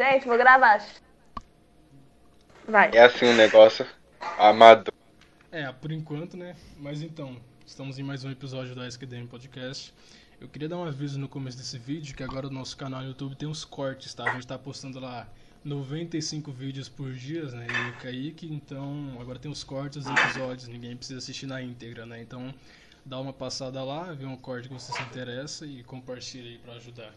Gente, 0.00 0.26
vou 0.26 0.38
gravar. 0.38 0.82
Vai. 2.66 2.90
É 2.94 3.04
assim 3.04 3.26
o 3.26 3.34
negócio 3.34 3.86
amador. 4.38 4.94
É, 5.52 5.70
por 5.72 5.92
enquanto, 5.92 6.38
né? 6.38 6.56
Mas 6.78 7.02
então, 7.02 7.36
estamos 7.66 7.98
em 7.98 8.02
mais 8.02 8.24
um 8.24 8.30
episódio 8.30 8.74
do 8.74 8.82
SQDM 8.82 9.26
Podcast. 9.26 9.92
Eu 10.40 10.48
queria 10.48 10.70
dar 10.70 10.78
um 10.78 10.84
aviso 10.84 11.18
no 11.18 11.28
começo 11.28 11.58
desse 11.58 11.76
vídeo 11.76 12.16
que 12.16 12.22
agora 12.22 12.46
o 12.46 12.50
nosso 12.50 12.78
canal 12.78 13.02
no 13.02 13.08
YouTube 13.08 13.36
tem 13.36 13.46
uns 13.46 13.62
cortes, 13.62 14.14
tá? 14.14 14.24
A 14.24 14.32
gente 14.32 14.46
tá 14.46 14.58
postando 14.58 14.98
lá 14.98 15.28
95 15.62 16.50
vídeos 16.50 16.88
por 16.88 17.12
dia, 17.12 17.44
né? 17.50 17.66
E 17.68 17.90
o 17.90 17.96
Kaique, 17.98 18.50
então 18.50 19.18
agora 19.20 19.38
tem 19.38 19.50
os 19.50 19.62
cortes 19.62 20.02
dos 20.02 20.18
episódios, 20.18 20.66
ninguém 20.66 20.96
precisa 20.96 21.18
assistir 21.18 21.44
na 21.44 21.60
íntegra, 21.60 22.06
né? 22.06 22.22
Então 22.22 22.54
dá 23.04 23.20
uma 23.20 23.34
passada 23.34 23.84
lá, 23.84 24.14
vê 24.14 24.24
um 24.24 24.34
corte 24.34 24.66
que 24.66 24.72
você 24.72 24.94
se 24.94 25.02
interessa 25.02 25.66
e 25.66 25.84
compartilha 25.84 26.48
aí 26.48 26.56
pra 26.56 26.72
ajudar. 26.72 27.12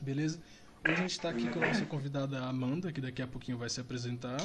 Beleza? 0.00 0.40
Hoje 0.82 0.94
a 0.94 0.96
gente 0.96 1.20
tá 1.20 1.28
aqui 1.28 1.46
com 1.50 1.62
a 1.62 1.66
nossa 1.66 1.84
convidada 1.84 2.38
Amanda, 2.40 2.90
que 2.90 3.02
daqui 3.02 3.20
a 3.20 3.26
pouquinho 3.26 3.58
vai 3.58 3.68
se 3.68 3.78
apresentar. 3.78 4.40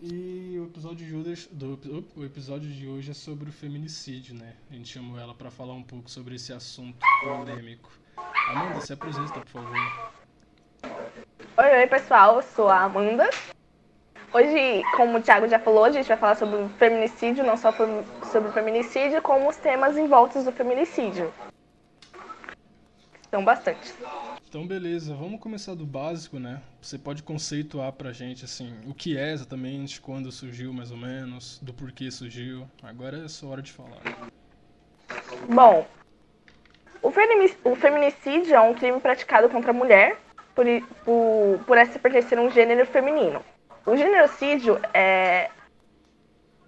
E 0.00 0.56
o 0.60 0.66
episódio 0.66 1.04
de 1.04 1.12
hoje, 1.12 1.48
do, 1.50 2.06
o 2.14 2.24
episódio 2.24 2.70
de 2.70 2.86
hoje 2.86 3.10
é 3.10 3.14
sobre 3.14 3.50
o 3.50 3.52
feminicídio, 3.52 4.32
né? 4.32 4.54
A 4.70 4.74
gente 4.74 4.88
chamou 4.88 5.18
ela 5.18 5.34
para 5.34 5.50
falar 5.50 5.74
um 5.74 5.82
pouco 5.82 6.08
sobre 6.08 6.36
esse 6.36 6.52
assunto 6.52 7.04
polêmico. 7.24 7.90
Amanda, 8.48 8.80
se 8.80 8.92
apresenta, 8.92 9.40
por 9.40 9.48
favor. 9.48 10.12
Oi, 10.84 11.78
oi, 11.80 11.86
pessoal. 11.88 12.36
Eu 12.36 12.42
sou 12.42 12.68
a 12.68 12.82
Amanda. 12.82 13.28
Hoje, 14.32 14.84
como 14.96 15.18
o 15.18 15.20
Thiago 15.20 15.48
já 15.48 15.58
falou, 15.58 15.84
a 15.84 15.90
gente 15.90 16.06
vai 16.06 16.16
falar 16.16 16.36
sobre 16.36 16.62
o 16.62 16.68
feminicídio, 16.68 17.44
não 17.44 17.56
só 17.56 17.72
sobre 17.72 18.48
o 18.48 18.52
feminicídio, 18.52 19.20
como 19.20 19.48
os 19.48 19.56
temas 19.56 19.98
envoltos 19.98 20.44
do 20.44 20.52
feminicídio. 20.52 21.32
São 23.30 23.44
bastante. 23.44 23.94
Então, 24.48 24.66
beleza, 24.66 25.14
vamos 25.14 25.38
começar 25.38 25.76
do 25.76 25.86
básico, 25.86 26.40
né? 26.40 26.60
Você 26.82 26.98
pode 26.98 27.22
conceituar 27.22 27.92
pra 27.92 28.12
gente, 28.12 28.44
assim, 28.44 28.74
o 28.84 28.92
que 28.92 29.16
é 29.16 29.30
exatamente, 29.30 30.00
quando 30.00 30.32
surgiu 30.32 30.72
mais 30.72 30.90
ou 30.90 30.96
menos, 30.96 31.60
do 31.62 31.72
porquê 31.72 32.10
surgiu. 32.10 32.68
Agora 32.82 33.24
é 33.24 33.28
só 33.28 33.46
hora 33.46 33.62
de 33.62 33.70
falar. 33.70 34.00
Bom, 35.48 35.86
o, 37.00 37.10
feminicídio 37.76 38.54
é 38.54 38.60
um 38.60 38.74
crime 38.74 38.98
praticado 39.00 39.48
contra 39.48 39.70
a 39.70 39.74
mulher 39.74 40.18
por, 40.54 40.66
por, 41.04 41.60
por 41.64 41.78
essa 41.78 41.98
pertencer 41.98 42.36
a 42.36 42.42
um 42.42 42.50
gênero 42.50 42.84
feminino. 42.84 43.42
O 43.86 43.96
generocídio 43.96 44.80
é, 44.92 45.48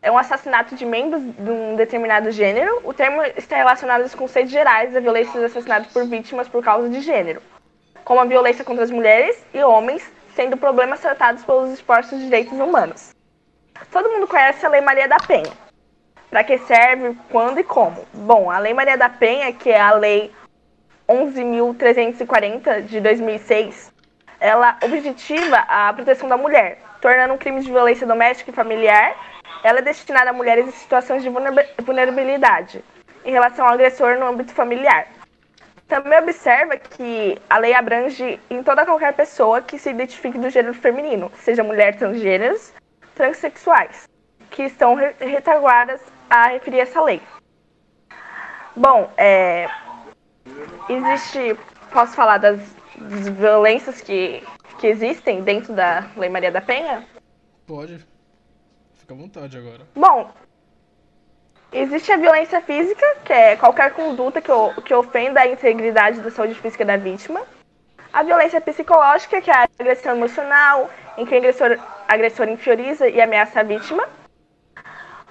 é 0.02 0.10
um 0.10 0.18
assassinato 0.18 0.74
de 0.74 0.84
membros 0.84 1.22
de 1.22 1.50
um 1.50 1.76
determinado 1.76 2.30
gênero. 2.30 2.80
O 2.84 2.92
termo 2.92 3.22
está 3.22 3.56
relacionado 3.56 4.02
aos 4.02 4.14
conceitos 4.14 4.52
gerais 4.52 4.92
da 4.92 5.00
violência 5.00 5.32
dos 5.32 5.50
assassinatos 5.50 5.92
por 5.92 6.04
vítimas 6.06 6.48
por 6.48 6.62
causa 6.62 6.88
de 6.88 7.00
gênero 7.00 7.40
como 8.04 8.20
a 8.20 8.24
violência 8.24 8.64
contra 8.64 8.84
as 8.84 8.90
mulheres 8.90 9.44
e 9.52 9.62
homens, 9.62 10.10
sendo 10.34 10.56
problemas 10.56 11.00
tratados 11.00 11.44
pelos 11.44 11.72
esforços 11.72 12.18
de 12.18 12.24
direitos 12.24 12.58
humanos. 12.58 13.14
Todo 13.90 14.10
mundo 14.10 14.26
conhece 14.26 14.64
a 14.64 14.68
Lei 14.68 14.80
Maria 14.80 15.08
da 15.08 15.16
Penha. 15.16 15.52
Para 16.30 16.44
que 16.44 16.56
serve, 16.58 17.16
quando 17.30 17.58
e 17.58 17.64
como? 17.64 18.06
Bom, 18.12 18.50
a 18.50 18.58
Lei 18.58 18.72
Maria 18.72 18.96
da 18.96 19.08
Penha, 19.08 19.52
que 19.52 19.70
é 19.70 19.80
a 19.80 19.92
Lei 19.92 20.32
11.340 21.08 22.82
de 22.82 23.00
2006, 23.00 23.92
ela 24.40 24.78
objetiva 24.82 25.58
a 25.68 25.92
proteção 25.92 26.28
da 26.28 26.36
mulher, 26.36 26.78
tornando 27.00 27.34
um 27.34 27.38
crime 27.38 27.60
de 27.60 27.70
violência 27.70 28.06
doméstica 28.06 28.50
e 28.50 28.54
familiar. 28.54 29.14
Ela 29.62 29.78
é 29.78 29.82
destinada 29.82 30.30
a 30.30 30.32
mulheres 30.32 30.66
em 30.66 30.72
situações 30.72 31.22
de 31.22 31.30
vulnerabilidade 31.84 32.82
em 33.24 33.32
relação 33.32 33.66
ao 33.66 33.74
agressor 33.74 34.18
no 34.18 34.26
âmbito 34.26 34.52
familiar. 34.52 35.08
Também 35.86 36.18
observa 36.18 36.76
que 36.76 37.38
a 37.50 37.58
lei 37.58 37.74
abrange 37.74 38.40
em 38.48 38.62
toda 38.62 38.86
qualquer 38.86 39.12
pessoa 39.12 39.60
que 39.60 39.78
se 39.78 39.90
identifique 39.90 40.38
do 40.38 40.48
gênero 40.48 40.74
feminino, 40.74 41.30
seja 41.36 41.62
mulher 41.62 41.96
transgêneros, 41.96 42.72
transexuais, 43.14 44.08
que 44.50 44.62
estão 44.62 44.94
retaguardas 44.94 46.00
a 46.30 46.48
referir 46.48 46.80
essa 46.80 47.02
lei. 47.02 47.20
Bom, 48.74 49.12
é, 49.18 49.68
existe, 50.88 51.56
posso 51.92 52.14
falar 52.14 52.38
das, 52.38 52.58
das 52.96 53.28
violências 53.28 54.00
que, 54.00 54.42
que 54.78 54.86
existem 54.86 55.42
dentro 55.42 55.74
da 55.74 56.08
Lei 56.16 56.30
Maria 56.30 56.50
da 56.50 56.62
Penha? 56.62 57.06
Pode. 57.66 58.11
Fica 59.12 59.14
à 59.14 59.14
vontade 59.14 59.58
agora. 59.58 59.86
Bom, 59.94 60.30
Existe 61.74 62.12
a 62.12 62.18
violência 62.18 62.60
física, 62.60 63.16
que 63.24 63.32
é 63.32 63.56
qualquer 63.56 63.92
conduta 63.94 64.42
que, 64.42 64.52
que 64.84 64.92
ofenda 64.92 65.40
a 65.40 65.46
integridade 65.46 66.20
da 66.20 66.30
saúde 66.30 66.54
física 66.54 66.84
da 66.84 66.98
vítima. 66.98 67.40
A 68.12 68.22
violência 68.22 68.60
psicológica, 68.60 69.40
que 69.40 69.50
é 69.50 69.54
a 69.54 69.66
agressão 69.80 70.14
emocional, 70.14 70.90
em 71.16 71.24
que 71.24 71.34
o 71.34 71.38
agressor, 71.38 71.78
agressor 72.06 72.48
inferioriza 72.50 73.08
e 73.08 73.22
ameaça 73.22 73.60
a 73.60 73.62
vítima. 73.62 74.06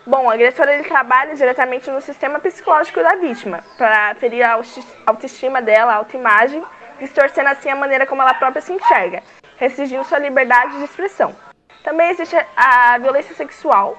Bom, 0.03 0.25
o 0.25 0.31
agressor 0.31 0.67
ele 0.67 0.83
trabalha 0.83 1.35
diretamente 1.35 1.91
no 1.91 2.01
sistema 2.01 2.39
psicológico 2.39 3.03
da 3.03 3.13
vítima, 3.17 3.63
para 3.77 4.15
ferir 4.15 4.41
a 4.41 4.59
autoestima 5.05 5.61
dela, 5.61 5.93
a 5.93 5.97
autoimagem, 5.97 6.63
distorcendo 6.99 7.49
assim 7.49 7.69
a 7.69 7.75
maneira 7.75 8.07
como 8.07 8.23
ela 8.23 8.33
própria 8.33 8.63
se 8.63 8.73
enxerga, 8.73 9.21
restringindo 9.57 10.03
sua 10.05 10.17
liberdade 10.17 10.75
de 10.79 10.85
expressão. 10.85 11.35
Também 11.83 12.11
existe 12.11 12.35
a 12.55 12.97
violência 12.99 13.33
sexual, 13.33 13.97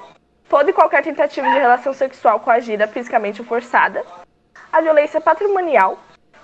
toda 0.49 0.71
e 0.71 0.73
qualquer 0.73 1.03
tentativa 1.03 1.49
de 1.49 1.59
relação 1.59 1.93
sexual 1.93 2.39
coagida, 2.39 2.87
fisicamente 2.87 3.41
ou 3.41 3.47
forçada, 3.47 4.05
a 4.73 4.81
violência 4.81 5.21
patrimonial, 5.21 5.99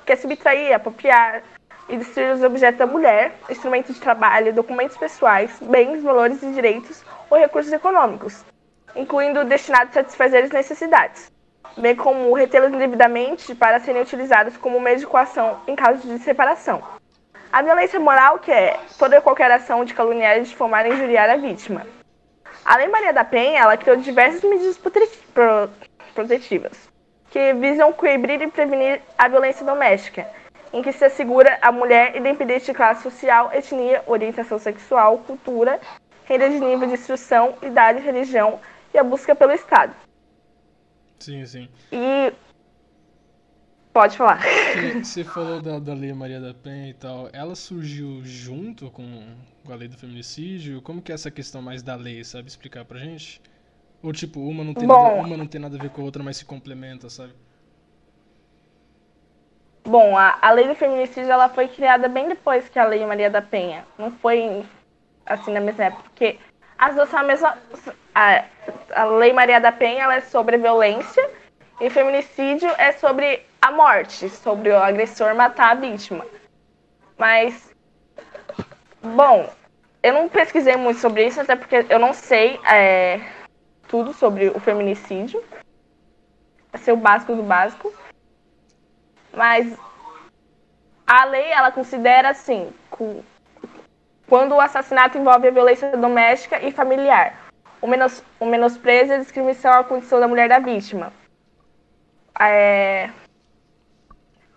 que 0.04 0.12
é 0.12 0.16
subtrair, 0.16 0.75
apropriar 0.75 1.43
e 1.88 1.97
destruir 1.97 2.32
os 2.32 2.43
objetos 2.43 2.78
da 2.78 2.87
mulher, 2.87 3.34
instrumentos 3.49 3.94
de 3.94 4.00
trabalho, 4.00 4.53
documentos 4.53 4.97
pessoais, 4.97 5.56
bens, 5.62 6.03
valores 6.03 6.43
e 6.43 6.53
direitos 6.53 7.04
ou 7.31 7.38
recursos 7.38 7.72
econômicos, 7.72 8.44
incluindo 8.97 9.44
destinados 9.44 9.97
a 9.97 10.00
satisfazer 10.03 10.44
as 10.44 10.50
necessidades, 10.50 11.31
bem 11.76 11.94
como 11.94 12.34
retê-los 12.34 12.72
indevidamente 12.72 13.55
para 13.55 13.78
serem 13.78 14.03
utilizados 14.03 14.56
como 14.56 14.81
meio 14.81 14.99
de 14.99 15.06
coação 15.06 15.60
em 15.69 15.76
caso 15.76 16.06
de 16.06 16.19
separação. 16.19 16.82
A 17.53 17.63
violência 17.63 17.99
moral, 17.99 18.39
que 18.39 18.51
é 18.51 18.79
toda 18.99 19.17
e 19.17 19.21
qualquer 19.21 19.51
ação 19.51 19.85
de 19.85 19.95
caluniar, 19.95 20.41
difamar 20.43 20.87
e 20.87 20.91
injuriar 20.91 21.31
a 21.31 21.37
vítima 21.37 21.87
a 22.69 22.77
Lei 22.77 22.87
Maria 22.89 23.15
da 23.15 23.25
Penha, 23.25 23.61
ela 23.61 23.79
criou 23.79 23.97
diversas 23.97 24.43
medidas 24.43 24.79
protetivas 26.15 26.89
que 27.31 27.55
visam 27.55 27.95
coibir 27.95 28.43
e 28.43 28.47
prevenir 28.47 29.01
a 29.17 29.27
violência 29.27 29.65
doméstica, 29.65 30.29
em 30.71 30.83
que 30.83 30.93
se 30.93 31.03
assegura 31.03 31.59
a 31.63 31.73
mulher, 31.73 32.15
independente 32.15 32.67
de 32.67 32.75
classe 32.75 33.03
social, 33.03 33.51
etnia, 33.55 34.03
orientação 34.07 34.59
sexual, 34.59 35.17
cultura, 35.19 35.81
renda 36.27 36.51
de 36.51 36.61
nível 36.61 36.87
de 36.87 36.93
instrução, 36.93 37.55
idade, 37.63 38.01
religião 38.01 38.61
e 38.93 38.99
a 38.99 39.03
busca 39.03 39.35
pelo 39.35 39.53
Estado. 39.53 39.95
Sim, 41.19 41.47
sim. 41.47 41.71
E 41.91 42.33
Pode 43.93 44.16
falar. 44.16 44.41
Você 45.03 45.25
falou 45.25 45.60
da, 45.60 45.78
da 45.78 45.94
Lei 45.94 46.12
Maria 46.12 46.41
da 46.41 46.54
Penha 46.54 46.91
e 46.91 46.94
tal. 46.94 47.28
Ela 47.32 47.54
surgiu 47.54 48.21
junto 48.22 48.91
com, 48.91 49.34
com 49.65 49.72
a 49.72 49.76
lei 49.76 49.88
do 49.88 49.97
feminicídio? 49.97 50.81
Como 50.82 51.03
que 51.03 51.10
é 51.10 51.15
essa 51.15 51.31
questão 51.31 51.60
mais 51.60 51.82
da 51.82 51.97
lei, 51.97 52.22
sabe 52.22 52.49
explicar 52.49 52.84
pra 52.84 52.99
gente? 52.99 53.41
Ou 54.03 54.12
tipo, 54.12 54.41
uma 54.41 54.62
não 54.62 54.75
tem, 54.75 54.87
Bom, 54.87 55.03
nada, 55.03 55.26
uma 55.26 55.37
não 55.37 55.47
tem 55.47 55.60
nada 55.60 55.76
a 55.76 55.81
ver 55.81 55.91
com 55.91 56.03
a 56.03 56.04
outra, 56.04 56.22
mas 56.22 56.37
se 56.37 56.44
complementa, 56.44 57.10
sabe? 57.10 57.32
Bom, 59.84 60.16
a, 60.16 60.38
a 60.41 60.50
lei 60.53 60.69
do 60.69 60.75
feminicídio 60.75 61.32
ela 61.32 61.49
foi 61.49 61.66
criada 61.66 62.09
bem 62.09 62.28
depois 62.28 62.69
que 62.69 62.78
a 62.78 62.84
Lei 62.84 63.05
Maria 63.06 63.31
da 63.31 63.41
Penha. 63.41 63.84
Não 63.99 64.10
foi 64.12 64.65
assim 65.25 65.53
na 65.53 65.60
mesma 65.60 65.87
época, 65.87 66.03
porque 66.05 66.38
as 66.78 66.94
duas 66.94 67.09
são 67.09 67.20
a 67.20 67.22
mesma. 67.22 67.59
A, 68.15 68.44
a 68.94 69.05
Lei 69.06 69.32
Maria 69.32 69.60
da 69.60 69.72
Penha 69.72 70.05
ela 70.05 70.16
é 70.16 70.20
sobre 70.20 70.59
violência 70.59 71.28
e 71.81 71.88
feminicídio 71.88 72.69
é 72.76 72.93
sobre 72.93 73.48
a 73.61 73.71
morte, 73.71 74.29
sobre 74.29 74.71
o 74.71 74.79
agressor 74.79 75.35
matar 75.35 75.73
a 75.73 75.75
vítima. 75.75 76.25
Mas, 77.17 77.75
bom, 79.03 79.53
eu 80.03 80.13
não 80.13 80.29
pesquisei 80.29 80.77
muito 80.77 81.00
sobre 81.00 81.27
isso, 81.27 81.41
até 81.41 81.56
porque 81.56 81.87
eu 81.88 81.99
não 81.99 82.12
sei 82.12 82.61
é, 82.65 83.21
tudo 83.88 84.12
sobre 84.12 84.49
o 84.49 84.61
feminicídio. 84.61 85.43
Vai 86.73 86.81
ser 86.81 86.93
o 86.93 86.97
básico 86.97 87.35
do 87.35 87.43
básico. 87.43 87.93
Mas 89.32 89.77
a 91.06 91.25
lei, 91.25 91.50
ela 91.50 91.73
considera 91.73 92.31
assim, 92.31 92.73
quando 94.27 94.55
o 94.55 94.61
assassinato 94.61 95.19
envolve 95.19 95.49
a 95.49 95.53
violência 95.53 95.97
doméstica 95.97 96.61
e 96.62 96.71
familiar. 96.71 97.50
O, 97.81 97.87
menos, 97.87 98.23
o 98.41 98.47
menosprezo 98.47 99.12
e 99.12 99.17
a 99.17 99.19
discriminação 99.19 99.73
à 99.73 99.85
condição 99.85 100.19
da 100.19 100.29
mulher 100.29 100.49
da 100.49 100.59
vítima 100.59 101.12
é, 102.38 103.11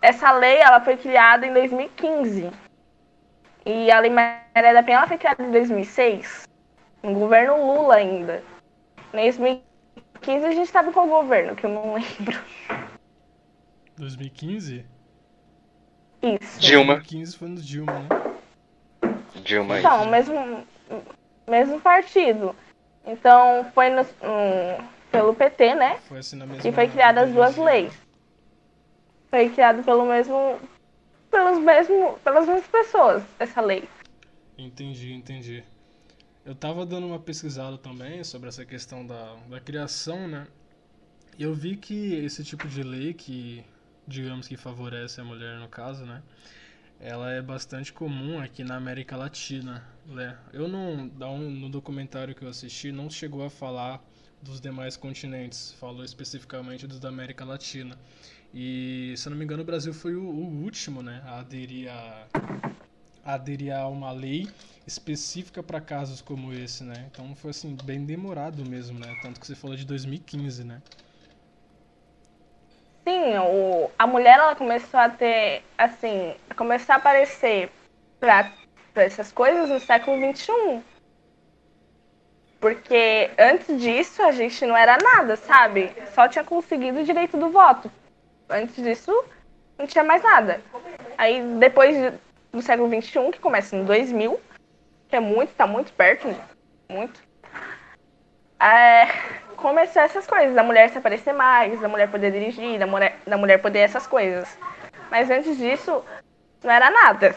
essa 0.02 0.32
lei 0.32 0.58
ela 0.58 0.80
foi 0.80 0.96
criada 0.96 1.46
em 1.46 1.52
2015. 1.52 2.50
E 3.64 3.90
a 3.92 4.00
Lei 4.00 4.10
Maria 4.10 4.74
da 4.74 4.82
Penha 4.82 4.98
ela 4.98 5.06
foi 5.06 5.16
criada 5.16 5.42
em 5.42 5.52
2006, 5.52 6.48
no 7.02 7.14
governo 7.14 7.56
Lula 7.64 7.94
ainda. 7.94 8.42
Em 9.14 9.22
2015 9.22 10.44
a 10.44 10.50
gente 10.50 10.66
estava 10.66 10.92
com 10.92 11.06
o 11.06 11.08
governo, 11.08 11.54
que 11.54 11.64
eu 11.64 11.70
não 11.70 11.94
lembro. 11.94 12.42
2015? 13.96 14.84
Isso. 16.22 16.60
Dilma. 16.60 16.94
2015 16.94 17.36
foi 17.36 17.48
no 17.48 17.60
Dilma, 17.60 17.92
né? 18.00 18.08
Dilma 19.44 19.78
Então, 19.78 20.06
mesmo, 20.06 20.66
mesmo 21.46 21.80
partido. 21.80 22.56
Então, 23.06 23.64
foi 23.72 23.90
no, 23.90 24.02
um, 24.02 24.84
pelo 25.12 25.34
PT, 25.34 25.74
né? 25.76 25.98
Foi 26.08 26.18
assim 26.18 26.36
na 26.36 26.46
mesma 26.46 26.62
Que 26.62 26.72
foi 26.72 26.88
criadas 26.88 27.28
as 27.28 27.34
duas 27.34 27.56
leis. 27.56 28.01
Foi 29.32 29.48
criado 29.48 29.82
pelo 29.82 30.04
mesmo. 30.04 30.60
Pelos 31.30 31.58
mesmo, 31.58 32.18
pelas 32.22 32.46
mesmas 32.46 32.66
pessoas, 32.66 33.22
essa 33.38 33.62
lei. 33.62 33.88
Entendi, 34.58 35.14
entendi. 35.14 35.64
Eu 36.44 36.54
tava 36.54 36.84
dando 36.84 37.06
uma 37.06 37.18
pesquisada 37.18 37.78
também 37.78 38.22
sobre 38.22 38.50
essa 38.50 38.66
questão 38.66 39.06
da, 39.06 39.36
da 39.48 39.58
criação, 39.58 40.28
né? 40.28 40.46
E 41.38 41.44
eu 41.44 41.54
vi 41.54 41.76
que 41.76 42.14
esse 42.16 42.44
tipo 42.44 42.68
de 42.68 42.82
lei 42.82 43.14
que, 43.14 43.64
digamos 44.06 44.46
que 44.46 44.58
favorece 44.58 45.18
a 45.22 45.24
mulher 45.24 45.58
no 45.58 45.68
caso, 45.68 46.04
né? 46.04 46.22
Ela 47.00 47.32
é 47.32 47.40
bastante 47.40 47.90
comum 47.90 48.38
aqui 48.38 48.62
na 48.62 48.76
América 48.76 49.16
Latina, 49.16 49.82
né? 50.04 50.36
Eu 50.52 50.68
não, 50.68 51.08
no 51.48 51.70
documentário 51.70 52.34
que 52.34 52.44
eu 52.44 52.48
assisti, 52.50 52.92
não 52.92 53.08
chegou 53.08 53.42
a 53.42 53.48
falar 53.48 54.04
dos 54.42 54.60
demais 54.60 54.94
continentes, 54.94 55.72
falou 55.80 56.04
especificamente 56.04 56.86
dos 56.86 57.00
da 57.00 57.08
América 57.08 57.46
Latina. 57.46 57.96
E, 58.54 59.14
se 59.16 59.26
eu 59.26 59.30
não 59.30 59.38
me 59.38 59.44
engano, 59.44 59.62
o 59.62 59.66
Brasil 59.66 59.94
foi 59.94 60.14
o, 60.14 60.22
o 60.22 60.62
último, 60.62 61.02
né, 61.02 61.22
a 61.26 61.38
aderir 61.38 61.90
a, 61.90 62.26
aderir 63.24 63.74
a 63.74 63.86
uma 63.88 64.12
lei 64.12 64.48
específica 64.86 65.62
para 65.62 65.80
casos 65.80 66.20
como 66.20 66.52
esse, 66.52 66.82
né? 66.84 67.06
Então 67.10 67.34
foi 67.36 67.50
assim 67.50 67.76
bem 67.84 68.04
demorado 68.04 68.64
mesmo, 68.64 68.98
né? 68.98 69.16
Tanto 69.22 69.40
que 69.40 69.46
você 69.46 69.54
falou 69.54 69.76
de 69.76 69.86
2015, 69.86 70.64
né? 70.64 70.82
Sim, 73.04 73.36
o, 73.38 73.90
a 73.98 74.06
mulher 74.06 74.38
ela 74.38 74.54
começou 74.54 75.00
a 75.00 75.08
ter, 75.08 75.64
assim, 75.76 76.34
a 76.48 76.54
começar 76.54 76.94
a 76.94 76.96
aparecer 76.98 77.70
pra 78.20 78.52
essas 78.94 79.32
coisas 79.32 79.68
no 79.68 79.80
século 79.80 80.16
XXI. 80.34 80.82
Porque 82.60 83.30
antes 83.36 83.80
disso 83.80 84.22
a 84.22 84.30
gente 84.30 84.64
não 84.64 84.76
era 84.76 84.96
nada, 85.02 85.36
sabe? 85.36 85.92
Só 86.14 86.28
tinha 86.28 86.44
conseguido 86.44 87.00
o 87.00 87.04
direito 87.04 87.36
do 87.36 87.50
voto. 87.50 87.90
Antes 88.52 88.76
disso, 88.76 89.24
não 89.78 89.86
tinha 89.86 90.04
mais 90.04 90.22
nada. 90.22 90.60
Aí 91.16 91.40
depois 91.58 91.96
de- 91.96 92.18
do 92.52 92.60
século 92.62 92.88
XXI, 92.88 93.32
que 93.32 93.40
começa 93.40 93.74
em 93.74 93.84
2000, 93.84 94.38
que 95.08 95.16
é 95.16 95.20
muito, 95.20 95.54
tá 95.54 95.66
muito 95.66 95.92
perto, 95.92 96.28
muito. 96.90 97.20
É, 98.60 99.06
começou 99.56 100.02
essas 100.02 100.26
coisas, 100.26 100.54
da 100.54 100.62
mulher 100.62 100.90
se 100.90 100.98
aparecer 100.98 101.32
mais, 101.32 101.80
da 101.80 101.88
mulher 101.88 102.10
poder 102.10 102.30
dirigir, 102.30 102.78
da 102.78 102.86
mulher, 102.86 103.18
da 103.26 103.36
mulher 103.36 103.60
poder 103.60 103.80
essas 103.80 104.06
coisas. 104.06 104.56
Mas 105.10 105.30
antes 105.30 105.56
disso, 105.56 106.04
não 106.62 106.70
era 106.70 106.90
nada. 106.90 107.34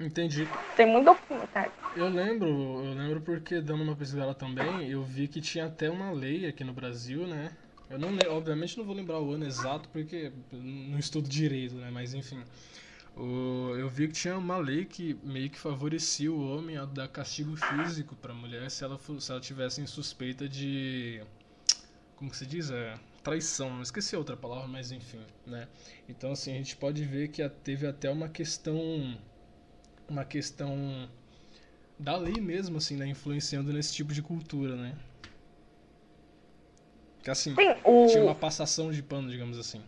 Entendi. 0.00 0.46
Tem 0.76 0.86
muito 0.86 1.06
documentário. 1.06 1.72
Eu 1.96 2.08
lembro, 2.08 2.48
eu 2.48 2.92
lembro 2.94 3.20
porque 3.22 3.60
dando 3.60 3.82
uma 3.82 3.96
pesquisada 3.96 4.34
também, 4.34 4.88
eu 4.88 5.02
vi 5.02 5.26
que 5.26 5.40
tinha 5.40 5.66
até 5.66 5.90
uma 5.90 6.12
lei 6.12 6.46
aqui 6.46 6.62
no 6.62 6.72
Brasil, 6.72 7.26
né? 7.26 7.50
Eu 7.88 7.98
não, 7.98 8.10
obviamente 8.36 8.76
não 8.76 8.84
vou 8.84 8.94
lembrar 8.94 9.18
o 9.20 9.32
ano 9.32 9.46
exato 9.46 9.88
porque 9.88 10.30
não 10.52 10.98
estudo 10.98 11.28
direito, 11.28 11.76
né? 11.76 11.90
Mas 11.90 12.12
enfim, 12.14 12.44
o- 13.16 13.74
eu 13.76 13.88
vi 13.88 14.08
que 14.08 14.14
tinha 14.14 14.36
uma 14.38 14.58
lei 14.58 14.84
que 14.84 15.14
meio 15.22 15.50
que 15.50 15.58
favorecia 15.58 16.32
o 16.32 16.40
homem 16.40 16.76
a 16.76 16.84
dar 16.84 17.08
castigo 17.08 17.56
físico 17.56 18.16
para 18.16 18.32
a 18.32 18.36
mulher 18.36 18.70
se 18.70 18.84
ela 18.84 18.98
se 19.20 19.30
ela 19.32 19.40
tivesse 19.40 19.80
em 19.80 19.86
suspeita 19.86 20.48
de 20.48 21.22
como 22.16 22.30
que 22.30 22.36
se 22.36 22.46
diz? 22.46 22.70
É, 22.70 22.98
traição. 23.22 23.76
Eu 23.76 23.82
esqueci 23.82 24.16
outra 24.16 24.36
palavra, 24.36 24.68
mas 24.68 24.92
enfim, 24.92 25.20
né? 25.46 25.68
Então 26.08 26.32
assim, 26.32 26.52
a 26.52 26.56
gente 26.56 26.76
pode 26.76 27.04
ver 27.04 27.28
que 27.28 27.48
teve 27.48 27.86
até 27.86 28.10
uma 28.10 28.28
questão 28.28 29.18
uma 30.08 30.24
questão 30.24 31.08
da 31.98 32.16
lei 32.16 32.40
mesmo, 32.40 32.78
assim, 32.78 32.96
né? 32.96 33.06
Influenciando 33.08 33.72
nesse 33.72 33.94
tipo 33.94 34.12
de 34.14 34.22
cultura, 34.22 34.76
né? 34.76 34.96
Que 37.28 37.32
assim, 37.32 37.54
Sim, 37.54 37.74
o... 37.84 38.06
tinha 38.06 38.24
uma 38.24 38.34
passação 38.34 38.90
de 38.90 39.02
pano, 39.02 39.28
digamos 39.28 39.58
assim. 39.58 39.82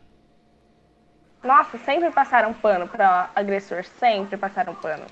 Nossa, 1.43 1.79
sempre 1.79 2.11
passaram 2.11 2.53
pano 2.53 2.87
pra 2.87 3.31
agressor, 3.35 3.83
sempre 3.99 4.37
passaram 4.37 4.75
pano. 4.75 5.07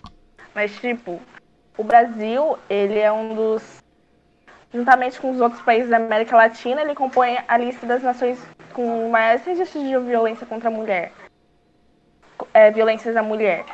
Mas, 0.54 0.78
tipo, 0.78 1.22
o 1.78 1.82
Brasil, 1.82 2.58
ele 2.68 2.98
é 2.98 3.10
um 3.10 3.34
dos. 3.34 3.82
Juntamente 4.74 5.18
com 5.18 5.30
os 5.30 5.40
outros 5.40 5.62
países 5.62 5.88
da 5.88 5.96
América 5.96 6.36
Latina, 6.36 6.82
ele 6.82 6.94
compõe 6.94 7.38
a 7.48 7.56
lista 7.56 7.86
das 7.86 8.02
nações 8.02 8.38
com 8.74 9.08
maiores 9.08 9.46
registros 9.46 9.82
de 9.82 9.98
violência 9.98 10.46
contra 10.46 10.68
a 10.68 10.70
mulher. 10.70 11.14
É, 12.52 12.70
violências 12.70 13.16
à 13.16 13.22
mulher. 13.22 13.64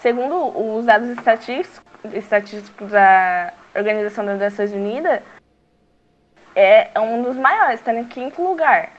Segundo 0.00 0.48
os 0.76 0.84
dados 0.84 1.10
estatísticos, 1.10 1.80
estatísticos 2.12 2.90
da 2.90 3.54
Organização 3.72 4.24
das 4.26 4.40
Nações 4.40 4.72
Unidas, 4.72 5.22
é 6.54 7.00
um 7.00 7.22
dos 7.22 7.36
maiores, 7.36 7.80
está 7.80 7.94
em 7.94 8.04
quinto 8.06 8.42
lugar. 8.42 8.92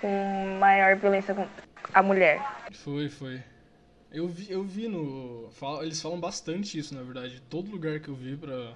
Com 0.00 0.58
maior 0.58 0.96
violência 0.96 1.34
contra 1.34 1.50
a 1.92 2.02
mulher. 2.02 2.40
Foi, 2.72 3.08
foi. 3.08 3.42
Eu 4.10 4.26
vi, 4.26 4.50
eu 4.50 4.62
vi 4.62 4.88
no. 4.88 5.50
Eles 5.82 6.00
falam 6.00 6.18
bastante 6.18 6.78
isso, 6.78 6.94
na 6.94 7.02
verdade. 7.02 7.42
Todo 7.48 7.70
lugar 7.70 8.00
que 8.00 8.08
eu 8.08 8.14
vi 8.14 8.36
pra. 8.36 8.74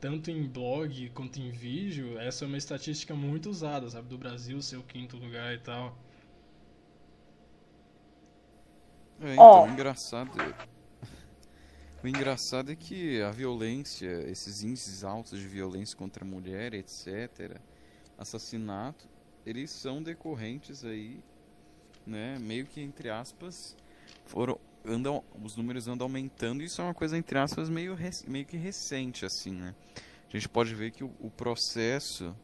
Tanto 0.00 0.32
em 0.32 0.42
blog 0.42 1.10
quanto 1.10 1.38
em 1.38 1.50
vídeo, 1.50 2.18
essa 2.18 2.44
é 2.44 2.48
uma 2.48 2.56
estatística 2.56 3.14
muito 3.14 3.48
usada, 3.48 3.88
sabe? 3.88 4.08
Do 4.08 4.18
Brasil 4.18 4.60
ser 4.60 4.76
o 4.76 4.82
quinto 4.82 5.16
lugar 5.16 5.54
e 5.54 5.58
tal. 5.58 5.96
É, 9.20 9.34
então, 9.34 9.44
Ó. 9.44 9.64
o 9.64 9.68
engraçado. 9.68 10.32
O 12.02 12.08
engraçado 12.08 12.72
é 12.72 12.74
que 12.74 13.22
a 13.22 13.30
violência, 13.30 14.28
esses 14.28 14.64
índices 14.64 15.04
altos 15.04 15.38
de 15.38 15.46
violência 15.46 15.96
contra 15.96 16.24
a 16.24 16.26
mulher, 16.26 16.74
etc., 16.74 17.60
assassinato, 18.18 19.08
eles 19.46 19.70
são 19.70 20.02
decorrentes 20.02 20.84
aí, 20.84 21.22
né, 22.04 22.40
meio 22.40 22.66
que 22.66 22.80
entre 22.80 23.08
aspas, 23.08 23.76
foram 24.24 24.58
andam, 24.84 25.22
os 25.44 25.56
números 25.56 25.86
andam 25.86 26.06
aumentando 26.06 26.60
e 26.60 26.66
isso 26.66 26.80
é 26.80 26.84
uma 26.84 26.94
coisa 26.94 27.16
entre 27.16 27.38
aspas 27.38 27.68
meio 27.68 27.96
meio 28.26 28.44
que 28.44 28.56
recente 28.56 29.24
assim, 29.24 29.52
né? 29.52 29.72
A 30.28 30.36
gente 30.36 30.48
pode 30.48 30.74
ver 30.74 30.90
que 30.90 31.04
o, 31.04 31.14
o 31.20 31.30
processo 31.30 32.34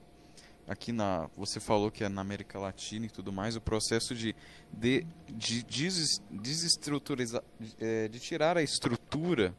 aqui 0.68 0.92
na 0.92 1.28
você 1.36 1.58
falou 1.58 1.90
que 1.90 2.04
é 2.04 2.08
na 2.08 2.20
América 2.20 2.58
Latina 2.58 3.06
e 3.06 3.10
tudo 3.10 3.32
mais, 3.32 3.56
o 3.56 3.60
processo 3.60 4.14
de 4.14 4.34
de, 4.72 5.06
de 5.28 5.62
deses- 5.64 6.20
desestruturizar, 6.30 7.42
é, 7.80 8.06
de 8.08 8.20
tirar 8.20 8.56
a 8.56 8.62
estrutura 8.62 9.54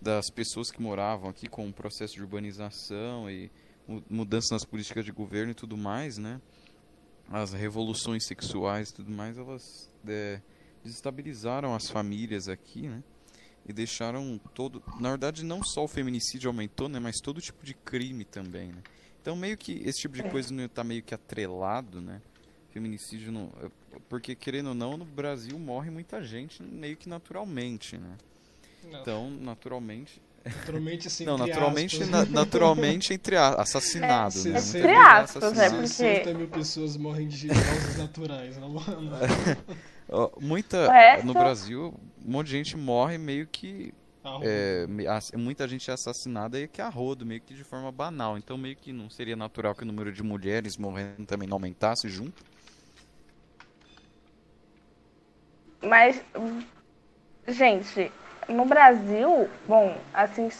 das 0.00 0.30
pessoas 0.30 0.70
que 0.70 0.80
moravam 0.80 1.28
aqui 1.28 1.48
com 1.48 1.68
o 1.68 1.72
processo 1.72 2.14
de 2.14 2.22
urbanização 2.22 3.28
e 3.30 3.50
mu- 3.88 4.04
mudança 4.08 4.54
nas 4.54 4.64
políticas 4.64 5.04
de 5.04 5.10
governo 5.12 5.50
e 5.52 5.54
tudo 5.54 5.76
mais, 5.76 6.16
né? 6.18 6.40
As 7.28 7.52
revoluções 7.52 8.24
sexuais 8.24 8.90
e 8.90 8.94
tudo 8.94 9.10
mais, 9.10 9.36
elas 9.36 9.90
é, 10.06 10.40
desestabilizaram 10.84 11.74
as 11.74 11.90
famílias 11.90 12.48
aqui, 12.48 12.88
né? 12.88 13.02
E 13.68 13.72
deixaram 13.72 14.38
todo, 14.54 14.80
na 15.00 15.08
verdade 15.08 15.44
não 15.44 15.60
só 15.64 15.82
o 15.82 15.88
feminicídio 15.88 16.48
aumentou, 16.48 16.88
né, 16.88 17.00
mas 17.00 17.16
todo 17.20 17.40
tipo 17.40 17.64
de 17.66 17.74
crime 17.74 18.24
também, 18.24 18.70
né? 18.70 18.80
Então 19.26 19.34
meio 19.34 19.56
que 19.58 19.82
esse 19.84 19.98
tipo 20.02 20.14
de 20.14 20.22
coisa 20.22 20.54
não 20.54 20.66
está 20.66 20.84
meio 20.84 21.02
que 21.02 21.12
atrelado, 21.12 22.00
né? 22.00 22.22
Feminicídio 22.70 23.32
não, 23.32 23.50
é, 23.60 23.68
porque 24.08 24.36
querendo 24.36 24.68
ou 24.68 24.74
não, 24.74 24.96
no 24.96 25.04
Brasil 25.04 25.58
morre 25.58 25.90
muita 25.90 26.22
gente 26.22 26.62
meio 26.62 26.96
que 26.96 27.08
naturalmente, 27.08 27.98
né? 27.98 28.12
Então, 28.88 29.28
naturalmente, 29.28 30.22
Naturalmente, 30.46 31.08
assim, 31.08 31.24
não, 31.24 31.34
entre 31.34 31.48
naturalmente, 31.48 31.94
aspas, 31.96 32.08
na- 32.08 32.24
né? 32.24 32.30
naturalmente 32.30 33.12
entre 33.12 33.34
a, 33.34 33.48
assassinado, 33.48 34.32
Se- 34.32 34.48
né? 34.50 34.60
se- 34.60 34.78
Muita 34.78 34.78
Entre 34.78 34.94
gente 34.94 34.96
é 34.96 35.10
aspas, 35.24 35.52
né? 35.54 35.70
Porque- 35.70 35.86
60 35.88 36.34
mil 36.34 36.46
pessoas 36.48 36.96
morrem 36.96 37.26
de 37.26 37.48
causas 37.48 37.96
naturais. 37.98 38.56
Não, 38.58 38.68
não. 38.68 38.78
Ó, 40.08 40.30
Muita 40.40 40.88
resto- 40.92 41.26
no 41.26 41.34
Brasil, 41.34 41.92
um 42.24 42.30
monte 42.30 42.46
de 42.46 42.52
gente 42.52 42.76
morre 42.76 43.18
meio 43.18 43.44
que 43.48 43.92
é, 44.42 44.86
muita 45.36 45.66
gente 45.66 45.90
é 45.90 45.94
assassinada 45.94 46.58
e 46.58 46.68
que 46.68 46.80
a 46.80 46.88
rodo, 46.88 47.24
meio 47.24 47.40
que 47.40 47.54
de 47.54 47.64
forma 47.64 47.90
banal. 47.90 48.36
Então 48.36 48.56
meio 48.56 48.76
que 48.76 48.92
não 48.92 49.08
seria 49.08 49.36
natural 49.36 49.74
que 49.74 49.82
o 49.82 49.86
número 49.86 50.12
de 50.12 50.22
mulheres 50.22 50.76
morrendo 50.76 51.26
também 51.26 51.48
não 51.48 51.56
aumentasse 51.56 52.08
junto. 52.08 52.44
Mas, 55.82 56.24
gente, 57.46 58.10
no 58.48 58.64
Brasil, 58.64 59.48
bom, 59.68 59.96
assim, 60.12 60.50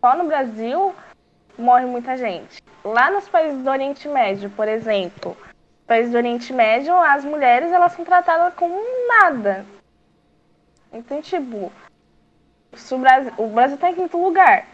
só 0.00 0.16
no 0.16 0.26
Brasil 0.26 0.94
morre 1.58 1.86
muita 1.86 2.16
gente. 2.16 2.62
Lá 2.84 3.10
nos 3.10 3.28
países 3.28 3.62
do 3.62 3.70
Oriente 3.70 4.08
Médio, 4.08 4.50
por 4.50 4.68
exemplo, 4.68 5.36
países 5.86 6.12
do 6.12 6.18
Oriente 6.18 6.52
Médio, 6.52 6.94
as 6.94 7.24
mulheres 7.24 7.72
elas 7.72 7.92
são 7.92 8.04
tratadas 8.04 8.52
como 8.54 8.74
nada. 9.08 9.64
Então, 10.92 11.22
tipo, 11.22 11.72
o 12.90 12.98
Brasil, 12.98 13.32
o 13.38 13.46
Brasil 13.48 13.76
tá 13.78 13.90
em 13.90 13.94
quinto 13.94 14.22
lugar. 14.22 14.68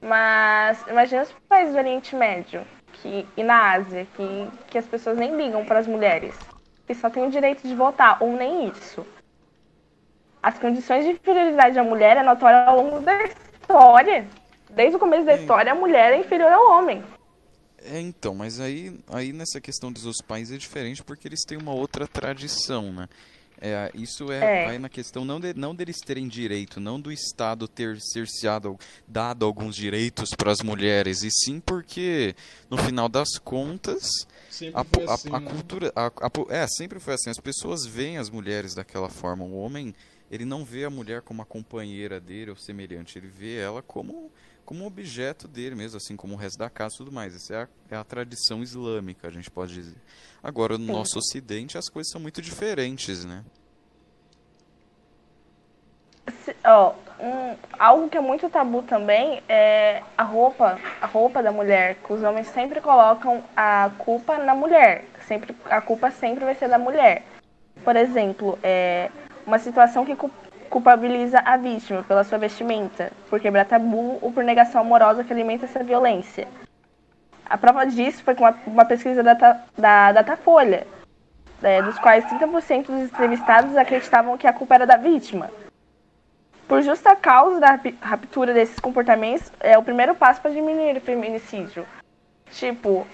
Mas 0.00 0.84
imagina 0.86 1.22
os 1.22 1.32
países 1.48 1.72
do 1.72 1.78
Oriente 1.78 2.14
Médio 2.14 2.62
que, 2.92 3.26
e 3.36 3.42
na 3.42 3.72
Ásia, 3.72 4.06
que, 4.14 4.48
que 4.68 4.78
as 4.78 4.86
pessoas 4.86 5.16
nem 5.16 5.36
ligam 5.36 5.64
para 5.64 5.78
as 5.78 5.86
mulheres. 5.86 6.34
Que 6.86 6.94
só 6.94 7.08
têm 7.08 7.26
o 7.26 7.30
direito 7.30 7.66
de 7.66 7.74
votar, 7.74 8.22
ou 8.22 8.32
nem 8.36 8.68
isso. 8.68 9.06
as 10.42 10.58
condições 10.58 11.04
de 11.04 11.12
inferioridade 11.12 11.74
da 11.74 11.82
mulher 11.82 12.18
é 12.18 12.22
notória 12.22 12.64
ao 12.66 12.76
longo 12.76 13.00
da 13.00 13.24
história. 13.24 14.28
Desde 14.68 14.96
o 14.96 14.98
começo 14.98 15.24
da 15.24 15.36
Sim. 15.36 15.40
história, 15.40 15.72
a 15.72 15.74
mulher 15.74 16.12
é 16.12 16.18
inferior 16.18 16.52
ao 16.52 16.78
homem. 16.78 17.02
É, 17.82 17.98
então, 18.00 18.34
mas 18.34 18.60
aí, 18.60 18.98
aí 19.10 19.32
nessa 19.32 19.60
questão 19.60 19.90
dos 19.90 20.02
seus 20.02 20.20
pais 20.20 20.52
é 20.52 20.56
diferente 20.56 21.02
porque 21.02 21.28
eles 21.28 21.44
têm 21.46 21.56
uma 21.56 21.72
outra 21.72 22.06
tradição, 22.06 22.92
né? 22.92 23.08
É, 23.66 23.90
isso 23.94 24.30
é, 24.30 24.62
É. 24.62 24.64
vai 24.66 24.78
na 24.78 24.90
questão 24.90 25.24
não, 25.24 25.40
de, 25.40 25.54
não 25.54 25.74
deles 25.74 25.96
terem 26.04 26.28
direito, 26.28 26.78
não 26.78 27.00
do 27.00 27.10
Estado 27.10 27.66
ter 27.66 27.98
cerceado, 27.98 28.78
dado 29.08 29.46
alguns 29.46 29.74
direitos 29.74 30.30
para 30.36 30.52
as 30.52 30.60
mulheres, 30.60 31.22
e 31.22 31.30
sim 31.30 31.60
porque, 31.60 32.36
no 32.68 32.76
final 32.76 33.08
das 33.08 33.38
contas, 33.38 34.06
a, 34.74 35.12
assim, 35.14 35.28
a 35.34 35.40
né? 35.40 35.50
cultura. 35.50 35.92
a- 35.96 36.10
é, 36.50 36.66
sempre 36.66 37.00
foi 37.00 37.14
assim. 37.14 37.30
As 37.30 37.38
pessoas 37.40 37.86
veem 37.86 38.18
as 38.18 38.28
mulheres 38.28 38.74
daquela 38.74 39.08
forma. 39.08 39.44
O 39.44 39.54
homem, 39.56 39.94
ele 40.30 40.44
não 40.44 40.62
vê 40.64 40.84
a 40.84 40.90
mulher 40.90 41.22
como 41.22 41.40
a 41.40 41.46
companheira 41.46 42.20
dele 42.20 42.50
ou 42.50 42.56
semelhante. 42.56 43.16
Ele 43.18 43.28
vê 43.28 43.56
ela 43.56 43.80
como, 43.82 44.30
como 44.64 44.86
objeto 44.86 45.46
dele 45.46 45.74
mesmo, 45.74 45.96
assim 45.98 46.16
como 46.16 46.34
o 46.34 46.36
resto 46.36 46.58
da 46.58 46.70
casa 46.70 46.94
e 46.94 46.98
tudo 46.98 47.12
mais. 47.12 47.34
Essa 47.34 47.54
é 47.54 47.62
a, 47.62 47.68
é 47.90 47.96
a 47.96 48.04
tradição 48.04 48.62
islâmica, 48.62 49.28
a 49.28 49.30
gente 49.30 49.50
pode 49.50 49.74
dizer. 49.74 49.96
Agora, 50.42 50.78
no 50.78 50.86
Sim. 50.86 50.92
nosso 50.92 51.18
ocidente, 51.18 51.76
as 51.78 51.88
coisas 51.88 52.10
são 52.10 52.20
muito 52.20 52.40
diferentes, 52.42 53.24
né? 53.24 53.44
Se- 56.44 56.56
Ó, 56.64 56.94
um- 57.20 57.56
algo 57.78 58.08
que 58.08 58.16
é 58.16 58.20
muito 58.20 58.48
tabu 58.48 58.82
também 58.82 59.42
é 59.48 60.02
a 60.16 60.22
roupa, 60.22 60.78
a 61.00 61.06
roupa 61.06 61.42
da 61.42 61.52
mulher, 61.52 61.96
que 61.96 62.12
os 62.12 62.22
homens 62.22 62.48
sempre 62.48 62.80
colocam 62.80 63.44
a 63.56 63.90
culpa 63.98 64.38
na 64.38 64.54
mulher. 64.54 65.04
Sempre, 65.26 65.54
a 65.66 65.80
culpa 65.80 66.10
sempre 66.10 66.44
vai 66.44 66.54
ser 66.54 66.68
da 66.68 66.78
mulher. 66.78 67.24
Por 67.82 67.96
exemplo, 67.96 68.58
é 68.62 69.10
uma 69.46 69.58
situação 69.58 70.04
que 70.06 70.16
culpabiliza 70.74 71.38
a 71.44 71.56
vítima 71.56 72.02
pela 72.02 72.24
sua 72.24 72.36
vestimenta, 72.36 73.12
por 73.30 73.38
quebrar 73.38 73.64
tabu 73.64 74.18
ou 74.20 74.32
por 74.32 74.42
negação 74.42 74.80
amorosa 74.80 75.22
que 75.22 75.32
alimenta 75.32 75.66
essa 75.66 75.84
violência. 75.84 76.48
A 77.46 77.56
prova 77.56 77.86
disso 77.86 78.24
foi 78.24 78.34
com 78.34 78.42
uma, 78.66 78.84
pesquisa 78.84 79.22
da, 79.22 79.34
da 79.78 80.10
Datafolha, 80.10 80.84
é, 81.62 81.80
dos 81.80 81.96
quais 82.00 82.24
30% 82.24 82.86
dos 82.86 83.02
entrevistados 83.02 83.76
acreditavam 83.76 84.36
que 84.36 84.48
a 84.48 84.52
culpa 84.52 84.74
era 84.74 84.84
da 84.84 84.96
vítima. 84.96 85.48
Por 86.66 86.82
justa 86.82 87.14
causa 87.14 87.60
da 87.60 87.78
raptura 88.00 88.52
desses 88.52 88.80
comportamentos, 88.80 89.52
é 89.60 89.78
o 89.78 89.82
primeiro 89.84 90.16
passo 90.16 90.40
para 90.40 90.50
diminuir 90.50 90.96
o 90.96 91.00
feminicídio. 91.00 91.86
Tipo, 92.50 93.06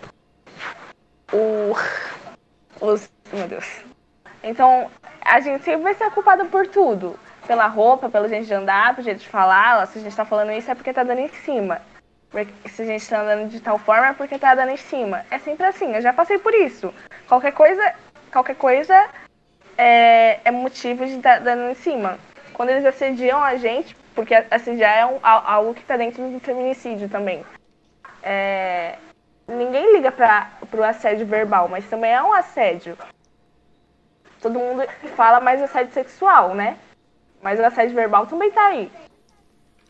o. 1.31 1.77
Os. 2.81 3.11
Meu 3.31 3.47
Deus. 3.47 3.85
Então, 4.43 4.91
a 5.21 5.41
gente 5.41 5.63
sempre 5.63 5.83
vai 5.83 5.95
ser 5.95 6.11
culpada 6.13 6.47
por 6.47 6.67
tudo. 6.67 7.19
Pela 7.51 7.67
roupa, 7.67 8.09
pelo 8.09 8.29
jeito 8.29 8.47
de 8.47 8.55
andar, 8.55 8.95
pelo 8.95 9.05
jeito 9.05 9.19
de 9.19 9.29
falar. 9.29 9.85
Se 9.89 9.99
a 9.99 10.03
gente 10.03 10.15
tá 10.15 10.25
falando 10.25 10.53
isso 10.53 10.71
é 10.71 10.75
porque 10.77 10.93
tá 10.93 11.03
dando 11.03 11.19
em 11.19 11.29
cima. 11.31 11.83
Se 12.67 12.83
a 12.83 12.85
gente 12.85 13.09
tá 13.09 13.23
andando 13.23 13.49
de 13.49 13.59
tal 13.59 13.77
forma 13.77 14.07
é 14.07 14.13
porque 14.13 14.39
tá 14.39 14.55
dando 14.55 14.71
em 14.71 14.77
cima. 14.77 15.27
É 15.29 15.37
sempre 15.41 15.67
assim, 15.67 15.93
eu 15.93 16.01
já 16.01 16.13
passei 16.13 16.39
por 16.39 16.55
isso. 16.55 16.95
Qualquer 17.27 17.51
coisa, 17.51 17.93
qualquer 18.31 18.55
coisa 18.55 18.95
é, 19.77 20.39
é 20.45 20.51
motivo 20.53 21.05
de 21.05 21.17
estar 21.17 21.41
dando 21.41 21.73
em 21.73 21.75
cima. 21.75 22.21
Quando 22.53 22.69
eles 22.71 22.87
assediam 22.87 23.43
a 23.43 23.57
gente, 23.57 23.97
porque 24.15 24.33
assediar 24.49 24.97
é 24.99 25.07
um- 25.07 25.19
al- 25.21 25.43
algo 25.45 25.75
que 25.75 25.83
tá 25.83 25.97
dentro 25.97 26.23
do 26.31 26.39
feminicídio 26.39 27.09
também. 27.09 27.45
É, 28.23 28.95
ninguém 29.49 29.93
liga 29.97 30.13
para 30.13 30.53
pro 30.71 30.85
assédio 30.85 31.27
verbal, 31.27 31.67
mas 31.67 31.85
também 31.91 32.13
é 32.13 32.23
um 32.23 32.33
assédio. 32.33 32.97
Todo 34.41 34.57
mundo 34.57 34.85
fala 35.17 35.41
mais 35.41 35.61
assédio 35.61 35.93
sexual, 35.93 36.55
né? 36.55 36.79
Mas 37.43 37.59
o 37.59 37.65
assédio 37.65 37.95
verbal 37.95 38.27
também 38.27 38.51
tá 38.51 38.67
aí. 38.67 38.91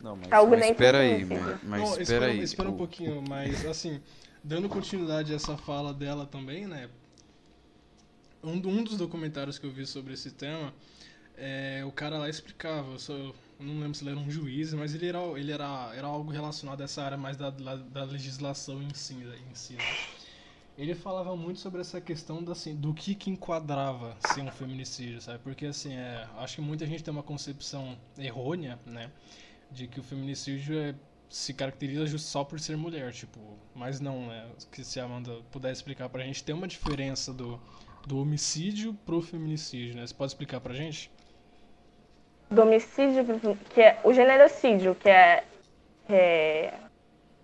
Não, 0.00 0.16
mas, 0.16 0.32
Algo 0.32 0.56
mas 0.56 0.70
espera 0.70 0.98
aí, 0.98 1.24
mas, 1.24 1.62
mas 1.62 1.80
Não, 1.82 1.88
espera 1.88 2.02
espera, 2.02 2.26
aí. 2.26 2.42
espera 2.42 2.68
um 2.70 2.76
pouquinho, 2.76 3.22
mas 3.28 3.66
assim, 3.66 4.00
dando 4.42 4.68
continuidade 4.68 5.32
a 5.32 5.36
essa 5.36 5.56
fala 5.58 5.92
dela 5.92 6.24
também, 6.26 6.66
né? 6.66 6.88
Um, 8.42 8.52
um 8.52 8.82
dos 8.82 8.96
documentários 8.96 9.58
que 9.58 9.66
eu 9.66 9.70
vi 9.70 9.86
sobre 9.86 10.14
esse 10.14 10.30
tema, 10.30 10.72
é, 11.36 11.82
o 11.84 11.92
cara 11.92 12.16
lá 12.16 12.28
explicava, 12.30 12.92
eu, 12.92 12.98
só- 12.98 13.12
eu 13.12 13.34
não 13.58 13.78
lembro 13.80 13.94
se 13.94 14.02
ele 14.02 14.10
era 14.12 14.18
um 14.18 14.30
juiz, 14.30 14.72
mas 14.72 14.94
ele 14.94 15.06
era, 15.06 15.18
ele 15.38 15.52
era, 15.52 15.92
era 15.94 16.06
algo 16.06 16.30
relacionado 16.30 16.80
a 16.80 16.84
essa 16.84 17.02
área 17.02 17.18
mais 17.18 17.36
da, 17.36 17.50
da, 17.50 17.76
da 17.76 18.04
legislação 18.04 18.82
em 18.82 18.94
si, 18.94 19.14
em 19.14 19.54
si 19.54 19.74
né? 19.74 19.80
Ele 20.80 20.94
falava 20.94 21.36
muito 21.36 21.60
sobre 21.60 21.82
essa 21.82 22.00
questão 22.00 22.42
da, 22.42 22.52
assim, 22.52 22.74
do 22.74 22.94
que, 22.94 23.14
que 23.14 23.28
enquadrava 23.28 24.16
ser 24.18 24.40
um 24.40 24.50
feminicídio, 24.50 25.20
sabe? 25.20 25.38
Porque 25.40 25.66
assim, 25.66 25.94
é, 25.94 26.26
acho 26.38 26.54
que 26.54 26.62
muita 26.62 26.86
gente 26.86 27.04
tem 27.04 27.12
uma 27.12 27.22
concepção 27.22 27.98
errônea, 28.16 28.78
né? 28.86 29.10
De 29.70 29.86
que 29.86 30.00
o 30.00 30.02
feminicídio 30.02 30.78
é, 30.78 30.94
se 31.28 31.52
caracteriza 31.52 32.16
só 32.16 32.44
por 32.44 32.58
ser 32.58 32.78
mulher, 32.78 33.12
tipo, 33.12 33.38
mas 33.74 34.00
não, 34.00 34.26
né? 34.26 34.50
Que 34.72 34.82
se 34.82 34.98
a 34.98 35.04
Amanda 35.04 35.42
puder 35.50 35.70
explicar 35.70 36.08
pra 36.08 36.24
gente, 36.24 36.42
tem 36.42 36.54
uma 36.54 36.66
diferença 36.66 37.30
do, 37.30 37.60
do 38.06 38.18
homicídio 38.18 38.94
pro 39.04 39.20
feminicídio, 39.20 39.96
né? 39.96 40.06
Você 40.06 40.14
pode 40.14 40.32
explicar 40.32 40.62
pra 40.62 40.72
gente? 40.72 41.10
Do 42.50 42.62
homicídio, 42.62 43.22
que 43.74 43.82
é 43.82 44.00
o 44.02 44.14
generocídio, 44.14 44.94
que 44.94 45.10
é, 45.10 45.44
que 46.06 46.14
é 46.14 46.72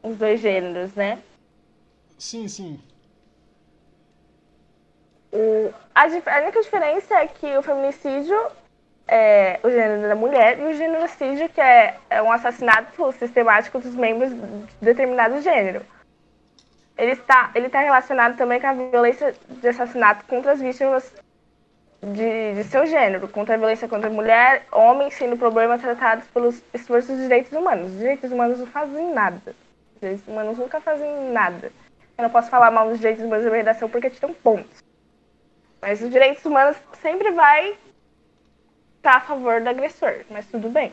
os 0.03 0.17
dois 0.17 0.41
gêneros, 0.41 0.95
né? 0.95 1.23
Sim, 2.17 2.49
sim. 2.49 2.81
A, 5.95 6.03
a 6.03 6.43
única 6.43 6.61
diferença 6.61 7.15
é 7.15 7.27
que 7.27 7.57
o 7.57 7.63
feminicídio 7.63 8.37
é 9.09 9.61
o 9.63 9.71
gênero 9.71 10.09
da 10.09 10.15
mulher 10.15 10.59
e 10.59 10.65
o 10.65 10.75
generocídio, 10.75 11.49
que 11.49 11.61
é, 11.61 11.97
é 12.11 12.23
um 12.23 12.33
assassinato 12.33 13.13
sistemático 13.13 13.79
dos 13.79 13.95
membros 13.95 14.33
de 14.33 14.67
determinado 14.81 15.41
gênero. 15.41 15.83
Ele 16.99 17.13
está, 17.13 17.51
ele 17.55 17.67
está 17.67 17.81
relacionado 17.81 18.37
também 18.37 18.61
com 18.61 18.67
a 18.67 18.73
violência 18.73 19.35
de 19.49 19.69
assassinato 19.69 20.25
contra 20.25 20.53
as 20.53 20.61
vítimas 20.61 21.13
de, 22.03 22.55
de 22.55 22.65
seu 22.65 22.87
gênero, 22.87 23.29
contra 23.29 23.55
a 23.55 23.59
violência 23.59 23.89
contra 23.89 24.09
a 24.09 24.13
mulher, 24.13 24.67
homem, 24.73 25.11
sendo 25.11 25.37
problema 25.37 25.79
tratados 25.79 26.27
pelos 26.29 26.63
esforços 26.73 27.17
de 27.17 27.23
direitos 27.23 27.53
humanos. 27.53 27.93
Os 27.93 27.99
direitos 27.99 28.33
humanos 28.33 28.59
não 28.59 28.67
fazem 28.67 29.13
nada. 29.13 29.55
Os 29.95 30.01
direitos 30.01 30.27
humanos 30.27 30.59
nunca 30.59 30.81
fazem 30.81 31.31
nada. 31.31 31.71
Eu 32.17 32.23
não 32.23 32.31
posso 32.31 32.49
falar 32.49 32.71
mal 32.71 32.89
dos 32.89 32.99
direitos 32.99 33.25
humanos 33.25 33.45
da 33.45 33.55
redação 33.55 33.89
porque 33.89 34.11
te 34.11 34.21
dão 34.21 34.33
pontos. 34.33 34.86
Mas 35.87 36.03
os 36.03 36.11
direitos 36.11 36.45
humanos 36.45 36.77
sempre 37.01 37.31
vai 37.31 37.79
estar 38.97 39.19
a 39.19 39.21
favor 39.21 39.61
do 39.61 39.69
agressor, 39.69 40.25
mas 40.29 40.45
tudo 40.47 40.69
bem. 40.69 40.93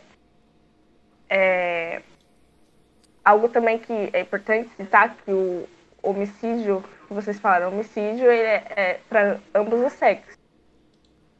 É, 1.28 2.04
Algo 3.26 3.50
também 3.50 3.80
que 3.80 4.12
é 4.14 4.20
importante 4.20 4.70
citar 4.78 5.16
que 5.16 5.32
o 5.32 5.68
homicídio, 6.04 6.86
vocês 7.10 7.40
falaram, 7.40 7.70
homicídio 7.70 8.32
ele 8.32 8.44
é, 8.44 8.64
é 8.76 9.00
para 9.10 9.40
ambos 9.56 9.82
os 9.82 9.94
sexos. 9.94 10.38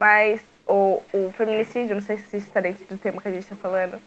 Mas 0.00 0.44
o, 0.66 1.00
o 1.12 1.30
feminicídio, 1.36 1.94
não 1.94 2.02
sei 2.02 2.18
se 2.18 2.38
está 2.38 2.60
dentro 2.60 2.84
do 2.86 2.98
tema 2.98 3.22
que 3.22 3.28
a 3.28 3.30
gente 3.30 3.44
está 3.44 3.54
falando, 3.54 4.02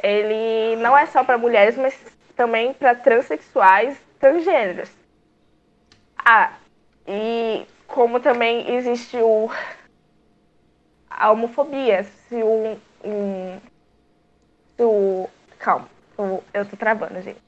ele 0.00 0.76
não 0.76 0.96
é 0.96 1.06
só 1.06 1.24
para 1.24 1.36
mulheres, 1.36 1.76
mas 1.76 1.98
também 2.36 2.72
para 2.72 2.94
transexuais, 2.94 3.98
transgêneros. 4.20 4.90
Ah, 6.16 6.52
e 7.08 7.66
como 7.92 8.20
também 8.20 8.74
existe 8.74 9.18
o, 9.18 9.50
a 11.10 11.30
homofobia, 11.30 12.02
se 12.04 12.42
um, 12.42 12.78
um 13.04 13.60
se 14.74 14.82
o, 14.82 15.28
calma, 15.58 15.88
eu, 16.18 16.42
eu 16.54 16.64
tô 16.64 16.74
travando, 16.74 17.20
gente. 17.20 17.40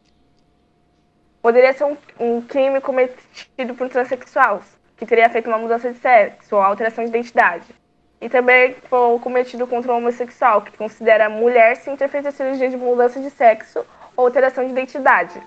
Poderia 1.40 1.72
ser 1.72 1.84
um, 1.84 1.96
um 2.20 2.42
crime 2.42 2.80
cometido 2.80 3.74
por 3.74 3.86
um 3.86 3.90
transexual, 3.90 4.60
que 4.98 5.06
teria 5.06 5.30
feito 5.30 5.48
uma 5.48 5.58
mudança 5.58 5.90
de 5.90 5.98
sexo 5.98 6.56
ou 6.56 6.62
alteração 6.62 7.04
de 7.04 7.10
identidade. 7.10 7.74
E 8.20 8.28
também 8.28 8.74
foi 8.88 9.18
cometido 9.20 9.66
contra 9.66 9.92
um 9.92 9.96
homossexual, 9.96 10.60
que 10.60 10.76
considera 10.76 11.28
mulher 11.30 11.76
sem 11.76 11.96
ter 11.96 12.08
feito 12.08 12.28
a 12.28 12.32
cirurgia 12.32 12.68
de 12.68 12.76
mudança 12.76 13.18
de 13.18 13.30
sexo 13.30 13.84
ou 14.14 14.26
alteração 14.26 14.64
de 14.64 14.72
identidade. 14.72 15.42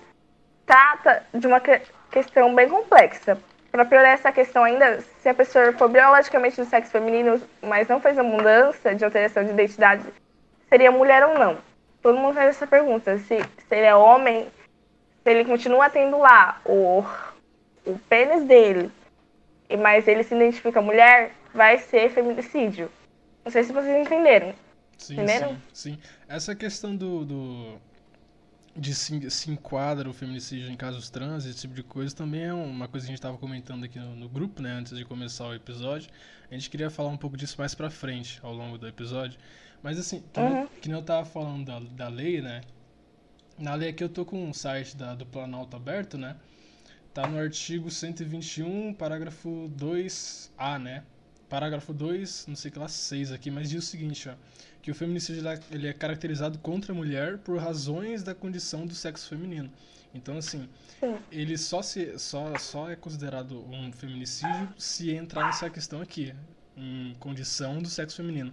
Trata 0.65 1.23
de 1.33 1.45
uma 1.45 1.59
que- 1.59 1.81
questão 2.11 2.53
bem 2.55 2.67
complexa. 2.67 3.37
Para 3.71 3.85
piorar 3.85 4.13
essa 4.13 4.31
questão 4.31 4.63
ainda, 4.63 5.01
se 5.01 5.29
a 5.29 5.33
pessoa 5.33 5.73
for 5.73 5.89
biologicamente 5.89 6.57
do 6.57 6.65
sexo 6.65 6.91
feminino, 6.91 7.41
mas 7.61 7.87
não 7.87 7.99
fez 7.99 8.17
a 8.17 8.23
mudança 8.23 8.95
de 8.95 9.03
alteração 9.03 9.43
de 9.43 9.51
identidade, 9.51 10.03
seria 10.69 10.91
mulher 10.91 11.25
ou 11.25 11.37
não? 11.37 11.57
Todo 12.01 12.17
mundo 12.17 12.35
faz 12.35 12.49
essa 12.49 12.65
pergunta. 12.65 13.17
Se, 13.17 13.39
se 13.39 13.75
ele 13.75 13.85
é 13.85 13.95
homem, 13.95 14.47
se 15.23 15.29
ele 15.29 15.45
continua 15.45 15.89
tendo 15.89 16.17
lá 16.17 16.61
o, 16.65 17.03
o 17.85 17.99
pênis 18.09 18.43
dele, 18.45 18.91
e 19.69 19.75
mas 19.75 20.07
ele 20.07 20.23
se 20.23 20.33
identifica 20.33 20.81
mulher, 20.81 21.31
vai 21.53 21.77
ser 21.77 22.09
feminicídio. 22.09 22.89
Não 23.43 23.51
sei 23.51 23.63
se 23.63 23.73
vocês 23.73 24.05
entenderam. 24.05 24.53
Sim, 24.97 25.13
Entenderam? 25.13 25.49
sim, 25.73 25.93
sim. 25.93 25.99
Essa 26.27 26.55
questão 26.55 26.95
do, 26.95 27.23
do 27.25 27.81
de 28.77 28.93
se, 28.93 29.29
se 29.31 29.49
enquadra 29.49 30.07
o 30.09 30.13
feminicídio 30.13 30.69
em 30.69 30.75
casos 30.75 31.09
trans, 31.09 31.45
esse 31.45 31.61
tipo 31.61 31.73
de 31.73 31.83
coisa, 31.83 32.15
também 32.15 32.43
é 32.43 32.53
uma 32.53 32.87
coisa 32.87 33.05
que 33.05 33.11
a 33.11 33.13
gente 33.13 33.19
estava 33.19 33.37
comentando 33.37 33.83
aqui 33.83 33.97
no, 33.97 34.15
no 34.15 34.29
grupo, 34.29 34.61
né, 34.61 34.71
antes 34.71 34.95
de 34.95 35.03
começar 35.03 35.47
o 35.47 35.53
episódio. 35.53 36.09
A 36.49 36.53
gente 36.53 36.69
queria 36.69 36.89
falar 36.89 37.09
um 37.09 37.17
pouco 37.17 37.35
disso 37.35 37.55
mais 37.57 37.73
pra 37.73 37.89
frente, 37.89 38.39
ao 38.43 38.53
longo 38.53 38.77
do 38.77 38.87
episódio, 38.87 39.39
Mas 39.81 39.99
assim, 39.99 40.23
que, 40.31 40.39
uhum. 40.39 40.53
nem, 40.53 40.67
que 40.81 40.89
nem 40.89 40.97
eu 40.97 41.03
tava 41.03 41.25
falando 41.25 41.65
da, 41.65 41.79
da 41.79 42.07
lei, 42.07 42.41
né? 42.41 42.61
Na 43.57 43.73
lei 43.73 43.89
aqui 43.89 44.03
eu 44.03 44.09
tô 44.09 44.23
com 44.23 44.47
um 44.47 44.53
site 44.53 44.95
da, 44.95 45.15
do 45.15 45.25
Planalto 45.25 45.75
aberto, 45.75 46.17
né? 46.17 46.35
Tá 47.13 47.27
no 47.27 47.39
artigo 47.39 47.89
121, 47.89 48.93
parágrafo 48.93 49.71
2A, 49.75 50.79
né? 50.79 51.03
Parágrafo 51.49 51.93
2, 51.93 52.45
não 52.47 52.55
sei 52.55 52.69
que 52.69 52.77
lá, 52.77 52.87
6 52.87 53.31
aqui, 53.31 53.49
mas 53.49 53.69
diz 53.69 53.83
o 53.83 53.87
seguinte, 53.87 54.29
ó. 54.29 54.35
Que 54.81 54.91
o 54.91 54.95
feminicídio 54.95 55.43
ele 55.71 55.87
é 55.87 55.93
caracterizado 55.93 56.57
contra 56.59 56.93
a 56.93 56.95
mulher 56.95 57.37
por 57.39 57.57
razões 57.59 58.23
da 58.23 58.33
condição 58.33 58.85
do 58.85 58.93
sexo 58.93 59.27
feminino. 59.27 59.69
Então, 60.13 60.37
assim, 60.37 60.67
Sim. 60.99 61.17
ele 61.31 61.57
só, 61.57 61.81
se, 61.81 62.17
só, 62.17 62.57
só 62.57 62.89
é 62.89 62.95
considerado 62.95 63.63
um 63.69 63.91
feminicídio 63.91 64.69
se 64.77 65.11
entrar 65.11 65.45
nessa 65.45 65.69
questão 65.69 66.01
aqui, 66.01 66.33
em 66.75 67.15
condição 67.19 67.79
do 67.81 67.89
sexo 67.89 68.17
feminino. 68.17 68.51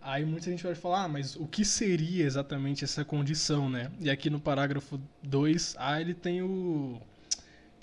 Aí 0.00 0.24
muita 0.24 0.50
gente 0.50 0.64
vai 0.64 0.74
falar, 0.74 1.04
ah, 1.04 1.08
mas 1.08 1.36
o 1.36 1.46
que 1.46 1.64
seria 1.64 2.24
exatamente 2.24 2.82
essa 2.84 3.04
condição, 3.04 3.70
né? 3.70 3.90
E 4.00 4.10
aqui 4.10 4.28
no 4.28 4.40
parágrafo 4.40 5.00
2A 5.24 6.00
ele 6.00 6.12
tem 6.12 6.42
o 6.42 7.00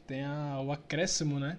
tem 0.06 0.26
a, 0.26 0.60
o 0.60 0.72
acréscimo, 0.72 1.40
né? 1.40 1.58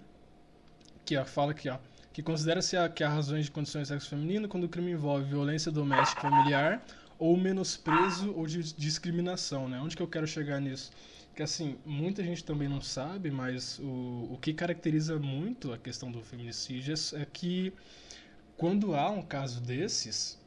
Que 1.04 1.16
ó, 1.16 1.24
fala 1.24 1.52
aqui, 1.52 1.68
ó, 1.70 1.78
que 2.12 2.22
considera-se 2.22 2.76
que 2.94 3.04
há 3.04 3.08
razões 3.08 3.44
de 3.46 3.50
condições 3.50 3.82
de 3.82 3.88
sexo 3.88 4.08
feminino 4.08 4.48
quando 4.48 4.64
o 4.64 4.68
crime 4.68 4.92
envolve 4.92 5.24
violência 5.28 5.70
doméstica 5.70 6.20
familiar 6.20 6.84
ou 7.18 7.36
menosprezo 7.36 8.32
ou 8.34 8.46
de 8.46 8.72
discriminação, 8.74 9.68
né? 9.68 9.80
Onde 9.80 9.96
que 9.96 10.02
eu 10.02 10.08
quero 10.08 10.26
chegar 10.26 10.60
nisso? 10.60 10.90
Que 11.34 11.42
assim, 11.42 11.78
muita 11.84 12.24
gente 12.24 12.42
também 12.44 12.68
não 12.68 12.80
sabe, 12.80 13.30
mas 13.30 13.78
o, 13.78 14.28
o 14.32 14.38
que 14.40 14.52
caracteriza 14.52 15.18
muito 15.18 15.72
a 15.72 15.78
questão 15.78 16.10
do 16.10 16.22
feminicídio 16.22 16.94
é 17.14 17.24
que 17.24 17.72
quando 18.56 18.94
há 18.94 19.10
um 19.10 19.22
caso 19.22 19.60
desses, 19.60 20.38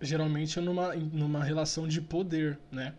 geralmente 0.00 0.58
é 0.58 0.62
numa, 0.62 0.94
numa 0.94 1.44
relação 1.44 1.86
de 1.86 2.00
poder, 2.00 2.58
né? 2.70 2.94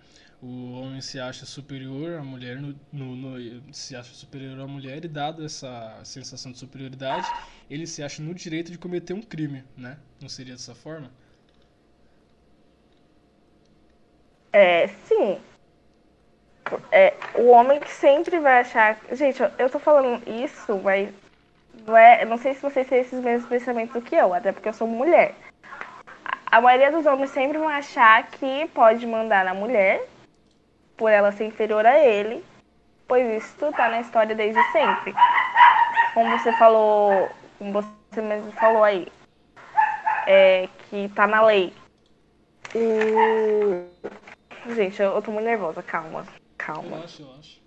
O 0.47 0.73
homem 0.73 1.01
se 1.01 1.19
acha 1.19 1.43
superior 1.43 2.19
à 2.19 2.23
mulher, 2.23 2.57
no, 2.57 2.75
no, 2.93 3.15
no, 3.15 3.73
se 3.73 3.95
acha 3.95 4.13
superior 4.13 4.59
à 4.59 4.67
mulher 4.67 5.03
e 5.03 5.07
dado 5.07 5.43
essa 5.43 5.99
sensação 6.03 6.51
de 6.51 6.59
superioridade, 6.59 7.27
ele 7.67 7.87
se 7.87 8.03
acha 8.03 8.21
no 8.21 8.31
direito 8.31 8.71
de 8.71 8.77
cometer 8.77 9.15
um 9.15 9.23
crime, 9.23 9.63
né? 9.75 9.97
Não 10.21 10.29
seria 10.29 10.53
dessa 10.53 10.75
forma? 10.75 11.09
É, 14.53 14.87
sim. 15.07 15.39
É, 16.91 17.15
o 17.33 17.47
homem 17.47 17.79
que 17.79 17.91
sempre 17.91 18.39
vai 18.39 18.59
achar. 18.59 18.99
Gente, 19.13 19.41
eu, 19.41 19.51
eu 19.57 19.67
tô 19.67 19.79
falando 19.79 20.21
isso, 20.29 20.77
mas 20.77 21.09
não 21.87 21.97
é. 21.97 22.23
Não 22.23 22.37
sei 22.37 22.53
se 22.53 22.61
vocês 22.61 22.87
têm 22.87 22.99
esses 22.99 23.19
mesmos 23.19 23.49
pensamentos 23.49 24.03
que 24.03 24.13
eu, 24.13 24.31
até 24.31 24.51
porque 24.51 24.69
eu 24.69 24.73
sou 24.73 24.87
mulher 24.87 25.35
a 26.55 26.61
maioria 26.61 26.89
dos 26.89 27.05
homens 27.05 27.31
sempre 27.31 27.57
vão 27.57 27.67
achar 27.67 28.27
que 28.27 28.65
pode 28.73 29.05
mandar 29.05 29.43
na 29.43 29.53
mulher, 29.53 30.07
por 30.97 31.11
ela 31.11 31.31
ser 31.31 31.45
inferior 31.45 31.85
a 31.85 31.97
ele, 31.99 32.43
pois 33.07 33.43
isso 33.43 33.71
tá 33.73 33.89
na 33.89 34.01
história 34.01 34.35
desde 34.35 34.61
sempre. 34.71 35.13
Como 36.13 36.37
você 36.37 36.51
falou, 36.53 37.29
como 37.57 37.73
você 37.73 38.21
mesmo 38.21 38.51
falou 38.53 38.83
aí, 38.83 39.07
é, 40.27 40.69
que 40.89 41.09
tá 41.09 41.27
na 41.27 41.45
lei. 41.45 41.73
O... 42.73 43.85
Gente, 44.73 45.01
eu, 45.01 45.11
eu 45.11 45.21
tô 45.21 45.31
muito 45.31 45.45
nervosa, 45.45 45.83
calma. 45.83 46.25
Calma. 46.57 46.97
Relaxa, 46.97 47.23
relaxa. 47.23 47.65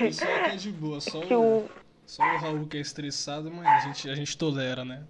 Isso 0.00 0.24
aqui 0.24 0.50
é 0.50 0.56
de 0.56 0.72
boa, 0.72 1.00
só, 1.00 1.18
o, 1.36 1.68
só 2.06 2.22
o 2.22 2.36
Raul 2.38 2.66
que 2.66 2.78
é 2.78 2.80
estressado, 2.80 3.50
mas 3.50 3.66
a 3.66 3.78
gente, 3.86 4.08
a 4.08 4.14
gente 4.14 4.38
tolera, 4.38 4.84
né? 4.84 5.04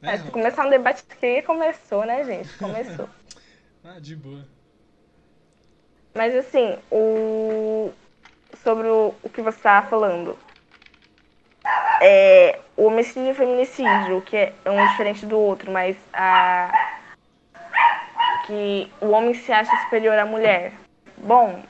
É, 0.00 0.18
se 0.18 0.30
começar 0.30 0.66
um 0.66 0.70
debate 0.70 1.04
que 1.04 1.42
começou, 1.42 2.04
né, 2.04 2.24
gente? 2.24 2.58
Começou. 2.58 3.08
ah, 3.84 3.98
de 4.00 4.16
boa. 4.16 4.44
Mas 6.14 6.34
assim, 6.34 6.78
o... 6.90 7.90
sobre 8.62 8.86
o, 8.86 9.14
o 9.22 9.28
que 9.28 9.42
você 9.42 9.56
estava 9.56 9.86
falando. 9.88 10.36
É, 12.00 12.60
o 12.76 12.86
homicídio 12.86 13.28
e 13.28 13.32
o 13.32 13.34
feminicídio, 13.34 14.22
que 14.22 14.36
é 14.36 14.54
um 14.66 14.86
diferente 14.88 15.24
do 15.24 15.38
outro, 15.38 15.70
mas 15.70 15.96
a 16.12 16.92
que 18.46 18.90
o 19.00 19.10
homem 19.10 19.34
se 19.34 19.52
acha 19.52 19.74
superior 19.84 20.18
à 20.18 20.26
mulher. 20.26 20.72
Bom, 21.16 21.62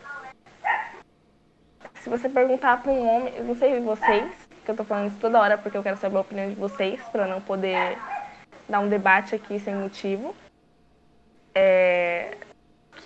se 2.00 2.08
você 2.08 2.28
perguntar 2.28 2.82
para 2.82 2.92
um 2.92 3.06
homem, 3.06 3.34
eu 3.36 3.44
não 3.44 3.54
sei 3.54 3.78
vocês, 3.80 4.30
que 4.64 4.70
eu 4.70 4.76
tô 4.76 4.84
falando 4.84 5.08
isso 5.08 5.20
toda 5.20 5.40
hora 5.40 5.58
porque 5.58 5.76
eu 5.76 5.82
quero 5.82 5.98
saber 5.98 6.16
a 6.16 6.20
opinião 6.20 6.48
de 6.48 6.54
vocês, 6.54 7.00
para 7.10 7.26
não 7.26 7.40
poder 7.40 7.98
dar 8.68 8.80
um 8.80 8.88
debate 8.88 9.34
aqui 9.34 9.58
sem 9.60 9.74
motivo. 9.74 10.34
É, 11.54 12.36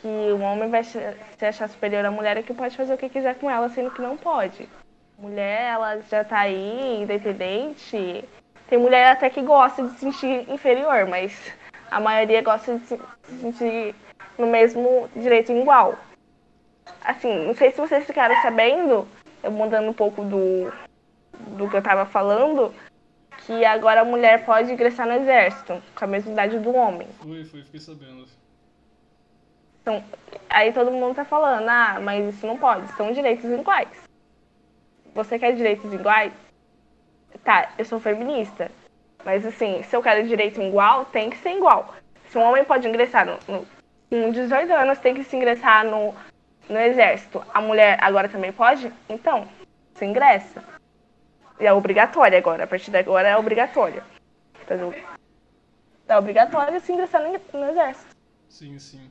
que 0.00 0.06
o 0.06 0.40
homem 0.40 0.70
vai 0.70 0.84
se 0.84 0.98
achar 1.40 1.68
superior 1.68 2.04
à 2.04 2.10
mulher 2.10 2.36
e 2.38 2.42
que 2.42 2.54
pode 2.54 2.76
fazer 2.76 2.94
o 2.94 2.98
que 2.98 3.08
quiser 3.08 3.34
com 3.36 3.50
ela, 3.50 3.68
sendo 3.68 3.90
que 3.90 4.02
não 4.02 4.16
pode. 4.16 4.68
Mulher, 5.18 5.72
ela 5.72 6.00
já 6.02 6.22
tá 6.24 6.40
aí, 6.40 7.00
independente. 7.02 8.24
Tem 8.68 8.78
mulher 8.78 9.12
até 9.12 9.30
que 9.30 9.40
gosta 9.40 9.82
de 9.82 9.90
se 9.90 9.98
sentir 10.00 10.50
inferior, 10.50 11.06
mas 11.06 11.52
a 11.90 12.00
maioria 12.00 12.42
gosta 12.42 12.78
de 12.78 12.86
se 12.86 13.00
sentir 13.40 13.94
no 14.36 14.46
mesmo 14.46 15.08
direito 15.16 15.52
igual. 15.52 15.96
Assim, 17.02 17.46
não 17.46 17.54
sei 17.54 17.70
se 17.70 17.78
vocês 17.78 18.04
ficaram 18.04 18.34
sabendo, 18.42 19.06
eu 19.42 19.50
mudando 19.50 19.88
um 19.88 19.94
pouco 19.94 20.22
do, 20.22 20.72
do 21.56 21.70
que 21.70 21.76
eu 21.76 21.82
tava 21.82 22.04
falando, 22.04 22.74
que 23.46 23.64
agora 23.64 24.00
a 24.00 24.04
mulher 24.04 24.44
pode 24.44 24.72
ingressar 24.72 25.06
no 25.06 25.14
exército, 25.14 25.80
com 25.94 26.04
a 26.04 26.08
mesma 26.08 26.32
idade 26.32 26.58
do 26.58 26.74
homem. 26.74 27.06
Foi, 27.22 27.44
foi, 27.44 27.62
fiquei 27.62 27.78
sabendo. 27.78 28.26
Então, 29.80 30.02
aí 30.50 30.72
todo 30.72 30.90
mundo 30.90 31.14
tá 31.14 31.24
falando, 31.24 31.68
ah, 31.68 32.00
mas 32.02 32.34
isso 32.34 32.44
não 32.44 32.58
pode, 32.58 32.88
são 32.94 33.12
direitos 33.12 33.44
iguais. 33.44 33.88
Você 35.14 35.38
quer 35.38 35.54
direitos 35.54 35.92
iguais? 35.92 36.32
Tá, 37.44 37.70
eu 37.78 37.84
sou 37.84 38.00
feminista. 38.00 38.70
Mas 39.24 39.46
assim, 39.46 39.82
se 39.84 39.94
eu 39.96 40.02
quero 40.02 40.26
direito 40.26 40.60
igual, 40.60 41.04
tem 41.04 41.30
que 41.30 41.36
ser 41.38 41.56
igual. 41.56 41.94
Se 42.28 42.36
um 42.36 42.42
homem 42.42 42.64
pode 42.64 42.88
ingressar 42.88 43.24
no, 43.24 43.38
no, 43.46 43.66
com 44.10 44.30
18 44.32 44.72
anos, 44.72 44.98
tem 44.98 45.14
que 45.14 45.22
se 45.22 45.36
ingressar 45.36 45.84
no, 45.84 46.12
no 46.68 46.78
exército. 46.78 47.42
A 47.54 47.60
mulher 47.60 47.96
agora 48.00 48.28
também 48.28 48.52
pode? 48.52 48.92
Então, 49.08 49.46
se 49.94 50.04
ingressa. 50.04 50.62
E 51.58 51.66
é 51.66 51.72
obrigatória 51.72 52.38
agora. 52.38 52.64
A 52.64 52.66
partir 52.66 52.90
de 52.90 52.98
agora 52.98 53.28
é 53.28 53.36
obrigatória. 53.36 54.04
É 56.08 56.16
obrigatório 56.18 56.80
se 56.80 56.92
ingressar 56.92 57.22
no, 57.22 57.32
no 57.32 57.70
exército. 57.70 58.16
Sim, 58.48 58.78
sim. 58.78 59.10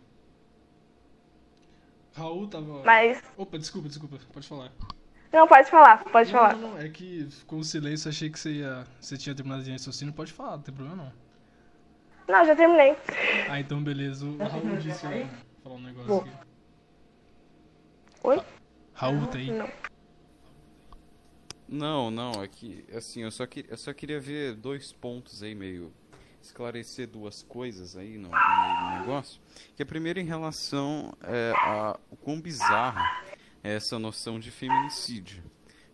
Raul 2.16 2.48
tava. 2.48 2.84
Mas. 2.84 3.22
Opa, 3.38 3.58
desculpa, 3.58 3.88
desculpa. 3.88 4.18
Pode 4.32 4.48
falar. 4.48 4.72
Não, 5.32 5.48
pode 5.48 5.70
falar, 5.70 6.04
pode 6.06 6.32
não, 6.32 6.40
falar. 6.40 6.56
Não, 6.56 6.72
não, 6.72 6.80
é 6.80 6.88
que 6.88 7.28
ficou 7.30 7.60
um 7.60 7.64
silêncio, 7.64 8.08
achei 8.10 8.30
que 8.30 8.40
você 8.40 8.52
ia. 8.54 8.86
Você 9.02 9.18
tinha 9.18 9.36
terminado 9.36 9.64
de 9.64 9.72
raciocínio, 9.72 10.14
pode 10.14 10.32
falar, 10.32 10.52
não 10.52 10.64
tem 10.64 10.74
problema 10.74 11.04
não. 11.04 11.14
Não, 12.28 12.46
já 12.46 12.56
terminei. 12.56 12.96
Ah, 13.50 13.60
então 13.60 13.84
beleza. 13.84 14.26
O 14.26 14.38
Raul 14.38 14.78
disse 14.78 15.06
falar 15.62 15.76
um 15.76 15.82
negócio 15.82 16.08
Boa. 16.08 16.22
aqui. 16.22 16.32
Oi? 18.24 18.42
Raul 18.94 19.28
tá 19.28 19.38
aí? 19.38 19.52
Não. 19.52 19.70
Não, 21.68 22.12
não, 22.12 22.44
é 22.44 22.48
que, 22.48 22.86
assim, 22.94 23.24
eu 23.24 23.32
só, 23.32 23.46
que, 23.46 23.66
eu 23.68 23.78
só 23.78 23.92
queria 23.94 24.20
ver 24.20 24.56
dois 24.56 24.92
pontos 24.94 25.42
aí, 25.42 25.56
meio. 25.56 25.92
esclarecer 26.42 27.08
duas 27.08 27.42
coisas 27.42 27.98
aí 27.98 28.18
no, 28.18 28.30
no 28.30 29.00
negócio. 29.00 29.42
Que 29.76 29.82
é 29.82 29.86
primeiro 29.86 30.20
em 30.20 30.26
relação 30.26 31.14
é, 31.24 31.54
a 31.56 32.00
o 32.12 32.16
quão 32.16 32.40
bizarra 32.40 33.24
é 33.64 33.74
essa 33.76 33.98
noção 33.98 34.40
de 34.40 34.52
feminicídio. 34.52 35.44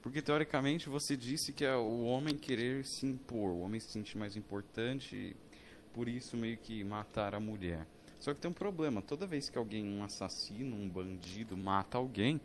Porque 0.02 0.22
teoricamente 0.22 0.90
você 0.90 1.16
disse 1.16 1.54
que 1.54 1.64
é 1.64 1.76
o 1.76 2.04
homem 2.04 2.36
querer 2.36 2.84
se 2.84 3.06
impor, 3.06 3.52
o 3.52 3.60
homem 3.60 3.80
se 3.80 3.92
sentir 3.92 4.18
mais 4.18 4.36
importante 4.36 5.16
e 5.16 5.36
por 5.94 6.10
isso 6.10 6.36
meio 6.36 6.58
que 6.58 6.84
matar 6.84 7.34
a 7.36 7.40
mulher. 7.40 7.86
Só 8.20 8.34
que 8.34 8.40
tem 8.40 8.52
um 8.52 8.54
problema, 8.54 9.02
toda 9.02 9.26
vez 9.26 9.50
que 9.50 9.58
alguém, 9.58 9.84
um 9.84 10.04
assassino, 10.04 10.76
um 10.76 10.88
bandido, 10.88 11.58
mata 11.58 11.98
alguém, 11.98 12.40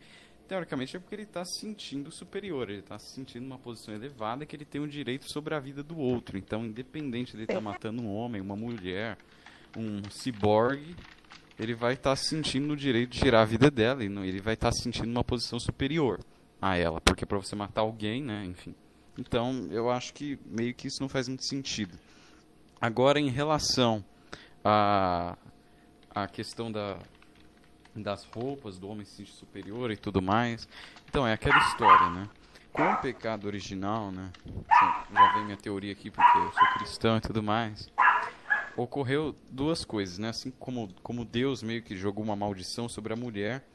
teoricamente 0.47 0.95
é 0.95 0.99
porque 0.99 1.15
ele 1.15 1.23
está 1.23 1.43
se 1.43 1.59
sentindo 1.59 2.11
superior, 2.11 2.69
ele 2.69 2.79
está 2.79 2.97
se 2.97 3.13
sentindo 3.13 3.43
numa 3.43 3.59
posição 3.59 3.93
elevada 3.93 4.45
que 4.45 4.55
ele 4.55 4.65
tem 4.65 4.81
o 4.81 4.85
um 4.85 4.87
direito 4.87 5.31
sobre 5.31 5.53
a 5.53 5.59
vida 5.59 5.83
do 5.83 5.97
outro. 5.97 6.37
Então, 6.37 6.65
independente 6.65 7.31
de 7.31 7.37
ele 7.37 7.43
estar 7.43 7.55
tá 7.55 7.61
matando 7.61 8.01
um 8.01 8.15
homem, 8.15 8.41
uma 8.41 8.55
mulher, 8.55 9.17
um 9.75 10.01
ciborgue, 10.09 10.95
ele 11.59 11.73
vai 11.73 11.93
estar 11.93 12.11
tá 12.11 12.15
se 12.15 12.29
sentindo 12.29 12.67
no 12.67 12.75
direito 12.75 13.11
de 13.11 13.19
tirar 13.19 13.41
a 13.41 13.45
vida 13.45 13.69
dela, 13.69 14.03
e 14.03 14.07
ele 14.07 14.41
vai 14.41 14.53
estar 14.53 14.69
tá 14.69 14.71
se 14.73 14.83
sentindo 14.83 15.07
numa 15.07 15.23
posição 15.23 15.59
superior 15.59 16.19
a 16.61 16.75
ela, 16.77 16.99
porque 17.01 17.25
para 17.25 17.37
você 17.37 17.55
matar 17.55 17.81
alguém, 17.81 18.23
né, 18.23 18.45
enfim. 18.45 18.73
Então, 19.17 19.67
eu 19.71 19.89
acho 19.89 20.13
que 20.13 20.39
meio 20.45 20.73
que 20.73 20.87
isso 20.87 21.01
não 21.01 21.09
faz 21.09 21.27
muito 21.27 21.45
sentido. 21.45 21.97
Agora, 22.79 23.19
em 23.19 23.29
relação 23.29 24.03
a 24.63 25.37
a 26.23 26.27
questão 26.27 26.71
da 26.71 26.97
das 28.01 28.23
roupas 28.25 28.77
do 28.77 28.89
homem 28.89 29.05
se 29.05 29.17
sentir 29.17 29.33
superior 29.33 29.91
e 29.91 29.97
tudo 29.97 30.21
mais. 30.21 30.67
Então, 31.09 31.27
é 31.27 31.33
aquela 31.33 31.57
história, 31.59 32.09
né? 32.09 32.29
com 32.77 32.83
o 32.83 32.97
pecado 32.97 33.47
original, 33.47 34.11
né? 34.11 34.31
Já 35.11 35.33
vem 35.33 35.45
minha 35.45 35.57
teoria 35.57 35.91
aqui 35.91 36.11
porque 36.11 36.37
eu 36.37 36.51
sou 36.51 36.67
cristão 36.77 37.17
e 37.17 37.21
tudo 37.21 37.41
mais. 37.41 37.89
Ocorreu 38.75 39.35
duas 39.49 39.83
coisas, 39.83 40.19
né? 40.19 40.29
Assim 40.29 40.51
como, 40.51 40.93
como 41.01 41.25
Deus 41.25 41.63
meio 41.63 41.81
que 41.81 41.97
jogou 41.97 42.23
uma 42.23 42.35
maldição 42.35 42.87
sobre 42.87 43.13
a 43.13 43.15
mulher 43.15 43.67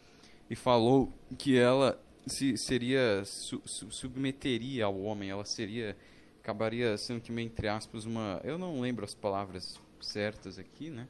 e 0.48 0.54
falou 0.54 1.12
que 1.36 1.58
ela 1.58 2.00
se 2.28 2.56
seria 2.56 3.24
su, 3.24 3.60
su, 3.64 3.90
submeteria 3.90 4.84
ao 4.84 4.96
homem, 5.00 5.30
ela 5.30 5.44
seria 5.44 5.96
acabaria 6.40 6.96
sendo 6.96 7.20
que 7.20 7.32
meio 7.32 7.46
entre 7.46 7.68
aspas 7.68 8.04
uma, 8.04 8.40
eu 8.44 8.56
não 8.56 8.80
lembro 8.80 9.04
as 9.04 9.14
palavras 9.14 9.80
certas 10.00 10.58
aqui, 10.58 10.90
né? 10.90 11.08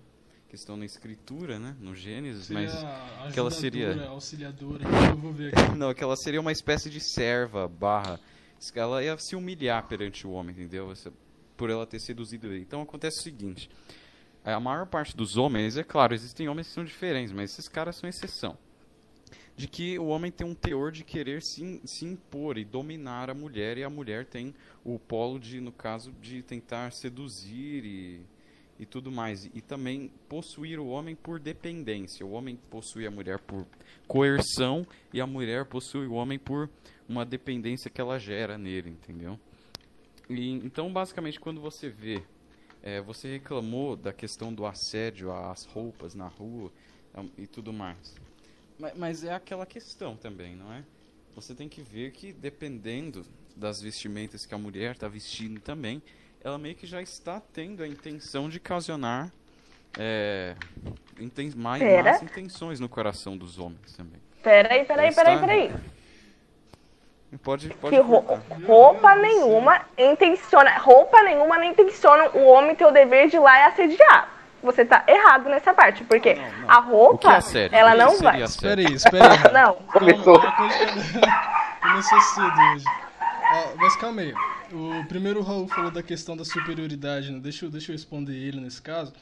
Que 0.52 0.56
estão 0.56 0.76
na 0.76 0.84
escritura, 0.84 1.58
né? 1.58 1.74
No 1.80 1.94
Gênesis, 1.96 2.44
Seria 2.44 2.62
mas 2.62 3.32
que 3.32 3.40
ela 3.40 3.50
seria 3.50 4.06
auxiliadora, 4.08 4.84
eu 5.08 5.16
vou 5.16 5.32
ver 5.32 5.58
aqui. 5.58 5.72
não, 5.74 5.94
que 5.94 6.04
ela 6.04 6.14
seria 6.14 6.42
uma 6.42 6.52
espécie 6.52 6.90
de 6.90 7.00
serva 7.00 7.66
barra. 7.66 8.20
Ela 8.74 9.02
ia 9.02 9.16
se 9.16 9.34
humilhar 9.34 9.88
perante 9.88 10.26
o 10.26 10.32
homem, 10.32 10.54
entendeu? 10.54 10.92
Por 11.56 11.70
ela 11.70 11.86
ter 11.86 12.00
seduzido 12.00 12.48
ele. 12.48 12.60
Então 12.60 12.82
acontece 12.82 13.20
o 13.20 13.22
seguinte: 13.22 13.70
a 14.44 14.60
maior 14.60 14.84
parte 14.84 15.16
dos 15.16 15.38
homens, 15.38 15.78
é 15.78 15.82
claro, 15.82 16.12
existem 16.12 16.46
homens 16.50 16.66
que 16.68 16.74
são 16.74 16.84
diferentes, 16.84 17.32
mas 17.32 17.52
esses 17.52 17.66
caras 17.66 17.96
são 17.96 18.06
exceção. 18.06 18.58
De 19.56 19.66
que 19.66 19.98
o 19.98 20.08
homem 20.08 20.30
tem 20.30 20.46
um 20.46 20.54
teor 20.54 20.92
de 20.92 21.02
querer 21.02 21.40
se, 21.40 21.80
se 21.86 22.04
impor 22.04 22.58
e 22.58 22.64
dominar 22.66 23.30
a 23.30 23.34
mulher, 23.34 23.78
e 23.78 23.84
a 23.84 23.88
mulher 23.88 24.26
tem 24.26 24.54
o 24.84 24.98
polo 24.98 25.40
de, 25.40 25.62
no 25.62 25.72
caso, 25.72 26.12
de 26.20 26.42
tentar 26.42 26.92
seduzir 26.92 27.86
e, 27.86 28.20
e 28.82 28.86
tudo 28.86 29.12
mais. 29.12 29.44
E 29.54 29.60
também 29.60 30.10
possuir 30.28 30.80
o 30.80 30.88
homem 30.88 31.14
por 31.14 31.38
dependência. 31.38 32.26
O 32.26 32.32
homem 32.32 32.56
possui 32.68 33.06
a 33.06 33.10
mulher 33.10 33.38
por 33.38 33.64
coerção 34.08 34.84
e 35.12 35.20
a 35.20 35.26
mulher 35.26 35.64
possui 35.66 36.06
o 36.06 36.14
homem 36.14 36.38
por 36.38 36.68
uma 37.08 37.24
dependência 37.24 37.90
que 37.90 38.00
ela 38.00 38.18
gera 38.18 38.58
nele, 38.58 38.90
entendeu? 38.90 39.38
E, 40.28 40.50
então, 40.50 40.92
basicamente, 40.92 41.38
quando 41.38 41.60
você 41.60 41.88
vê, 41.88 42.22
é, 42.82 43.00
você 43.00 43.30
reclamou 43.30 43.96
da 43.96 44.12
questão 44.12 44.52
do 44.52 44.66
assédio 44.66 45.32
às 45.32 45.64
roupas 45.64 46.14
na 46.14 46.26
rua 46.26 46.72
e 47.38 47.46
tudo 47.46 47.72
mais. 47.72 48.16
Mas, 48.78 48.98
mas 48.98 49.24
é 49.24 49.32
aquela 49.32 49.64
questão 49.64 50.16
também, 50.16 50.56
não 50.56 50.72
é? 50.72 50.84
Você 51.36 51.54
tem 51.54 51.68
que 51.68 51.82
ver 51.82 52.10
que 52.10 52.32
dependendo 52.32 53.24
das 53.56 53.80
vestimentas 53.80 54.44
que 54.46 54.54
a 54.54 54.58
mulher 54.58 54.92
está 54.92 55.08
vestindo 55.08 55.60
também, 55.60 56.02
ela 56.42 56.58
meio 56.58 56.74
que 56.74 56.86
já 56.86 57.00
está 57.00 57.40
tendo 57.52 57.82
a 57.82 57.86
intenção 57.88 58.48
de 58.48 58.58
ocasionar 58.58 59.30
é, 59.98 60.54
inten 61.20 61.52
mais, 61.54 61.82
más 62.02 62.22
intenções 62.22 62.80
no 62.80 62.88
coração 62.88 63.36
dos 63.36 63.58
homens 63.58 63.92
também. 63.96 64.20
Peraí, 64.42 64.84
peraí, 64.84 65.08
Está- 65.10 65.22
peraí, 65.24 65.38
peraí. 65.40 65.72
Pode, 67.42 67.70
pode 67.74 67.94
Que 67.96 68.02
ro- 68.02 68.24
roupa 68.66 69.14
nenhuma 69.14 69.80
intenciona, 69.96 70.76
roupa 70.78 71.22
nenhuma 71.22 71.56
nem 71.58 71.70
intenciona 71.70 72.28
o 72.30 72.44
homem 72.44 72.74
ter 72.76 72.84
o 72.84 72.90
dever 72.90 73.28
de 73.30 73.36
ir 73.36 73.40
lá 73.40 73.58
e 73.58 73.62
assediar. 73.70 74.28
Você 74.62 74.84
tá 74.84 75.02
errado 75.08 75.48
nessa 75.48 75.72
parte, 75.74 76.04
porque 76.04 76.34
Não, 76.34 76.42
não. 76.60 76.70
a 76.70 76.78
O 76.80 76.82
que 77.18 77.26
roupa, 77.26 77.38
é 77.54 77.68
ela 77.72 77.94
não 77.94 78.18
vai. 78.18 78.42
Espera 78.42 78.80
aí, 78.80 78.92
espera 78.92 79.32
aí. 79.32 79.38
Não, 79.52 79.74
Começou. 79.74 80.38
Começou 81.82 82.20
cedo 82.20 82.52
hoje. 82.74 82.84
Ó, 83.54 83.76
mas 83.76 83.94
calma 83.96 84.22
aí. 84.22 84.32
O 84.72 85.04
primeiro 85.08 85.42
Raul 85.42 85.68
falou 85.68 85.90
da 85.90 86.02
questão 86.02 86.34
da 86.34 86.44
superioridade, 86.44 87.30
né? 87.30 87.38
Deixa, 87.38 87.66
eu- 87.66 87.70
deixa 87.70 87.92
eu 87.92 87.94
responder 87.94 88.34
ele 88.34 88.60
nesse 88.60 88.80
caso. 88.80 89.12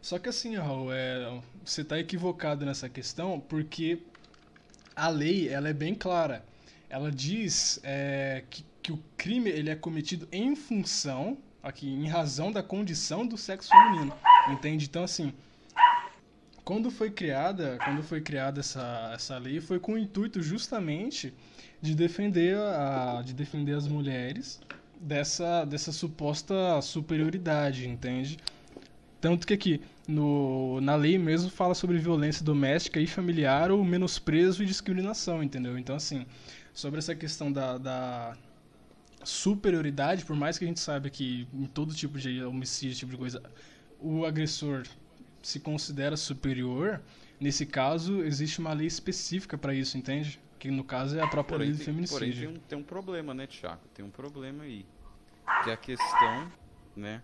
Só 0.00 0.18
que 0.18 0.28
assim, 0.28 0.54
Raul, 0.56 0.92
é, 0.92 1.40
você 1.64 1.82
está 1.82 1.98
equivocado 1.98 2.64
nessa 2.64 2.88
questão 2.88 3.40
porque 3.40 3.98
a 4.94 5.08
lei 5.08 5.48
ela 5.48 5.68
é 5.68 5.72
bem 5.72 5.94
clara. 5.94 6.44
Ela 6.88 7.10
diz 7.10 7.80
é, 7.82 8.44
que, 8.48 8.64
que 8.82 8.92
o 8.92 9.02
crime 9.16 9.50
ele 9.50 9.70
é 9.70 9.74
cometido 9.76 10.28
em 10.30 10.54
função, 10.54 11.36
aqui, 11.62 11.88
em 11.88 12.06
razão 12.06 12.52
da 12.52 12.62
condição 12.62 13.26
do 13.26 13.36
sexo 13.36 13.70
feminino. 13.70 14.12
Entende? 14.50 14.86
Então, 14.86 15.02
assim, 15.02 15.34
quando 16.64 16.90
foi 16.90 17.10
criada, 17.10 17.76
quando 17.84 18.02
foi 18.02 18.20
criada 18.20 18.60
essa, 18.60 19.10
essa 19.14 19.36
lei, 19.36 19.60
foi 19.60 19.78
com 19.80 19.94
o 19.94 19.98
intuito 19.98 20.40
justamente 20.40 21.34
de 21.80 21.94
defender, 21.94 22.56
a, 22.56 23.22
de 23.24 23.32
defender 23.32 23.74
as 23.74 23.86
mulheres 23.86 24.60
dessa, 25.00 25.64
dessa 25.64 25.92
suposta 25.92 26.80
superioridade, 26.82 27.88
entende? 27.88 28.38
Tanto 29.20 29.46
que 29.46 29.54
aqui, 29.54 29.80
no, 30.08 30.80
na 30.80 30.94
lei 30.94 31.18
mesmo, 31.18 31.50
fala 31.50 31.74
sobre 31.74 31.98
violência 31.98 32.44
doméstica 32.44 33.00
e 33.00 33.06
familiar 33.06 33.70
ou 33.70 33.84
menosprezo 33.84 34.62
e 34.62 34.66
discriminação, 34.66 35.42
entendeu? 35.42 35.78
Então, 35.78 35.96
assim, 35.96 36.26
sobre 36.72 36.98
essa 36.98 37.14
questão 37.14 37.52
da, 37.52 37.76
da 37.76 38.36
superioridade, 39.22 40.24
por 40.24 40.36
mais 40.36 40.58
que 40.58 40.64
a 40.64 40.68
gente 40.68 40.80
saiba 40.80 41.10
que 41.10 41.46
em 41.52 41.66
todo 41.66 41.94
tipo 41.94 42.18
de 42.18 42.42
homicídio, 42.42 42.96
tipo 42.96 43.12
de 43.12 43.18
coisa, 43.18 43.42
o 43.98 44.24
agressor 44.24 44.84
se 45.42 45.60
considera 45.60 46.16
superior, 46.16 47.02
nesse 47.38 47.66
caso 47.66 48.22
existe 48.22 48.58
uma 48.58 48.72
lei 48.72 48.86
específica 48.86 49.58
para 49.58 49.74
isso, 49.74 49.98
entende? 49.98 50.40
Que 50.60 50.70
no 50.70 50.84
caso 50.84 51.18
é 51.18 51.22
a 51.22 51.26
própria 51.26 51.56
Porém, 51.56 51.68
lei 51.70 51.78
do 51.78 51.84
tem, 51.84 51.94
porém 51.94 52.06
feminicídio. 52.06 52.48
tem, 52.50 52.56
um, 52.56 52.60
tem 52.68 52.78
um 52.78 52.82
problema, 52.82 53.32
né, 53.34 53.46
Tiago? 53.46 53.80
Tem 53.94 54.04
um 54.04 54.10
problema 54.10 54.62
aí. 54.64 54.84
Que 55.64 55.70
é 55.70 55.72
a 55.72 55.76
questão, 55.76 56.52
né, 56.94 57.22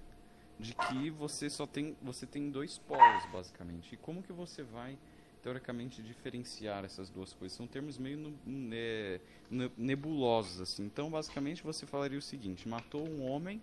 de 0.58 0.74
que 0.74 1.10
você 1.10 1.48
só 1.50 1.66
tem, 1.66 1.94
você 2.02 2.26
tem 2.26 2.50
dois 2.50 2.78
polos, 2.78 3.24
basicamente. 3.30 3.92
E 3.92 3.96
como 3.98 4.22
que 4.22 4.32
você 4.32 4.62
vai, 4.62 4.98
teoricamente, 5.42 6.02
diferenciar 6.02 6.82
essas 6.84 7.10
duas 7.10 7.34
coisas? 7.34 7.54
São 7.56 7.66
termos 7.66 7.98
meio 7.98 8.34
né, 8.46 9.20
ne- 9.50 9.70
nebulosos, 9.76 10.60
assim. 10.62 10.84
Então, 10.86 11.10
basicamente, 11.10 11.62
você 11.62 11.84
falaria 11.84 12.18
o 12.18 12.22
seguinte, 12.22 12.66
matou 12.66 13.06
um 13.06 13.22
homem, 13.30 13.60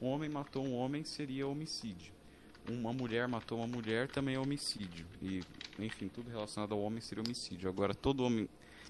um 0.00 0.06
homem 0.06 0.28
matou 0.30 0.64
um 0.64 0.76
homem, 0.76 1.02
seria 1.02 1.44
homicídio. 1.46 2.12
Uma 2.70 2.92
mulher 2.92 3.26
matou 3.26 3.58
uma 3.58 3.66
mulher, 3.66 4.06
também 4.08 4.36
é 4.36 4.38
homicídio. 4.38 5.06
E, 5.20 5.42
enfim, 5.76 6.06
tudo 6.06 6.30
relacionado 6.30 6.72
ao 6.72 6.80
homem 6.80 7.00
seria 7.00 7.24
homicídio. 7.24 7.68
Agora, 7.68 7.94
todo 7.94 8.22
homem 8.24 8.48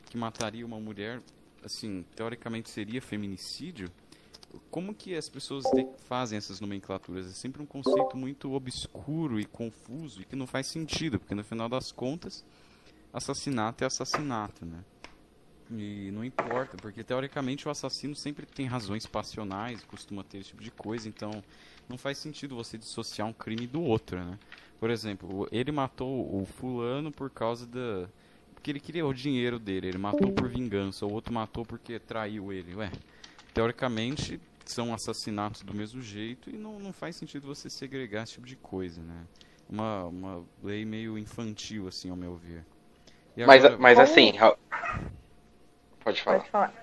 que 0.08 0.16
mataria 0.16 0.64
uma 0.64 0.80
mulher, 0.80 1.20
assim, 1.64 2.04
teoricamente 2.14 2.70
seria 2.70 3.00
feminicídio, 3.00 3.90
como 4.70 4.94
que 4.94 5.14
as 5.14 5.28
pessoas 5.28 5.64
fazem 5.98 6.38
essas 6.38 6.60
nomenclaturas? 6.60 7.26
É 7.26 7.30
sempre 7.30 7.62
um 7.62 7.66
conceito 7.66 8.16
muito 8.16 8.52
obscuro 8.52 9.38
e 9.38 9.44
confuso 9.44 10.22
e 10.22 10.24
que 10.24 10.34
não 10.34 10.46
faz 10.46 10.66
sentido, 10.66 11.18
porque 11.18 11.34
no 11.34 11.44
final 11.44 11.68
das 11.68 11.92
contas, 11.92 12.44
assassinato 13.12 13.84
é 13.84 13.86
assassinato, 13.86 14.64
né? 14.64 14.84
E 15.70 16.10
não 16.12 16.24
importa, 16.24 16.78
porque 16.78 17.04
teoricamente 17.04 17.68
o 17.68 17.70
assassino 17.70 18.16
sempre 18.16 18.46
tem 18.46 18.66
razões 18.66 19.04
passionais, 19.04 19.84
costuma 19.84 20.24
ter 20.24 20.38
esse 20.38 20.50
tipo 20.50 20.62
de 20.62 20.70
coisa, 20.70 21.08
então 21.08 21.42
não 21.86 21.98
faz 21.98 22.16
sentido 22.16 22.56
você 22.56 22.78
dissociar 22.78 23.28
um 23.28 23.34
crime 23.34 23.66
do 23.66 23.82
outro, 23.82 24.18
né? 24.18 24.38
Por 24.80 24.90
exemplo, 24.90 25.46
ele 25.52 25.70
matou 25.70 26.40
o 26.40 26.46
fulano 26.46 27.12
por 27.12 27.28
causa 27.30 27.66
da. 27.66 28.08
Porque 28.58 28.72
ele 28.72 28.80
queria 28.80 29.06
o 29.06 29.14
dinheiro 29.14 29.56
dele, 29.56 29.86
ele 29.86 29.98
matou 29.98 30.32
por 30.32 30.48
vingança, 30.48 31.06
o 31.06 31.12
outro 31.12 31.32
matou 31.32 31.64
porque 31.64 31.96
traiu 32.00 32.52
ele. 32.52 32.74
Ué, 32.74 32.90
teoricamente 33.54 34.40
são 34.66 34.92
assassinatos 34.92 35.62
do 35.62 35.72
mesmo 35.72 36.02
jeito 36.02 36.50
e 36.50 36.54
não, 36.54 36.76
não 36.80 36.92
faz 36.92 37.14
sentido 37.14 37.46
você 37.46 37.70
segregar 37.70 38.24
esse 38.24 38.32
tipo 38.32 38.46
de 38.48 38.56
coisa, 38.56 39.00
né? 39.00 39.14
Uma, 39.70 40.04
uma 40.06 40.44
lei 40.60 40.84
meio 40.84 41.16
infantil, 41.16 41.86
assim, 41.86 42.10
ao 42.10 42.16
meu 42.16 42.34
ver. 42.34 42.64
Mas, 43.46 43.64
agora- 43.64 43.80
mas 43.80 43.94
Como- 43.96 44.04
assim, 44.10 44.36
Ra- 44.36 44.56
pode 46.00 46.20
falar. 46.20 46.38
pode 46.38 46.50
falar. 46.50 46.74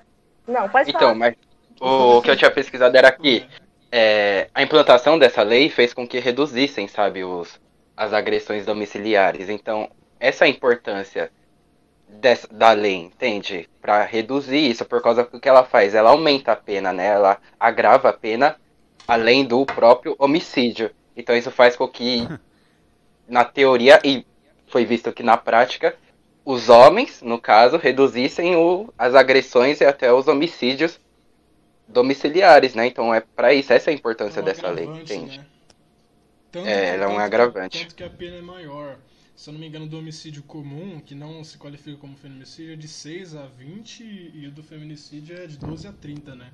Não, 0.48 0.70
pode 0.70 0.90
Então, 0.92 1.00
falar. 1.02 1.16
mas 1.16 1.36
o 1.82 2.22
que 2.22 2.30
eu 2.32 2.38
tinha 2.38 2.52
pesquisado 2.52 2.96
era 2.96 3.12
que 3.12 3.46
é, 3.92 4.50
a 4.54 4.64
implantação 4.64 5.20
dessa 5.20 5.44
lei 5.44 5.70
fez 5.70 5.94
com 5.94 6.08
que 6.08 6.20
reduzissem, 6.20 6.88
sabe, 6.88 7.26
os, 7.26 7.60
as 7.98 8.14
agressões 8.14 8.66
domiciliares. 8.66 9.50
Então, 9.50 9.92
essa 10.22 10.46
é 10.46 10.48
a 10.48 10.50
importância 10.50 11.30
dessa, 12.08 12.48
da 12.52 12.72
lei, 12.72 12.96
entende? 12.96 13.70
Para 13.82 14.04
reduzir 14.04 14.70
isso, 14.70 14.86
por 14.86 15.02
causa 15.02 15.24
do 15.24 15.40
que 15.40 15.50
ela 15.50 15.64
faz. 15.64 15.94
Ela 15.96 16.10
aumenta 16.12 16.52
a 16.52 16.56
pena, 16.56 16.92
né? 16.94 17.08
Ela 17.08 17.38
agrava 17.60 18.10
a 18.10 18.14
pena 18.14 18.56
além 19.08 19.46
do 19.46 19.66
próprio 19.66 20.16
homicídio. 20.18 20.92
Então, 21.16 21.36
isso 21.36 21.52
faz 21.52 21.76
com 21.76 21.88
que, 21.88 22.28
na 23.28 23.44
teoria, 23.46 24.00
e 24.04 24.26
foi 24.68 24.86
visto 24.86 25.12
que 25.14 25.24
na 25.24 25.38
prática, 25.38 25.96
os 26.44 26.70
homens, 26.70 27.22
no 27.22 27.40
caso, 27.40 27.78
reduzissem 27.78 28.56
o, 28.56 28.94
as 28.98 29.16
agressões 29.16 29.82
e 29.82 29.86
até 29.86 30.12
os 30.14 30.28
homicídios 30.28 31.00
domiciliares, 31.88 32.74
né? 32.74 32.88
Então 32.88 33.14
é 33.14 33.22
para 33.22 33.54
isso, 33.54 33.72
essa 33.72 33.90
é 33.90 33.94
a 33.94 33.96
importância 33.96 34.40
É 34.40 34.42
um 34.42 34.46
dessa 34.46 34.70
lei, 34.70 34.86
agravante, 34.86 35.14
entende? 35.14 35.38
né? 35.40 35.46
Tanto 36.52 36.68
É, 36.68 36.88
ela 36.96 37.04
é 37.04 37.08
um 37.08 37.10
tanto 37.12 37.16
que- 37.18 37.24
agravante. 37.26 37.80
Tanto 37.84 37.96
que 37.96 38.04
a 38.04 38.10
pena 38.10 38.38
é 38.38 38.42
maior. 38.42 38.98
Se 39.36 39.50
eu 39.50 39.54
não 39.54 39.60
me 39.60 39.68
engano, 39.68 39.86
do 39.86 39.98
homicídio 39.98 40.42
comum, 40.44 41.00
que 41.00 41.14
não 41.14 41.44
se 41.44 41.58
qualifica 41.58 41.98
como 41.98 42.16
feminicídio, 42.16 42.74
é 42.74 42.76
de 42.76 42.88
6 42.88 43.36
a 43.36 43.46
20 43.46 44.32
e 44.34 44.48
o 44.48 44.52
do 44.52 44.64
feminicídio 44.64 45.38
é 45.38 45.46
de 45.46 45.58
12 45.58 45.88
a 45.88 45.92
30, 45.92 46.36
né? 46.36 46.52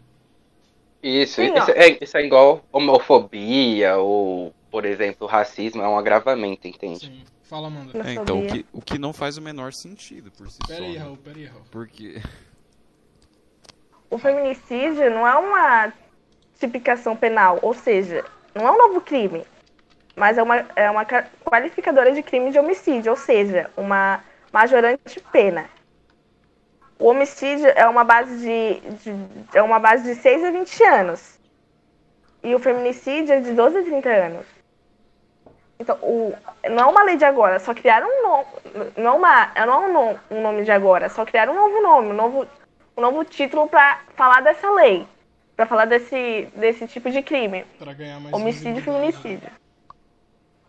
Isso, 1.03 1.35
Sim, 1.35 1.53
isso, 1.55 1.71
é, 1.71 1.97
isso 2.03 2.17
é 2.17 2.25
igual 2.25 2.63
homofobia 2.71 3.97
ou, 3.97 4.53
por 4.69 4.85
exemplo, 4.85 5.27
racismo, 5.27 5.81
é 5.81 5.87
um 5.87 5.97
agravamento, 5.97 6.67
entende? 6.67 7.05
Sim. 7.05 7.23
Fala, 7.51 7.67
Amanda. 7.67 7.91
Não 7.93 8.05
É, 8.05 8.13
então, 8.13 8.39
o 8.39 8.47
que, 8.47 8.65
o 8.71 8.81
que 8.81 8.97
não 8.97 9.11
faz 9.11 9.37
o 9.37 9.41
menor 9.41 9.73
sentido 9.73 10.31
por 10.31 10.49
si 10.49 10.59
Pera 10.65 10.79
só. 10.79 10.85
aí, 10.85 10.93
né? 10.93 10.99
Raul, 10.99 11.17
pera 11.17 11.37
aí, 11.37 11.45
Raul. 11.45 11.63
Porque. 11.69 12.21
o 14.09 14.17
feminicídio 14.17 15.09
não 15.09 15.27
é 15.27 15.35
uma 15.35 15.93
tipificação 16.57 17.13
penal, 17.13 17.59
ou 17.61 17.73
seja, 17.73 18.23
não 18.55 18.65
é 18.65 18.71
um 18.71 18.77
novo 18.77 19.01
crime, 19.01 19.43
mas 20.21 20.38
é 20.38 20.43
uma, 20.43 20.63
é 20.75 20.88
uma 20.91 21.03
ca- 21.03 21.25
qualificadora 21.43 22.12
de 22.12 22.21
crime 22.21 22.51
de 22.51 22.60
homicídio, 22.60 23.10
ou 23.10 23.17
seja, 23.17 23.71
uma 23.75 24.23
majorante 24.53 25.19
pena. 25.31 25.65
O 26.99 27.07
homicídio 27.07 27.65
é 27.75 27.88
uma 27.88 28.03
base 28.03 28.38
de, 28.38 28.79
de- 28.97 29.57
é 29.57 29.63
uma 29.63 29.79
base 29.79 30.03
de 30.03 30.13
6 30.13 30.43
a 30.43 30.51
20 30.51 30.84
anos. 30.84 31.39
E 32.43 32.53
o 32.53 32.60
feminicídio 32.60 33.34
é 33.34 33.39
de 33.39 33.51
12 33.53 33.79
a 33.79 33.84
30 33.84 34.10
anos. 34.10 34.45
Então, 35.79 35.95
o, 36.03 36.36
não 36.69 36.84
é 36.84 36.86
uma 36.86 37.01
lei 37.03 37.17
de 37.17 37.25
agora, 37.25 37.57
só 37.57 37.73
criaram 37.73 38.07
um 38.07 38.21
nome. 38.21 38.45
Não 38.97 39.13
é, 39.13 39.15
uma, 39.15 39.51
não 39.65 39.73
é 39.73 39.88
um, 39.88 39.93
no- 39.93 40.19
um 40.38 40.41
nome 40.43 40.63
de 40.63 40.71
agora, 40.71 41.10
só 41.10 41.25
criaram 41.25 41.53
um 41.53 41.55
novo 41.55 41.81
nome, 41.81 42.10
um 42.10 42.13
novo, 42.13 42.47
um 42.95 43.01
novo 43.01 43.25
título 43.25 43.67
para 43.67 44.01
falar 44.15 44.41
dessa 44.41 44.69
lei. 44.69 45.07
Para 45.55 45.65
falar 45.65 45.86
desse, 45.86 46.47
desse 46.55 46.88
tipo 46.88 47.10
de 47.10 47.23
crime. 47.23 47.65
Pra 47.79 47.93
ganhar 47.93 48.19
mais 48.19 48.34
Homicídio 48.36 48.77
e 48.77 48.81
feminicídio. 48.84 49.49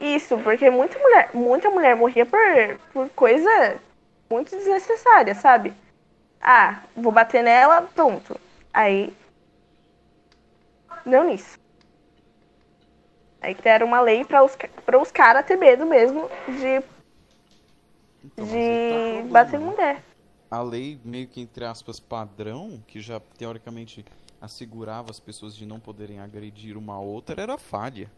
Isso, 0.03 0.37
porque 0.38 0.69
muita 0.71 0.99
mulher, 0.99 1.31
muita 1.35 1.71
mulher 1.71 1.95
morria 1.97 2.27
por, 2.27 2.38
por 2.93 3.09
coisa 3.11 3.81
muito 4.31 4.51
desnecessária, 4.57 5.35
sabe? 5.35 5.73
Ah, 6.41 6.83
vou 6.97 7.12
bater 7.12 7.43
nela, 7.45 7.83
pronto. 7.83 8.38
Aí. 8.73 9.17
Deu 11.07 11.25
nisso. 11.25 11.59
Aí 13.41 13.55
criaram 13.55 13.87
uma 13.87 14.01
lei 14.01 14.25
para 14.25 14.43
os, 14.45 14.57
pra 14.85 14.99
os 15.01 15.11
caras 15.12 15.47
ter 15.47 15.57
medo 15.57 15.87
mesmo 15.87 16.31
de, 16.49 16.83
Então, 18.25 18.47
tá 18.49 18.55
de 18.55 18.85
problema, 18.87 19.29
bater 19.31 19.59
né? 19.59 19.67
mulher. 19.67 20.05
a 20.51 20.61
lei 20.62 21.01
meio 21.05 21.29
que 21.29 21.41
entre 21.41 21.65
aspas 21.65 21.99
padrão, 22.01 22.83
que 22.87 23.01
já 23.01 23.21
teoricamente 23.21 24.05
assegurava 24.41 25.11
as 25.11 25.21
pessoas 25.21 25.57
de 25.57 25.67
não 25.67 25.81
poderem 25.81 26.21
agredir 26.21 26.77
uma 26.77 27.01
outra, 27.01 27.41
era 27.43 27.59
falha. 27.59 28.11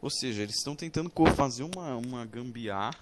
Ou 0.00 0.10
seja, 0.10 0.42
eles 0.42 0.56
estão 0.56 0.74
tentando 0.76 1.10
fazer 1.36 1.62
uma, 1.64 1.96
uma 1.96 2.24
gambiarra 2.24 2.98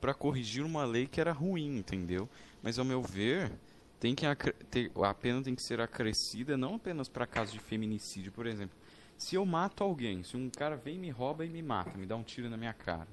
para 0.00 0.14
corrigir 0.14 0.64
uma 0.64 0.84
lei 0.84 1.06
que 1.06 1.20
era 1.20 1.32
ruim, 1.32 1.78
entendeu? 1.78 2.28
Mas 2.62 2.78
ao 2.78 2.84
meu 2.84 3.02
ver, 3.02 3.52
tem 4.00 4.14
que 4.14 4.24
ter- 4.70 4.90
a 5.02 5.14
pena 5.14 5.42
tem 5.42 5.54
que 5.54 5.62
ser 5.62 5.80
acrescida 5.80 6.56
não 6.56 6.74
apenas 6.76 7.08
para 7.08 7.26
casos 7.26 7.54
de 7.54 7.60
feminicídio, 7.60 8.32
por 8.32 8.46
exemplo. 8.46 8.76
Se 9.16 9.36
eu 9.36 9.46
mato 9.46 9.84
alguém, 9.84 10.22
se 10.24 10.36
um 10.36 10.50
cara 10.50 10.76
vem 10.76 10.98
me 10.98 11.10
rouba 11.10 11.44
e 11.44 11.48
me 11.48 11.62
mata, 11.62 11.96
me 11.96 12.06
dá 12.06 12.16
um 12.16 12.24
tiro 12.24 12.50
na 12.50 12.56
minha 12.56 12.74
cara. 12.74 13.06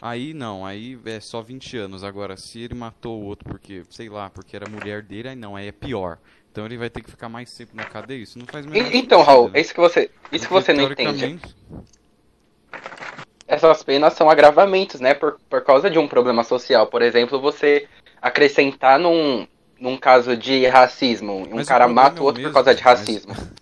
Aí 0.00 0.32
não, 0.34 0.64
aí 0.64 0.98
é 1.04 1.20
só 1.20 1.42
20 1.42 1.76
anos. 1.76 2.02
Agora, 2.04 2.36
se 2.36 2.58
ele 2.60 2.74
matou 2.74 3.20
o 3.20 3.24
outro 3.24 3.48
porque, 3.48 3.84
sei 3.90 4.08
lá, 4.08 4.30
porque 4.30 4.56
era 4.56 4.68
mulher 4.68 5.02
dele, 5.02 5.28
aí 5.28 5.36
não, 5.36 5.56
aí 5.56 5.66
é 5.68 5.72
pior. 5.72 6.18
Então 6.50 6.64
ele 6.66 6.78
vai 6.78 6.90
ter 6.90 7.02
que 7.02 7.10
ficar 7.10 7.28
mais 7.28 7.52
tempo 7.54 7.76
na 7.76 7.84
cadeia. 7.84 8.22
Isso 8.22 8.38
não 8.38 8.46
faz 8.46 8.66
Então, 8.92 9.22
sentido, 9.22 9.22
Raul, 9.22 9.50
né? 9.50 9.54
é 9.54 9.60
isso 9.60 9.74
que 9.74 9.80
você, 9.80 10.10
isso 10.32 10.46
que 10.46 10.52
você 10.52 10.72
não 10.72 10.82
entende. 10.84 11.34
Essas 13.46 13.82
penas 13.82 14.14
são 14.14 14.30
agravamentos, 14.30 15.00
né? 15.00 15.12
Por, 15.14 15.38
por 15.48 15.62
causa 15.64 15.90
de 15.90 15.98
um 15.98 16.06
problema 16.06 16.44
social. 16.44 16.86
Por 16.86 17.02
exemplo, 17.02 17.40
você 17.40 17.88
acrescentar 18.22 18.98
num, 18.98 19.46
num 19.78 19.96
caso 19.96 20.36
de 20.36 20.66
racismo. 20.66 21.32
Um 21.48 21.56
Mas 21.56 21.66
cara 21.66 21.84
problema 21.86 22.02
mata 22.08 22.18
é 22.18 22.22
o 22.22 22.24
outro 22.24 22.40
mesmo, 22.42 22.52
por 22.52 22.62
causa 22.62 22.74
de 22.78 22.84
mas- 22.84 22.98
racismo. 23.00 23.34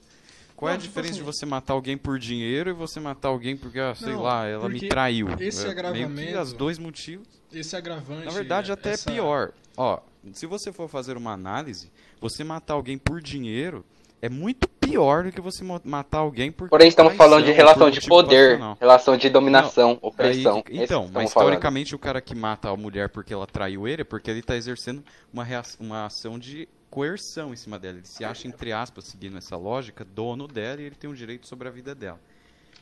Qual 0.54 0.68
é 0.68 0.72
a 0.72 0.76
Não, 0.76 0.82
diferença 0.82 1.12
assim- 1.12 1.20
de 1.20 1.24
você 1.24 1.46
matar 1.46 1.72
alguém 1.74 1.96
por 1.96 2.18
dinheiro 2.18 2.70
e 2.70 2.72
você 2.72 2.98
matar 2.98 3.28
alguém 3.28 3.56
porque, 3.56 3.78
ah, 3.78 3.94
sei 3.94 4.12
Não, 4.12 4.22
lá, 4.22 4.44
ela 4.44 4.68
me 4.68 4.88
traiu? 4.88 5.28
esse 5.38 5.60
É, 5.60 5.62
Meio 5.62 5.74
que 5.74 5.80
agravamento- 5.80 6.40
os 6.40 6.52
dois 6.52 6.78
motivos. 6.80 7.28
Esse 7.52 7.76
agravante. 7.76 8.24
Na 8.24 8.32
verdade, 8.32 8.72
até 8.72 8.90
essa- 8.90 9.08
é 9.08 9.14
pior. 9.14 9.52
Ó, 9.76 10.00
se 10.32 10.46
você 10.46 10.72
for 10.72 10.88
fazer 10.88 11.16
uma 11.16 11.30
análise, 11.32 11.92
você 12.20 12.42
matar 12.42 12.74
alguém 12.74 12.98
por 12.98 13.20
dinheiro 13.20 13.84
é 14.20 14.28
muito 14.28 14.68
pior 14.68 15.24
do 15.24 15.32
que 15.32 15.40
você 15.40 15.62
matar 15.84 16.18
alguém 16.18 16.50
por 16.50 16.68
Porém, 16.68 16.88
estamos 16.88 17.14
falando 17.14 17.44
de 17.44 17.52
relação 17.52 17.90
de 17.90 18.00
poder, 18.00 18.58
relação 18.80 19.16
de 19.16 19.28
dominação, 19.28 19.90
Aí, 19.90 19.98
opressão. 20.02 20.62
Que 20.62 20.76
então, 20.82 21.08
mas 21.12 21.32
teoricamente 21.32 21.94
o 21.94 21.98
cara 21.98 22.20
que 22.20 22.34
mata 22.34 22.68
a 22.70 22.76
mulher 22.76 23.08
porque 23.10 23.32
ela 23.32 23.46
traiu 23.46 23.86
ele 23.86 24.02
é 24.02 24.04
porque 24.04 24.30
ele 24.30 24.40
está 24.40 24.56
exercendo 24.56 25.04
uma, 25.32 25.44
rea- 25.44 25.62
uma 25.78 26.06
ação 26.06 26.38
de 26.38 26.68
coerção 26.90 27.52
em 27.52 27.56
cima 27.56 27.78
dela. 27.78 27.98
Ele 27.98 28.06
se 28.06 28.24
acha, 28.24 28.48
entre 28.48 28.72
aspas, 28.72 29.04
seguindo 29.04 29.36
essa 29.38 29.56
lógica, 29.56 30.04
dono 30.04 30.48
dela 30.48 30.80
e 30.80 30.84
ele 30.86 30.94
tem 30.96 31.08
um 31.08 31.14
direito 31.14 31.46
sobre 31.46 31.68
a 31.68 31.70
vida 31.70 31.94
dela. 31.94 32.18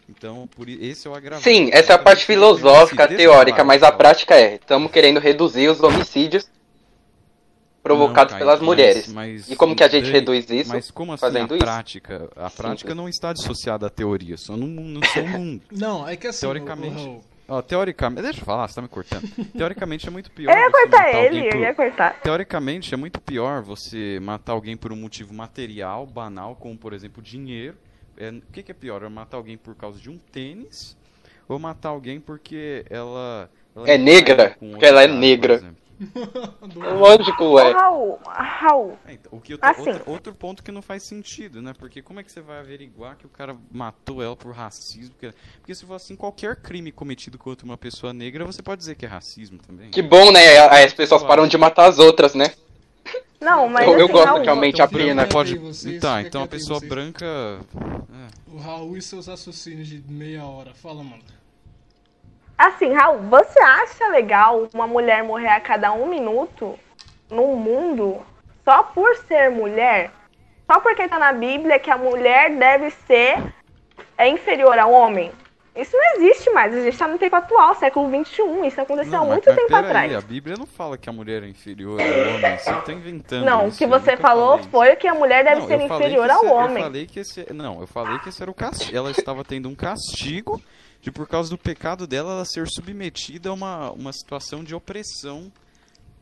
Então, 0.09 0.49
por 0.55 0.69
esse 0.69 1.07
é 1.09 1.11
o 1.11 1.15
agravante. 1.17 1.43
Sim, 1.43 1.69
essa 1.73 1.93
é 1.93 1.97
a 1.97 1.99
parte 1.99 2.25
filosófica, 2.25 3.09
teórica, 3.09 3.65
mas 3.65 3.83
a 3.83 3.87
Paulo. 3.87 3.99
prática 3.99 4.37
é: 4.37 4.55
estamos 4.55 4.91
querendo 4.93 5.19
reduzir 5.19 5.69
os 5.69 5.81
homicídios 5.83 6.49
provocados 7.87 8.33
Não, 8.33 8.39
pelas 8.39 8.61
mulheres. 8.61 9.09
mas- 9.09 9.43
mas 9.43 9.51
E 9.51 9.57
como 9.57 9.75
que 9.77 9.83
a 9.85 9.89
gente 9.89 10.11
reduz 10.11 10.49
isso? 10.51 10.69
Mas 10.71 10.91
como 10.91 11.13
assim 11.13 11.21
fazendo 11.21 11.55
a 11.55 11.57
isso? 11.57 11.65
prática? 11.65 12.29
A 12.37 12.51
prática 12.51 12.95
não 12.95 13.09
está 13.09 13.33
dissociada 13.33 13.87
à 13.87 13.91
teoria, 13.91 14.37
só 14.37 14.57
não, 14.57 14.67
não 14.67 15.01
sou 15.13 15.23
um. 15.23 15.61
Não, 15.71 16.09
é 16.09 16.17
que 16.17 16.27
assim. 16.27 16.41
Teoricamente- 16.41 16.97
o- 16.97 17.01
o 17.01 17.05
Raul, 17.05 17.25
Ó, 17.49 17.63
teoricamente, 17.63 18.23
deixa 18.23 18.41
eu 18.41 18.45
falar, 18.45 18.67
você 18.67 18.75
tá 18.75 18.83
me 18.83 18.89
cortando. 18.89 19.23
Teoricamente 19.57 20.09
é 20.09 20.11
muito 20.11 20.33
pior. 20.33 20.51
Eu 20.53 20.59
ia 20.59 20.65
você 20.69 20.73
cortar 20.83 20.97
matar 20.99 21.11
ele, 21.15 21.27
alguém 21.37 21.45
eu 21.45 21.51
por- 21.53 21.61
ia 21.61 21.75
cortar. 21.75 22.21
Teoricamente 22.21 22.93
é 22.93 22.97
muito 22.97 23.21
pior 23.21 23.63
você 23.63 24.19
matar 24.21 24.53
alguém 24.53 24.77
por 24.77 24.93
um 24.93 24.97
motivo 24.97 25.33
material, 25.33 26.05
banal, 26.07 26.57
como 26.57 26.77
por 26.77 26.93
exemplo 26.93 27.23
dinheiro. 27.23 27.77
É, 28.19 28.31
o 28.31 28.43
que, 28.53 28.65
que 28.65 28.73
é 28.73 28.75
pior? 28.75 29.01
É 29.05 29.09
matar 29.09 29.37
alguém 29.37 29.57
por 29.57 29.77
causa 29.77 30.01
de 30.01 30.11
um 30.11 30.19
tênis 30.33 30.97
ou 31.49 31.57
matar 31.59 31.91
alguém 31.91 32.19
porque 32.19 32.85
ela. 32.91 33.49
ela 33.77 33.89
É 33.91 33.97
negra? 33.97 34.57
Porque 34.59 34.85
ela 34.85 35.03
é 35.03 35.07
cara, 35.07 35.15
por 35.15 35.21
negra. 35.21 35.75
exemplo. 36.63 36.99
Lógico, 36.99 37.45
Ô, 37.45 37.59
é. 37.61 37.73
Raul, 37.73 38.19
Raul, 38.27 38.99
É, 39.07 39.15
então, 39.15 39.33
o 39.33 39.41
que 39.41 39.55
eu- 39.55 39.59
Assim. 39.63 39.81
outro, 39.89 40.03
outro 40.11 40.35
ponto 40.35 40.63
que 40.63 40.71
não 40.71 40.83
faz 40.83 41.03
sentido, 41.03 41.63
né? 41.63 41.73
Porque 41.79 42.03
como 42.03 42.21
é 42.21 42.23
que 42.23 42.31
você 42.31 42.41
vai 42.41 42.59
averiguar 42.59 43.17
que 43.17 43.27
o 43.27 43.29
cara 43.31 43.57
matou 43.73 44.23
ela 44.23 44.37
por 44.37 44.53
racismo? 44.55 45.11
Porque, 45.15 45.35
porque 45.61 45.75
se 45.75 45.87
for 45.87 45.95
assim, 45.95 46.15
qualquer 46.17 46.57
crime 46.57 46.93
cometido 46.93 47.39
contra 47.39 47.65
uma 47.65 47.77
pessoa 47.79 48.13
negra, 48.13 48.45
você 48.45 48.63
pode 48.63 48.79
dizer 48.81 48.95
que 48.95 49.07
é 49.07 49.09
racismo 49.09 49.59
também. 49.59 49.91
Que 49.91 50.03
bom, 50.03 50.31
né? 50.33 50.59
Aí 50.69 50.85
As 50.85 50.93
pessoas 50.95 51.23
param 51.23 51.47
de 51.49 51.57
matar 51.57 51.87
as 51.89 51.99
outras, 51.99 52.35
né? 52.35 52.53
não, 53.41 53.69
mas 53.69 53.87
Eu- 53.87 53.99
eu 53.99 54.05
assim, 54.05 54.13
gosto 54.13 54.27
Raul, 54.27 54.43
que 54.43 54.49
aumente 54.49 54.83
a 54.83 54.85
Então, 54.87 54.99
pena. 54.99 55.27
Pode... 55.27 55.57
vocês, 55.59 56.01
tá, 56.01 56.21
então 56.23 56.43
a 56.43 56.45
quieto 56.49 56.55
aí 56.55 56.59
pessoa 56.61 56.79
vocês. 56.79 56.89
branca. 56.91 57.25
é. 57.27 58.51
O 58.53 58.59
Raul 58.59 58.97
e 58.97 59.03
seus 59.03 59.27
raciocínios 59.27 59.87
de 59.89 60.03
meia 60.11 60.45
hora. 60.45 60.73
Fala, 60.75 61.03
mano. 61.03 61.23
Assim, 62.59 62.93
Raul, 62.93 63.19
você 63.29 63.59
acha 63.61 64.09
legal 64.09 64.69
uma 64.73 64.87
mulher 64.87 65.23
morrer 65.23 65.49
a 65.49 65.61
cada 65.61 65.93
um 65.93 66.07
minuto 66.09 66.79
no 67.31 67.49
mundo 67.57 68.23
só 68.65 68.83
por 68.83 69.15
ser 69.29 69.51
mulher? 69.51 70.11
Só 70.71 70.81
porque 70.81 71.07
tá 71.07 71.19
na 71.19 71.33
Bíblia 71.33 71.79
que 71.79 71.91
a 71.91 71.99
mulher 71.99 72.57
deve 72.57 72.91
ser 72.91 73.37
é 74.19 74.29
inferior 74.29 74.79
ao 74.79 74.91
homem? 74.91 75.31
Isso 75.77 75.95
não 75.95 76.15
existe 76.15 76.49
mais. 76.53 76.75
A 76.75 76.81
gente 76.81 76.97
tá 76.97 77.07
no 77.07 77.19
tempo 77.19 77.37
atual, 77.37 77.75
século 77.75 78.09
XXI. 78.25 78.67
Isso 78.67 78.81
aconteceu 78.81 79.17
há 79.17 79.19
mas- 79.21 79.29
muito 79.29 79.45
mas 79.47 79.57
tempo 79.57 79.69
peraí, 79.69 79.85
atrás. 79.85 80.15
A 80.17 80.21
Bíblia 80.23 80.57
não 80.59 80.65
fala 80.65 80.97
que 80.97 81.11
a 81.11 81.13
mulher 81.13 81.43
é 81.43 81.49
inferior 81.49 82.01
ao 82.01 82.07
homem. 82.07 82.57
Você 82.59 82.73
tá 82.73 82.93
inventando. 82.95 83.45
Não, 83.45 83.69
o 83.69 83.71
que 83.71 83.87
você 83.87 84.17
falou 84.17 84.59
foi 84.71 84.97
que 84.97 85.07
a 85.07 85.15
mulher 85.15 85.45
deve 85.45 85.61
Não, 85.61 85.67
ser 85.69 85.79
inferior 85.83 86.25
que 86.25 86.33
ao 86.33 86.45
esse- 86.45 86.53
homem. 86.55 86.77
Eu 86.79 86.83
falei 86.85 87.07
que 87.07 87.21
esse, 87.21 87.53
não, 87.53 87.81
eu 87.83 87.87
falei 87.87 88.19
que 88.21 88.31
esse 88.31 88.41
era 88.41 88.51
o 88.51 88.55
castigo. 88.55 88.97
Ela 88.97 89.11
estava 89.11 89.45
tendo 89.45 89.69
um 89.69 89.75
castigo 89.75 90.63
de 91.07 91.13
por 91.13 91.29
causa 91.29 91.49
do 91.49 91.57
pecado 91.57 92.05
dela 92.05 92.33
ela 92.33 92.45
ser 92.45 92.67
submetida 92.67 93.49
a 93.49 93.53
uma, 93.53 93.93
uma 93.93 94.13
situação 94.13 94.65
de 94.65 94.75
opressão 94.75 95.53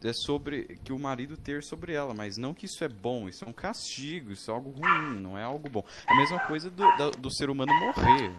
é 0.02 0.12
sobre 0.12 0.78
que 0.84 0.92
o 0.92 0.98
marido 0.98 1.38
ter 1.38 1.62
sobre 1.62 1.94
ela, 1.94 2.12
mas 2.12 2.36
não 2.36 2.52
que 2.52 2.66
isso 2.66 2.84
é 2.84 2.88
bom, 2.88 3.26
isso 3.26 3.42
é 3.46 3.48
um 3.48 3.52
castigo, 3.54 4.30
isso 4.30 4.50
é 4.50 4.54
algo 4.54 4.68
ruim, 4.72 5.18
não 5.18 5.38
é 5.38 5.42
algo 5.42 5.70
bom. 5.70 5.82
É 6.06 6.12
a 6.12 6.16
mesma 6.18 6.38
coisa 6.40 6.68
do, 6.68 6.82
da- 6.98 7.08
do 7.08 7.30
ser 7.34 7.48
humano 7.48 7.72
morrer. 7.80 8.30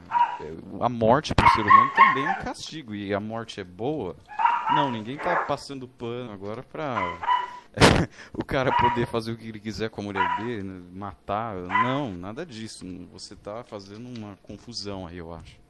É, 0.42 0.54
A 0.86 0.88
morte 0.88 1.34
para 1.34 1.48
o 1.48 1.50
ser 1.56 1.62
humano 1.62 1.92
também 1.96 2.24
é 2.28 2.30
um 2.34 2.44
castigo 2.44 2.94
e 2.94 3.12
a 3.12 3.20
morte 3.20 3.60
é 3.60 3.64
boa. 3.64 4.16
Não, 4.76 4.92
ninguém 4.92 5.18
tá 5.18 5.38
passando 5.38 5.88
pano 5.88 6.32
agora 6.32 6.62
pra 6.62 7.02
o 8.32 8.46
cara 8.46 8.72
poder 8.72 9.08
fazer 9.08 9.32
o 9.32 9.36
que 9.38 9.48
ele 9.50 9.60
quiser 9.60 9.90
com 9.90 10.02
a 10.02 10.04
mulher 10.04 10.38
dele, 10.38 10.62
matar. 10.94 11.56
Não, 11.56 12.14
nada 12.14 12.46
disso. 12.46 12.86
Você 13.12 13.36
tá 13.36 13.64
fazendo 13.64 14.08
uma 14.20 14.38
confusão 14.44 15.08
aí, 15.08 15.18
eu 15.18 15.34
acho. 15.34 15.65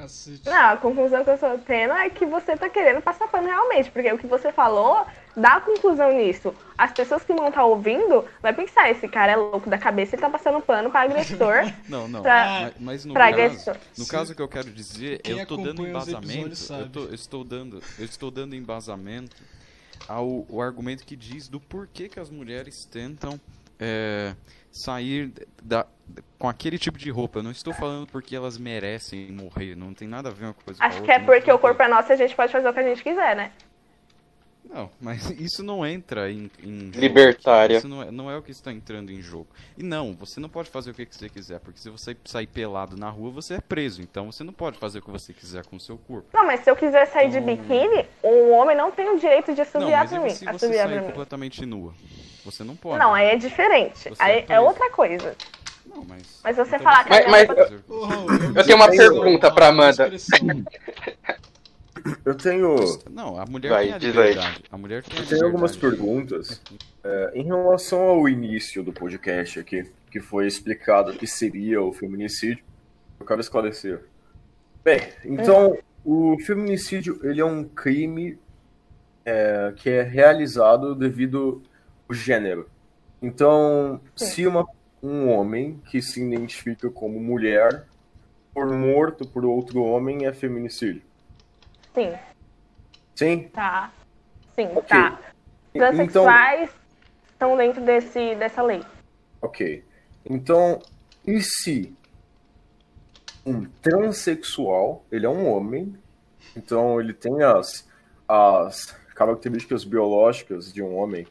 Cacete. 0.00 0.48
Não, 0.48 0.70
a 0.72 0.76
conclusão 0.76 1.22
que 1.24 1.30
eu 1.30 1.34
estou 1.34 1.58
tendo 1.58 1.92
é 1.92 2.08
que 2.10 2.24
você 2.26 2.56
tá 2.56 2.68
querendo 2.68 3.02
passar 3.02 3.28
pano 3.28 3.46
realmente, 3.46 3.90
porque 3.90 4.12
o 4.12 4.18
que 4.18 4.26
você 4.26 4.50
falou 4.52 5.06
dá 5.36 5.60
conclusão 5.60 6.12
nisso. 6.12 6.54
As 6.76 6.92
pessoas 6.92 7.22
que 7.22 7.32
vão 7.32 7.48
estar 7.48 7.64
ouvindo 7.64 8.24
vai 8.42 8.52
pensar, 8.52 8.90
esse 8.90 9.06
cara 9.08 9.32
é 9.32 9.36
louco 9.36 9.68
da 9.68 9.78
cabeça, 9.78 10.14
ele 10.14 10.22
tá 10.22 10.30
passando 10.30 10.60
pano 10.60 10.90
para 10.90 11.02
agressor. 11.02 11.70
Não, 11.88 12.08
não. 12.08 12.22
Pra- 12.22 12.60
mas, 12.62 12.74
mas 12.80 13.04
no 13.04 13.12
pra 13.14 13.30
caso, 13.30 13.34
agressor. 13.42 13.76
no 13.98 14.06
caso 14.06 14.34
que 14.34 14.42
eu 14.42 14.48
quero 14.48 14.70
dizer, 14.70 15.20
quem 15.22 15.38
eu 15.38 15.46
tô 15.46 15.56
dando 15.58 15.86
embasamento. 15.86 16.72
Eu, 16.74 16.88
tô- 16.88 17.04
eu 17.04 17.14
estou 17.14 17.44
dando, 17.44 17.82
eu 17.98 18.04
estou 18.04 18.30
dando 18.30 18.54
embasamento 18.54 19.36
ao 20.08 20.44
o 20.48 20.60
argumento 20.62 21.04
que 21.04 21.14
diz 21.14 21.48
do 21.48 21.60
porquê 21.60 22.08
que 22.08 22.18
as 22.18 22.30
mulheres 22.30 22.84
tentam 22.84 23.40
é, 23.78 24.34
sair 24.70 25.32
da, 25.62 25.86
com 26.38 26.48
aquele 26.48 26.78
tipo 26.78 26.98
de 26.98 27.10
roupa. 27.10 27.38
Eu 27.38 27.42
não 27.42 27.50
estou 27.50 27.72
falando 27.72 28.06
porque 28.06 28.34
elas 28.34 28.58
merecem 28.58 29.30
morrer. 29.32 29.74
Não 29.74 29.92
tem 29.92 30.08
nada 30.08 30.28
a 30.28 30.32
ver 30.32 30.44
uma 30.44 30.54
coisa 30.54 30.78
com 30.78 30.84
a 30.84 30.88
Acho 30.88 30.96
que 30.96 31.02
outra, 31.02 31.14
é 31.14 31.18
porque 31.18 31.52
o 31.52 31.58
corpo 31.58 31.82
é 31.82 31.88
nosso 31.88 32.10
e 32.10 32.14
a 32.14 32.16
gente 32.16 32.34
pode 32.34 32.52
fazer 32.52 32.68
o 32.68 32.72
que 32.72 32.80
a 32.80 32.82
gente 32.82 33.02
quiser, 33.02 33.36
né? 33.36 33.52
Não, 34.64 34.90
mas 35.00 35.28
isso 35.40 35.62
não 35.62 35.84
entra 35.84 36.30
em, 36.30 36.50
em 36.62 36.86
jogo. 36.86 37.00
Libertária. 37.00 37.76
Isso 37.78 37.88
não 37.88 38.02
é, 38.02 38.10
não 38.10 38.30
é 38.30 38.36
o 38.36 38.42
que 38.42 38.50
está 38.50 38.72
entrando 38.72 39.10
em 39.10 39.20
jogo. 39.20 39.48
E 39.76 39.82
não, 39.82 40.14
você 40.14 40.38
não 40.38 40.48
pode 40.48 40.70
fazer 40.70 40.90
o 40.90 40.94
que 40.94 41.06
você 41.10 41.28
quiser, 41.28 41.58
porque 41.60 41.80
se 41.80 41.90
você 41.90 42.16
sair 42.24 42.46
pelado 42.46 42.96
na 42.96 43.10
rua, 43.10 43.30
você 43.30 43.54
é 43.54 43.60
preso. 43.60 44.00
Então 44.02 44.30
você 44.30 44.44
não 44.44 44.52
pode 44.52 44.78
fazer 44.78 44.98
o 44.98 45.02
que 45.02 45.10
você 45.10 45.32
quiser 45.32 45.64
com 45.64 45.76
o 45.76 45.80
seu 45.80 45.98
corpo. 45.98 46.28
Não, 46.32 46.46
mas 46.46 46.60
se 46.60 46.70
eu 46.70 46.76
quiser 46.76 47.06
sair 47.06 47.30
de 47.30 47.40
biquíni, 47.40 48.06
um 48.22 48.52
homem 48.52 48.76
não 48.76 48.90
tem 48.90 49.08
o 49.08 49.18
direito 49.18 49.54
de 49.54 49.60
mas 49.60 50.10
pra 50.10 50.20
mim. 50.20 50.30
se 50.30 50.44
você 50.44 50.72
sair 50.72 51.02
completamente 51.02 51.66
nua? 51.66 51.92
Você 52.44 52.64
não 52.64 52.76
pode. 52.76 52.98
Não, 52.98 53.14
aí 53.14 53.28
é 53.28 53.36
diferente. 53.36 54.08
Você 54.08 54.14
Aí 54.18 54.44
é 54.48 54.54
é 54.54 54.60
outra 54.60 54.90
coisa. 54.90 55.36
Não, 55.86 56.04
mas... 56.04 56.40
Mas 56.42 56.56
você 56.56 56.76
então 56.76 56.84
falar 56.84 57.04
que 57.04 57.12
a 57.12 57.28
Mas- 57.28 57.48
mas- 57.48 57.70
Raul, 57.88 58.26
Eu 58.54 58.64
tenho 58.64 58.76
uma 58.76 58.88
pergunta 58.88 59.50
pra 59.50 59.68
Amanda. 59.68 60.10
Eu 62.24 62.34
tenho, 62.34 62.76
Não, 63.10 63.38
a 63.38 63.44
mulher 63.46 63.70
Vai, 63.70 63.84
tem 63.86 63.94
a 63.94 63.98
liberdade. 63.98 64.64
A 64.70 64.78
mulher 64.78 65.02
tem 65.02 65.18
eu 65.18 65.26
tenho 65.26 65.44
algumas 65.44 65.76
perguntas 65.76 66.60
é, 67.02 67.32
em 67.34 67.44
relação 67.44 68.00
ao 68.00 68.28
início 68.28 68.82
do 68.82 68.92
podcast 68.92 69.58
aqui, 69.58 69.90
que 70.10 70.20
foi 70.20 70.46
explicado 70.46 71.12
o 71.12 71.16
que 71.16 71.26
seria 71.26 71.80
o 71.82 71.92
feminicídio. 71.92 72.64
Eu 73.18 73.26
quero 73.26 73.40
esclarecer. 73.40 74.04
Bem, 74.84 75.00
então 75.24 75.76
o 76.04 76.38
feminicídio 76.40 77.20
ele 77.22 77.40
é 77.40 77.44
um 77.44 77.64
crime 77.64 78.38
é, 79.24 79.72
que 79.76 79.90
é 79.90 80.02
realizado 80.02 80.94
devido 80.94 81.62
ao 82.08 82.14
gênero. 82.14 82.68
Então, 83.22 84.00
se 84.16 84.46
uma, 84.46 84.66
um 85.02 85.28
homem 85.28 85.80
que 85.90 86.00
se 86.00 86.22
identifica 86.22 86.90
como 86.90 87.20
mulher 87.20 87.84
for 88.52 88.70
morto 88.70 89.26
por 89.28 89.44
outro 89.44 89.82
homem, 89.82 90.26
é 90.26 90.32
feminicídio. 90.32 91.02
Sim, 91.94 92.12
Sim? 93.14 93.48
tá. 93.48 93.92
Sim, 94.54 94.66
Ok. 94.74 94.82
tá. 94.88 95.20
Então, 95.74 95.88
Transsexuais 95.88 96.70
estão 97.32 97.56
dentro 97.56 97.80
desse, 97.84 98.34
dessa 98.36 98.62
lei. 98.62 98.82
ok. 99.40 99.84
Então, 100.28 100.80
e 101.26 101.40
se 101.40 101.94
um 103.46 103.64
transexual, 103.80 105.04
ele 105.10 105.24
é 105.26 105.28
um 105.28 105.48
homem, 105.50 105.96
então 106.56 107.00
ele 107.00 107.14
tem 107.14 107.42
as, 107.42 107.88
as 108.28 108.86
características 109.14 109.84
biológicas 109.84 110.72
de 110.72 110.82
um 110.82 110.94
homem, 110.96 111.26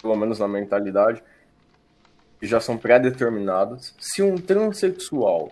pelo 0.00 0.14
menos 0.16 0.38
na 0.38 0.46
mentalidade, 0.46 1.22
que 2.38 2.46
já 2.46 2.60
são 2.60 2.76
pré-determinadas. 2.78 3.94
Se 3.98 4.22
um 4.22 4.36
transexual 4.36 5.50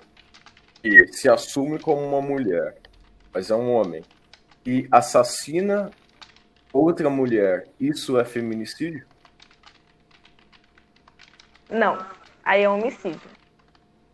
se 1.12 1.29
assume 1.29 1.79
como 1.79 2.01
uma 2.03 2.20
mulher, 2.20 2.77
mas 3.35 3.51
é 3.51 3.55
um 3.55 3.73
homem, 3.73 4.03
e 4.64 4.87
assassina 4.90 5.90
outra 6.73 7.11
mulher, 7.11 7.66
isso 7.79 8.18
é 8.18 8.25
feminicídio? 8.25 9.05
Não. 11.68 11.99
Aí 12.44 12.62
é 12.62 12.68
homicídio. 12.68 13.20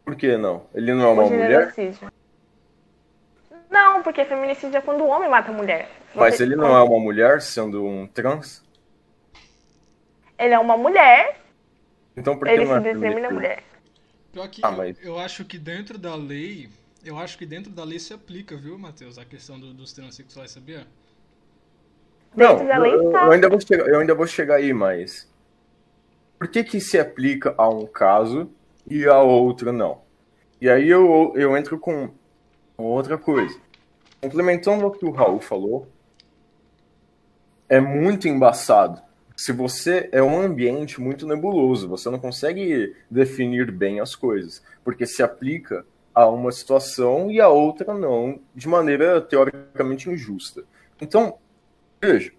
Por 0.04 0.16
que 0.16 0.36
não? 0.36 0.66
Ele 0.74 0.94
não 0.94 1.04
é 1.04 1.08
uma 1.12 1.24
mulher? 1.24 1.74
Não, 3.70 4.02
porque 4.02 4.24
feminicídio 4.24 4.76
é 4.76 4.80
quando 4.80 5.02
o 5.02 5.08
homem 5.08 5.28
mata 5.28 5.50
a 5.50 5.54
mulher. 5.54 5.90
Mas 6.14 6.36
Você- 6.36 6.42
ele 6.42 6.56
não 6.56 6.76
é 6.76 6.82
uma 6.82 6.98
mulher, 6.98 7.40
sendo 7.40 7.84
um 7.84 8.06
trans? 8.06 8.64
Ele 10.38 10.54
é 10.54 10.58
uma 10.58 10.76
mulher, 10.76 11.40
Então 12.16 12.36
por 12.36 12.48
que 12.48 12.54
ele 12.54 12.64
não 12.64 12.76
é 12.76 12.78
se 12.78 12.84
determina 12.84 13.10
feminicídio? 13.28 13.34
mulher. 13.34 13.62
Pior 14.32 14.48
que 14.48 14.60
Ah, 14.64 14.70
eu- 14.70 14.76
mas- 14.76 15.04
eu, 15.04 15.18
acho 15.18 15.44
que 15.44 15.58
dentro 15.58 15.98
da 15.98 16.14
lei, 16.14 16.70
eu 17.04 17.18
acho 17.18 17.38
que 17.38 17.46
dentro 17.46 17.70
da 17.72 17.84
lei 17.84 17.98
se 17.98 18.12
aplica, 18.12 18.56
viu, 18.56 18.78
Matheus, 18.78 19.18
a 19.18 19.24
questão 19.24 19.58
do- 19.58 19.72
dos 19.74 19.92
transexuais, 19.92 20.50
sabia? 20.50 20.86
Não, 22.36 22.54
Dentro 22.56 22.68
da 22.68 22.78
lei 22.78 22.94
eu, 22.94 23.10
tá. 23.10 23.24
eu 23.26 23.32
ainda 23.32 23.48
vou 23.48 23.60
chegar, 23.60 23.88
eu 23.88 24.00
ainda 24.00 24.14
vou 24.14 24.26
chegar 24.26 24.56
aí, 24.56 24.72
mas 24.72 25.28
por 26.38 26.48
que 26.48 26.64
que 26.64 26.80
se 26.80 26.98
aplica 26.98 27.54
a 27.58 27.68
um 27.68 27.86
caso 27.86 28.50
e 28.88 29.06
a 29.06 29.18
outro 29.20 29.72
não? 29.72 30.02
E 30.60 30.68
aí 30.68 30.88
eu, 30.88 31.32
eu 31.36 31.56
entro 31.56 31.78
com 31.78 32.10
outra 32.76 33.18
coisa. 33.18 33.58
Complementando 34.20 34.86
o 34.86 34.90
que 34.90 35.04
o 35.04 35.10
Raul 35.10 35.40
falou, 35.40 35.88
é 37.68 37.80
muito 37.80 38.28
embaçado. 38.28 39.00
Se 39.36 39.52
você 39.52 40.08
é 40.12 40.22
um 40.22 40.40
ambiente 40.40 41.00
muito 41.00 41.26
nebuloso, 41.26 41.88
você 41.88 42.10
não 42.10 42.18
consegue 42.18 42.94
definir 43.10 43.70
bem 43.70 44.00
as 44.00 44.14
coisas, 44.14 44.62
porque 44.84 45.06
se 45.06 45.22
aplica 45.22 45.86
a 46.14 46.26
uma 46.26 46.50
situação 46.52 47.30
e 47.30 47.40
a 47.40 47.48
outra 47.48 47.94
não, 47.94 48.40
de 48.54 48.68
maneira 48.68 49.20
teoricamente 49.20 50.10
injusta. 50.10 50.64
Então, 51.00 51.38
veja, 52.00 52.32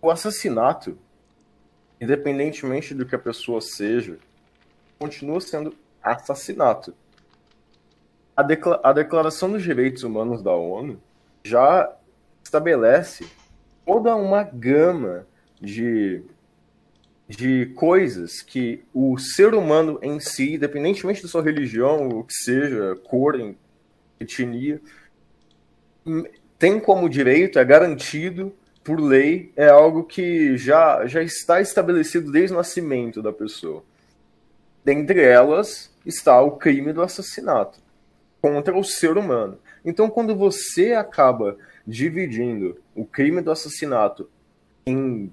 o 0.00 0.10
assassinato, 0.10 0.98
independentemente 2.00 2.94
do 2.94 3.06
que 3.06 3.14
a 3.14 3.18
pessoa 3.18 3.60
seja, 3.60 4.18
continua 4.98 5.40
sendo 5.40 5.74
assassinato. 6.02 6.94
A, 8.36 8.42
decla- 8.42 8.80
a 8.82 8.92
Declaração 8.92 9.50
dos 9.50 9.62
Direitos 9.62 10.02
Humanos 10.02 10.42
da 10.42 10.52
ONU 10.52 11.00
já 11.44 11.94
estabelece 12.42 13.26
toda 13.86 14.16
uma 14.16 14.42
gama 14.42 15.26
de, 15.60 16.22
de 17.28 17.66
coisas 17.74 18.42
que 18.42 18.84
o 18.92 19.16
ser 19.18 19.54
humano 19.54 19.98
em 20.02 20.20
si, 20.20 20.54
independentemente 20.54 21.22
da 21.22 21.28
sua 21.28 21.42
religião, 21.42 22.08
o 22.08 22.24
que 22.24 22.34
seja, 22.34 22.96
cor, 23.04 23.54
etnia, 24.20 24.80
m- 26.04 26.30
tem 26.58 26.78
como 26.78 27.08
direito, 27.08 27.58
é 27.58 27.64
garantido 27.64 28.54
por 28.82 29.00
lei, 29.00 29.52
é 29.56 29.68
algo 29.68 30.04
que 30.04 30.56
já, 30.58 31.06
já 31.06 31.22
está 31.22 31.60
estabelecido 31.60 32.30
desde 32.30 32.52
o 32.52 32.58
nascimento 32.58 33.22
da 33.22 33.32
pessoa. 33.32 33.82
Dentre 34.84 35.22
elas 35.22 35.90
está 36.04 36.40
o 36.42 36.52
crime 36.52 36.92
do 36.92 37.00
assassinato 37.00 37.80
contra 38.42 38.76
o 38.76 38.84
ser 38.84 39.16
humano. 39.16 39.58
Então, 39.82 40.10
quando 40.10 40.36
você 40.36 40.92
acaba 40.92 41.56
dividindo 41.86 42.78
o 42.94 43.06
crime 43.06 43.40
do 43.40 43.50
assassinato 43.50 44.28
em 44.86 45.32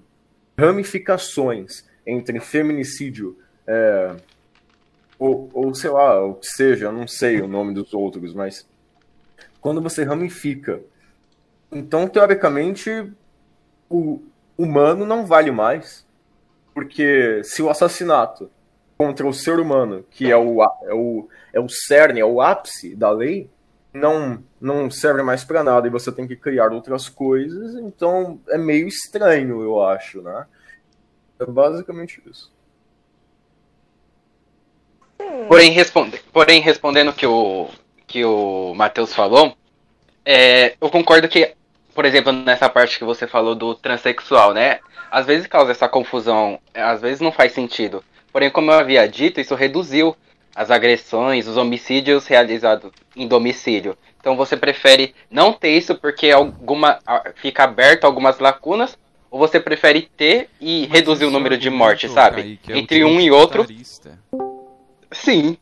ramificações 0.61 1.83
entre 2.05 2.39
feminicídio 2.39 3.37
é, 3.67 4.15
ou, 5.17 5.49
ou 5.53 5.73
sei 5.75 5.89
lá, 5.89 6.23
o 6.25 6.35
que 6.35 6.47
seja, 6.47 6.85
eu 6.85 6.91
não 6.91 7.07
sei 7.07 7.41
o 7.41 7.47
nome 7.47 7.73
dos 7.73 7.93
outros, 7.93 8.33
mas 8.33 8.67
quando 9.59 9.81
você 9.81 10.03
ramifica, 10.03 10.81
então 11.71 12.07
teoricamente 12.07 13.11
o 13.89 14.21
humano 14.57 15.05
não 15.05 15.25
vale 15.25 15.51
mais, 15.51 16.05
porque 16.73 17.41
se 17.43 17.61
o 17.61 17.69
assassinato 17.69 18.49
contra 18.97 19.27
o 19.27 19.33
ser 19.33 19.59
humano, 19.59 20.05
que 20.09 20.31
é 20.31 20.37
o, 20.37 20.63
é 20.63 20.93
o, 20.93 21.29
é 21.53 21.59
o 21.59 21.67
cerne, 21.69 22.19
é 22.19 22.25
o 22.25 22.41
ápice 22.41 22.95
da 22.95 23.11
lei, 23.11 23.49
não, 23.93 24.43
não 24.59 24.89
serve 24.89 25.21
mais 25.21 25.43
para 25.43 25.63
nada 25.63 25.87
e 25.87 25.91
você 25.91 26.11
tem 26.11 26.27
que 26.27 26.35
criar 26.35 26.71
outras 26.71 27.09
coisas, 27.09 27.75
então 27.75 28.39
é 28.49 28.57
meio 28.57 28.87
estranho, 28.87 29.61
eu 29.61 29.81
acho, 29.81 30.21
né? 30.21 30.45
É 31.39 31.45
basicamente 31.45 32.21
isso. 32.25 32.51
Porém, 35.47 35.71
responde, 35.71 36.19
porém 36.31 36.61
respondendo 36.61 37.13
que 37.13 37.25
o, 37.25 37.69
que 38.07 38.23
o 38.23 38.73
Matheus 38.75 39.13
falou, 39.13 39.55
é, 40.25 40.75
eu 40.79 40.89
concordo 40.89 41.27
que, 41.27 41.53
por 41.93 42.05
exemplo, 42.05 42.31
nessa 42.31 42.69
parte 42.69 42.97
que 42.97 43.03
você 43.03 43.27
falou 43.27 43.55
do 43.55 43.75
transexual, 43.75 44.53
né? 44.53 44.79
Às 45.09 45.25
vezes 45.25 45.47
causa 45.47 45.71
essa 45.71 45.89
confusão, 45.89 46.59
às 46.73 47.01
vezes 47.01 47.19
não 47.19 47.31
faz 47.31 47.51
sentido. 47.51 48.03
Porém, 48.31 48.49
como 48.49 48.71
eu 48.71 48.79
havia 48.79 49.07
dito, 49.07 49.41
isso 49.41 49.55
reduziu 49.55 50.15
as 50.55 50.69
agressões, 50.71 51.47
os 51.47 51.57
homicídios 51.57 52.27
realizados 52.27 52.91
em 53.15 53.27
domicílio. 53.27 53.97
Então 54.19 54.35
você 54.35 54.55
prefere 54.55 55.15
não 55.29 55.51
ter 55.53 55.77
isso 55.77 55.95
porque 55.95 56.29
alguma 56.31 56.99
fica 57.35 57.63
aberto 57.63 58.05
algumas 58.05 58.39
lacunas, 58.39 58.97
ou 59.29 59.39
você 59.39 59.59
prefere 59.59 60.01
ter 60.15 60.49
e 60.59 60.81
Mas 60.89 60.99
reduzir 60.99 61.25
o 61.25 61.31
número 61.31 61.57
de 61.57 61.67
argumento, 61.69 61.85
mortes, 61.87 62.11
sabe? 62.11 62.59
É 62.67 62.77
Entre 62.77 63.03
um 63.03 63.19
e 63.19 63.31
outro, 63.31 63.65
sim. 65.11 65.57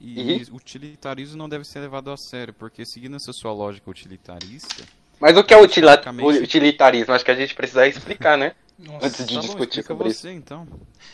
E 0.00 0.42
utilitarismo 0.52 1.36
não 1.36 1.48
deve 1.48 1.64
ser 1.64 1.80
levado 1.80 2.10
a 2.10 2.16
sério, 2.16 2.52
porque 2.52 2.84
seguindo 2.84 3.16
essa 3.16 3.32
sua 3.32 3.52
lógica 3.52 3.90
utilitarista, 3.90 4.84
Mas 5.18 5.34
o 5.36 5.42
que 5.42 5.54
é 5.54 5.56
utila- 5.56 5.92
Basicamente- 5.92 6.42
utilitarismo? 6.42 7.14
Acho 7.14 7.24
que 7.24 7.30
a 7.30 7.34
gente 7.34 7.54
precisa 7.54 7.88
explicar, 7.88 8.36
né? 8.36 8.52
Nossa, 8.78 9.06
Antes 9.06 9.26
de 9.26 9.34
tá 9.34 9.40
bom, 9.40 9.46
discutir 9.46 9.80
explica 9.80 9.88
sobre 9.88 10.08
isso. 10.10 10.20
você 10.20 10.32
então. 10.32 10.66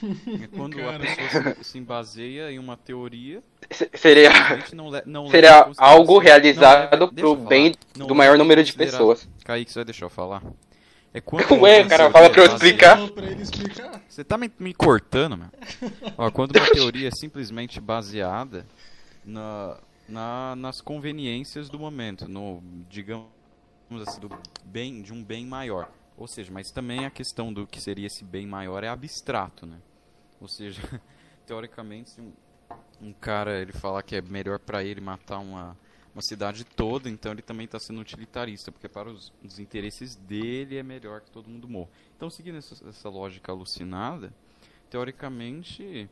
É 0.43 0.47
quando 0.49 0.77
a 0.89 0.99
pessoa 0.99 1.55
se, 1.57 1.65
se 1.65 1.81
baseia 1.81 2.51
em 2.51 2.59
uma 2.59 2.77
teoria, 2.77 3.41
Se- 3.71 3.89
Seria, 3.95 4.31
não, 4.75 4.91
não 5.07 5.31
seria 5.31 5.71
algo 5.79 6.15
não 6.15 6.19
realizado 6.21 7.07
deixa 7.13 7.21
pro 7.21 7.37
bem 7.37 7.75
Não 7.97 8.07
do 8.09 8.15
maior 8.17 8.37
número 8.37 8.65
de 8.65 8.73
pessoas. 8.73 9.29
Kaique, 9.45 9.71
você 9.71 9.79
vai 9.79 9.85
deixar 9.85 10.07
eu 10.07 10.11
falar? 10.11 10.43
É 11.15 11.21
quando 11.21 11.45
Ué, 11.61 11.83
o 11.83 11.89
cara 11.89 12.11
fala 12.11 12.31
pra 12.31 12.43
eu 12.43 12.47
explicar. 12.47 12.99
Explicar. 13.39 14.03
Você 14.09 14.25
tá 14.25 14.37
me, 14.39 14.51
me 14.59 14.73
cortando, 14.75 15.37
meu. 15.37 15.49
Ó, 16.19 16.31
quando 16.31 16.57
uma 16.57 16.67
teoria 16.73 17.09
é 17.09 17.11
simplesmente 17.13 17.81
baseada 17.81 18.67
na, 19.25 19.77
na- 20.09 20.57
nas 20.57 20.81
conveniências 20.81 21.69
do 21.69 21.79
momento, 21.79 22.27
no, 22.29 22.61
digamos 22.89 23.27
assim, 24.07 24.21
do 24.21 24.31
bem, 24.65 25.03
de 25.03 25.13
um 25.13 25.23
bem 25.23 25.47
maior. 25.47 25.89
Ou 26.23 26.29
seja, 26.29 26.53
mas 26.53 26.71
também 26.71 27.05
a 27.05 27.11
questão 27.11 27.53
do 27.53 27.67
que 27.67 27.81
seria 27.81 28.07
esse 28.07 28.23
bem 28.23 28.47
maior 28.47 28.85
é 28.85 28.89
abstrato, 28.89 29.67
né? 29.67 29.77
Ou 30.41 30.47
seja, 30.47 30.81
teoricamente, 31.45 32.11
se 32.11 32.21
um, 32.21 32.33
um 33.01 33.13
cara 33.13 33.61
ele 33.61 33.73
falar 33.73 34.05
que 34.05 34.15
é 34.15 34.23
melhor 34.23 34.61
para 34.61 34.85
ele 34.85 35.01
matar 35.01 35.41
uma, 35.41 35.77
uma 36.15 36.23
cidade 36.23 36.63
toda, 36.63 37.11
então 37.11 37.33
ele 37.33 37.43
também 37.43 37.65
está 37.65 37.81
sendo 37.81 38.01
utilitarista, 38.01 38.71
porque 38.71 38.89
para 38.89 39.11
os, 39.11 39.33
os, 39.43 39.59
interesses 39.59 40.15
dele 40.15 40.77
é 40.77 40.83
melhor 40.85 41.23
que 41.23 41.31
todo 41.33 41.51
mundo 41.51 41.69
morra. 41.69 41.91
Então, 42.17 42.31
seguindo 42.31 42.59
essa, 42.59 42.89
essa 42.89 43.09
lógica 43.09 43.51
alucinada, 43.51 44.33
teoricamente, 44.89 46.09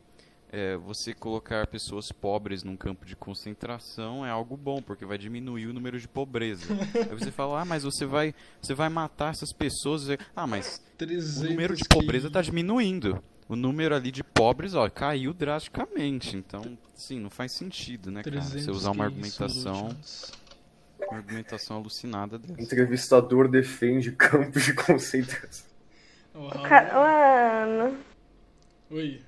é, 0.51 0.75
você 0.75 1.13
colocar 1.13 1.65
pessoas 1.67 2.11
pobres 2.11 2.61
num 2.61 2.75
campo 2.75 3.05
de 3.05 3.15
concentração 3.15 4.25
é 4.25 4.29
algo 4.29 4.57
bom, 4.57 4.81
porque 4.81 5.05
vai 5.05 5.17
diminuir 5.17 5.67
o 5.67 5.73
número 5.73 5.97
de 5.97 6.07
pobreza. 6.07 6.65
Aí 7.09 7.17
você 7.17 7.31
fala, 7.31 7.61
ah, 7.61 7.65
mas 7.65 7.83
você 7.83 8.05
vai, 8.05 8.35
você 8.61 8.73
vai 8.73 8.89
matar 8.89 9.31
essas 9.31 9.53
pessoas. 9.53 10.07
Ah, 10.35 10.45
mas 10.45 10.83
o 11.39 11.43
número 11.45 11.73
de 11.75 11.85
pobreza 11.85 12.27
está 12.27 12.41
diminuindo. 12.41 13.23
O 13.47 13.55
número 13.55 13.95
ali 13.95 14.11
de 14.11 14.23
pobres, 14.23 14.75
ó, 14.75 14.89
caiu 14.89 15.33
drasticamente. 15.33 16.35
Então, 16.35 16.77
sim, 16.95 17.19
não 17.19 17.29
faz 17.29 17.55
sentido, 17.55 18.11
né, 18.11 18.21
cara? 18.21 18.41
Você 18.41 18.69
usar 18.71 18.91
uma 18.91 19.05
argumentação. 19.05 19.95
Uma 20.99 21.17
argumentação 21.17 21.77
alucinada 21.77 22.37
dessa. 22.37 22.61
Entrevistador 22.61 23.49
defende 23.49 24.11
campos 24.11 24.63
de 24.63 24.73
concentração. 24.73 25.65
Mano. 26.33 27.97
Oi. 28.89 29.21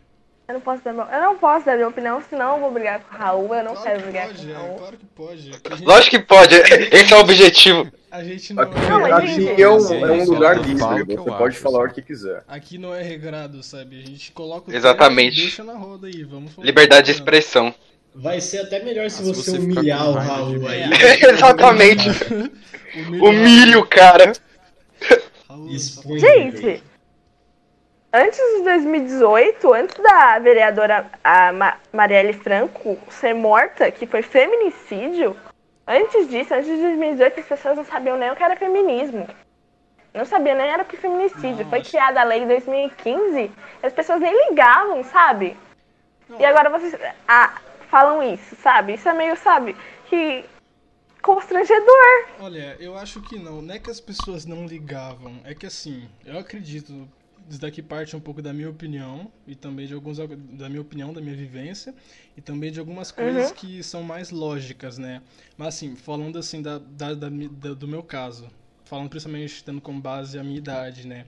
Eu 0.53 0.59
não 0.59 0.61
posso 0.61 0.83
dar, 0.83 0.91
eu 0.91 1.21
não 1.21 1.35
posso 1.37 1.65
dar 1.65 1.75
minha 1.75 1.87
opinião, 1.87 2.21
senão 2.29 2.55
eu 2.55 2.59
vou 2.61 2.71
brigar 2.71 2.99
com 2.99 3.15
o 3.15 3.17
Raul. 3.17 3.55
Eu 3.55 3.63
não 3.63 3.73
claro 3.73 3.83
quero 3.83 3.97
que 3.99 4.03
brigar 4.05 4.27
pode, 4.27 4.37
com 4.37 4.45
o 4.45 4.51
é, 4.51 4.53
Raul. 4.53 4.75
claro 4.77 4.97
que 4.97 5.05
pode. 5.07 5.49
é 5.49 5.75
gente- 5.75 5.83
Lógico 5.85 6.09
que 6.11 6.19
pode, 6.19 6.55
esse 6.93 7.13
é 7.13 7.17
o 7.17 7.19
objetivo. 7.19 7.91
A 8.11 8.23
gente 8.23 8.53
não 8.53 8.63
Aqui, 8.63 8.77
é. 8.77 8.89
Não, 8.89 9.05
aqui 9.05 9.61
é 9.63 9.69
um, 9.69 10.05
é 10.05 10.11
um 10.11 10.25
lugar 10.25 10.57
livre, 10.59 11.15
você 11.15 11.31
pode 11.31 11.55
acho, 11.55 11.59
falar 11.59 11.83
assim. 11.85 11.91
o 11.91 11.95
que 11.95 12.01
quiser. 12.03 12.43
Aqui 12.47 12.77
não 12.77 12.93
é 12.93 13.01
regrado, 13.01 13.63
sabe? 13.63 13.99
A 14.03 14.05
gente 14.05 14.31
coloca 14.31 14.69
o 14.69 14.75
Exatamente. 14.75 15.39
e 15.39 15.41
deixa 15.41 15.63
na 15.63 15.73
roda 15.73 16.05
aí. 16.05 16.23
Vamos 16.23 16.53
falar. 16.53 16.67
Liberdade 16.67 17.07
de 17.07 17.11
expressão. 17.13 17.73
Vai 18.13 18.39
ser 18.39 18.59
até 18.59 18.83
melhor 18.83 19.09
se 19.09 19.21
Ah, 19.21 19.25
se 19.25 19.33
você, 19.33 19.51
você 19.51 19.57
humilhar 19.57 20.05
o 20.07 20.13
Raul 20.13 20.67
aí. 20.67 20.83
Exatamente. 21.27 22.07
O 23.19 23.79
O 23.79 23.85
cara. 23.87 24.33
Raul, 25.49 25.69
Expõe 25.71 26.19
Gente, 26.19 26.83
antes 28.13 28.39
de 28.57 28.63
2018, 28.63 29.73
antes 29.73 29.97
da 30.01 30.37
vereadora 30.39 31.09
a 31.23 31.51
Ma 31.51 31.77
Marielle 31.91 32.33
Franco 32.33 32.97
ser 33.09 33.33
morta, 33.33 33.89
que 33.91 34.05
foi 34.05 34.21
feminicídio, 34.21 35.35
antes 35.87 36.29
disso, 36.29 36.53
antes 36.53 36.67
de 36.67 36.81
2018, 36.81 37.39
as 37.39 37.45
pessoas 37.47 37.77
não 37.77 37.85
sabiam 37.85 38.17
nem 38.17 38.31
o 38.31 38.35
que 38.35 38.43
era 38.43 38.55
feminismo. 38.55 39.27
Não 40.13 40.25
sabiam 40.25 40.55
nem 40.55 40.67
era 40.67 40.83
o 40.83 40.85
que 40.85 40.95
feminicídio. 40.95 41.65
Foi 41.65 41.79
Nossa. 41.79 41.89
criada 41.89 42.21
a 42.21 42.23
lei 42.23 42.43
em 42.43 42.47
2015, 42.47 43.51
as 43.81 43.91
pessoas 43.91 44.21
nem 44.21 44.49
ligavam, 44.49 45.03
sabe? 45.03 45.57
E 46.39 46.45
agora 46.45 46.69
vocês 46.69 46.95
ah, 47.27 47.59
falam 47.89 48.21
isso, 48.21 48.55
sabe? 48.57 48.93
Isso 48.93 49.09
é 49.09 49.13
meio, 49.13 49.35
sabe, 49.35 49.75
que 50.07 50.45
constrangedor. 51.21 52.27
Olha, 52.39 52.75
eu 52.79 52.95
acho 52.97 53.21
que 53.21 53.39
não. 53.39 53.61
Não 53.61 53.73
é 53.73 53.79
que 53.79 53.89
as 53.89 53.99
pessoas 53.99 54.45
não 54.45 54.65
ligavam. 54.67 55.39
É 55.43 55.55
que 55.55 55.65
assim, 55.65 56.07
eu 56.25 56.37
acredito. 56.37 57.07
Isso 57.49 57.59
daqui 57.59 57.81
parte 57.81 58.15
um 58.15 58.19
pouco 58.19 58.41
da 58.41 58.53
minha 58.53 58.69
opinião 58.69 59.31
e 59.45 59.53
também 59.55 59.85
de 59.85 59.93
alguns 59.93 60.17
da 60.17 60.69
minha 60.69 60.81
opinião, 60.81 61.13
da 61.13 61.19
minha 61.21 61.35
vivência 61.35 61.93
e 62.37 62.41
também 62.41 62.71
de 62.71 62.79
algumas 62.79 63.11
coisas 63.11 63.51
que 63.51 63.83
são 63.83 64.01
mais 64.01 64.29
lógicas, 64.31 64.97
né? 64.97 65.21
Mas 65.57 65.69
assim, 65.75 65.95
falando 65.95 66.37
assim 66.39 66.61
da, 66.61 66.77
da, 66.79 67.13
da 67.13 67.29
da- 67.29 67.73
do 67.73 67.87
meu 67.87 68.01
caso, 68.01 68.49
falando 68.85 69.09
principalmente 69.09 69.63
tendo 69.63 69.81
como 69.81 69.99
base 70.01 70.39
a 70.39 70.43
minha 70.43 70.57
idade, 70.57 71.05
né? 71.07 71.25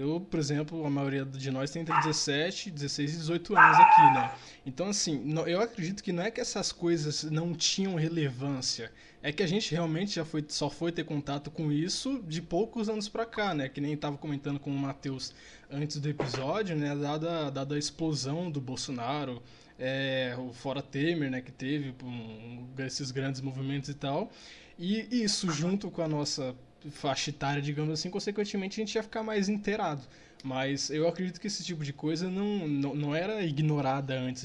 Eu, 0.00 0.18
por 0.18 0.40
exemplo, 0.40 0.86
a 0.86 0.88
maioria 0.88 1.26
de 1.26 1.50
nós 1.50 1.70
tem 1.70 1.82
entre 1.82 1.94
17, 1.94 2.70
16 2.70 3.12
e 3.12 3.16
18 3.18 3.54
anos 3.54 3.78
aqui, 3.78 4.00
né? 4.14 4.34
Então, 4.64 4.88
assim, 4.88 5.22
eu 5.46 5.60
acredito 5.60 6.02
que 6.02 6.10
não 6.10 6.22
é 6.22 6.30
que 6.30 6.40
essas 6.40 6.72
coisas 6.72 7.24
não 7.24 7.52
tinham 7.52 7.96
relevância. 7.96 8.90
É 9.22 9.30
que 9.30 9.42
a 9.42 9.46
gente 9.46 9.70
realmente 9.72 10.14
já 10.14 10.24
foi, 10.24 10.42
só 10.48 10.70
foi 10.70 10.90
ter 10.90 11.04
contato 11.04 11.50
com 11.50 11.70
isso 11.70 12.24
de 12.26 12.40
poucos 12.40 12.88
anos 12.88 13.10
pra 13.10 13.26
cá, 13.26 13.52
né? 13.52 13.68
Que 13.68 13.78
nem 13.78 13.94
tava 13.94 14.16
comentando 14.16 14.58
com 14.58 14.70
o 14.70 14.78
Matheus 14.78 15.34
antes 15.70 15.98
do 15.98 16.08
episódio, 16.08 16.74
né? 16.74 16.96
Dada, 16.96 17.50
dada 17.50 17.74
a 17.74 17.78
explosão 17.78 18.50
do 18.50 18.58
Bolsonaro, 18.58 19.42
é, 19.78 20.34
o 20.38 20.50
Fora 20.54 20.80
Temer, 20.80 21.30
né? 21.30 21.42
Que 21.42 21.52
teve 21.52 21.94
um, 22.02 22.66
esses 22.78 23.10
grandes 23.10 23.42
movimentos 23.42 23.90
e 23.90 23.94
tal. 23.94 24.32
E 24.78 25.22
isso, 25.22 25.50
junto 25.50 25.90
com 25.90 26.00
a 26.00 26.08
nossa 26.08 26.56
faixa 26.90 27.30
etária, 27.30 27.60
digamos 27.60 27.92
assim, 27.92 28.10
consequentemente 28.10 28.80
a 28.80 28.84
gente 28.84 28.94
ia 28.94 29.02
ficar 29.02 29.22
mais 29.22 29.48
inteirado. 29.48 30.02
Mas 30.42 30.88
eu 30.90 31.06
acredito 31.06 31.40
que 31.40 31.46
esse 31.46 31.62
tipo 31.62 31.84
de 31.84 31.92
coisa 31.92 32.28
não, 32.28 32.66
não, 32.66 32.94
não 32.94 33.14
era 33.14 33.42
ignorada 33.42 34.14
antes, 34.14 34.44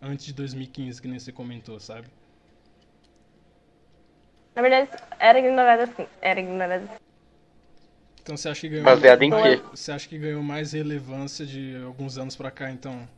antes 0.00 0.26
de 0.26 0.34
2015, 0.34 1.00
que 1.00 1.08
nem 1.08 1.18
você 1.18 1.32
comentou, 1.32 1.80
sabe? 1.80 2.06
Na 4.54 4.60
verdade, 4.60 4.90
era 5.18 5.38
ignorada 5.38 5.84
assim. 5.84 6.06
Era 6.20 6.40
ignorada 6.40 6.84
assim. 6.84 7.02
Então 8.22 8.36
você 8.36 8.48
acha 8.48 8.60
que 8.60 8.68
ganhou. 8.68 8.84
Baseado 8.84 9.22
em 9.22 9.30
quê? 9.30 9.62
Você 9.70 9.90
acha 9.90 10.08
que 10.08 10.18
ganhou 10.18 10.42
mais 10.42 10.72
relevância 10.72 11.44
de 11.46 11.82
alguns 11.84 12.18
anos 12.18 12.36
pra 12.36 12.50
cá, 12.50 12.70
então? 12.70 13.08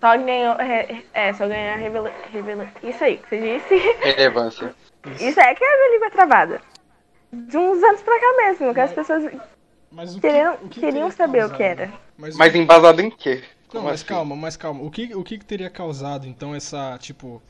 Só 0.00 0.16
ganhou. 0.16 0.54
É, 0.60 1.02
é, 1.14 1.32
só 1.32 1.46
ganhar 1.46 1.76
revela, 1.76 2.12
revela. 2.30 2.68
Isso 2.82 3.02
aí 3.02 3.18
que 3.18 3.28
você 3.28 3.58
disse. 3.58 3.74
Relevância. 4.02 4.74
Isso 5.20 5.40
é 5.40 5.54
que 5.54 5.64
é 5.64 5.74
a 5.74 5.76
minha 5.76 5.94
língua 5.94 6.10
travada. 6.10 6.60
De 7.32 7.56
uns 7.56 7.82
anos 7.82 8.02
pra 8.02 8.20
cá 8.20 8.36
mesmo, 8.36 8.74
que 8.74 8.80
as 8.80 8.92
pessoas 8.92 9.24
Mas 9.90 10.16
o 10.16 10.20
queriam, 10.20 10.56
que, 10.56 10.64
o 10.64 10.68
que 10.68 10.80
queriam 10.80 11.10
saber 11.10 11.44
o 11.44 11.50
causado? 11.50 11.50
que 11.50 11.62
era. 11.62 11.92
Mas, 12.16 12.34
o 12.36 12.38
Mas 12.38 12.54
embasado 12.54 13.00
em 13.02 13.10
quê? 13.10 13.44
Não, 13.72 13.82
Como 13.82 13.82
mas 13.82 14.02
assim? 14.02 14.02
calma, 14.02 14.34
mas 14.36 14.56
calma. 14.56 14.82
O 14.82 14.90
que, 14.90 15.14
o 15.14 15.22
que 15.22 15.38
que 15.38 15.44
teria 15.44 15.70
causado, 15.70 16.26
então, 16.26 16.54
essa, 16.54 16.96
tipo, 16.98 17.42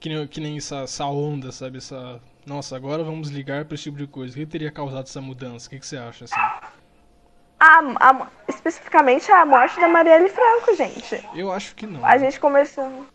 que 0.00 0.08
nem, 0.08 0.26
que 0.28 0.40
nem 0.40 0.58
essa, 0.58 0.78
essa 0.82 1.06
onda, 1.06 1.52
sabe? 1.52 1.78
Essa. 1.78 2.20
Nossa, 2.46 2.76
agora 2.76 3.04
vamos 3.04 3.30
ligar 3.30 3.64
pra 3.66 3.74
esse 3.76 3.84
tipo 3.84 3.98
de 3.98 4.06
coisa. 4.08 4.34
O 4.34 4.36
que 4.38 4.46
teria 4.46 4.72
causado 4.72 5.06
essa 5.06 5.20
mudança? 5.22 5.66
O 5.68 5.70
que, 5.70 5.80
que 5.80 5.86
você 5.86 5.96
acha, 5.98 6.24
assim? 6.26 6.50
A, 7.60 7.78
a- 8.10 8.28
especificamente 8.48 9.30
a 9.32 9.46
morte 9.46 9.80
da 9.80 9.88
Marielle 9.88 10.28
Franco, 10.28 10.74
gente. 10.74 11.26
Eu 11.34 11.50
acho 11.52 11.74
que 11.74 11.86
não. 11.86 12.04
A 12.04 12.18
gente 12.18 12.38
começou. 12.40 13.06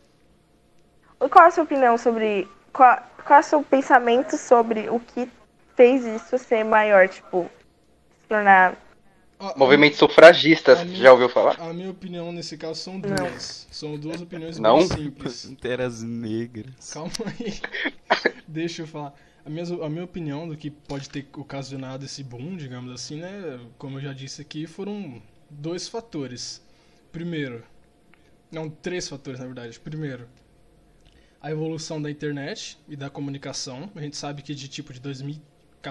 Qual 1.30 1.45
é 1.45 1.47
a 1.47 1.51
sua 1.51 1.64
opinião 1.64 1.97
sobre. 1.97 2.47
Qual, 2.74 2.97
qual 3.26 3.38
é 3.38 3.41
o 3.41 3.43
seu 3.43 3.64
pensamento 3.64 4.38
sobre 4.38 4.89
o 4.89 4.99
que 4.99 5.30
fez 5.78 6.03
isso 6.05 6.38
ser 6.38 6.65
maior, 6.65 7.07
tipo, 7.07 7.49
se 8.21 8.28
tornar. 8.28 8.75
A- 9.39 9.51
a- 9.51 9.57
Movimentos 9.57 9.99
sufragistas, 9.99 10.80
a 10.80 10.84
minha- 10.84 10.97
já 10.97 11.11
ouviu 11.13 11.30
falar? 11.30 11.55
A 11.61 11.71
minha 11.71 11.91
opinião 11.91 12.32
nesse 12.34 12.57
caso 12.57 12.80
são 12.82 12.99
duas. 12.99 13.67
São 13.71 13.95
duas 13.97 14.19
opiniões 14.21 14.57
Não? 14.59 14.80
bem 14.80 14.88
simples. 14.88 15.45
Panteras 15.47 16.01
negras. 16.03 16.91
Calma 16.91 17.11
aí. 17.39 17.61
Deixa 18.47 18.82
eu 18.82 18.88
falar. 18.88 19.13
A 19.45 19.49
minha, 19.49 19.63
a 19.86 19.89
minha 19.89 20.03
opinião 20.03 20.45
do 20.49 20.57
que 20.57 20.69
pode 20.69 21.07
ter 21.09 21.25
ocasionado 21.38 22.03
esse 22.03 22.21
boom, 22.21 22.57
digamos 22.57 22.91
assim, 22.91 23.21
né? 23.21 23.59
Como 23.78 23.97
eu 23.97 24.01
já 24.01 24.11
disse 24.11 24.41
aqui, 24.41 24.67
foram 24.67 25.21
dois 25.49 25.88
fatores. 25.88 26.61
Primeiro, 27.13 27.63
não, 28.51 28.69
três 28.69 29.07
fatores 29.07 29.39
na 29.39 29.45
verdade. 29.45 29.80
Primeiro, 29.80 30.28
a 31.39 31.49
evolução 31.51 32.01
da 32.01 32.09
internet 32.11 32.78
e 32.89 32.95
da 32.97 33.09
comunicação. 33.09 33.89
A 33.95 34.01
gente 34.01 34.17
sabe 34.17 34.41
que 34.41 34.53
de 34.55 34.67
tipo 34.67 34.91
de 34.91 34.99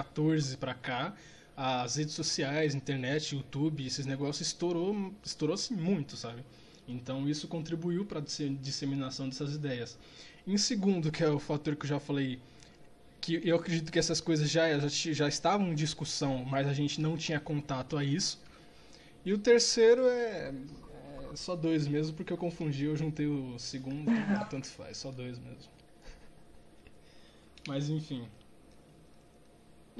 2014 0.03 0.57
pra 0.57 0.73
cá, 0.73 1.13
as 1.55 1.95
redes 1.95 2.13
sociais, 2.13 2.75
internet, 2.75 3.35
YouTube, 3.35 3.85
esses 3.85 4.05
negócios 4.05 4.47
estourou, 4.47 5.13
estourou 5.23 5.55
assim 5.55 5.75
muito, 5.75 6.15
sabe? 6.15 6.43
Então 6.87 7.27
isso 7.27 7.47
contribuiu 7.47 8.05
para 8.05 8.19
a 8.19 8.23
disseminação 8.23 9.27
dessas 9.27 9.55
ideias. 9.55 9.97
Em 10.45 10.57
segundo, 10.57 11.11
que 11.11 11.23
é 11.23 11.29
o 11.29 11.39
fator 11.39 11.75
que 11.75 11.85
eu 11.85 11.89
já 11.89 11.99
falei, 11.99 12.39
que 13.19 13.41
eu 13.43 13.55
acredito 13.57 13.91
que 13.91 13.99
essas 13.99 14.21
coisas 14.21 14.49
já, 14.49 14.79
já, 14.79 15.13
já 15.13 15.27
estavam 15.27 15.71
em 15.71 15.75
discussão, 15.75 16.45
mas 16.45 16.67
a 16.67 16.73
gente 16.73 17.01
não 17.01 17.17
tinha 17.17 17.39
contato 17.39 17.97
a 17.97 18.03
isso. 18.03 18.39
E 19.25 19.33
o 19.33 19.37
terceiro 19.37 20.07
é, 20.07 20.53
é 21.31 21.35
só 21.35 21.55
dois 21.55 21.87
mesmo, 21.87 22.15
porque 22.15 22.31
eu 22.31 22.37
confundi, 22.37 22.85
eu 22.85 22.95
juntei 22.95 23.27
o 23.27 23.59
segundo, 23.59 24.09
tanto 24.49 24.67
faz, 24.67 24.97
só 24.97 25.11
dois 25.11 25.37
mesmo. 25.39 25.69
Mas 27.67 27.89
enfim. 27.89 28.25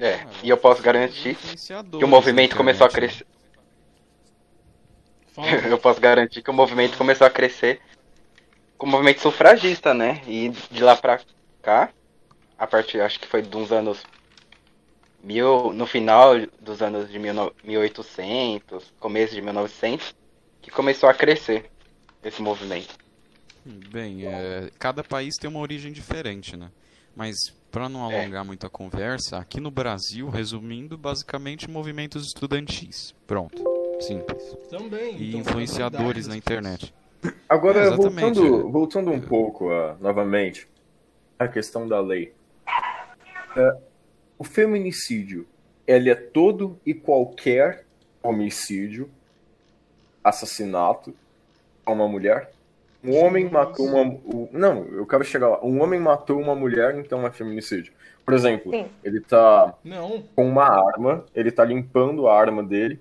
É, 0.00 0.20
e 0.44 0.48
eu 0.48 0.56
posso 0.56 0.82
garantir 0.82 1.30
Influenciadores 1.30 1.98
que 1.98 2.04
o 2.04 2.08
movimento 2.08 2.52
da 2.52 2.56
começou 2.56 2.86
a 2.86 2.90
crescer. 2.90 3.26
Eu 5.70 5.78
posso 5.78 6.00
garantir 6.00 6.42
que 6.42 6.50
o 6.50 6.54
movimento 6.54 6.98
começou 6.98 7.26
a 7.26 7.30
crescer 7.30 7.80
com 8.76 8.86
o 8.86 8.88
movimento 8.88 9.20
sufragista, 9.20 9.92
né? 9.94 10.22
E 10.26 10.50
de 10.70 10.82
lá 10.82 10.96
pra 10.96 11.20
cá, 11.62 11.90
a 12.58 12.66
partir, 12.66 13.00
acho 13.00 13.18
que 13.20 13.26
foi 13.26 13.42
de 13.42 13.56
uns 13.56 13.72
anos. 13.72 14.04
Mil, 15.22 15.72
no 15.72 15.86
final 15.86 16.34
dos 16.60 16.80
anos 16.80 17.10
de 17.10 17.18
mil 17.18 17.34
no- 17.34 17.52
1800, 17.64 18.92
começo 19.00 19.34
de 19.34 19.42
1900, 19.42 20.14
que 20.62 20.70
começou 20.70 21.08
a 21.08 21.14
crescer 21.14 21.70
esse 22.22 22.40
movimento. 22.40 22.94
Bem, 23.64 24.24
é, 24.24 24.70
cada 24.78 25.02
país 25.02 25.36
tem 25.36 25.50
uma 25.50 25.60
origem 25.60 25.92
diferente, 25.92 26.56
né? 26.56 26.70
Mas 27.18 27.34
para 27.72 27.88
não 27.88 28.08
É. 28.10 28.20
alongar 28.20 28.44
muito 28.44 28.64
a 28.64 28.70
conversa, 28.70 29.38
aqui 29.38 29.60
no 29.60 29.72
Brasil, 29.72 30.30
resumindo, 30.30 30.96
basicamente 30.96 31.68
movimentos 31.68 32.24
estudantis. 32.24 33.12
Pronto, 33.26 33.60
simples. 34.00 34.56
Também. 34.70 35.16
E 35.16 35.30
então, 35.30 35.40
influenciadores 35.40 36.28
na 36.28 36.34
né? 36.34 36.38
internet. 36.38 36.94
Agora, 37.48 37.80
É, 37.80 37.90
voltando, 37.90 38.44
é. 38.46 38.70
voltando 38.70 39.10
um 39.10 39.20
pouco, 39.20 39.68
ah, 39.68 39.96
novamente, 40.00 40.68
à 41.36 41.48
questão 41.48 41.88
da 41.88 42.00
lei. 42.00 42.32
Ah, 42.64 43.76
o 44.38 44.44
feminicídio, 44.44 45.44
ele 45.88 46.10
é 46.10 46.14
todo 46.14 46.78
e 46.86 46.94
qualquer 46.94 47.84
homicídio, 48.22 49.10
assassinato 50.22 51.12
a 51.84 51.90
uma 51.90 52.06
mulher. 52.06 52.52
Um 53.02 53.16
homem 53.16 53.48
matou 53.48 53.86
uma... 53.86 54.18
Não, 54.52 54.84
eu 54.86 55.06
quero 55.06 55.24
chegar 55.24 55.48
lá. 55.48 55.64
Um 55.64 55.80
homem 55.80 56.00
matou 56.00 56.40
uma 56.40 56.54
mulher, 56.54 56.96
então 56.96 57.26
é 57.26 57.30
feminicídio. 57.30 57.92
Por 58.24 58.34
exemplo, 58.34 58.70
Sim. 58.72 58.86
ele 59.02 59.20
tá 59.20 59.72
Não, 59.84 60.22
com 60.34 60.46
uma 60.46 60.64
arma, 60.64 61.24
ele 61.34 61.50
tá 61.50 61.64
limpando 61.64 62.26
a 62.28 62.38
arma 62.38 62.62
dele, 62.62 63.00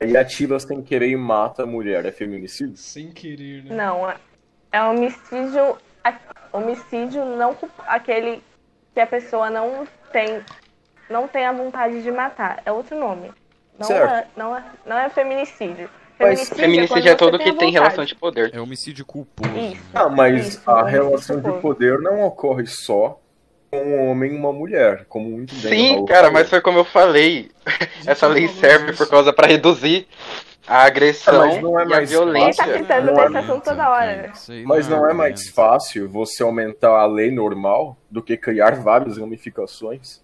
e 0.00 0.16
atira 0.16 0.58
sem 0.58 0.80
querer 0.82 1.08
e 1.08 1.16
mata 1.16 1.62
a 1.64 1.66
mulher. 1.66 2.04
É 2.06 2.10
feminicídio? 2.12 2.76
sem 2.76 3.10
querer, 3.10 3.64
né? 3.64 3.76
Não, 3.76 4.08
é- 4.08 4.16
é 4.72 4.82
homicídio. 4.82 5.76
Homicídio 6.52 7.24
não 7.24 7.54
aquele 7.86 8.42
que 8.94 9.00
a 9.00 9.06
pessoa 9.06 9.50
não 9.50 9.86
tem, 10.12 10.40
não 11.10 11.28
tem 11.28 11.44
a 11.44 11.52
vontade 11.52 12.02
de 12.02 12.10
matar. 12.10 12.62
É 12.64 12.72
outro 12.72 12.98
nome. 12.98 13.30
Não, 13.78 13.86
Certo. 13.86 14.12
é, 14.12 14.26
não, 14.36 14.56
é, 14.56 14.64
não 14.86 14.98
é 14.98 15.08
feminicídio. 15.10 15.88
Mas 16.18 16.48
Feminicídio 16.48 16.88
quando 17.02 17.06
é 17.08 17.14
todo 17.14 17.38
que 17.38 17.52
tem 17.52 17.70
relação 17.70 18.04
de 18.04 18.14
poder. 18.14 18.50
É 18.54 18.60
homicídio 18.60 19.04
culposo. 19.04 19.50
Isso. 19.56 19.82
Ah, 19.94 20.08
mas 20.08 20.48
Isso, 20.48 20.62
a 20.70 20.88
é 20.88 20.90
relação 20.90 21.38
isso, 21.38 21.52
de 21.52 21.60
poder 21.60 21.98
não 22.00 22.22
ocorre 22.24 22.66
só 22.66 23.20
com 23.70 23.78
um 23.78 24.10
homem 24.10 24.34
e 24.34 24.36
uma 24.38 24.52
mulher, 24.52 25.04
como 25.08 25.28
muito 25.30 25.54
bem 25.56 25.98
Sim, 25.98 26.04
cara, 26.06 26.30
mas 26.30 26.48
foi 26.48 26.60
como 26.60 26.78
eu 26.78 26.84
falei. 26.84 27.50
Essa 28.06 28.26
lei 28.26 28.48
serve 28.48 28.86
disso. 28.92 29.04
por 29.04 29.10
causa 29.10 29.32
pra 29.32 29.46
reduzir 29.46 30.08
a 30.66 30.82
agressão 30.84 31.42
Ah, 31.42 31.46
mas 31.46 31.62
não 31.62 31.78
é 31.78 31.82
e 31.82 31.86
a 31.86 31.88
mais 31.88 32.10
Ele 32.10 32.18
tá 32.18 32.24
violência. 32.24 32.64
tentando 32.64 33.06
Não 33.12 33.14
nesse 33.14 33.36
é 33.36 33.38
assunto 33.40 33.64
toda 33.64 33.90
hora. 33.90 34.30
Isso 34.34 34.52
Mas 34.64 34.88
não 34.88 35.08
é 35.08 35.12
mais 35.14 35.48
fácil 35.50 36.08
você 36.08 36.42
aumentar 36.42 36.90
a 36.98 37.06
lei 37.06 37.30
normal 37.30 37.96
do 38.10 38.22
que 38.22 38.36
criar 38.36 38.74
várias 38.76 39.18
ramificações? 39.18 40.22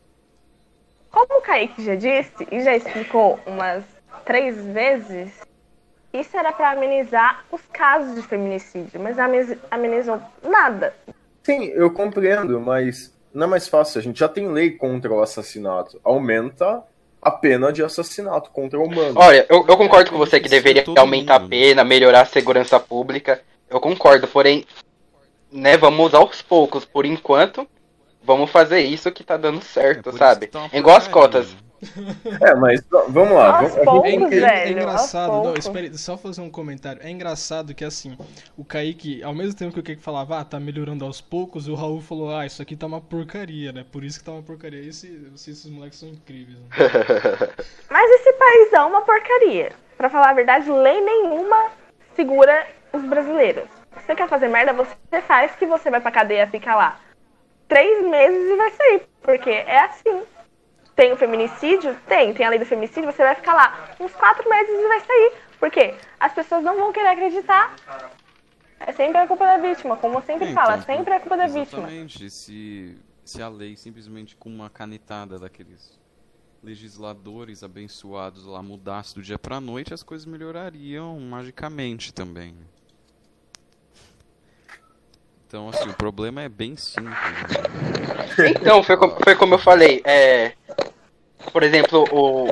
Como 1.10 1.38
o 1.38 1.42
Kaique 1.42 1.84
já 1.84 1.94
disse 1.94 2.46
e 2.50 2.60
já 2.62 2.74
explicou 2.74 3.38
umas 3.46 3.84
três 4.24 4.56
vezes, 4.66 5.30
isso 6.14 6.36
era 6.36 6.52
pra 6.52 6.70
amenizar 6.72 7.44
os 7.50 7.60
casos 7.72 8.14
de 8.14 8.22
feminicídio, 8.22 9.00
mas 9.00 9.18
ameniz- 9.18 9.58
amenizou 9.70 10.20
nada. 10.42 10.94
Sim, 11.42 11.64
eu 11.74 11.90
compreendo, 11.90 12.60
mas 12.60 13.12
não 13.32 13.46
é 13.46 13.50
mais 13.50 13.68
fácil. 13.68 13.98
A 13.98 14.02
gente 14.02 14.18
já 14.20 14.28
tem 14.28 14.48
lei 14.48 14.70
contra 14.70 15.12
o 15.12 15.20
assassinato. 15.22 16.00
Aumenta 16.04 16.82
a 17.20 17.30
pena 17.30 17.72
de 17.72 17.82
assassinato 17.82 18.50
contra 18.50 18.78
o 18.78 18.84
humano. 18.84 19.14
Olha, 19.16 19.44
eu, 19.48 19.64
eu 19.66 19.76
concordo 19.76 20.10
com 20.10 20.18
você 20.18 20.38
que 20.40 20.46
é 20.46 20.50
deveria 20.50 20.84
todo 20.84 20.98
aumentar 20.98 21.36
a 21.36 21.40
pena, 21.40 21.82
melhorar 21.84 22.20
a 22.22 22.26
segurança 22.26 22.78
pública. 22.78 23.40
Eu 23.68 23.80
concordo, 23.80 24.28
porém, 24.28 24.64
né, 25.50 25.76
vamos 25.76 26.14
aos 26.14 26.40
poucos. 26.42 26.84
Por 26.84 27.04
enquanto, 27.04 27.66
vamos 28.22 28.50
fazer 28.50 28.80
isso 28.80 29.10
que 29.10 29.24
tá 29.24 29.36
dando 29.36 29.58
É, 29.58 29.62
certo, 29.62 30.10
isso 30.10 30.18
sabe? 30.18 30.46
tá 30.46 30.68
É 30.72 30.78
igual 30.78 30.96
as 30.96 31.08
cotas. 31.08 31.52
né? 31.52 31.58
É, 32.40 32.54
mas 32.54 32.82
vamos 33.08 33.32
lá. 33.34 33.62
Vamos- 33.62 33.74
poucos, 33.84 34.32
É, 34.32 34.36
é- 34.36 34.38
é 34.38 34.40
velho, 34.40 34.78
engraçado, 34.78 35.32
não, 35.42 35.54
espere, 35.54 35.96
só 35.98 36.16
fazer 36.16 36.40
um 36.40 36.50
comentário. 36.50 37.00
É 37.02 37.10
engraçado 37.10 37.74
que 37.74 37.84
assim, 37.84 38.16
o 38.56 38.64
Kaique, 38.64 39.22
ao 39.22 39.34
mesmo 39.34 39.54
tempo 39.54 39.72
que 39.72 39.80
o 39.80 39.82
Kaique 39.82 40.02
falava, 40.02 40.38
ah, 40.40 40.44
tá 40.44 40.58
melhorando 40.60 41.04
aos 41.04 41.20
poucos, 41.20 41.68
o 41.68 41.74
Raul 41.74 42.00
falou, 42.00 42.34
ah, 42.34 42.46
isso 42.46 42.60
aqui 42.62 42.76
tá 42.76 42.86
uma 42.86 43.00
porcaria, 43.00 43.72
né? 43.72 43.84
Por 43.90 44.04
isso 44.04 44.18
que 44.18 44.24
tá 44.24 44.32
uma 44.32 44.42
porcaria. 44.42 44.80
Esse, 44.80 45.06
esse- 45.34 45.50
esses 45.50 45.70
moleques 45.70 45.98
são 45.98 46.08
incríveis, 46.08 46.58
né? 46.58 46.66
Mas 47.90 48.10
esse 48.20 48.32
país 48.34 48.72
é 48.72 48.80
uma 48.82 49.02
porcaria. 49.02 49.72
Pra 49.96 50.10
falar 50.10 50.30
a 50.30 50.34
verdade, 50.34 50.70
lei 50.70 51.00
nenhuma 51.00 51.66
segura 52.16 52.66
os 52.92 53.02
brasileiros. 53.02 53.64
Você 54.04 54.14
quer 54.14 54.28
fazer 54.28 54.48
merda, 54.48 54.72
você 54.72 55.22
faz 55.22 55.52
que 55.56 55.66
você 55.66 55.90
vai 55.90 56.00
pra 56.00 56.10
cadeia, 56.10 56.46
fica 56.48 56.74
lá 56.74 56.98
três 57.68 58.04
meses 58.06 58.50
e 58.52 58.56
vai 58.56 58.70
sair. 58.72 59.02
Porque 59.22 59.50
é 59.50 59.78
assim. 59.80 60.22
Tem 60.96 61.12
o 61.12 61.16
feminicídio? 61.16 61.96
Tem. 62.06 62.32
Tem 62.32 62.46
a 62.46 62.50
lei 62.50 62.58
do 62.58 62.66
feminicídio, 62.66 63.10
você 63.10 63.22
vai 63.22 63.34
ficar 63.34 63.54
lá 63.54 63.90
uns 63.98 64.12
quatro 64.12 64.48
meses 64.48 64.70
e 64.70 64.88
vai 64.88 65.00
sair. 65.00 65.32
Por 65.58 65.70
quê? 65.70 65.94
As 66.20 66.32
pessoas 66.32 66.62
não 66.62 66.76
vão 66.76 66.92
querer 66.92 67.08
acreditar. 67.08 67.74
É 68.80 68.92
sempre 68.92 69.18
a 69.18 69.26
culpa 69.26 69.44
da 69.46 69.56
vítima, 69.58 69.96
como 69.96 70.18
eu 70.18 70.22
sempre 70.22 70.52
falo, 70.52 70.72
então, 70.72 70.82
sempre 70.82 71.12
é 71.14 71.16
a 71.16 71.20
culpa 71.20 71.36
da 71.36 71.46
vítima. 71.46 71.62
Exatamente. 71.82 72.30
Se, 72.30 72.98
se 73.24 73.42
a 73.42 73.48
lei 73.48 73.76
simplesmente 73.76 74.36
com 74.36 74.48
uma 74.50 74.68
canetada 74.68 75.38
daqueles 75.38 75.98
legisladores 76.62 77.62
abençoados 77.62 78.44
lá 78.46 78.62
mudasse 78.62 79.14
do 79.14 79.22
dia 79.22 79.38
pra 79.38 79.60
noite, 79.60 79.92
as 79.94 80.02
coisas 80.02 80.26
melhorariam 80.26 81.18
magicamente 81.20 82.12
também. 82.12 82.54
Então, 85.46 85.68
assim, 85.68 85.88
o 85.88 85.94
problema 85.94 86.42
é 86.42 86.48
bem 86.48 86.76
simples. 86.76 87.12
né? 88.38 88.48
Então, 88.60 88.82
foi, 88.82 88.96
co- 88.96 89.16
foi 89.22 89.36
como 89.36 89.54
eu 89.54 89.58
falei. 89.58 90.02
É, 90.04 90.52
por 91.52 91.62
exemplo, 91.62 92.04
o, 92.12 92.48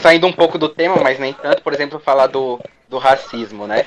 saindo 0.00 0.26
um 0.26 0.32
pouco 0.32 0.58
do 0.58 0.68
tema, 0.68 0.96
mas 0.96 1.18
nem 1.18 1.32
tanto, 1.32 1.62
por 1.62 1.72
exemplo, 1.72 1.98
falar 1.98 2.26
do, 2.26 2.60
do 2.88 2.98
racismo, 2.98 3.66
né? 3.66 3.84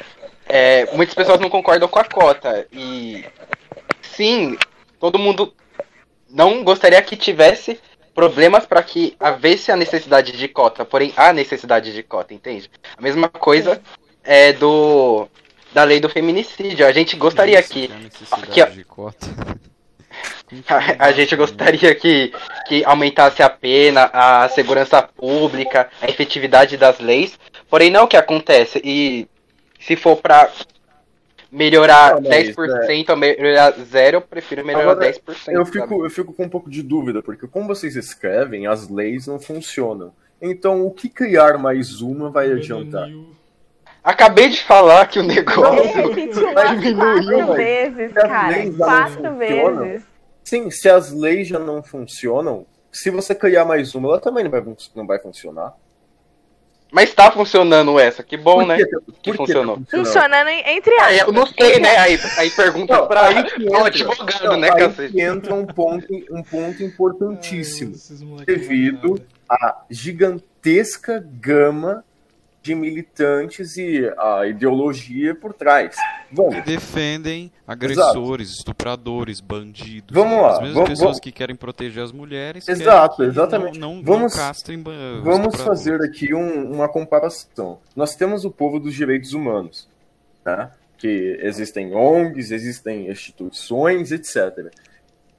É, 0.48 0.86
muitas 0.96 1.16
pessoas 1.16 1.40
não 1.40 1.50
concordam 1.50 1.88
com 1.88 2.00
a 2.00 2.04
cota. 2.04 2.68
E 2.72 3.26
sim, 4.02 4.58
todo 5.00 5.20
mundo 5.20 5.54
não 6.30 6.64
gostaria 6.64 7.02
que 7.02 7.16
tivesse 7.16 7.80
problemas 8.14 8.66
para 8.66 8.84
que 8.84 9.16
havesse 9.20 9.72
a 9.72 9.76
necessidade 9.76 10.34
de 10.34 10.48
cota, 10.48 10.84
porém 10.84 11.14
há 11.16 11.32
necessidade 11.32 11.94
de 11.94 12.04
cota, 12.04 12.34
entende? 12.34 12.70
A 12.98 13.02
mesma 13.02 13.30
coisa 13.30 13.82
é 14.24 14.52
do 14.54 15.28
da 15.74 15.86
lei 15.86 16.02
do 16.02 16.10
feminicídio. 16.10 16.86
A 16.86 16.92
gente 16.92 17.16
gostaria 17.16 17.60
Isso, 17.60 17.70
que 17.70 17.90
a 17.92 17.98
necessidade 17.98 18.48
que 18.48 18.62
a- 18.62 18.66
de 18.66 18.84
cota. 18.84 19.28
a, 20.68 21.06
a 21.08 21.12
gente 21.12 21.36
gostaria 21.36 21.94
que, 21.96 22.34
que 22.68 22.84
aumentasse 22.86 23.42
a 23.42 23.50
pena, 23.50 24.10
a 24.14 24.50
segurança 24.50 25.02
pública, 25.02 25.90
a 26.02 26.10
efetividade 26.10 26.78
das 26.78 27.00
leis, 27.00 27.38
porém 27.70 27.90
não 27.90 28.02
é 28.02 28.04
o 28.04 28.08
que 28.08 28.18
acontece. 28.18 28.82
E 28.84 29.28
se 29.80 29.96
for 29.96 30.18
pra 30.18 30.50
melhorar 31.52 32.16
Não, 32.22 32.30
mas, 32.30 32.56
10% 32.56 33.10
ou 33.10 33.18
melhorar 33.18 33.72
zero, 33.72 34.18
eu 34.18 34.22
prefiro 34.22 34.66
melhorar 34.66 34.92
Agora, 34.92 35.12
10%. 35.12 35.20
Eu 35.50 35.66
sabe? 35.66 35.72
fico, 35.72 36.06
eu 36.06 36.10
fico 36.10 36.34
com 36.34 36.44
um 36.44 36.50
pouco 36.50 36.70
de 36.70 36.82
dúvida, 36.82 37.22
porque 37.22 37.48
como 37.48 37.68
vocês 37.68 37.96
escrevem, 37.96 38.68
as 38.68 38.90
leis 38.90 39.28
não 39.28 39.40
funcionam. 39.40 40.14
Então, 40.42 40.86
o 40.86 40.92
que 40.92 41.08
criar 41.10 41.58
mais 41.58 42.02
uma 42.02 42.30
vai 42.30 42.52
adiantar? 42.52 43.10
Acabei 44.04 44.50
de 44.50 44.64
falar 44.64 45.06
que 45.08 45.20
o 45.20 45.22
Ele 45.22 45.36
negócio. 45.36 45.84
repetiu 46.10 46.42
umas 46.50 46.54
Vai 46.56 46.78
diminuir, 46.78 47.26
quatro 47.26 47.54
vezes, 47.54 48.14
cara. 48.14 48.66
não 48.66 48.74
Quatro 48.74 49.36
vezes. 49.36 50.11
Sim, 50.44 50.70
se 50.72 50.90
as 50.90 51.12
leis 51.12 51.48
já 51.48 51.60
não 51.60 51.82
funcionam, 51.84 52.66
se 52.92 53.10
você 53.10 53.34
criar 53.36 53.66
mais 53.66 53.94
uma, 53.96 54.10
ela 54.10 54.20
também 54.20 54.44
não 54.44 54.52
vai, 54.52 54.64
não 54.96 55.08
vai 55.08 55.20
funcionar. 55.20 55.74
Mas 56.92 57.14
tá 57.14 57.32
funcionando 57.32 57.98
essa, 57.98 58.22
que 58.22 58.36
bom, 58.36 58.56
Por 58.56 58.66
né? 58.68 58.76
que, 58.76 58.86
tá- 58.86 59.00
que 59.24 59.34
funcionou? 59.34 59.78
tá 59.78 59.98
funcionando? 59.98 60.50
Entre 60.50 60.94
Ah, 61.00 61.14
eu 61.14 61.20
aspas. 61.20 61.34
não 61.34 61.48
sei, 61.48 61.80
né? 61.80 61.96
Aí, 61.96 62.20
aí 62.38 62.50
pergunta 62.50 62.98
Não, 62.98 63.08
pra 63.08 63.28
aí 63.28 63.38
entra- 63.38 63.86
advogado, 63.88 64.44
não, 64.44 64.58
né, 64.58 64.70
aí 64.74 64.78
cacete? 64.78 65.22
entra 65.22 65.54
um 65.56 65.66
ponto, 65.66 66.06
um 66.32 66.44
ponto 66.44 66.84
importantíssimo. 66.84 67.96
Ai, 68.40 68.46
devido 68.46 69.22
a 69.50 69.84
gigantesca 69.90 71.26
gama 71.26 72.04
de 72.62 72.76
militantes 72.76 73.76
e 73.78 74.12
a 74.18 74.46
ideologia 74.46 75.34
por 75.34 75.52
trás. 75.54 75.96
Vamos, 76.32 76.64
defendem 76.64 77.52
agressores, 77.68 78.50
estupradores, 78.52 79.40
bandidos. 79.42 80.14
Vamos 80.14 80.42
lá, 80.42 80.52
As 80.54 80.60
mesmas 80.60 80.74
vamos- 80.76 80.90
pessoas 80.90 81.06
vamos- 81.08 81.20
que 81.20 81.32
querem 81.32 81.56
proteger 81.56 82.04
as 82.04 82.12
mulheres. 82.12 82.68
Exato, 82.68 83.16
que 83.18 83.24
exatamente. 83.24 83.80
Não, 83.80 83.96
não, 83.96 84.04
Vamos- 84.04 84.34
não 84.36 84.40
castrem 84.40 84.84
vamos 85.24 85.56
fazer 85.62 86.02
aqui 86.04 86.34
um- 86.36 86.72
uma 86.72 86.88
comparação. 86.88 87.80
Nós 87.96 88.16
temos 88.16 88.46
o 88.46 88.52
povo 88.52 88.80
dos 88.80 88.94
direitos 88.94 89.34
humanos, 89.34 89.88
tá? 90.44 90.72
que 90.98 91.40
existem 91.42 91.96
ONGs, 91.96 92.52
existem 92.52 93.10
instituições, 93.10 94.12
etc. 94.12 94.72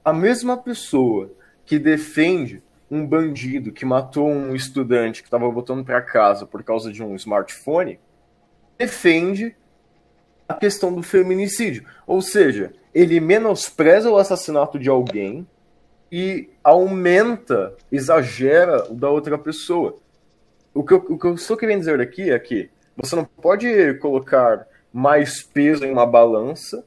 A 0.03 0.11
mesma 0.11 0.57
pessoa 0.57 1.31
que 1.65 1.79
defende 1.79 2.61
um 2.93 3.07
bandido 3.07 3.71
que 3.71 3.85
matou 3.85 4.29
um 4.29 4.55
estudante 4.55 5.23
que 5.23 5.27
estava 5.27 5.49
voltando 5.49 5.83
para 5.83 5.99
casa 5.99 6.45
por 6.45 6.63
causa 6.63 6.91
de 6.91 7.01
um 7.01 7.15
smartphone, 7.15 7.99
defende 8.77 9.55
a 10.47 10.53
questão 10.53 10.93
do 10.93 11.01
feminicídio. 11.01 11.85
Ou 12.05 12.21
seja, 12.21 12.71
ele 12.93 13.19
menospreza 13.19 14.11
o 14.11 14.17
assassinato 14.17 14.77
de 14.77 14.89
alguém 14.89 15.47
e 16.11 16.51
aumenta, 16.63 17.75
exagera 17.91 18.91
o 18.91 18.93
da 18.93 19.09
outra 19.09 19.39
pessoa. 19.39 19.97
O 20.71 20.83
que, 20.83 20.93
eu, 20.93 20.97
o 20.97 21.17
que 21.17 21.25
eu 21.25 21.33
estou 21.33 21.57
querendo 21.57 21.79
dizer 21.79 21.99
aqui 21.99 22.29
é 22.29 22.37
que 22.37 22.69
você 22.95 23.15
não 23.15 23.25
pode 23.25 23.95
colocar 23.95 24.67
mais 24.93 25.41
peso 25.41 25.83
em 25.83 25.91
uma 25.91 26.05
balança 26.05 26.85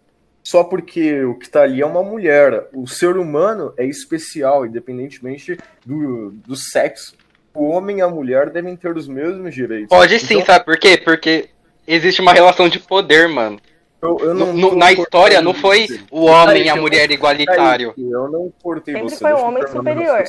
só 0.48 0.62
porque 0.62 1.24
o 1.24 1.34
que 1.34 1.48
tá 1.48 1.62
ali 1.62 1.80
é 1.82 1.86
uma 1.86 2.04
mulher. 2.04 2.68
O 2.72 2.86
ser 2.86 3.16
humano 3.16 3.72
é 3.76 3.84
especial, 3.84 4.64
independentemente 4.64 5.58
do, 5.84 6.30
do 6.46 6.54
sexo. 6.54 7.14
O 7.52 7.64
homem 7.68 7.98
e 7.98 8.00
a 8.00 8.08
mulher 8.08 8.50
devem 8.50 8.76
ter 8.76 8.96
os 8.96 9.08
mesmos 9.08 9.52
direitos. 9.52 9.88
Pode 9.88 10.20
sim, 10.20 10.34
Então, 10.34 10.46
sabe 10.46 10.64
por 10.64 10.78
quê? 10.78 10.96
Porque 10.96 11.48
existe 11.84 12.20
uma 12.20 12.32
relação 12.32 12.68
de 12.68 12.78
poder, 12.78 13.28
mano. 13.28 13.58
eu- 14.00 14.18
eu 14.20 14.34
No- 14.34 14.46
não 14.52 14.70
no- 14.70 14.76
na 14.76 14.92
história 14.92 15.40
não 15.42 15.52
foi 15.52 15.88
você. 15.88 16.00
o 16.12 16.26
homem 16.26 16.62
e 16.64 16.68
a 16.68 16.76
mulher 16.76 17.10
igualitário. 17.10 17.92
Eu 17.98 18.30
não 18.30 18.52
cortei 18.62 18.94
Sempre 18.94 19.08
você. 19.10 19.16
foi 19.18 19.32
o 19.32 19.38
homem 19.40 19.66
superior. 19.66 20.22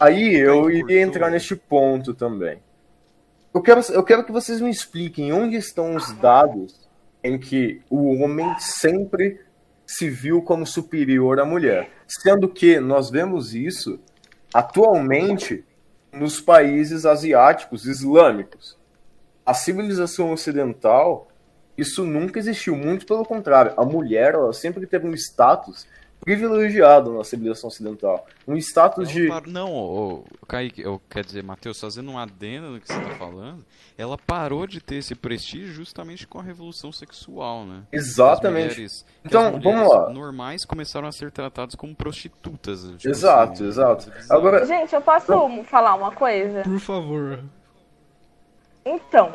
Aí 0.00 0.34
eu 0.36 0.70
iria 0.70 1.02
entrar 1.02 1.30
neste 1.30 1.54
ponto 1.54 2.14
também. 2.14 2.58
Eu 3.52 3.60
quero, 3.60 3.80
eu 3.92 4.02
quero 4.02 4.24
que 4.24 4.32
vocês 4.32 4.60
me 4.62 4.70
expliquem 4.70 5.30
onde 5.32 5.56
estão 5.56 5.94
os 5.94 6.10
dados 6.14 6.88
em 7.22 7.38
que 7.38 7.80
o 7.90 8.22
homem 8.22 8.54
sempre 8.58 9.40
se 9.86 10.08
viu 10.08 10.40
como 10.42 10.66
superior 10.66 11.40
à 11.40 11.44
mulher. 11.44 11.90
Sendo 12.06 12.48
que 12.48 12.78
nós 12.78 13.10
vemos 13.10 13.54
isso 13.54 13.98
atualmente 14.52 15.64
nos 16.12 16.40
países 16.40 17.06
asiáticos 17.06 17.86
islâmicos. 17.86 18.78
A 19.44 19.54
civilização 19.54 20.32
ocidental, 20.32 21.28
isso 21.76 22.04
nunca 22.04 22.38
existiu, 22.38 22.76
muito 22.76 23.06
pelo 23.06 23.24
contrário. 23.24 23.72
A 23.76 23.84
mulher 23.84 24.34
ela 24.34 24.52
sempre 24.52 24.86
teve 24.86 25.06
um 25.06 25.14
status 25.14 25.86
privilegiado 26.20 27.12
na 27.16 27.24
civilização 27.24 27.68
ocidental. 27.68 28.26
Um 28.46 28.56
status 28.56 29.04
Ela 29.08 29.12
de. 29.12 29.28
par- 29.28 29.46
Não, 29.46 29.72
ô, 29.72 30.24
ô, 30.40 30.46
Kaique, 30.46 30.82
eu, 30.82 31.00
quer 31.08 31.24
dizer, 31.24 31.42
Matheus, 31.42 31.80
fazendo 31.80 32.10
um 32.10 32.18
adendo 32.18 32.70
no 32.70 32.80
que 32.80 32.86
você 32.86 33.00
tá 33.00 33.14
falando, 33.16 33.64
ela 33.96 34.18
parou 34.18 34.66
de 34.66 34.80
ter 34.80 34.96
esse 34.96 35.14
prestígio 35.14 35.72
justamente 35.72 36.26
com 36.26 36.38
a 36.38 36.42
revolução 36.42 36.92
sexual, 36.92 37.64
né? 37.64 37.82
Exatamente. 37.92 38.70
Mulheres, 38.74 39.06
Então, 39.24 39.60
vamos 39.60 39.88
lá. 39.88 40.10
normais 40.10 40.64
começaram 40.64 41.08
a 41.08 41.12
ser 41.12 41.30
tratadas 41.30 41.74
como 41.74 41.94
prostitutas. 41.94 42.82
tipo 42.98 43.08
Exato, 43.08 43.52
assim, 43.54 43.66
exato. 43.66 44.04
coisa 44.04 44.18
bizarra. 44.20 44.38
Agora- 44.40 44.66
Gente, 44.66 44.94
eu 44.94 45.00
posso 45.00 45.62
falar 45.64 45.94
uma 45.94 46.10
coisa? 46.12 46.62
Por 46.62 46.78
favor. 46.80 47.40
Então, 48.84 49.34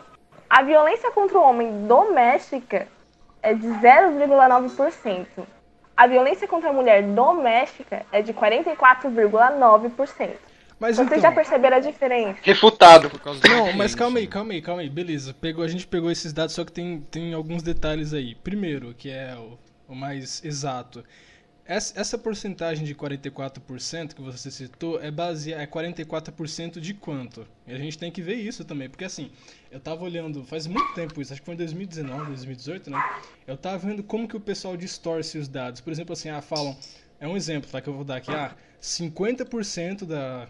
a 0.50 0.64
violência 0.64 1.12
contra 1.12 1.38
o 1.38 1.42
homem 1.42 1.88
doméstica 1.88 2.88
é 3.42 3.54
de 3.54 3.68
0,9%. 3.68 5.46
A 5.96 6.08
violência 6.08 6.48
contra 6.48 6.70
a 6.70 6.74
mulher 6.74 7.04
doméstica 7.04 8.06
é 8.12 8.22
de 8.22 8.34
44,9%. 8.34 10.30
Mas 10.78 10.98
Vocês 10.98 11.08
então... 11.08 11.22
já 11.22 11.32
perceberam 11.32 11.78
a 11.78 11.80
diferença? 11.80 12.38
Refutado. 12.42 13.10
Por 13.10 13.22
causa 13.22 13.40
do 13.40 13.48
Não, 13.48 13.72
mas 13.74 13.96
calma 13.96 14.20
aí, 14.20 14.28
calma 14.28 14.52
aí, 14.54 14.62
calma 14.62 14.82
aí. 14.82 14.90
Beleza, 14.90 15.34
pegou, 15.34 15.64
a 15.64 15.68
gente 15.68 15.88
pegou 15.88 16.12
esses 16.12 16.34
dados, 16.34 16.54
só 16.54 16.66
que 16.66 16.72
tem, 16.72 17.00
tem 17.10 17.34
alguns 17.34 17.64
detalhes 17.64 18.14
aí. 18.14 18.36
Primeiro, 18.36 18.94
que 18.94 19.10
é 19.10 19.36
o, 19.38 19.58
o 19.88 19.96
mais 19.96 20.44
exato. 20.44 21.04
Essa, 21.68 22.16
porcentagem 22.16 22.86
de 22.86 22.94
44% 22.94 24.14
que 24.14 24.22
você 24.22 24.52
citou 24.52 25.02
é 25.02 25.10
baseada 25.10 25.64
é 25.64 25.66
44% 25.66 26.80
de 26.80 26.94
quanto? 26.94 27.48
E 27.66 27.74
a 27.74 27.78
gente 27.78 27.98
tem 27.98 28.12
que 28.12 28.22
ver 28.22 28.36
isso 28.36 28.64
também, 28.64 28.88
porque 28.88 29.04
assim, 29.04 29.32
eu 29.72 29.80
tava 29.80 30.04
olhando, 30.04 30.44
faz 30.44 30.68
muito 30.68 30.94
tempo 30.94 31.20
isso, 31.20 31.34
acho 31.34 31.42
que 31.42 31.46
foi 31.46 31.56
em 31.56 31.58
2019, 31.58 32.28
2018, 32.28 32.92
né? 32.92 33.04
Eu 33.48 33.58
tava 33.58 33.80
vendo 33.80 34.04
como 34.04 34.28
que 34.28 34.38
o 34.38 34.40
pessoal 34.40 34.78
distorce 34.78 35.40
os 35.40 35.48
dados. 35.48 35.82
Por 35.82 35.92
exemplo, 35.92 36.14
assim, 36.14 36.30
ah, 36.30 36.40
falam, 36.40 36.78
é 37.20 37.28
um 37.28 37.36
exemplo, 37.36 37.68
tá, 37.68 37.82
que 37.82 37.90
eu 37.90 37.96
vou 37.96 38.04
dar 38.04 38.18
aqui, 38.18 38.30
ah, 38.30 38.56
50% 38.80 40.06
da 40.06 40.48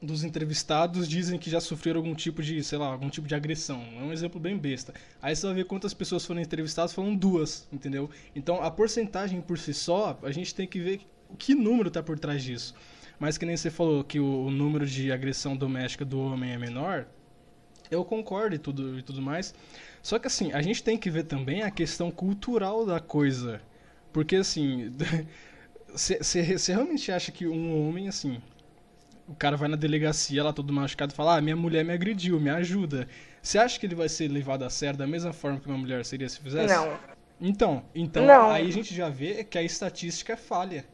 dos 0.00 0.22
entrevistados 0.22 1.08
dizem 1.08 1.38
que 1.38 1.50
já 1.50 1.60
sofreram 1.60 1.98
algum 1.98 2.14
tipo 2.14 2.42
de, 2.42 2.62
sei 2.62 2.78
lá, 2.78 2.86
algum 2.86 3.10
tipo 3.10 3.26
de 3.26 3.34
agressão. 3.34 3.82
É 3.98 4.02
um 4.02 4.12
exemplo 4.12 4.40
bem 4.40 4.56
besta. 4.56 4.94
Aí 5.20 5.34
você 5.34 5.46
vai 5.46 5.56
ver 5.56 5.64
quantas 5.64 5.92
pessoas 5.92 6.24
foram 6.24 6.40
entrevistadas, 6.40 6.92
falam 6.92 7.14
duas, 7.14 7.66
entendeu? 7.72 8.08
Então 8.34 8.62
a 8.62 8.70
porcentagem 8.70 9.40
por 9.40 9.58
si 9.58 9.74
só, 9.74 10.18
a 10.22 10.30
gente 10.30 10.54
tem 10.54 10.66
que 10.66 10.78
ver 10.78 11.00
que 11.36 11.54
número 11.54 11.90
tá 11.90 12.02
por 12.02 12.18
trás 12.18 12.42
disso. 12.42 12.74
Mas 13.18 13.36
que 13.36 13.44
nem 13.44 13.56
você 13.56 13.70
falou 13.70 14.04
que 14.04 14.20
o, 14.20 14.46
o 14.46 14.50
número 14.50 14.86
de 14.86 15.10
agressão 15.10 15.56
doméstica 15.56 16.04
do 16.04 16.20
homem 16.20 16.52
é 16.52 16.58
menor, 16.58 17.06
eu 17.90 18.04
concordo 18.04 18.54
e 18.54 18.58
tudo, 18.58 18.98
e 18.98 19.02
tudo 19.02 19.20
mais. 19.20 19.52
Só 20.00 20.18
que 20.18 20.28
assim, 20.28 20.52
a 20.52 20.62
gente 20.62 20.82
tem 20.82 20.96
que 20.96 21.10
ver 21.10 21.24
também 21.24 21.62
a 21.62 21.70
questão 21.70 22.10
cultural 22.10 22.86
da 22.86 23.00
coisa. 23.00 23.60
Porque 24.12 24.36
assim, 24.36 24.92
você 25.92 26.72
realmente 26.72 27.10
acha 27.10 27.32
que 27.32 27.48
um 27.48 27.88
homem, 27.88 28.06
assim, 28.08 28.40
o 29.28 29.34
cara 29.34 29.56
vai 29.56 29.68
na 29.68 29.76
delegacia 29.76 30.42
lá 30.42 30.52
todo 30.52 30.72
machucado 30.72 31.12
e 31.12 31.16
fala: 31.16 31.36
Ah, 31.36 31.40
minha 31.40 31.56
mulher 31.56 31.84
me 31.84 31.92
agrediu, 31.92 32.40
me 32.40 32.50
ajuda. 32.50 33.06
Você 33.42 33.58
acha 33.58 33.78
que 33.78 33.86
ele 33.86 33.94
vai 33.94 34.08
ser 34.08 34.28
levado 34.28 34.64
a 34.64 34.70
sério 34.70 34.98
da 34.98 35.06
mesma 35.06 35.32
forma 35.32 35.60
que 35.60 35.66
uma 35.68 35.78
mulher 35.78 36.04
seria 36.04 36.28
se 36.28 36.40
fizesse? 36.40 36.74
Não. 36.74 36.98
Então, 37.40 37.84
então 37.94 38.24
Não. 38.26 38.50
aí 38.50 38.66
a 38.68 38.72
gente 38.72 38.92
já 38.94 39.08
vê 39.08 39.44
que 39.44 39.56
a 39.58 39.62
estatística 39.62 40.32
é 40.32 40.36
falha. 40.36 40.84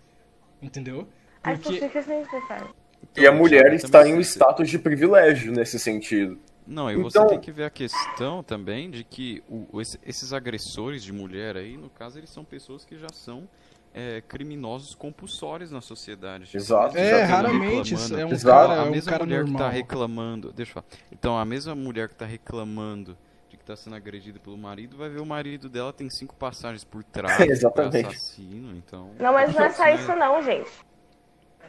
Entendeu? 0.60 1.08
Porque 1.42 1.58
estatísticas 1.60 2.06
nem 2.06 2.18
necessárias. 2.20 2.70
E 3.16 3.26
a 3.26 3.32
mulher 3.32 3.62
Também 3.64 3.76
está 3.76 4.08
em 4.08 4.14
um 4.14 4.20
status 4.20 4.68
de 4.68 4.78
privilégio 4.78 5.52
nesse 5.52 5.78
sentido. 5.78 6.38
Não, 6.66 6.90
e 6.90 6.94
Então- 6.94 7.04
você 7.10 7.26
tem 7.26 7.38
que 7.40 7.52
ver 7.52 7.64
a 7.64 7.70
questão 7.70 8.42
também 8.42 8.90
de 8.90 9.04
que 9.04 9.42
o- 9.48 9.66
o- 9.72 9.80
esse- 9.80 9.98
esses 10.04 10.32
agressores 10.32 11.02
de 11.04 11.12
mulher 11.12 11.56
aí, 11.56 11.76
no 11.76 11.90
caso, 11.90 12.18
eles 12.18 12.30
são 12.30 12.42
pessoas 12.44 12.84
que 12.84 12.96
já 12.98 13.08
são 13.12 13.46
é, 13.94 14.20
criminosos 14.20 14.94
compulsórios 14.94 15.70
na 15.70 15.80
sociedade. 15.80 16.50
Exato, 16.54 16.98
é, 16.98 17.22
raramente 17.22 17.94
é 17.94 18.26
um 18.26 18.30
Exato. 18.30 18.68
cara, 18.68 18.82
a 18.82 18.84
é 18.84 18.88
um 18.88 18.90
mesma 18.90 19.12
cara 19.12 19.24
mulher 19.24 19.44
que 19.44 19.50
normal. 19.50 19.68
tá 19.68 19.74
reclamando, 19.74 20.52
deixa 20.52 20.70
eu 20.70 20.74
falar. 20.74 20.86
Então, 21.12 21.38
a 21.38 21.44
mesma 21.44 21.74
mulher 21.74 22.08
que 22.08 22.16
tá 22.16 22.26
reclamando 22.26 23.16
de 23.48 23.56
que 23.56 23.64
tá 23.64 23.76
sendo 23.76 23.94
agredida 23.94 24.40
pelo 24.40 24.58
marido, 24.58 24.96
vai 24.96 25.08
ver 25.08 25.20
o 25.20 25.26
marido 25.26 25.68
dela 25.68 25.92
tem 25.92 26.10
cinco 26.10 26.34
passagens 26.34 26.82
por 26.82 27.04
trás, 27.04 27.38
Exatamente. 27.48 28.06
assassino, 28.06 28.76
então... 28.76 29.12
Não, 29.18 29.32
mas 29.32 29.54
não 29.54 29.64
é 29.64 29.70
só 29.70 29.88
isso 29.88 30.14
não, 30.16 30.42
gente. 30.42 30.70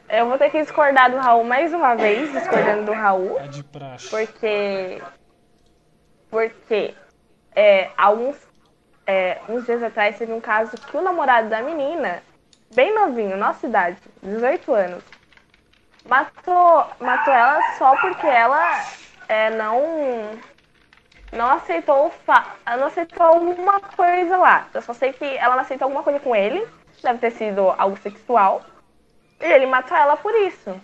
Eu 0.09 0.27
vou 0.27 0.37
ter 0.37 0.49
que 0.49 0.61
discordar 0.61 1.11
do 1.11 1.17
Raul 1.17 1.43
mais 1.43 1.73
uma 1.73 1.95
vez, 1.95 2.31
discordando 2.31 2.85
do 2.85 2.91
Raul. 2.91 3.39
É 3.39 3.47
de 3.47 3.63
praxe. 3.63 4.09
Porque. 4.09 5.01
Porque 6.29 6.93
é, 7.55 7.89
há 7.97 8.11
uns, 8.11 8.37
é, 9.07 9.39
uns 9.47 9.65
dias 9.65 9.81
atrás 9.83 10.17
teve 10.17 10.33
um 10.33 10.41
caso 10.41 10.75
que 10.77 10.97
o 10.97 11.01
namorado 11.01 11.49
da 11.49 11.61
menina, 11.61 12.23
bem 12.73 12.93
novinho, 12.93 13.37
nossa 13.37 13.67
idade, 13.67 13.97
18 14.23 14.73
anos, 14.73 15.03
matou, 16.07 16.85
matou 16.99 17.33
ela 17.33 17.61
só 17.77 17.95
porque 17.97 18.27
ela 18.27 18.83
é, 19.27 19.49
não. 19.51 20.39
Não 21.31 21.49
aceitou 21.51 22.13
não 22.77 22.87
aceitou 22.87 23.25
alguma 23.25 23.81
coisa 23.81 24.37
lá. 24.37 24.67
Eu 24.73 24.81
só 24.81 24.93
sei 24.93 25.11
que 25.11 25.25
ela 25.25 25.55
não 25.55 25.63
aceitou 25.63 25.85
alguma 25.85 26.03
coisa 26.03 26.19
com 26.19 26.33
ele. 26.35 26.65
Deve 27.03 27.19
ter 27.19 27.31
sido 27.31 27.73
algo 27.77 27.97
sexual. 27.97 28.61
E 29.41 29.45
ele 29.45 29.65
matou 29.65 29.97
ela 29.97 30.15
por 30.15 30.33
isso. 30.33 30.79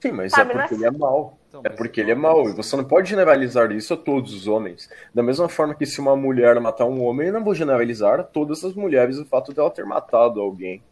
Sim, 0.00 0.12
mas 0.12 0.32
Sabe, 0.32 0.52
é 0.52 0.54
porque 0.54 0.74
ele 0.74 0.86
é 0.86 0.90
mau. 0.90 1.36
Então, 1.60 1.72
É 1.72 1.76
porque 1.76 2.00
ele 2.00 2.10
é 2.10 2.14
mau. 2.14 2.48
E 2.48 2.52
você 2.52 2.76
não 2.76 2.84
pode 2.84 3.08
generalizar 3.08 3.70
isso 3.70 3.94
a 3.94 3.96
todos 3.96 4.34
os 4.34 4.48
homens. 4.48 4.90
Da 5.14 5.22
mesma 5.22 5.48
forma 5.48 5.74
que 5.74 5.86
se 5.86 6.00
uma 6.00 6.16
mulher 6.16 6.58
matar 6.60 6.86
um 6.86 7.02
homem, 7.02 7.28
eu 7.28 7.32
não 7.32 7.44
vou 7.44 7.54
generalizar 7.54 8.20
a 8.20 8.24
todas 8.24 8.64
as 8.64 8.74
mulheres 8.74 9.18
o 9.18 9.24
fato 9.24 9.52
dela 9.52 9.70
ter 9.70 9.84
matado 9.84 10.40
alguém. 10.40 10.82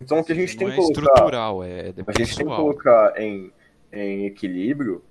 Então 0.00 0.18
o 0.18 0.24
que 0.24 0.32
a 0.32 0.34
gente 0.34 0.56
tem 0.56 0.66
não 0.66 0.74
que 0.74 0.80
é 0.80 0.82
colocar. 0.82 1.00
estrutural, 1.00 1.64
é, 1.64 1.88
é 1.88 1.94
A 2.06 2.12
gente 2.18 2.36
tem 2.36 2.46
que 2.46 2.56
colocar 2.56 3.14
em, 3.16 3.52
em 3.92 4.26
equilíbrio 4.26 5.02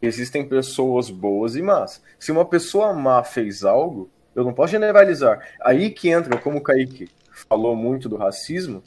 que 0.00 0.06
existem 0.06 0.48
pessoas 0.48 1.10
boas 1.10 1.54
e 1.54 1.60
más. 1.60 2.02
Se 2.18 2.32
uma 2.32 2.44
pessoa 2.44 2.94
má 2.94 3.22
fez 3.22 3.64
algo, 3.64 4.08
eu 4.34 4.44
não 4.44 4.54
posso 4.54 4.70
generalizar. 4.70 5.46
Aí 5.60 5.90
que 5.90 6.08
entra, 6.08 6.38
como 6.38 6.58
o 6.58 6.62
Kaique 6.62 7.08
falou 7.30 7.76
muito 7.76 8.08
do 8.08 8.16
racismo, 8.16 8.82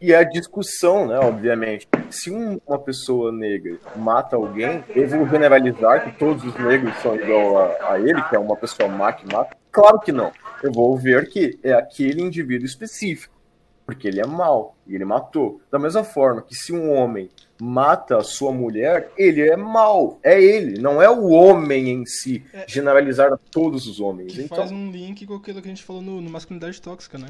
e 0.00 0.14
a 0.14 0.22
discussão, 0.22 1.06
né, 1.06 1.18
obviamente. 1.18 1.88
Se 2.10 2.30
um- 2.30 2.60
uma 2.66 2.78
pessoa 2.78 3.30
negra 3.32 3.78
mata 3.96 4.36
alguém, 4.36 4.82
eu 4.94 5.08
vou 5.08 5.26
generalizar 5.28 6.04
que 6.04 6.18
todos 6.18 6.44
os 6.44 6.54
negros 6.54 6.94
são 6.98 7.16
igual 7.16 7.58
a, 7.58 7.92
a 7.94 8.00
ele, 8.00 8.22
que 8.22 8.36
é 8.36 8.38
uma 8.38 8.56
pessoa 8.56 8.88
má 8.88 9.12
que 9.12 9.26
mata? 9.32 9.56
Claro 9.70 10.00
que 10.00 10.12
não. 10.12 10.32
Eu 10.62 10.72
vou 10.72 10.96
ver 10.96 11.28
que 11.28 11.58
é 11.62 11.72
aquele 11.72 12.22
indivíduo 12.22 12.66
específico 12.66 13.36
porque 13.84 14.06
ele 14.06 14.20
é 14.20 14.26
mau 14.26 14.76
e 14.86 14.94
ele 14.94 15.04
matou. 15.06 15.62
Da 15.70 15.78
mesma 15.78 16.04
forma 16.04 16.42
que 16.42 16.54
se 16.54 16.74
um 16.74 16.92
homem 16.92 17.30
mata 17.58 18.18
a 18.18 18.22
sua 18.22 18.52
mulher, 18.52 19.10
ele 19.16 19.40
é 19.48 19.56
mau, 19.56 20.18
é 20.22 20.38
ele, 20.38 20.78
não 20.78 21.00
é 21.00 21.08
o 21.08 21.28
homem 21.28 21.88
em 21.88 22.04
si, 22.04 22.44
generalizar 22.66 23.32
a 23.32 23.38
todos 23.50 23.86
os 23.86 23.98
homens. 23.98 24.34
Que 24.34 24.42
Então, 24.42 24.58
faz 24.58 24.70
um 24.70 24.90
link 24.90 25.26
com 25.26 25.34
aquilo 25.36 25.62
que 25.62 25.68
a 25.68 25.70
gente 25.70 25.82
falou 25.84 26.02
no, 26.02 26.20
no 26.20 26.28
masculinidade 26.28 26.82
tóxica, 26.82 27.16
né? 27.16 27.28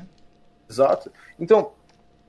exato. 0.69 1.11
Então, 1.39 1.71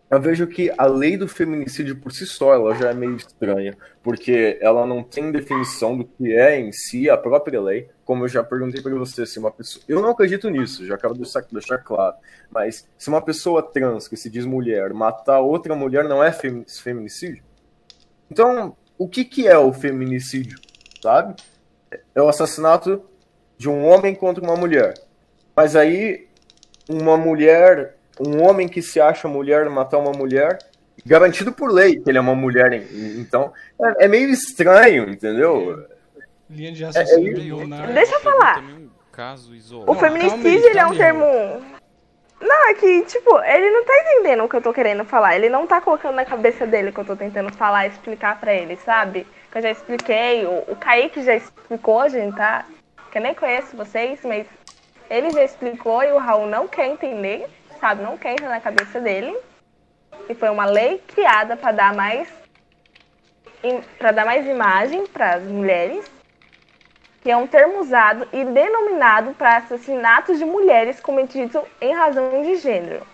eu 0.10 0.20
vejo 0.20 0.48
que 0.48 0.72
a 0.78 0.86
lei 0.86 1.16
do 1.16 1.28
feminicídio 1.28 1.96
por 1.96 2.12
si 2.12 2.26
só, 2.26 2.54
ela 2.54 2.74
já 2.74 2.90
é 2.90 2.94
meio 2.94 3.16
estranha, 3.16 3.78
porque 4.02 4.58
ela 4.60 4.86
não 4.86 5.04
tem 5.04 5.32
definição 5.32 5.98
do 5.98 6.04
que 6.04 6.34
é 6.34 6.60
em 6.60 6.72
si 6.72 7.10
a 7.10 7.16
própria 7.18 7.62
lei, 7.62 7.90
como 8.04 8.24
eu 8.24 8.28
já 8.28 8.44
perguntei 8.44 8.82
para 8.82 8.96
você, 8.96 9.26
se 9.26 9.38
uma 9.38 9.52
pessoa... 9.52 9.84
Eu 9.88 10.02
não 10.02 10.10
acredito 10.10 10.50
nisso, 10.50 10.86
já 10.86 10.98
quero 10.98 11.14
deixar, 11.14 11.44
deixar 11.52 11.78
claro, 11.78 12.16
mas 12.50 12.88
se 12.98 13.08
uma 13.08 13.22
pessoa 13.22 13.62
trans, 13.62 14.08
que 14.08 14.18
se 14.18 14.30
diz 14.30 14.46
mulher, 14.46 14.94
matar 14.94 15.42
outra 15.42 15.76
mulher, 15.76 16.04
não 16.06 16.24
é 16.24 16.32
femi- 16.32 16.66
feminicídio? 16.68 17.44
Então, 18.32 18.76
o 18.98 19.08
que, 19.08 19.24
que 19.24 19.48
é 19.48 19.58
o 19.58 19.72
feminicídio, 19.72 20.60
sabe? 21.02 21.36
É 22.16 22.22
o 22.22 22.28
assassinato 22.28 23.04
de 23.58 23.70
um 23.70 23.86
homem 23.86 24.16
contra 24.16 24.44
uma 24.44 24.56
mulher. 24.56 24.94
Mas 25.56 25.76
aí, 25.76 26.28
uma 26.90 27.16
mulher 27.18 27.99
um 28.20 28.44
homem 28.48 28.68
que 28.68 28.82
se 28.82 29.00
acha 29.00 29.28
mulher 29.28 29.70
matar 29.70 29.98
uma 29.98 30.12
mulher, 30.12 30.58
garantido 31.06 31.52
por 31.52 31.72
lei 31.72 32.00
que 32.00 32.10
ele 32.10 32.18
é 32.18 32.22
uma 32.22 32.36
mulher. 32.36 32.74
en- 32.74 33.20
Então, 33.20 33.52
é, 34.00 34.06
é 34.06 34.08
meio 34.08 34.30
estranho, 34.30 35.10
entendeu? 35.10 35.86
Linha 36.50 36.72
de 36.72 36.84
é 36.84 36.90
do 36.90 37.40
Leonardo. 37.40 37.94
Deixa 37.94 38.16
eu 38.16 38.20
falar. 38.22 38.60
Um 38.60 38.90
caso 39.12 39.52
O 39.52 39.56
isolado. 39.56 39.86
Não, 39.92 39.94
aí, 39.94 40.00
feminicídio, 40.00 40.70
ele 40.70 40.80
é 40.80 40.86
um 40.88 40.96
termo. 40.96 41.26
Não, 42.42 42.70
é 42.70 42.74
que, 42.74 43.02
tipo, 43.04 43.38
ele 43.42 43.70
não 43.70 43.84
tá 43.86 43.94
entendendo 43.98 44.44
o 44.46 44.50
que 44.50 44.56
eu 44.56 44.62
tô 44.62 44.74
querendo 44.74 45.04
falar. 45.04 45.36
Ele 45.36 45.50
não 45.50 45.68
tá 45.68 45.82
colocando 45.82 46.16
na 46.16 46.24
cabeça 46.26 46.66
dele 46.66 46.90
o 46.90 46.94
que 46.94 47.00
eu 47.00 47.06
tô 47.06 47.16
tentando 47.16 47.52
falar 47.54 47.86
e 47.86 47.90
explicar 47.90 48.40
pra 48.40 48.54
ele, 48.54 48.78
sabe? 48.78 49.28
Que 49.52 49.58
eu 49.58 49.62
já 49.62 49.72
expliquei, 49.72 50.46
o, 50.46 50.64
o 50.72 50.76
Kaique 50.76 51.22
já 51.22 51.36
explicou, 51.36 52.08
gente, 52.08 52.36
tá? 52.38 52.66
Que 53.12 53.18
eu 53.18 53.22
nem 53.22 53.34
conheço 53.36 53.76
vocês, 53.76 54.20
mas 54.24 54.46
ele 55.10 55.32
já 55.32 55.44
explicou 55.44 56.02
e 56.04 56.12
o 56.14 56.18
Raul 56.18 56.48
não 56.48 56.68
quer 56.68 56.88
entender, 56.88 57.46
sabe? 57.80 58.04
Não 58.04 58.18
quer 58.18 58.34
entrar 58.34 58.50
na 58.50 58.60
cabeça 58.60 59.00
dele. 59.00 59.36
E 60.28 60.36
foi 60.36 60.50
uma 60.50 60.66
lei 60.66 61.02
criada 61.08 61.56
pra 61.56 61.72
dar 61.72 61.94
mais. 61.94 62.28
para 63.98 64.12
dar 64.12 64.26
mais 64.26 64.46
imagem 64.46 65.08
para 65.08 65.36
as 65.36 65.44
mulheres 65.44 66.20
que 67.22 67.30
é 67.30 67.36
um 67.36 67.48
termo 67.48 67.80
usado 67.80 68.28
e 68.32 68.44
denominado 68.46 69.34
para 69.34 69.58
assassinatos 69.58 70.38
de 70.38 70.46
mulheres 70.46 71.00
cometidos 71.00 71.62
em 71.82 71.94
razão 71.94 72.42
de 72.42 72.56
gênero. 72.56 73.06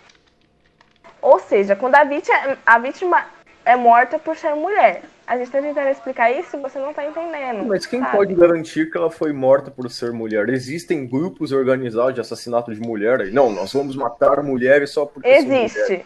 Ou 1.21 1.39
seja, 1.39 1.75
quando 1.75 1.95
a 1.95 2.03
vítima, 2.03 2.57
a 2.65 2.77
vítima 2.77 3.25
é 3.63 3.75
morta 3.75 4.19
por 4.19 4.37
ser 4.37 4.53
mulher. 4.53 5.01
A 5.27 5.37
gente 5.37 5.47
está 5.47 5.59
tentando 5.59 5.89
explicar 5.89 6.31
isso 6.31 6.55
e 6.55 6.61
você 6.61 6.77
não 6.77 6.91
está 6.91 7.05
entendendo. 7.05 7.65
Mas 7.65 7.85
quem 7.85 7.99
sabe? 7.99 8.15
pode 8.15 8.35
garantir 8.35 8.91
que 8.91 8.97
ela 8.97 9.09
foi 9.09 9.33
morta 9.33 9.71
por 9.71 9.89
ser 9.89 10.11
mulher? 10.11 10.49
Existem 10.49 11.07
grupos 11.07 11.51
organizados 11.51 12.13
de 12.13 12.21
assassinato 12.21 12.73
de 12.73 12.79
mulher? 12.79 13.31
Não, 13.31 13.51
nós 13.51 13.73
vamos 13.73 13.95
matar 13.95 14.43
mulheres 14.43 14.91
só 14.91 15.05
porque. 15.05 15.27
Existe. 15.27 15.79
Existe. 15.79 16.05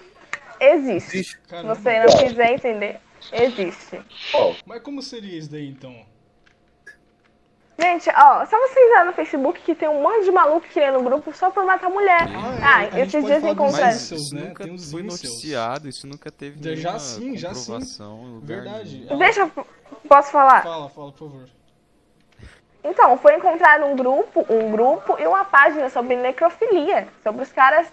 Existe. 0.62 1.32
Se 1.32 1.38
Caramba. 1.50 1.76
você 1.76 2.00
não 2.00 2.18
quiser 2.18 2.54
entender, 2.54 3.00
existe. 3.34 4.00
Ó, 4.34 4.54
Mas 4.66 4.82
como 4.82 5.02
seria 5.02 5.38
isso 5.38 5.52
daí 5.52 5.68
então? 5.70 5.94
Gente, 7.80 8.10
ó, 8.10 8.46
só 8.46 8.58
você 8.60 8.80
entrar 8.80 9.06
no 9.06 9.14
Facebook 9.14 9.62
que 9.62 9.74
tem 9.74 9.88
um 9.88 10.02
monte 10.02 10.26
de 10.26 10.32
maluco 10.32 10.68
criando 10.68 11.02
grupo 11.02 11.34
só 11.34 11.50
por 11.50 11.64
matar 11.66 11.90
mulher. 11.90 12.28
Ah, 12.62 12.78
a 12.80 12.84
gente 12.84 13.16
esses 13.18 13.24
dias. 13.26 13.42
Mas 13.82 13.96
incels, 13.96 14.22
isso 14.22 14.36
né? 14.36 14.42
nunca 14.42 14.64
foi 14.92 15.04
noticiado, 15.04 15.88
isso 15.88 16.08
nunca 16.08 16.30
teve 16.32 16.60
Já- 16.76 17.00
sim, 17.00 17.38
já 17.38 17.54
sim. 17.54 17.72
Verdade. 18.42 18.98
nenhum. 18.98 19.10
Ela- 19.10 19.20
Deixa, 19.20 19.42
eu- 19.42 19.66
posso 20.08 20.32
falar? 20.32 20.62
Fala, 20.62 20.90
fala, 20.90 21.12
por 21.12 21.30
favor. 21.30 21.46
Então, 22.84 23.18
foi 23.18 23.36
encontrado 23.36 23.86
um 23.86 23.96
grupo, 23.96 24.46
um 24.50 24.72
grupo 24.72 25.18
e 25.20 25.28
uma 25.28 25.44
página 25.46 25.90
sobre 25.90 26.16
necrofilia, 26.16 27.08
sobre 27.24 27.44
os 27.44 27.52
caras 27.52 27.88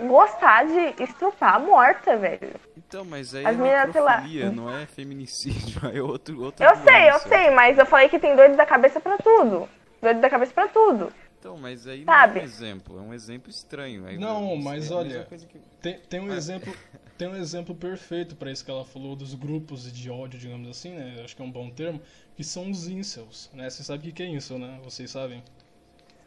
gostar 0.00 0.64
de 0.66 1.02
estrupar 1.02 1.56
a 1.56 1.58
morta, 1.58 2.16
velho. 2.16 2.54
Então, 2.76 3.04
mas 3.04 3.34
aí 3.34 3.44
As 3.44 3.54
é 3.54 3.58
meninas, 3.58 3.92
sei 3.92 4.50
não 4.50 4.70
é 4.74 4.86
feminicídio, 4.86 5.80
é 5.92 6.00
outro, 6.00 6.42
outra 6.42 6.66
Eu 6.66 6.76
sei, 6.76 7.10
eu 7.10 7.18
sei, 7.18 7.50
mas 7.50 7.78
eu 7.78 7.86
falei 7.86 8.08
que 8.08 8.18
tem 8.18 8.34
doido 8.36 8.56
da 8.56 8.64
cabeça 8.66 9.00
pra 9.00 9.18
tudo. 9.18 9.68
Doido 10.00 10.20
da 10.20 10.30
cabeça 10.30 10.52
pra 10.52 10.68
tudo. 10.68 11.12
Então, 11.40 11.56
mas 11.56 11.86
aí 11.86 12.04
Sabe? 12.04 12.34
não 12.34 12.40
é 12.40 12.42
um 12.42 12.46
exemplo, 12.46 12.98
é 12.98 13.02
um 13.02 13.14
exemplo 13.14 13.50
estranho. 13.50 14.06
Aí 14.06 14.18
Não, 14.18 14.56
mas 14.56 14.90
é 14.90 14.94
a 14.94 14.96
olha, 14.96 15.24
que- 15.24 15.60
Tem, 15.80 15.98
tem 16.00 16.20
um 16.20 16.32
exemplo, 16.32 16.74
tem 17.16 17.28
um 17.28 17.36
exemplo 17.36 17.74
perfeito 17.74 18.34
pra 18.34 18.50
isso 18.50 18.64
que 18.64 18.70
ela 18.70 18.84
falou 18.84 19.14
dos 19.14 19.34
grupos 19.34 19.92
de 19.92 20.10
ódio, 20.10 20.38
digamos 20.38 20.68
assim, 20.68 20.90
né? 20.94 21.20
Acho 21.24 21.36
que 21.36 21.42
é 21.42 21.44
um 21.44 21.50
bom 21.50 21.70
termo, 21.70 22.00
que 22.36 22.42
são 22.42 22.68
os 22.70 22.88
incels, 22.88 23.50
né? 23.54 23.70
Você 23.70 23.84
sabe 23.84 24.00
o 24.00 24.02
que 24.02 24.12
que 24.12 24.22
é 24.24 24.26
incel, 24.26 24.58
né? 24.58 24.80
Vocês 24.82 25.10
sabem? 25.12 25.42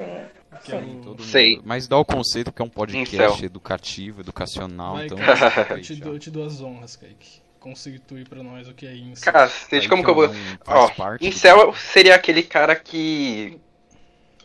Sim. 0.05 0.41
Que 0.65 0.75
é 0.75 0.79
Sim. 0.81 0.99
o- 0.99 1.03
Todo 1.03 1.23
Sei. 1.23 1.55
mundo- 1.55 1.63
Mas 1.65 1.87
dá 1.87 1.97
o 1.97 2.05
conceito 2.05 2.51
que 2.51 2.61
é 2.61 2.65
um 2.65 2.69
podcast 2.69 3.15
Incel. 3.15 3.37
educativo, 3.45 4.21
educacional, 4.21 4.95
Vai, 4.95 5.05
então. 5.05 5.17
Eu, 5.69 5.81
te 5.81 5.95
dou, 5.95 6.13
eu 6.13 6.19
te 6.19 6.29
dou 6.31 6.45
as 6.45 6.61
honras, 6.61 6.95
Kaique. 6.95 7.41
Constitui 7.59 8.25
pra 8.25 8.41
nós 8.41 8.67
o 8.67 8.73
que 8.73 8.87
é 8.87 8.95
incel. 8.95 9.31
Cacete, 9.31 9.87
como 9.87 10.03
que 10.03 10.09
eu 10.09 10.15
vou. 10.15 10.25
Então, 10.25 10.91
Ó, 10.97 11.15
incel 11.21 11.73
seria 11.75 12.15
aquele 12.15 12.41
cara 12.41 12.75
que 12.75 13.59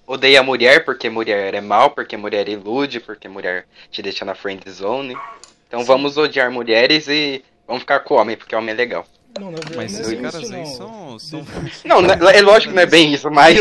odeia 0.07 0.41
a 0.41 0.43
mulher 0.43 0.85
porque 0.85 1.09
mulher 1.09 1.55
é 1.55 1.61
mal, 1.63 1.91
porque 1.91 2.15
mulher 2.17 2.47
ilude, 2.47 3.01
porque 3.01 3.27
mulher 3.27 3.67
te 3.91 4.03
deixa 4.03 4.23
na 4.25 4.35
friend 4.35 4.63
zone. 4.71 5.17
Então 5.67 5.83
vamos 5.83 6.19
odiar 6.19 6.51
mulheres 6.51 7.09
e 7.09 7.43
vamos 7.67 7.83
ficar 7.83 8.01
com 8.01 8.15
homem, 8.17 8.37
porque 8.37 8.55
homem 8.55 8.71
é 8.75 8.77
legal. 8.77 9.07
Não, 9.41 9.51
na 9.51 9.59
verdade, 9.61 9.77
Mas 9.77 9.93
não 9.93 9.99
é 9.99 10.03
esses 10.03 10.13
bem 10.13 10.23
caras 10.23 10.43
isso, 10.43 10.55
aí 10.55 10.67
são. 10.67 11.19
são... 11.19 11.47
Não, 11.85 12.29
é 12.31 12.41
lógico 12.43 12.71
que 12.71 12.77
não 12.77 12.83
é 12.83 12.87
bem 12.87 13.13
isso, 13.15 13.31
mas 13.31 13.57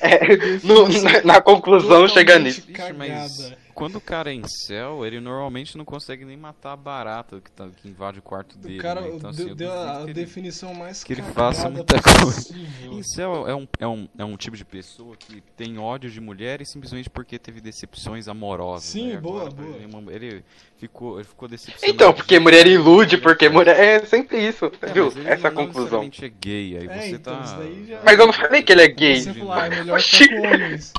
é, 0.00 0.18
no- 0.62 0.88
na, 1.02 1.22
na 1.24 1.40
conclusão 1.40 2.08
chega 2.08 2.38
nisso. 2.38 2.62
Mas 2.68 2.76
cagada. 2.76 3.58
Quando 3.76 3.96
o 3.96 4.00
cara 4.00 4.30
é 4.30 4.34
incel, 4.34 5.04
ele 5.04 5.20
normalmente 5.20 5.76
não 5.76 5.84
consegue 5.84 6.24
nem 6.24 6.34
matar 6.36 6.72
a 6.72 6.76
barata 6.76 7.42
que, 7.42 7.50
tá, 7.50 7.68
que 7.76 7.86
invade 7.86 8.18
o 8.18 8.22
quarto 8.22 8.56
dele. 8.56 8.78
O 8.78 8.82
cara 8.82 9.02
né? 9.02 9.10
Então, 9.12 9.28
assim, 9.28 9.38
deu, 9.44 9.48
eu 9.50 9.54
deu 9.54 9.70
a, 9.72 10.04
que 10.06 10.14
definição 10.14 10.72
mais 10.72 11.04
que 11.04 11.12
ele 11.12 11.20
faça 11.20 11.68
muita 11.68 12.00
coisa. 12.00 12.24
possível. 12.24 12.92
Incel 12.94 13.46
é 13.46 13.54
um, 13.54 13.68
é, 13.78 13.86
um, 13.86 14.08
é 14.16 14.24
um 14.24 14.34
tipo 14.38 14.56
de 14.56 14.64
pessoa 14.64 15.14
que 15.14 15.42
tem 15.54 15.78
ódio 15.78 16.10
de 16.10 16.20
mulheres 16.22 16.70
simplesmente 16.72 17.10
porque 17.10 17.38
teve 17.38 17.60
decepções 17.60 18.28
amorosas. 18.28 18.88
Sim, 18.88 19.10
né? 19.12 19.20
boa, 19.20 19.42
Agora, 19.48 19.50
boa. 19.90 20.12
Ele, 20.14 20.26
ele 20.26 20.44
ficou, 20.78 21.16
ele 21.18 21.28
ficou 21.28 21.46
decepcionado. 21.46 21.92
Então, 21.94 22.14
porque 22.14 22.38
mulher 22.38 22.66
ilude, 22.66 23.18
porque 23.18 23.46
mulher. 23.50 23.78
É 23.78 24.06
sempre 24.06 24.38
isso, 24.38 24.72
É, 24.80 24.86
viu? 24.90 25.04
mas 25.06 25.16
ele 25.18 25.28
Essa 25.28 25.50
não 25.50 25.66
conclusão. 25.66 26.02
necessariamente 26.02 26.24
é 26.24 26.28
gay, 26.30 26.78
aí 26.78 26.86
É, 26.88 27.00
você 27.10 27.16
então, 27.16 27.36
tá... 27.36 27.44
já- 27.86 28.00
Mas 28.02 28.18
eu 28.18 28.26
não 28.26 28.32
falei 28.32 28.62
que 28.62 28.72
ele 28.72 28.82
é 28.82 28.88
gay. 28.88 29.20
Você 29.20 29.34
falou, 29.34 29.52
ah, 29.52 29.66
é 29.66 29.68
melhor 29.68 30.00
homens. 30.42 30.92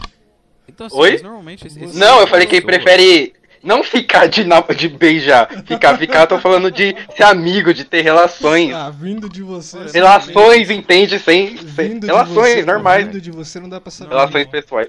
Então, 0.68 0.88
assim, 0.88 0.97
Oi? 0.97 1.20
normalmente... 1.22 1.65
esse- 1.68 1.84
esse 1.84 1.97
Não, 1.97 2.07
tipo 2.07 2.20
eu 2.22 2.26
de 2.26 2.32
falei 2.32 2.45
que 2.47 2.55
ele 2.55 2.65
prefere 2.65 3.34
não 3.63 3.84
ficar 3.84 4.28
de, 4.28 4.43
na- 4.43 4.61
de 4.61 4.88
beijar. 4.88 5.49
Ficar, 5.65 5.97
ficar, 5.97 6.22
eu 6.22 6.28
tô 6.28 6.39
falando 6.39 6.70
de 6.72 6.95
ser 7.15 7.24
amigo, 7.24 7.74
de 7.74 7.84
ter 7.84 8.01
relações. 8.01 8.74
Ah, 8.74 8.89
vindo 8.89 9.28
de 9.30 9.41
você... 9.41 9.78
Relações, 9.93 10.70
entende? 10.70 11.20
Sem. 11.20 11.57
sem 11.57 11.88
Vindo 11.89 12.01
de 12.01 12.07
relações 12.07 12.55
você, 12.55 12.65
normais. 12.65 13.05
Vindo 13.07 13.20
de 13.22 13.32
você 13.32 13.59
não 13.59 13.68
dá 13.70 13.82
pra 13.82 13.91
saber. 13.91 14.09
Relações 14.11 14.45
não. 14.45 14.51
pessoais. 14.51 14.88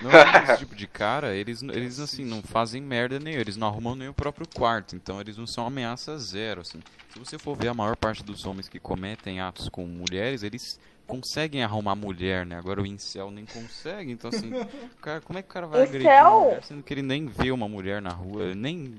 Normalmente 0.00 0.44
esse 0.50 0.58
tipo 0.58 0.74
de 0.74 0.86
cara, 0.86 1.34
eles, 1.34 1.62
eles 1.62 2.00
assim, 2.00 2.24
não 2.24 2.42
fazem 2.42 2.82
merda 2.82 3.18
nenhuma, 3.18 3.40
eles 3.40 3.56
não 3.56 3.68
arrumam 3.68 3.94
nem 3.94 4.08
o 4.08 4.14
próprio 4.14 4.46
quarto, 4.54 4.94
então 4.96 5.20
eles 5.20 5.36
não 5.36 5.46
são 5.46 5.66
ameaça 5.66 6.16
zero, 6.18 6.60
assim. 6.62 6.80
Se 7.12 7.18
você 7.18 7.38
for 7.38 7.56
ver 7.56 7.68
a 7.68 7.74
maior 7.74 7.96
parte 7.96 8.22
dos 8.24 8.44
homens 8.44 8.68
que 8.68 8.78
cometem 8.80 9.40
atos 9.40 9.68
com 9.68 9.86
mulheres, 9.86 10.42
eles 10.42 10.78
conseguem 11.06 11.62
arrumar 11.62 11.94
mulher, 11.94 12.44
né? 12.46 12.56
Agora 12.56 12.80
o 12.82 12.86
incel 12.86 13.30
nem 13.30 13.44
consegue, 13.44 14.10
então 14.10 14.30
assim, 14.30 14.50
cara, 15.00 15.20
como 15.20 15.38
é 15.38 15.42
que 15.42 15.48
o 15.48 15.52
cara 15.52 15.66
vai 15.66 15.82
agredir 15.82 16.08
uma 16.08 16.14
Incel? 16.16 16.40
mulher, 16.40 16.62
sendo 16.64 16.82
que 16.82 16.94
ele 16.94 17.02
nem 17.02 17.26
vê 17.26 17.50
uma 17.50 17.68
mulher 17.68 18.00
na 18.02 18.10
rua, 18.10 18.44
ele 18.44 18.54
nem 18.54 18.94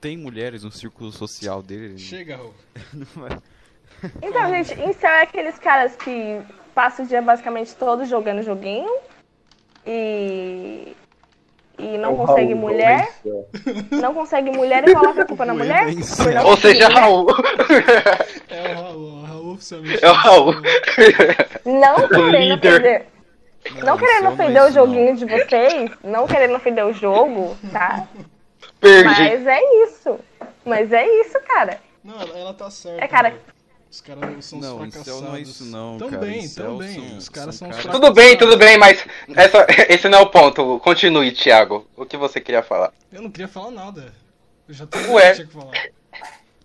tem 0.00 0.16
mulheres 0.16 0.64
no 0.64 0.72
círculo 0.72 1.12
social 1.12 1.62
dele. 1.62 1.84
ele 1.84 1.98
Chega, 1.98 2.40
vai- 3.14 3.38
Então, 4.22 4.48
gente, 4.50 4.74
incel 4.80 5.10
é 5.10 5.22
aqueles 5.22 5.58
caras 5.58 5.94
que 5.96 6.42
passam 6.74 7.04
o 7.04 7.08
dia 7.08 7.22
basicamente 7.22 7.74
todo 7.76 8.04
jogando 8.04 8.42
joguinho 8.42 8.90
e. 9.86 10.94
E 11.78 11.98
não 11.98 12.14
é 12.14 12.16
consegue 12.16 12.54
Raul, 12.54 12.60
mulher, 12.60 13.08
não 13.92 14.14
consegue 14.14 14.50
mulher 14.50 14.88
e 14.88 14.94
coloca 14.94 15.22
a 15.22 15.26
culpa 15.26 15.44
na 15.44 15.52
mulher. 15.52 15.88
é 15.88 16.42
Ou 16.42 16.56
seja. 16.56 16.88
Raul. 16.88 17.26
É 18.48 18.72
o 18.72 18.82
Raul, 18.82 19.02
o 19.02 19.22
Raul 19.24 19.52
oficialmente. 19.52 20.02
É 20.02 20.10
o 20.10 20.14
Raul. 20.14 20.54
Não 21.66 22.08
querendo 22.08 22.54
ofender. 22.54 23.06
Não 23.84 23.98
querendo 23.98 24.28
ofender 24.28 24.62
o 24.62 24.72
joguinho 24.72 25.16
de 25.16 25.26
vocês, 25.26 25.90
não 26.02 26.26
querendo 26.26 26.54
ofender 26.54 26.84
o 26.86 26.94
jogo, 26.94 27.56
tá? 27.70 28.06
Perdi. 28.80 29.04
Mas 29.04 29.46
é 29.46 29.84
isso. 29.84 30.18
Mas 30.64 30.92
é 30.92 31.06
isso, 31.20 31.38
cara. 31.46 31.78
Não, 32.02 32.20
ela, 32.20 32.38
ela 32.38 32.54
tá 32.54 32.70
certa. 32.70 33.04
É, 33.04 33.08
cara. 33.08 33.30
né? 33.30 33.36
Os 33.90 34.00
caras 34.00 34.44
são 34.44 34.58
os 34.58 34.64
Não, 34.64 34.78
fracassados. 34.78 35.08
incel 35.08 35.20
não 35.22 35.36
é 35.36 35.40
isso 35.40 35.64
não, 35.64 35.98
cara. 35.98 36.10
Também, 36.10 36.38
Incel 36.44 36.66
também. 36.78 36.94
são- 37.08 37.16
os 37.18 37.28
caras 37.28 37.54
são 37.54 37.68
são, 37.70 37.78
os 37.78 37.84
caras- 37.84 38.00
Tudo 38.00 38.12
bem, 38.14 38.36
tudo 38.36 38.56
bem, 38.56 38.76
mas 38.78 39.04
essa, 39.34 39.66
esse 39.88 40.08
não 40.08 40.18
é 40.18 40.22
o 40.22 40.30
ponto. 40.30 40.78
Continue, 40.80 41.32
Thiago. 41.32 41.86
O 41.96 42.04
que 42.04 42.16
você 42.16 42.40
queria 42.40 42.62
falar? 42.62 42.92
Eu 43.12 43.22
não 43.22 43.30
queria 43.30 43.48
falar 43.48 43.70
nada. 43.70 44.12
Eu 44.68 44.74
já 44.74 44.86
tenho 44.86 45.12
Ué. 45.12 45.34
que 45.34 45.46
falar. 45.46 45.72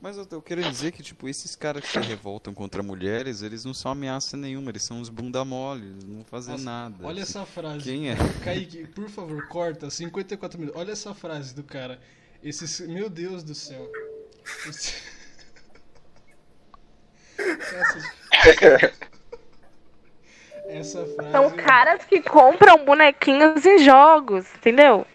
Mas 0.01 0.17
eu, 0.17 0.27
eu 0.31 0.41
quero 0.41 0.63
dizer 0.63 0.91
que, 0.91 1.03
tipo, 1.03 1.29
esses 1.29 1.55
caras 1.55 1.83
que 1.83 1.91
se 1.91 1.99
revoltam 1.99 2.55
contra 2.55 2.81
mulheres, 2.81 3.43
eles 3.43 3.63
não 3.63 3.71
são 3.73 3.91
ameaça 3.91 4.35
nenhuma, 4.35 4.71
eles 4.71 4.81
são 4.81 4.97
uns 4.97 5.09
bunda 5.09 5.45
mole, 5.45 5.85
eles 5.85 6.03
não 6.03 6.23
fazem 6.25 6.53
Nossa, 6.53 6.63
nada. 6.65 6.95
Olha 7.05 7.21
essa 7.21 7.45
frase. 7.45 7.83
Quem 7.83 8.09
é? 8.09 8.15
Kaique, 8.43 8.87
por 8.87 9.07
favor, 9.09 9.47
corta 9.47 9.91
54 9.91 10.59
minutos. 10.59 10.81
Olha 10.81 10.91
essa 10.91 11.13
frase 11.13 11.53
do 11.53 11.61
cara. 11.63 11.99
Esses. 12.43 12.79
Meu 12.87 13.11
Deus 13.11 13.43
do 13.43 13.53
céu. 13.53 13.87
Esse- 14.67 14.95
Essa, 20.67 20.99
essa 20.99 21.05
frase. 21.05 21.31
São 21.31 21.49
caras 21.51 22.05
que 22.05 22.21
compram 22.21 22.85
bonequinhos 22.85 23.65
em 23.65 23.79
jogos, 23.79 24.45
entendeu? 24.55 25.05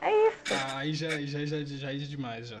É 0.00 0.10
isso. 0.28 0.54
Ah, 0.54 0.78
aí 0.78 0.94
já, 0.94 1.10
já, 1.20 1.44
já, 1.44 1.58
já 1.64 1.92
é 1.92 1.96
demais 1.96 2.48
já. 2.48 2.58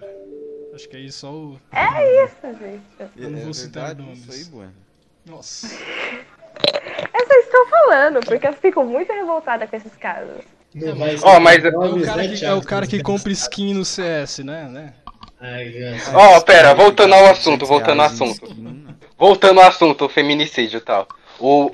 Acho 0.74 0.88
que 0.88 0.96
aí 0.96 1.10
só 1.10 1.32
o. 1.32 1.60
É 1.72 2.24
isso, 2.24 2.36
gente. 2.42 3.10
Eu 3.16 3.30
não 3.30 3.40
vou 3.40 3.54
citar 3.54 3.94
nomes. 3.94 4.18
isso 4.20 4.32
aí, 4.32 4.44
bueno. 4.44 4.74
Nossa. 5.26 5.66
Eu 5.66 7.26
só 7.26 7.34
estou 7.34 7.66
falando, 7.66 8.20
porque 8.24 8.46
eu 8.46 8.52
fico 8.52 8.84
muito 8.84 9.12
revoltada 9.12 9.66
com 9.66 9.76
esses 9.76 9.94
casos. 9.96 10.44
Não 10.74 10.96
ser 10.96 11.20
Ó, 11.24 11.40
mas- 11.40 11.64
É 11.64 11.68
o 11.68 12.02
cara 12.04 12.22
né, 12.22 12.36
que, 12.36 12.44
é 12.44 12.54
o 12.54 12.62
cara 12.62 12.86
que 12.86 13.02
compra 13.02 13.32
skin 13.32 13.74
no 13.74 13.84
CS, 13.84 14.38
né? 14.40 14.68
né? 14.68 14.92
Ó, 16.14 16.40
pera, 16.40 16.74
voltando 16.74 17.14
ao 17.14 17.26
assunto, 17.26 17.64
voltando 17.66 18.00
ao 18.00 18.06
assunto. 18.06 18.56
Voltando 19.16 19.60
ao 19.60 19.68
assunto, 19.68 20.04
o 20.04 20.08
feminicídio 20.08 20.78
e 20.78 20.80
tal. 20.80 21.06
O. 21.38 21.70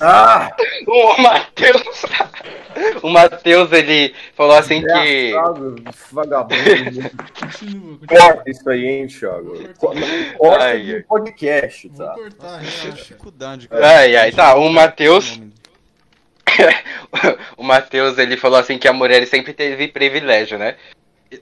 Ah! 0.00 0.50
O 0.86 1.22
Matheus. 1.22 1.82
O 3.02 3.10
Matheus, 3.10 3.70
ele 3.70 4.14
falou 4.34 4.56
assim 4.56 4.80
que. 4.80 5.28
Engraçado, 5.28 5.74
vagabundo. 6.10 7.10
Corta 8.08 8.50
isso 8.50 8.70
aí, 8.70 8.86
hein, 8.86 9.06
Thiago. 9.06 9.58
Corta 9.78 10.64
ai. 10.64 11.04
podcast, 11.06 11.88
tá? 11.90 12.14
que 12.14 12.90
dificuldade, 12.92 13.68
Ai, 13.70 14.16
ai, 14.16 14.32
tá, 14.32 14.54
o 14.54 14.70
Matheus- 14.70 15.38
o 17.56 17.62
Matheus, 17.62 18.16
ele 18.16 18.38
falou 18.38 18.58
assim 18.58 18.78
que 18.78 18.88
a 18.88 18.92
mulher 18.92 19.26
sempre 19.26 19.52
teve 19.52 19.88
privilégio, 19.88 20.58
né? 20.58 20.76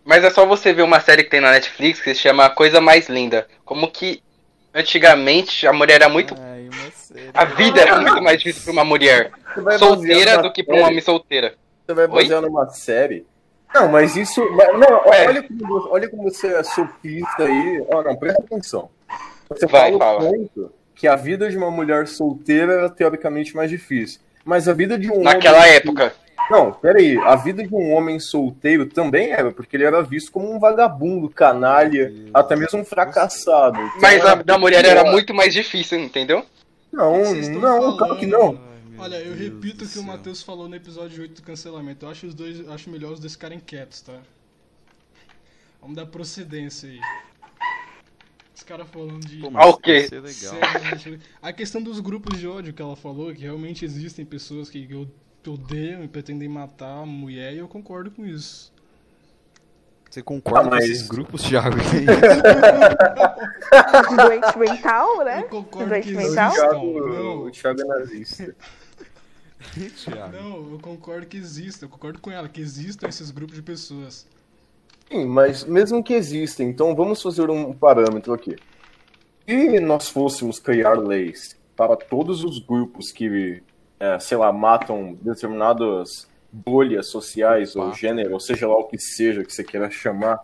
Mas 0.04 0.22
é 0.24 0.30
só 0.30 0.46
você 0.46 0.72
ver 0.72 0.82
uma 0.82 1.00
série 1.00 1.24
que 1.24 1.30
tem 1.30 1.40
na 1.40 1.50
Netflix 1.50 2.00
que 2.00 2.14
se 2.14 2.20
chama 2.20 2.44
A 2.46 2.50
Coisa 2.50 2.80
Mais 2.80 3.08
Linda. 3.08 3.46
Como 3.64 3.90
que 3.90 4.22
antigamente 4.74 5.66
a 5.66 5.72
mulher 5.72 5.96
era 5.96 6.08
muito. 6.08 6.34
Ai. 6.40 6.68
A 7.34 7.44
vida 7.44 7.80
era 7.80 8.00
muito 8.00 8.22
mais 8.22 8.38
difícil 8.38 8.62
pra 8.64 8.72
uma 8.72 8.84
mulher 8.84 9.32
solteira 9.78 10.38
do 10.42 10.52
que 10.52 10.62
pra 10.62 10.76
um 10.76 10.82
homem 10.84 11.00
solteira. 11.00 11.54
Você 11.86 11.94
vai 11.94 12.06
basear 12.06 12.40
numa 12.42 12.68
série. 12.68 13.26
Não, 13.74 13.88
mas 13.88 14.16
isso. 14.16 14.40
Não, 14.44 15.12
É. 15.12 15.28
olha, 15.28 15.42
como, 15.42 15.66
você- 15.68 15.88
olha 15.90 16.08
como 16.08 16.22
você 16.24 16.46
é 16.48 16.62
sofista 16.62 17.44
aí. 17.44 17.84
Ó, 17.92 18.02
não, 18.02 18.16
presta 18.16 18.42
atenção. 18.42 18.90
Você 19.48 19.66
Vai, 19.66 19.90
fala 19.92 19.98
fala. 19.98 20.20
o 20.30 20.32
ponto 20.32 20.72
que 20.94 21.08
a 21.08 21.16
vida 21.16 21.48
de 21.50 21.56
uma 21.56 21.70
mulher 21.70 22.06
solteira 22.06 22.72
era 22.74 22.90
teoricamente 22.90 23.54
mais 23.56 23.70
difícil. 23.70 24.20
Mas 24.44 24.68
a 24.68 24.72
vida 24.72 24.98
de 24.98 25.10
um 25.10 25.22
Naquela 25.22 25.58
homem. 25.58 25.72
época. 25.74 26.12
Não, 26.50 26.72
peraí. 26.72 27.16
A 27.18 27.36
vida 27.36 27.66
de 27.66 27.74
um 27.74 27.92
homem 27.92 28.18
solteiro 28.18 28.86
também 28.86 29.30
era, 29.30 29.52
porque 29.52 29.76
ele 29.76 29.84
era 29.84 30.02
visto 30.02 30.32
como 30.32 30.52
um 30.52 30.58
vagabundo, 30.58 31.28
canalha, 31.30 32.12
até 32.34 32.56
mesmo 32.56 32.80
um 32.80 32.84
fracassado. 32.84 33.78
Então, 33.80 34.00
Mas 34.00 34.24
a 34.24 34.30
era 34.32 34.42
da 34.44 34.58
mulher 34.58 34.84
era 34.84 35.04
muito 35.04 35.32
mais 35.32 35.54
difícil, 35.54 35.98
entendeu? 36.00 36.44
Não, 36.92 37.22
não, 37.60 37.96
claro 37.96 38.16
que 38.18 38.26
não. 38.26 38.40
falando- 38.56 38.60
Ai, 38.64 38.98
Olha, 38.98 39.16
eu 39.20 39.34
Deus 39.34 39.38
repito 39.38 39.84
o 39.84 39.88
que 39.88 39.98
o. 39.98 40.02
Matheus 40.02 40.42
falou 40.42 40.68
no 40.68 40.74
episódio 40.74 41.22
8 41.22 41.36
do 41.36 41.42
cancelamento. 41.42 42.04
Eu 42.04 42.10
acho 42.10 42.26
os 42.26 42.34
dois, 42.34 42.68
acho 42.68 42.90
melhor 42.90 43.12
os 43.12 43.20
dois 43.20 43.32
ficarem 43.32 43.58
quietos, 43.60 44.00
tá? 44.02 44.18
Vamos 45.80 45.96
dar 45.96 46.04
procedência 46.06 46.88
aí. 46.90 47.00
Os 48.54 48.62
caras 48.62 48.86
falando 48.90 49.20
de. 49.20 49.38
Pô, 49.38 49.50
Ah, 49.54 49.72
quê? 49.82 50.00
vai 50.00 50.08
ser 50.08 50.20
legal. 50.20 50.98
Sério, 51.00 51.20
A 51.40 51.52
questão 51.52 51.80
dos 51.82 51.98
grupos 52.00 52.38
de 52.38 52.46
ódio 52.46 52.74
que 52.74 52.82
ela 52.82 52.94
falou, 52.96 53.32
que 53.32 53.40
realmente 53.42 53.84
existem 53.84 54.24
pessoas 54.24 54.68
que 54.68 54.86
odeiam 55.48 56.04
e 56.04 56.08
pretendem 56.08 56.48
matar 56.48 57.02
a 57.02 57.06
mulher, 57.06 57.54
e 57.54 57.58
eu 57.58 57.68
concordo 57.68 58.10
com 58.10 58.26
isso. 58.26 58.72
Você 60.10 60.22
concorda 60.22 60.60
Ah, 60.60 60.64
com 60.64 60.70
mas- 60.70 60.84
esses 60.84 61.06
grupos, 61.06 61.42
Thiago? 61.42 61.76
Doente 64.16 64.58
mental, 64.58 65.24
né? 65.24 65.40
Eu 65.42 65.48
concordo 65.48 65.88
Doente 65.90 66.08
que 66.08 66.14
O 66.14 66.18
mental? 66.18 66.50
existam. 66.50 66.68
Thiago, 66.70 67.08
Não, 67.08 67.38
o 67.44 67.50
Thiago 67.50 67.80
é 67.80 67.84
nazista. 67.84 68.56
Thiago. 70.04 70.32
não, 70.36 70.72
eu 70.72 70.78
concordo 70.80 71.26
que 71.26 71.36
existam. 71.36 71.86
Eu 71.86 71.90
concordo 71.90 72.18
com 72.18 72.30
ela, 72.30 72.48
que 72.48 72.60
existam 72.60 73.08
esses 73.08 73.30
grupos 73.30 73.56
de 73.56 73.62
pessoas. 73.62 74.26
Sim, 75.10 75.26
mas 75.26 75.64
mesmo 75.64 76.02
que 76.02 76.14
exista, 76.14 76.62
então 76.62 76.94
vamos 76.94 77.20
fazer 77.22 77.50
um 77.50 77.72
parâmetro 77.72 78.32
aqui. 78.32 78.56
Se 79.46 79.80
nós 79.80 80.08
fôssemos 80.08 80.58
criar 80.58 80.94
leis 80.94 81.56
para 81.76 81.96
todos 81.96 82.44
os 82.44 82.58
grupos 82.58 83.10
que, 83.10 83.62
é, 84.00 84.18
sei 84.18 84.38
lá, 84.38 84.50
matam 84.50 85.16
determinadas 85.20 86.26
bolhas 86.50 87.06
sociais 87.08 87.76
ou 87.76 87.86
Fato. 87.86 87.98
gênero, 87.98 88.32
ou 88.32 88.40
seja 88.40 88.66
lá 88.66 88.76
o 88.76 88.84
que 88.84 88.98
seja 88.98 89.44
que 89.44 89.52
você 89.52 89.62
queira 89.62 89.90
chamar, 89.90 90.40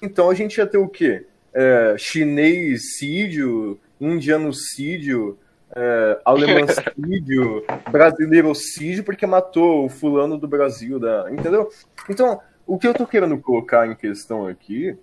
então 0.00 0.30
a 0.30 0.34
gente 0.34 0.58
ia 0.58 0.66
ter 0.66 0.78
o 0.78 0.88
quê? 0.88 1.26
É, 1.52 1.96
chinesídio, 1.98 3.80
indianocídio, 3.98 5.38
é, 5.74 6.20
alemãncídio, 6.24 7.64
brasileirocídio, 7.90 9.02
porque 9.02 9.26
matou 9.26 9.86
o 9.86 9.88
fulano 9.88 10.38
do 10.38 10.46
Brasil, 10.46 11.00
da, 11.00 11.26
entendeu? 11.32 11.68
Então, 12.08 12.40
o 12.66 12.78
que 12.78 12.86
eu 12.86 12.94
tô 12.94 13.06
querendo 13.06 13.38
colocar 13.38 13.86
em 13.86 13.94
questão 13.94 14.46
aqui 14.46 14.96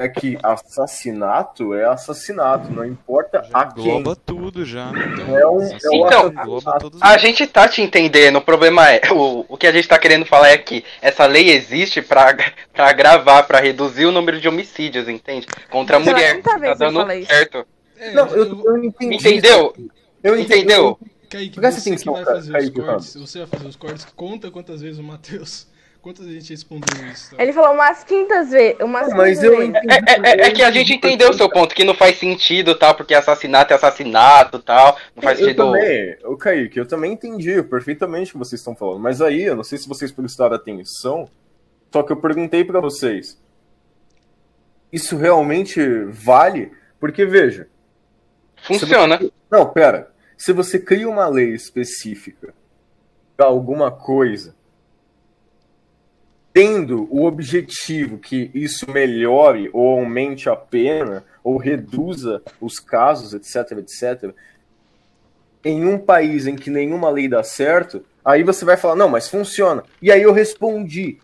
é 0.00 0.08
que 0.08 0.38
assassinato 0.42 1.74
é 1.74 1.84
assassinato, 1.84 2.72
não 2.72 2.84
importa 2.84 3.42
Já 3.42 3.58
a 3.58 3.66
quem. 3.72 3.84
engloba 3.84 4.16
tudo 4.16 4.64
já. 4.64 4.90
É 5.28 5.46
um, 5.46 5.60
é 5.62 5.68
um 5.68 6.06
Então, 6.06 6.26
assassinato. 6.26 6.40
engloba 6.42 6.78
todos 6.78 7.02
A 7.02 7.18
gente 7.18 7.46
tá 7.46 7.68
te 7.68 7.82
entendendo, 7.82 8.36
o 8.36 8.40
problema 8.42 8.90
é, 8.90 9.00
o, 9.12 9.44
o 9.48 9.56
que 9.56 9.66
a 9.66 9.72
gente 9.72 9.86
tá 9.86 9.98
querendo 9.98 10.24
falar 10.24 10.48
é 10.48 10.58
que 10.58 10.84
essa 11.02 11.26
lei 11.26 11.50
existe 11.50 12.00
pra, 12.00 12.34
pra 12.72 12.88
agravar, 12.88 13.46
pra 13.46 13.60
reduzir 13.60 14.06
o 14.06 14.12
número 14.12 14.40
de 14.40 14.48
homicídios, 14.48 15.08
entende? 15.08 15.46
Contra 15.70 15.96
a 15.96 16.00
mulher. 16.00 16.40
Tá 16.42 16.58
eu 16.62 16.76
dando 16.76 17.06
certo. 17.26 17.66
É, 17.98 18.12
Não, 18.12 18.26
eu, 18.28 18.64
eu 18.64 18.84
entendi. 18.84 19.14
Entendeu? 19.16 19.74
Eu 20.22 20.38
entendi. 20.38 20.60
Entendeu? 20.60 20.98
Kaique, 21.28 21.60
Presta 21.60 21.80
você 21.80 21.96
que 21.96 22.10
vai 22.10 22.24
fazer 22.24 22.56
os 22.56 22.70
cortes, 22.70 23.14
você 23.14 23.38
vai 23.38 23.46
fazer 23.46 23.68
os 23.68 23.76
cortes, 23.76 24.04
conta 24.16 24.50
quantas 24.50 24.80
vezes 24.80 24.98
o 24.98 25.02
Matheus, 25.02 25.68
quantas 26.00 26.24
vezes 26.26 26.38
a 26.38 26.40
gente 26.40 26.50
respondeu 26.50 27.06
isso. 27.12 27.36
tá? 27.36 27.42
Ele 27.42 27.52
falou 27.52 27.72
umas 27.74 28.02
quintas 28.04 28.50
vezes. 28.50 28.80
Umas 28.80 29.08
Não, 29.10 29.16
mas 29.16 29.42
eu 29.42 29.50
vezes. 29.52 29.68
entendi. 29.68 29.86
É, 29.90 30.30
é- 30.44 30.46
é 30.46 30.50
que 30.50 30.62
a 30.62 30.70
gente 30.70 30.94
entendeu 30.94 31.30
o 31.30 31.34
seu 31.34 31.48
ponto, 31.48 31.74
que 31.74 31.84
não 31.84 31.94
faz 31.94 32.18
sentido, 32.18 32.74
tal, 32.74 32.94
porque 32.94 33.14
assassinato 33.14 33.72
é 33.72 33.76
assassinato, 33.76 34.58
tal, 34.60 34.96
não 35.14 35.22
faz 35.22 35.38
Eu 35.38 35.46
sentido... 35.46 35.64
também, 35.64 36.16
o 36.24 36.36
Kaique, 36.36 36.78
eu 36.78 36.86
também 36.86 37.12
entendi 37.12 37.62
perfeitamente 37.62 38.30
o 38.30 38.32
que 38.32 38.38
vocês 38.38 38.60
estão 38.60 38.74
falando. 38.74 39.00
Mas 39.00 39.20
aí, 39.20 39.42
eu 39.42 39.56
não 39.56 39.64
sei 39.64 39.78
se 39.78 39.88
vocês 39.88 40.10
prestaram 40.12 40.54
atenção, 40.56 41.28
só 41.92 42.02
que 42.02 42.12
eu 42.12 42.16
perguntei 42.16 42.64
pra 42.64 42.80
vocês. 42.80 43.40
Isso 44.92 45.16
realmente 45.16 45.80
vale? 46.06 46.72
Porque, 46.98 47.24
veja, 47.24 47.68
Funciona. 48.62 49.18
Não, 49.50 49.66
pera. 49.72 50.10
Se 50.36 50.52
você 50.52 50.78
cria 50.78 51.08
uma 51.08 51.26
lei 51.28 51.54
específica 51.54 52.52
para 53.36 53.46
alguma 53.46 53.90
coisa, 53.90 54.54
tendo 56.52 57.06
o 57.10 57.24
objetivo 57.24 58.18
que 58.18 58.50
isso 58.52 58.90
melhore 58.90 59.70
ou 59.72 59.98
aumente 59.98 60.48
a 60.48 60.56
pena 60.56 61.24
ou 61.44 61.56
reduza 61.56 62.42
os 62.60 62.78
casos, 62.78 63.32
etc, 63.34 63.78
etc, 63.78 64.34
em 65.64 65.86
um 65.86 65.98
país 65.98 66.46
em 66.46 66.56
que 66.56 66.70
nenhuma 66.70 67.10
lei 67.10 67.28
dá 67.28 67.42
certo, 67.42 68.04
aí 68.24 68.42
você 68.42 68.64
vai 68.64 68.76
falar, 68.76 68.96
não, 68.96 69.08
mas 69.08 69.28
funciona. 69.28 69.84
E 70.02 70.10
aí 70.10 70.22
eu 70.22 70.32
respondi, 70.32 71.18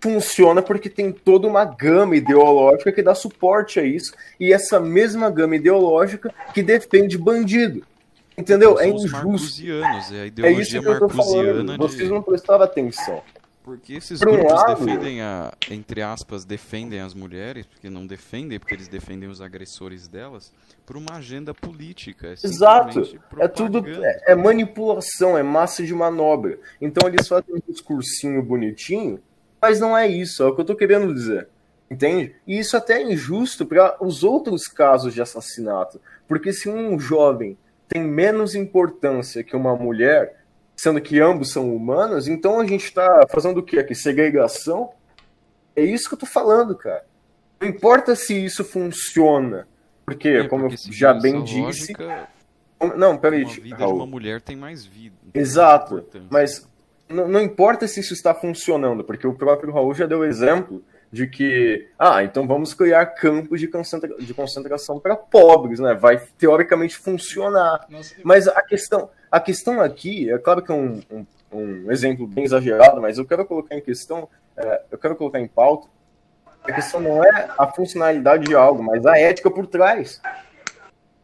funciona 0.00 0.62
porque 0.62 0.88
tem 0.88 1.10
toda 1.10 1.46
uma 1.46 1.64
gama 1.64 2.16
ideológica 2.16 2.92
que 2.92 3.02
dá 3.02 3.14
suporte 3.14 3.80
a 3.80 3.84
isso, 3.84 4.12
e 4.38 4.52
essa 4.52 4.78
mesma 4.78 5.30
gama 5.30 5.56
ideológica 5.56 6.32
que 6.54 6.62
defende 6.62 7.18
bandido. 7.18 7.82
Entendeu? 8.36 8.78
É 8.78 8.88
injusto. 8.88 9.60
é 9.66 10.20
a 10.20 10.22
É 10.22 10.26
ideologia 10.28 10.62
isso 10.62 10.80
que 10.80 10.86
eu 10.86 10.98
tô 11.00 11.08
falando. 11.08 11.72
de... 11.72 11.76
Vocês 11.76 12.08
não 12.08 12.22
prestaram 12.22 12.62
atenção. 12.62 13.20
Porque 13.68 13.92
esses 13.92 14.18
Por 14.18 14.32
grupos 14.32 14.52
lado- 14.54 14.84
defendem 14.86 15.20
a, 15.20 15.52
entre 15.70 16.00
aspas, 16.00 16.42
defendem 16.46 17.00
as 17.00 17.12
mulheres, 17.12 17.66
porque 17.66 17.90
não 17.90 18.06
defendem, 18.06 18.58
porque 18.58 18.72
eles 18.72 18.88
defendem 18.88 19.28
os 19.28 19.42
agressores 19.42 20.08
delas, 20.08 20.50
por 20.86 20.96
uma 20.96 21.16
agenda 21.16 21.52
política. 21.52 22.28
É 22.28 22.32
Exato. 22.32 23.02
É 23.36 23.46
tudo. 23.46 23.84
É, 23.86 24.32
é 24.32 24.34
manipulação, 24.34 25.36
é 25.36 25.42
massa 25.42 25.84
de 25.84 25.94
manobra. 25.94 26.58
Então 26.80 27.06
eles 27.06 27.28
fazem 27.28 27.54
um 27.56 27.60
discursinho 27.70 28.42
bonitinho, 28.42 29.20
mas 29.60 29.78
não 29.78 29.94
é 29.96 30.08
isso, 30.08 30.42
é 30.42 30.46
o 30.46 30.54
que 30.54 30.62
eu 30.62 30.64
tô 30.64 30.74
querendo 30.74 31.12
dizer. 31.12 31.46
Entende? 31.90 32.34
E 32.46 32.58
isso 32.58 32.74
até 32.74 33.02
é 33.02 33.12
injusto 33.12 33.66
para 33.66 33.96
os 34.02 34.24
outros 34.24 34.66
casos 34.66 35.12
de 35.12 35.20
assassinato. 35.20 36.00
Porque 36.26 36.54
se 36.54 36.70
um 36.70 36.98
jovem 36.98 37.56
tem 37.86 38.02
menos 38.02 38.54
importância 38.54 39.44
que 39.44 39.54
uma 39.54 39.76
mulher, 39.76 40.36
sendo 40.78 41.00
que 41.00 41.20
ambos 41.20 41.50
são 41.52 41.74
humanos, 41.74 42.28
então 42.28 42.60
a 42.60 42.66
gente 42.66 42.94
tá 42.94 43.26
fazendo 43.30 43.58
o 43.58 43.62
quê 43.62 43.80
aqui? 43.80 43.94
Segregação? 43.94 44.90
É 45.74 45.82
isso 45.82 46.08
que 46.08 46.14
eu 46.14 46.18
tô 46.20 46.26
falando, 46.26 46.76
cara. 46.76 47.04
Não 47.60 47.68
importa 47.68 48.14
se 48.14 48.44
isso 48.44 48.64
funciona. 48.64 49.66
Porque, 50.06 50.28
É, 50.28 50.48
como 50.48 50.62
porque 50.62 50.74
eu 50.76 50.78
seguindo 50.78 50.96
já 50.96 51.12
bem 51.12 51.42
disse. 51.42 51.92
lógica, 51.92 52.28
Não, 52.96 53.18
peraí, 53.18 53.42
uma 53.44 53.52
vida 53.52 53.64
de 53.76 53.82
Raul. 53.82 53.96
uma 53.96 54.06
mulher 54.06 54.40
tem 54.40 54.56
mais 54.56 54.84
vida. 54.86 55.16
Exato, 55.34 55.94
importância. 55.98 56.28
mas 56.30 56.68
não, 57.08 57.26
não 57.28 57.42
importa 57.42 57.86
se 57.88 57.98
isso 58.00 58.14
está 58.14 58.32
funcionando, 58.32 59.02
porque 59.02 59.26
o 59.26 59.34
próprio 59.34 59.72
Raul 59.72 59.92
já 59.94 60.06
deu 60.06 60.24
exemplo 60.24 60.82
de 61.10 61.26
que, 61.26 61.88
ah, 61.98 62.22
então 62.22 62.46
vamos 62.46 62.74
criar 62.74 63.06
campos 63.06 63.60
de, 63.60 63.66
concentra 63.66 64.14
de 64.18 64.34
concentração 64.34 65.00
para 65.00 65.16
pobres, 65.16 65.80
né? 65.80 65.94
Vai 65.94 66.18
teoricamente 66.38 66.96
funcionar. 66.96 67.86
Nossa, 67.88 68.14
Mas 68.22 68.46
a 68.46 68.62
questão, 68.62 69.08
a 69.30 69.40
questão 69.40 69.80
aqui, 69.80 70.30
é 70.30 70.38
claro 70.38 70.62
que 70.62 70.70
é 70.70 70.74
um, 70.74 71.00
um, 71.10 71.26
um 71.50 71.90
exemplo 71.90 72.26
bem 72.26 72.44
exagerado, 72.44 73.00
mas 73.00 73.16
eu 73.16 73.24
quero 73.24 73.44
colocar 73.46 73.74
em 73.74 73.80
questão, 73.80 74.28
é, 74.56 74.82
eu 74.90 74.98
quero 74.98 75.16
colocar 75.16 75.40
em 75.40 75.48
pauta, 75.48 75.88
a 76.62 76.72
questão 76.72 77.00
não 77.00 77.24
é 77.24 77.48
a 77.56 77.66
funcionalidade 77.66 78.44
de 78.44 78.54
algo, 78.54 78.82
mas 78.82 79.06
a 79.06 79.18
ética 79.18 79.50
por 79.50 79.66
trás. 79.66 80.20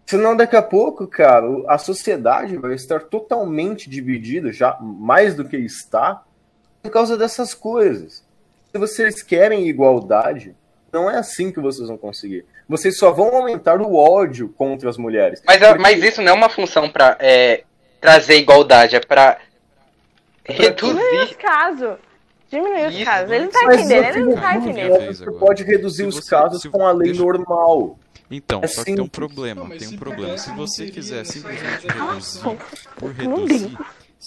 Senão, 0.06 0.36
daqui 0.36 0.56
a 0.56 0.62
pouco, 0.62 1.06
cara, 1.06 1.46
a 1.66 1.76
sociedade 1.76 2.56
vai 2.56 2.74
estar 2.74 3.00
totalmente 3.00 3.88
dividida, 3.88 4.52
já 4.52 4.78
mais 4.80 5.34
do 5.34 5.44
que 5.44 5.56
está, 5.56 6.22
Por 6.82 6.90
causa 6.90 7.16
dessas 7.16 7.54
coisas. 7.54 8.23
Se 8.74 8.78
vocês 8.78 9.22
querem 9.22 9.68
igualdade, 9.68 10.52
não 10.92 11.08
é 11.08 11.16
assim 11.16 11.52
que 11.52 11.60
vocês 11.60 11.86
vão 11.86 11.96
conseguir. 11.96 12.44
Vocês 12.68 12.98
só 12.98 13.12
vão 13.12 13.28
aumentar 13.36 13.80
o 13.80 13.94
ódio 13.94 14.48
contra 14.48 14.90
as 14.90 14.96
mulheres. 14.96 15.40
Mas, 15.46 15.60
Porque... 15.60 15.78
mas 15.78 16.02
isso 16.02 16.20
não 16.20 16.32
é 16.32 16.34
uma 16.34 16.48
função 16.48 16.90
para 16.90 17.16
é, 17.20 17.62
trazer 18.00 18.34
igualdade, 18.34 18.96
é 18.96 19.00
para 19.00 19.38
reduzir. 20.44 20.96
Diminuir 20.96 21.22
os 21.22 21.36
casos. 21.36 21.96
Diminuir 22.50 22.86
os 22.86 23.04
casos. 23.04 23.30
Ele 23.30 23.44
não 23.44 23.52
tá 23.52 23.64
entendendo, 23.64 24.04
ele 24.06 24.24
não 24.24 24.34
tá 24.34 24.56
entendendo. 24.56 25.06
Você 25.06 25.30
pode 25.30 25.62
reduzir 25.62 26.06
os 26.06 26.18
casos 26.28 26.64
com 26.64 26.84
a 26.84 26.90
lei 26.90 27.12
normal. 27.12 27.96
Então, 28.28 28.60
é 28.64 28.66
só 28.66 28.82
que 28.82 28.92
tem 28.92 29.00
um 29.00 29.06
problema, 29.06 29.68
não, 29.68 29.78
tem 29.78 29.86
um 29.86 29.96
problema. 29.96 30.36
Se 30.36 30.50
você 30.50 30.90
quiser 30.90 31.24
simplesmente 31.24 31.86
reduzir 31.86 32.58
por 32.96 33.12
reduzir, 33.12 33.78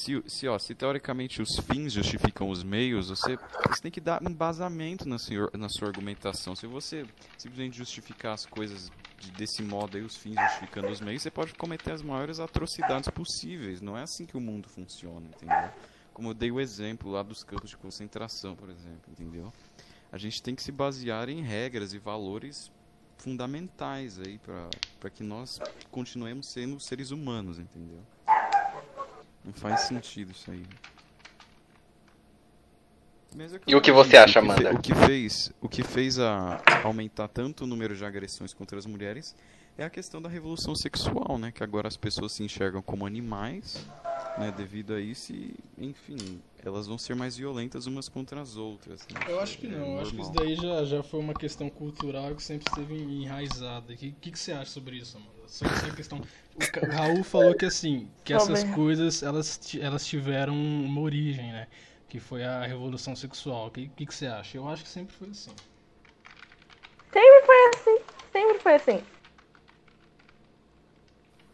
se, 0.07 0.23
se, 0.25 0.47
ó, 0.47 0.57
se 0.57 0.73
teoricamente 0.73 1.41
os 1.41 1.57
fins 1.59 1.91
justificam 1.91 2.49
os 2.49 2.63
meios, 2.63 3.09
você, 3.09 3.37
você 3.67 3.81
tem 3.81 3.91
que 3.91 3.99
dar 3.99 4.21
embasamento 4.23 5.07
na, 5.07 5.19
senhor, 5.19 5.51
na 5.57 5.67
sua 5.67 5.89
argumentação. 5.89 6.55
Se 6.55 6.65
você 6.65 7.05
simplesmente 7.37 7.77
justificar 7.77 8.33
as 8.33 8.45
coisas 8.45 8.89
de, 9.19 9.31
desse 9.31 9.61
modo 9.61 9.97
aí, 9.97 10.03
os 10.03 10.15
fins 10.15 10.35
justificando 10.35 10.87
os 10.87 11.01
meios, 11.01 11.21
você 11.21 11.29
pode 11.29 11.53
cometer 11.55 11.91
as 11.91 12.01
maiores 12.01 12.39
atrocidades 12.39 13.09
possíveis. 13.09 13.81
Não 13.81 13.97
é 13.97 14.03
assim 14.03 14.25
que 14.25 14.37
o 14.37 14.39
mundo 14.39 14.69
funciona, 14.69 15.27
entendeu? 15.27 15.69
Como 16.13 16.29
eu 16.29 16.33
dei 16.33 16.51
o 16.51 16.61
exemplo 16.61 17.11
lá 17.11 17.21
dos 17.21 17.43
campos 17.43 17.69
de 17.69 17.75
concentração, 17.75 18.55
por 18.55 18.69
exemplo, 18.69 19.11
entendeu? 19.11 19.51
A 20.09 20.17
gente 20.17 20.41
tem 20.41 20.55
que 20.55 20.63
se 20.63 20.71
basear 20.71 21.27
em 21.27 21.41
regras 21.41 21.93
e 21.93 21.99
valores 21.99 22.71
fundamentais 23.17 24.19
aí 24.19 24.39
para 24.39 25.09
que 25.09 25.21
nós 25.21 25.59
continuemos 25.91 26.47
sendo 26.47 26.79
seres 26.79 27.11
humanos, 27.11 27.59
entendeu? 27.59 28.01
Não 29.47 29.53
faz 29.53 29.81
sentido 29.83 30.33
isso 30.33 30.51
aí. 30.51 30.65
E 33.65 33.75
o 33.75 33.81
que 33.81 33.93
você 33.93 34.17
acha, 34.17 34.39
Amanda? 34.39 34.73
O 34.73 34.81
que 34.81 34.93
fez, 34.93 35.53
o 35.61 35.69
que 35.69 35.83
fez 35.83 36.19
a 36.19 36.61
aumentar 36.83 37.29
tanto 37.29 37.63
o 37.63 37.67
número 37.67 37.95
de 37.95 38.03
agressões 38.03 38.53
contra 38.53 38.77
as 38.77 38.85
mulheres 38.85 39.33
é 39.77 39.85
a 39.85 39.89
questão 39.89 40.21
da 40.21 40.27
revolução 40.27 40.75
sexual, 40.75 41.37
né? 41.37 41.49
Que 41.49 41.63
agora 41.63 41.87
as 41.87 41.95
pessoas 41.95 42.33
se 42.33 42.43
enxergam 42.43 42.81
como 42.81 43.05
animais, 43.05 43.87
né? 44.37 44.53
Devido 44.55 44.93
a 44.93 45.01
isso 45.01 45.33
e, 45.33 45.55
enfim, 45.77 46.41
elas 46.63 46.87
vão 46.87 46.97
ser 46.97 47.15
mais 47.15 47.37
violentas 47.37 47.85
umas 47.85 48.07
contra 48.07 48.41
as 48.41 48.55
outras. 48.55 49.07
Né? 49.07 49.19
Eu 49.27 49.39
acho 49.39 49.57
que 49.57 49.67
não, 49.67 49.83
é 49.83 49.95
eu 49.95 49.99
acho 50.01 50.11
que 50.13 50.21
isso 50.21 50.31
daí 50.33 50.55
já, 50.55 50.83
já 50.85 51.03
foi 51.03 51.19
uma 51.19 51.33
questão 51.33 51.69
cultural 51.69 52.35
que 52.35 52.43
sempre 52.43 52.67
esteve 52.69 52.95
enraizada. 52.95 53.93
O 53.93 53.97
que, 53.97 54.11
que, 54.11 54.31
que 54.31 54.39
você 54.39 54.51
acha 54.51 54.71
sobre 54.71 54.97
isso, 54.97 55.17
Amanda? 55.17 55.31
Sobre 55.47 55.73
essa 55.73 55.91
questão. 55.91 56.19
O 56.19 56.91
Raul 56.91 57.23
falou 57.23 57.55
que 57.55 57.65
assim, 57.65 58.09
que 58.23 58.33
essas 58.33 58.63
coisas 58.75 59.23
elas, 59.23 59.59
elas 59.79 60.05
tiveram 60.05 60.53
uma 60.53 61.01
origem, 61.01 61.51
né? 61.51 61.67
Que 62.09 62.19
foi 62.19 62.43
a 62.43 62.65
revolução 62.65 63.15
sexual. 63.15 63.67
O 63.67 63.71
que, 63.71 63.87
que, 63.89 64.05
que 64.05 64.13
você 64.13 64.27
acha? 64.27 64.57
Eu 64.57 64.67
acho 64.67 64.83
que 64.83 64.89
sempre 64.89 65.15
foi 65.15 65.29
assim. 65.29 65.51
Sempre 67.11 67.45
foi 67.45 67.69
assim. 67.69 68.03
Sempre 68.31 68.59
foi 68.59 68.75
assim. 68.75 69.16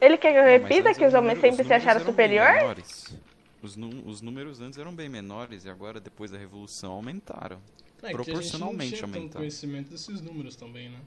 Ele 0.04 0.18
quer 0.18 0.34
que 0.34 0.38
eu 0.38 0.44
repita 0.44 0.94
que 0.94 1.06
os 1.06 1.14
homens 1.14 1.40
sempre 1.40 1.64
se 1.64 1.74
acharam 1.74 2.04
superiores? 2.04 3.16
Os, 3.62 3.78
os 4.06 4.22
números 4.22 4.60
antes 4.60 4.78
eram 4.78 4.94
bem 4.94 5.08
menores 5.08 5.64
e 5.64 5.70
agora, 5.70 6.02
depois 6.02 6.30
da 6.30 6.38
revolução, 6.38 6.92
aumentaram. 6.92 7.58
É, 8.04 8.12
proporcionalmente 8.12 8.96
a 8.96 8.98
gente 8.98 9.02
não 9.02 9.08
tinha 9.08 9.20
aumentaram. 9.20 9.40
conhecimento 9.40 9.90
desses 9.92 10.20
números 10.20 10.58
também, 10.58 10.90
né? 10.90 11.00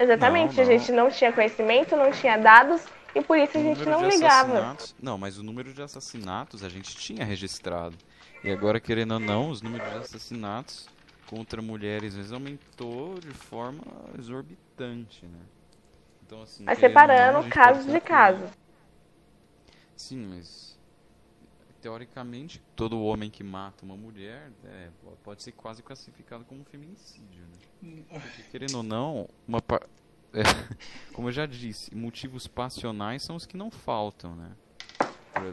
Exatamente, 0.00 0.56
não, 0.56 0.56
não. 0.56 0.62
a 0.62 0.78
gente 0.78 0.92
não 0.92 1.10
tinha 1.12 1.32
conhecimento, 1.32 1.94
não 1.94 2.10
tinha 2.10 2.36
dados 2.36 2.82
e 3.14 3.22
por 3.22 3.38
isso 3.38 3.56
a 3.56 3.62
gente 3.62 3.84
não 3.84 4.08
ligava. 4.08 4.76
Não, 5.00 5.16
mas 5.16 5.38
o 5.38 5.44
número 5.44 5.72
de 5.72 5.80
assassinatos 5.80 6.64
a 6.64 6.68
gente 6.68 6.96
tinha 6.96 7.24
registrado. 7.24 7.96
E 8.42 8.50
agora, 8.50 8.80
querendo 8.80 9.12
ou 9.12 9.20
não, 9.20 9.48
os 9.48 9.62
números 9.62 9.88
de 9.88 9.98
assassinatos 9.98 10.88
contra 11.28 11.62
mulheres 11.62 12.16
vezes 12.16 12.32
aumentou 12.32 13.20
de 13.20 13.30
forma 13.30 13.84
exorbitante, 14.18 15.24
né? 15.24 15.38
Então, 16.32 16.42
assim, 16.42 16.64
mas 16.64 16.78
separando 16.78 17.46
casos 17.50 17.84
de 17.84 18.00
casos. 18.00 18.50
Sim, 19.94 20.28
mas 20.28 20.80
teoricamente 21.82 22.62
todo 22.74 22.98
homem 23.02 23.28
que 23.28 23.44
mata 23.44 23.84
uma 23.84 23.98
mulher 23.98 24.50
é, 24.64 24.88
pode 25.22 25.42
ser 25.42 25.52
quase 25.52 25.82
classificado 25.82 26.42
como 26.46 26.64
feminicídio, 26.64 27.44
né? 27.82 28.02
Porque, 28.08 28.44
querendo 28.50 28.76
ou 28.78 28.82
não, 28.82 29.28
uma 29.46 29.58
é, 30.32 30.42
como 31.12 31.28
eu 31.28 31.32
já 31.32 31.44
disse, 31.44 31.94
motivos 31.94 32.46
passionais 32.46 33.22
são 33.22 33.36
os 33.36 33.44
que 33.44 33.56
não 33.58 33.70
faltam, 33.70 34.34
né? 34.34 34.52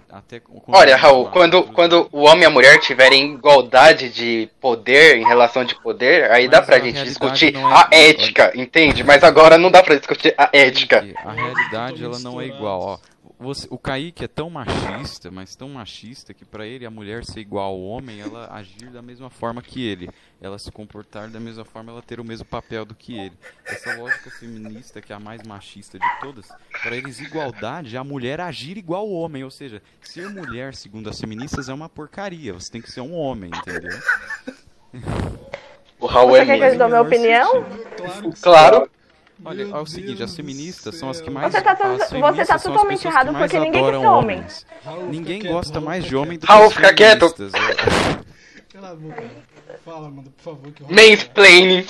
Até 0.10 0.42
Olha, 0.68 0.96
Raul, 0.96 1.30
quando, 1.30 1.64
quando 1.64 2.10
o 2.12 2.22
homem 2.22 2.44
e 2.44 2.46
a 2.46 2.50
mulher 2.50 2.80
tiverem 2.80 3.34
igualdade 3.34 4.10
de 4.10 4.50
poder, 4.60 5.18
em 5.18 5.26
relação 5.26 5.64
de 5.64 5.76
poder, 5.76 6.32
aí 6.32 6.44
Mas 6.44 6.52
dá 6.52 6.62
pra 6.62 6.80
gente 6.80 7.04
discutir 7.04 7.56
é 7.56 7.62
a 7.62 7.88
ética, 7.92 8.52
entende? 8.56 9.04
Mas 9.04 9.24
agora 9.24 9.58
não 9.58 9.72
dá 9.72 9.84
pra 9.84 9.96
discutir 9.96 10.34
a 10.38 10.50
ética. 10.54 11.06
A 11.26 11.32
realidade, 11.32 12.04
ela 12.04 12.20
não 12.20 12.40
é 12.40 12.46
igual, 12.46 12.82
ó 12.82 13.19
você, 13.40 13.66
o 13.70 13.78
Kaique 13.78 14.26
é 14.26 14.28
tão 14.28 14.50
machista, 14.50 15.32
mas 15.32 15.56
tão 15.56 15.70
machista 15.70 16.34
que 16.34 16.44
para 16.44 16.68
ele 16.68 16.86
a 16.86 16.92
mulher 16.92 17.24
ser 17.24 17.40
igual 17.40 17.68
ao 17.68 17.82
homem, 17.82 18.20
ela 18.20 18.54
agir 18.54 18.90
da 18.90 19.02
mesma 19.02 19.30
forma 19.30 19.62
que 19.62 19.82
ele, 19.82 20.10
ela 20.42 20.60
se 20.60 20.70
comportar 20.70 21.30
da 21.30 21.40
mesma 21.40 21.64
forma, 21.64 21.94
ela 21.94 22.02
ter 22.02 22.20
o 22.20 22.24
mesmo 22.24 22.46
papel 22.46 22.84
do 22.84 22.94
que 22.94 23.18
ele. 23.18 23.38
Essa 23.66 23.96
lógica 23.96 24.30
feminista 24.30 25.02
que 25.02 25.14
é 25.14 25.16
a 25.16 25.20
mais 25.20 25.42
machista 25.44 25.98
de 25.98 26.20
todas, 26.20 26.50
para 26.84 26.98
eles 26.98 27.22
igualdade 27.22 27.96
é 27.96 28.00
a 28.00 28.04
mulher 28.04 28.42
agir 28.42 28.78
igual 28.78 29.04
ao 29.04 29.12
homem, 29.12 29.42
ou 29.46 29.52
seja, 29.52 29.82
ser 30.02 30.28
mulher 30.30 30.76
segundo 30.76 31.10
as 31.10 31.18
feministas 31.18 31.70
é 31.70 31.74
uma 31.74 31.88
porcaria, 31.88 32.52
você 32.52 32.70
tem 32.70 32.82
que 32.82 32.92
ser 32.92 33.02
um 33.02 33.14
homem, 33.14 33.50
entendeu? 33.56 33.98
O 35.98 36.08
Raul 36.08 36.32
você 36.32 36.40
é 36.42 36.46
quer 36.46 36.58
que 36.58 36.76
eu 36.76 36.78
dou 36.78 36.88
minha 36.88 37.02
opinião? 37.02 37.66
Claro. 37.96 38.34
claro. 38.42 38.99
Olha, 39.44 39.64
é 39.64 39.78
o 39.78 39.86
seguinte, 39.86 40.22
as 40.22 40.36
feministas 40.36 40.96
são 40.96 41.10
as 41.10 41.22
que 41.22 41.30
mais. 41.30 41.54
Você 41.54 41.62
tá, 41.62 41.76
você 41.76 42.46
tá 42.46 42.60
totalmente 42.60 43.08
errado 43.08 43.34
porque 43.34 43.60
ninguém 43.60 43.84
quer 43.84 44.00
ser 44.00 44.08
homem. 44.08 44.44
Ninguém 45.10 45.44
gosta 45.44 45.80
mais 45.80 46.04
de 46.04 46.16
homem 46.16 46.38
do 46.38 46.46
que 46.46 46.52
Raul, 46.52 46.70
fica 46.70 46.94
quieto! 46.94 47.34
Cala 48.74 48.92
a 48.92 48.96
boca. 48.96 49.24
Fala, 49.86 50.10
mano, 50.10 50.32
por 50.32 50.44
favor. 50.44 50.72
Que 50.72 50.84
Mansplaining! 50.84 51.86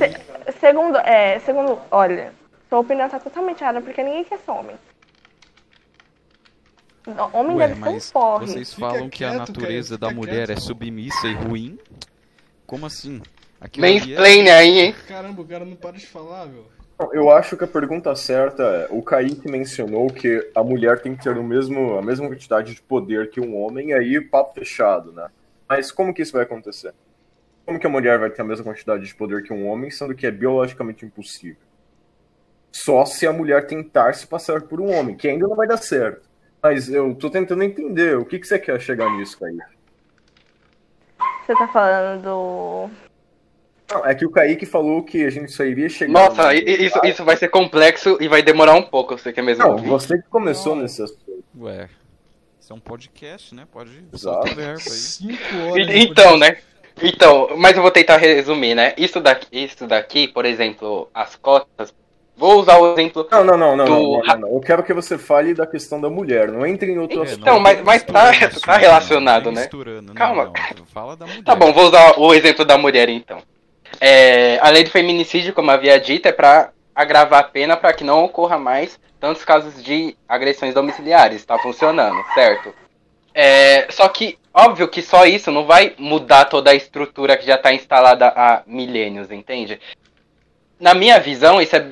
É, 0.00 0.20
é 0.46 0.52
segundo, 0.52 0.96
é, 0.98 1.38
segundo, 1.40 1.78
olha, 1.90 2.32
sua 2.68 2.80
opinião 2.80 3.08
tá 3.08 3.18
totalmente 3.18 3.60
errada 3.60 3.80
porque 3.80 4.02
ninguém 4.02 4.24
quer 4.24 4.38
ser 4.38 4.50
homem. 4.50 4.76
Homem 7.32 7.56
Ué, 7.56 7.68
deve 7.68 7.82
ser 7.82 7.88
um 7.88 8.12
porre. 8.12 8.46
Vocês 8.46 8.74
falam 8.74 9.10
que 9.10 9.24
a 9.24 9.34
natureza 9.34 9.98
da 9.98 10.10
mulher 10.10 10.50
é 10.50 10.56
submissa 10.56 11.26
e 11.26 11.34
ruim? 11.34 11.78
Como 12.66 12.86
assim? 12.86 13.20
Mansplain 13.76 14.46
é... 14.46 14.52
aí, 14.52 14.78
hein? 14.80 14.94
Caramba, 15.06 15.42
o 15.42 15.46
cara 15.46 15.64
não 15.64 15.76
para 15.76 15.96
de 15.96 16.06
falar, 16.06 16.46
meu. 16.46 16.66
Eu 17.12 17.30
acho 17.30 17.56
que 17.56 17.64
a 17.64 17.68
pergunta 17.68 18.14
certa 18.14 18.62
é: 18.62 18.86
o 18.90 19.02
Kaique 19.02 19.50
mencionou 19.50 20.08
que 20.08 20.50
a 20.54 20.62
mulher 20.62 21.00
tem 21.00 21.16
que 21.16 21.22
ter 21.22 21.36
o 21.36 21.42
mesmo, 21.42 21.98
a 21.98 22.02
mesma 22.02 22.28
quantidade 22.28 22.74
de 22.74 22.82
poder 22.82 23.30
que 23.30 23.40
um 23.40 23.56
homem, 23.56 23.88
e 23.88 23.92
aí 23.94 24.20
papo 24.20 24.54
fechado, 24.54 25.12
né? 25.12 25.28
Mas 25.68 25.90
como 25.90 26.12
que 26.12 26.22
isso 26.22 26.32
vai 26.32 26.42
acontecer? 26.42 26.94
Como 27.64 27.78
que 27.78 27.86
a 27.86 27.90
mulher 27.90 28.18
vai 28.18 28.30
ter 28.30 28.42
a 28.42 28.44
mesma 28.44 28.64
quantidade 28.64 29.06
de 29.06 29.14
poder 29.14 29.42
que 29.42 29.52
um 29.52 29.66
homem, 29.66 29.90
sendo 29.90 30.14
que 30.14 30.26
é 30.26 30.30
biologicamente 30.30 31.06
impossível? 31.06 31.56
Só 32.70 33.04
se 33.04 33.26
a 33.26 33.32
mulher 33.32 33.66
tentar 33.66 34.14
se 34.14 34.26
passar 34.26 34.62
por 34.62 34.80
um 34.80 34.92
homem, 34.92 35.16
que 35.16 35.28
ainda 35.28 35.46
não 35.46 35.56
vai 35.56 35.66
dar 35.66 35.76
certo. 35.76 36.28
Mas 36.62 36.88
eu 36.88 37.14
tô 37.14 37.30
tentando 37.30 37.62
entender, 37.62 38.16
o 38.16 38.24
que, 38.24 38.38
que 38.38 38.46
você 38.46 38.58
quer 38.58 38.80
chegar 38.80 39.10
nisso, 39.16 39.38
Kaique? 39.38 39.60
Você 41.46 41.54
tá 41.54 41.68
falando 41.68 42.22
do 42.22 42.90
não, 43.92 44.06
é 44.06 44.14
que 44.14 44.24
o 44.24 44.30
Kaique 44.30 44.66
falou 44.66 45.02
que 45.02 45.24
a 45.24 45.30
gente 45.30 45.52
só 45.52 45.64
iria 45.64 45.88
chegar. 45.88 46.12
Nossa, 46.12 46.52
no... 46.52 46.52
isso, 46.52 47.00
isso 47.04 47.24
vai 47.24 47.36
ser 47.36 47.48
complexo 47.48 48.16
e 48.20 48.28
vai 48.28 48.42
demorar 48.42 48.74
um 48.74 48.82
pouco, 48.82 49.16
você 49.16 49.32
quer 49.32 49.42
mesmo 49.42 49.64
Não, 49.64 49.72
ouvir? 49.72 49.88
você 49.88 50.18
que 50.18 50.28
começou 50.28 50.74
não. 50.74 50.82
nesse 50.82 51.02
assunto. 51.02 51.44
Ué. 51.60 51.88
Isso 52.60 52.72
é 52.72 52.76
um 52.76 52.80
podcast, 52.80 53.54
né? 53.54 53.66
Pode 53.70 53.90
Exato. 54.12 54.54
verbo 54.54 54.78
aí. 54.78 54.78
Cinco 54.78 55.56
horas. 55.70 55.88
Então, 55.90 56.36
né? 56.36 56.58
Então, 57.02 57.48
mas 57.56 57.76
eu 57.76 57.82
vou 57.82 57.90
tentar 57.90 58.16
resumir, 58.16 58.74
né? 58.74 58.94
Isso 58.96 59.20
daqui, 59.20 59.46
isso 59.50 59.86
daqui, 59.86 60.28
por 60.28 60.44
exemplo, 60.44 61.08
as 61.12 61.36
cotas. 61.36 61.92
Vou 62.36 62.60
usar 62.60 62.78
o 62.78 62.92
exemplo. 62.92 63.26
Não, 63.30 63.44
não, 63.44 63.56
não, 63.56 63.76
não, 63.76 63.84
do... 63.84 63.90
não, 63.90 64.22
não, 64.22 64.38
não, 64.40 64.48
Eu 64.54 64.60
quero 64.60 64.82
que 64.82 64.92
você 64.92 65.18
fale 65.18 65.54
da 65.54 65.66
questão 65.66 66.00
da 66.00 66.08
mulher. 66.08 66.50
Não 66.50 66.66
entre 66.66 66.90
em 66.90 66.98
outro 66.98 67.20
é, 67.20 67.24
assunto. 67.24 67.40
Então, 67.40 67.60
mas, 67.60 67.82
mas 67.82 68.02
tá, 68.02 68.30
tá 68.64 68.76
relacionado, 68.76 69.52
né? 69.52 69.68
Calma. 70.14 70.52
Fala 70.92 71.16
da 71.16 71.26
mulher. 71.26 71.42
Tá 71.44 71.54
bom, 71.54 71.72
vou 71.72 71.88
usar 71.88 72.18
o 72.18 72.32
exemplo 72.32 72.64
da 72.64 72.78
mulher 72.78 73.08
então. 73.08 73.42
É, 74.00 74.58
a 74.60 74.68
lei 74.70 74.84
do 74.84 74.90
feminicídio, 74.90 75.52
como 75.52 75.70
havia 75.70 75.98
dito, 75.98 76.26
é 76.26 76.32
para 76.32 76.70
agravar 76.94 77.40
a 77.40 77.44
pena 77.44 77.76
para 77.76 77.92
que 77.92 78.04
não 78.04 78.24
ocorra 78.24 78.58
mais 78.58 78.98
tantos 79.18 79.44
casos 79.44 79.82
de 79.82 80.16
agressões 80.28 80.74
domiciliares. 80.74 81.36
Está 81.38 81.58
funcionando, 81.58 82.22
certo? 82.34 82.74
É, 83.34 83.86
só 83.90 84.08
que, 84.08 84.38
óbvio 84.52 84.88
que 84.88 85.00
só 85.00 85.24
isso 85.24 85.50
não 85.50 85.64
vai 85.64 85.94
mudar 85.98 86.46
toda 86.46 86.70
a 86.70 86.74
estrutura 86.74 87.36
que 87.36 87.46
já 87.46 87.54
está 87.54 87.72
instalada 87.72 88.28
há 88.28 88.62
milênios, 88.66 89.30
entende? 89.30 89.80
Na 90.78 90.94
minha 90.94 91.18
visão, 91.18 91.60
isso 91.60 91.76
é. 91.76 91.86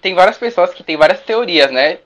Tem 0.00 0.14
várias 0.14 0.36
pessoas 0.36 0.74
que 0.74 0.82
têm 0.82 0.96
várias 0.96 1.20
teorias, 1.20 1.70
né? 1.70 1.98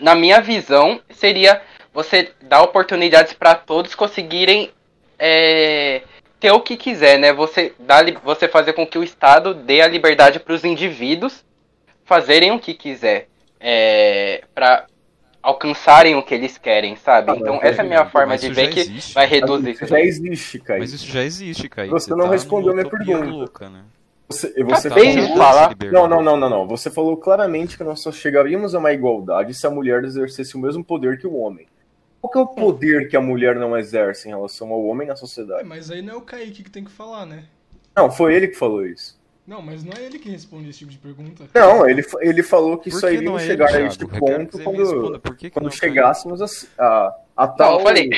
Na 0.00 0.14
minha 0.14 0.40
visão, 0.40 1.00
seria 1.10 1.60
você 1.92 2.32
dar 2.42 2.62
oportunidades 2.62 3.32
para 3.32 3.54
todos 3.56 3.94
conseguirem 3.94 4.70
é, 5.18 6.02
ter 6.40 6.50
o 6.52 6.60
que 6.60 6.76
quiser, 6.76 7.18
né? 7.18 7.32
Você, 7.32 7.72
dá, 7.78 7.98
você 8.24 8.48
fazer 8.48 8.72
com 8.72 8.86
que 8.86 8.98
o 8.98 9.04
Estado 9.04 9.52
dê 9.54 9.82
a 9.82 9.86
liberdade 9.86 10.40
para 10.40 10.54
os 10.54 10.64
indivíduos 10.64 11.44
fazerem 12.04 12.50
o 12.50 12.58
que 12.58 12.74
quiser. 12.74 13.28
É, 13.60 14.42
para 14.54 14.86
alcançarem 15.42 16.14
o 16.16 16.22
que 16.22 16.34
eles 16.34 16.58
querem, 16.58 16.96
sabe? 16.96 17.30
Ah, 17.30 17.36
Então 17.36 17.54
mas 17.56 17.64
essa 17.64 17.82
é 17.82 17.84
a 17.84 17.88
minha 17.88 18.06
forma 18.06 18.36
de 18.36 18.50
ver 18.52 18.70
que 18.70 18.80
existe. 18.80 19.14
vai 19.14 19.26
reduzir. 19.26 19.70
Isso 19.72 19.86
já 19.86 20.00
existe, 20.00 20.58
Kaique. 20.58 20.80
Mas 20.80 20.92
isso 20.92 21.06
já 21.06 21.22
existe, 21.22 21.68
Kaique. 21.68 21.90
Você 21.92 22.10
não 22.10 22.24
tá 22.26 22.30
respondeu 22.32 22.72
minha 22.74 22.88
pergunta. 22.88 23.24
Louca, 23.24 23.68
né? 23.68 23.84
Você, 24.28 24.52
você 24.64 24.86
Acabei 24.88 25.12
falou- 25.14 25.36
falar. 25.36 25.76
Não, 25.90 26.06
não, 26.08 26.22
não, 26.22 26.36
não, 26.36 26.48
não. 26.50 26.68
Você 26.68 26.90
falou 26.90 27.16
claramente 27.16 27.76
que 27.76 27.82
nós 27.84 28.00
só 28.00 28.12
chegaríamos 28.12 28.74
a 28.74 28.78
uma 28.78 28.92
igualdade 28.92 29.52
se 29.54 29.66
a 29.66 29.70
mulher 29.70 30.04
exercesse 30.04 30.54
o 30.56 30.58
mesmo 30.60 30.84
poder 30.84 31.18
que 31.18 31.26
o 31.26 31.34
homem. 31.36 31.66
Qual 32.20 32.30
que 32.30 32.38
é 32.38 32.42
o 32.42 32.46
poder 32.46 33.08
que 33.08 33.16
a 33.16 33.20
mulher 33.20 33.56
não 33.56 33.76
exerce 33.76 34.28
em 34.28 34.30
relação 34.32 34.70
ao 34.70 34.84
homem 34.84 35.06
na 35.08 35.14
É, 35.14 35.16
sociedade? 35.16 35.64
mas 35.64 35.90
aí 35.90 36.02
não 36.02 36.14
é 36.14 36.16
o 36.16 36.20
Kaique 36.22 36.62
que 36.62 36.70
tem 36.70 36.84
que 36.84 36.90
falar, 36.90 37.24
né? 37.26 37.44
Não, 37.96 38.10
foi 38.10 38.34
ele 38.34 38.48
que 38.48 38.54
falou 38.56 38.84
isso. 38.86 39.18
Não, 39.46 39.60
mas 39.60 39.82
não 39.82 39.92
é 39.94 40.04
ele 40.04 40.18
que 40.18 40.28
responde 40.30 40.68
esse 40.68 40.80
tipo 40.80 40.92
de 40.92 40.98
pergunta. 40.98 41.48
Não, 41.54 41.88
ele, 41.88 42.04
ele 42.20 42.42
falou 42.42 42.78
que 42.78 42.90
que 42.90 42.96
iríamos 43.14 43.24
não 43.24 43.38
é 43.38 43.46
chegar 43.46 43.74
ele, 43.74 43.84
a 43.84 43.86
este 43.86 44.06
ponto 44.06 44.56
responda, 44.56 45.18
quando, 45.18 45.36
que 45.36 45.50
quando 45.50 45.64
não 45.64 45.72
é 45.72 45.74
chegássemos 45.74 46.40
a, 46.42 46.46
a, 46.78 47.16
a 47.36 47.46
Não, 47.46 47.56
tal. 47.56 47.78
eu 47.78 47.80
falei. 47.80 48.10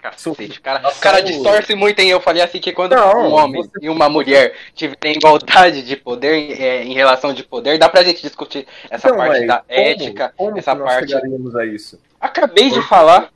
Cacete, 0.00 0.60
cara, 0.60 0.88
o 0.88 0.94
cara 1.00 1.20
distorce 1.20 1.74
muito, 1.74 1.98
hein? 1.98 2.08
Eu 2.10 2.20
falei 2.20 2.40
assim 2.40 2.60
que 2.60 2.72
quando 2.72 2.94
Não, 2.94 3.28
um 3.30 3.32
homem 3.32 3.62
você- 3.62 3.70
e 3.82 3.88
uma 3.90 4.08
mulher 4.08 4.54
tiverem 4.74 5.16
igualdade 5.16 5.82
de 5.82 5.96
poder 5.96 6.60
é, 6.60 6.84
em 6.84 6.94
relação 6.94 7.34
de 7.34 7.42
poder, 7.42 7.78
dá 7.78 7.88
pra 7.88 8.04
gente 8.04 8.22
discutir 8.22 8.64
essa 8.88 9.08
Então, 9.08 9.18
parte 9.18 9.38
mas 9.40 9.46
da 9.48 9.58
como- 9.58 9.72
ética, 9.80 10.32
como 10.36 10.56
essa 10.58 10.76
parte. 10.76 11.14
a 11.14 11.66
isso? 11.66 12.00
Acabei 12.20 12.70
de 12.70 12.80
falar. 12.82 13.30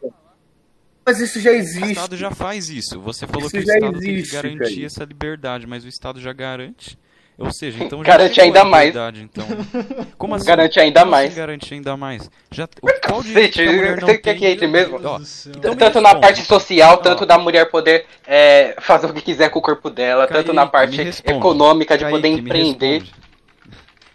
Mas 1.05 1.19
isso 1.19 1.41
já 1.41 1.51
O 1.51 1.55
existe. 1.55 1.91
Estado 1.93 2.17
já 2.17 2.31
faz 2.31 2.69
isso. 2.69 3.01
Você 3.01 3.27
falou 3.27 3.43
Isso 3.49 3.51
que 3.51 3.59
o 3.59 3.61
Estado 3.63 3.93
tem 3.99 4.01
que 4.01 4.09
existe, 4.21 4.33
garantir 4.35 4.59
Kaique. 4.59 4.85
essa 4.85 5.05
liberdade, 5.05 5.67
mas 5.67 5.85
o 5.85 5.89
Estado 5.89 6.21
já 6.21 6.33
garante. 6.33 6.97
Ou 7.45 7.53
seja, 7.53 7.83
então 7.85 7.99
já 8.05 8.05
Garante 8.13 8.41
ainda 8.41 8.61
a 8.61 8.65
mais. 8.65 8.87
liberdade, 8.95 9.23
Então. 9.23 9.47
Como 10.17 10.35
assim? 10.35 10.47
Garante 10.47 10.79
ainda 10.81 11.01
Como 11.01 11.15
assim 11.15 11.25
mais. 11.25 11.35
garante 11.35 11.75
ainda 11.75 11.97
mais. 11.97 12.31
Já, 12.51 12.69
o- 12.81 13.01
qual 13.07 13.23
direito 13.23 13.55
que 13.55 13.63
a 13.63 13.73
mulher 13.73 14.01
não 14.01 14.07
tem? 14.07 14.21
que 14.37 14.47
entre 14.47 14.67
mesmo? 14.67 15.01
Ó, 15.03 15.21
então- 15.57 15.75
tanto 15.77 15.99
me 15.99 16.03
na 16.03 16.15
parte 16.15 16.43
social, 16.43 16.99
tanto 16.99 17.27
da 17.27 17.37
mulher 17.39 17.71
poder 17.71 18.07
é, 18.27 18.77
fazer 18.81 19.07
o 19.07 19.15
que 19.15 19.21
quiser 19.23 19.49
com 19.51 19.59
o 19.59 19.63
corpo 19.63 19.91
dela, 19.91 20.27
tanto 20.27 20.35
Kaique, 20.47 20.53
na 20.53 20.67
parte 20.67 21.01
econômica 21.25 21.99
de 21.99 22.05
poder 22.05 22.23
Kaique, 22.23 22.37
me 22.37 22.41
empreender. 22.49 23.03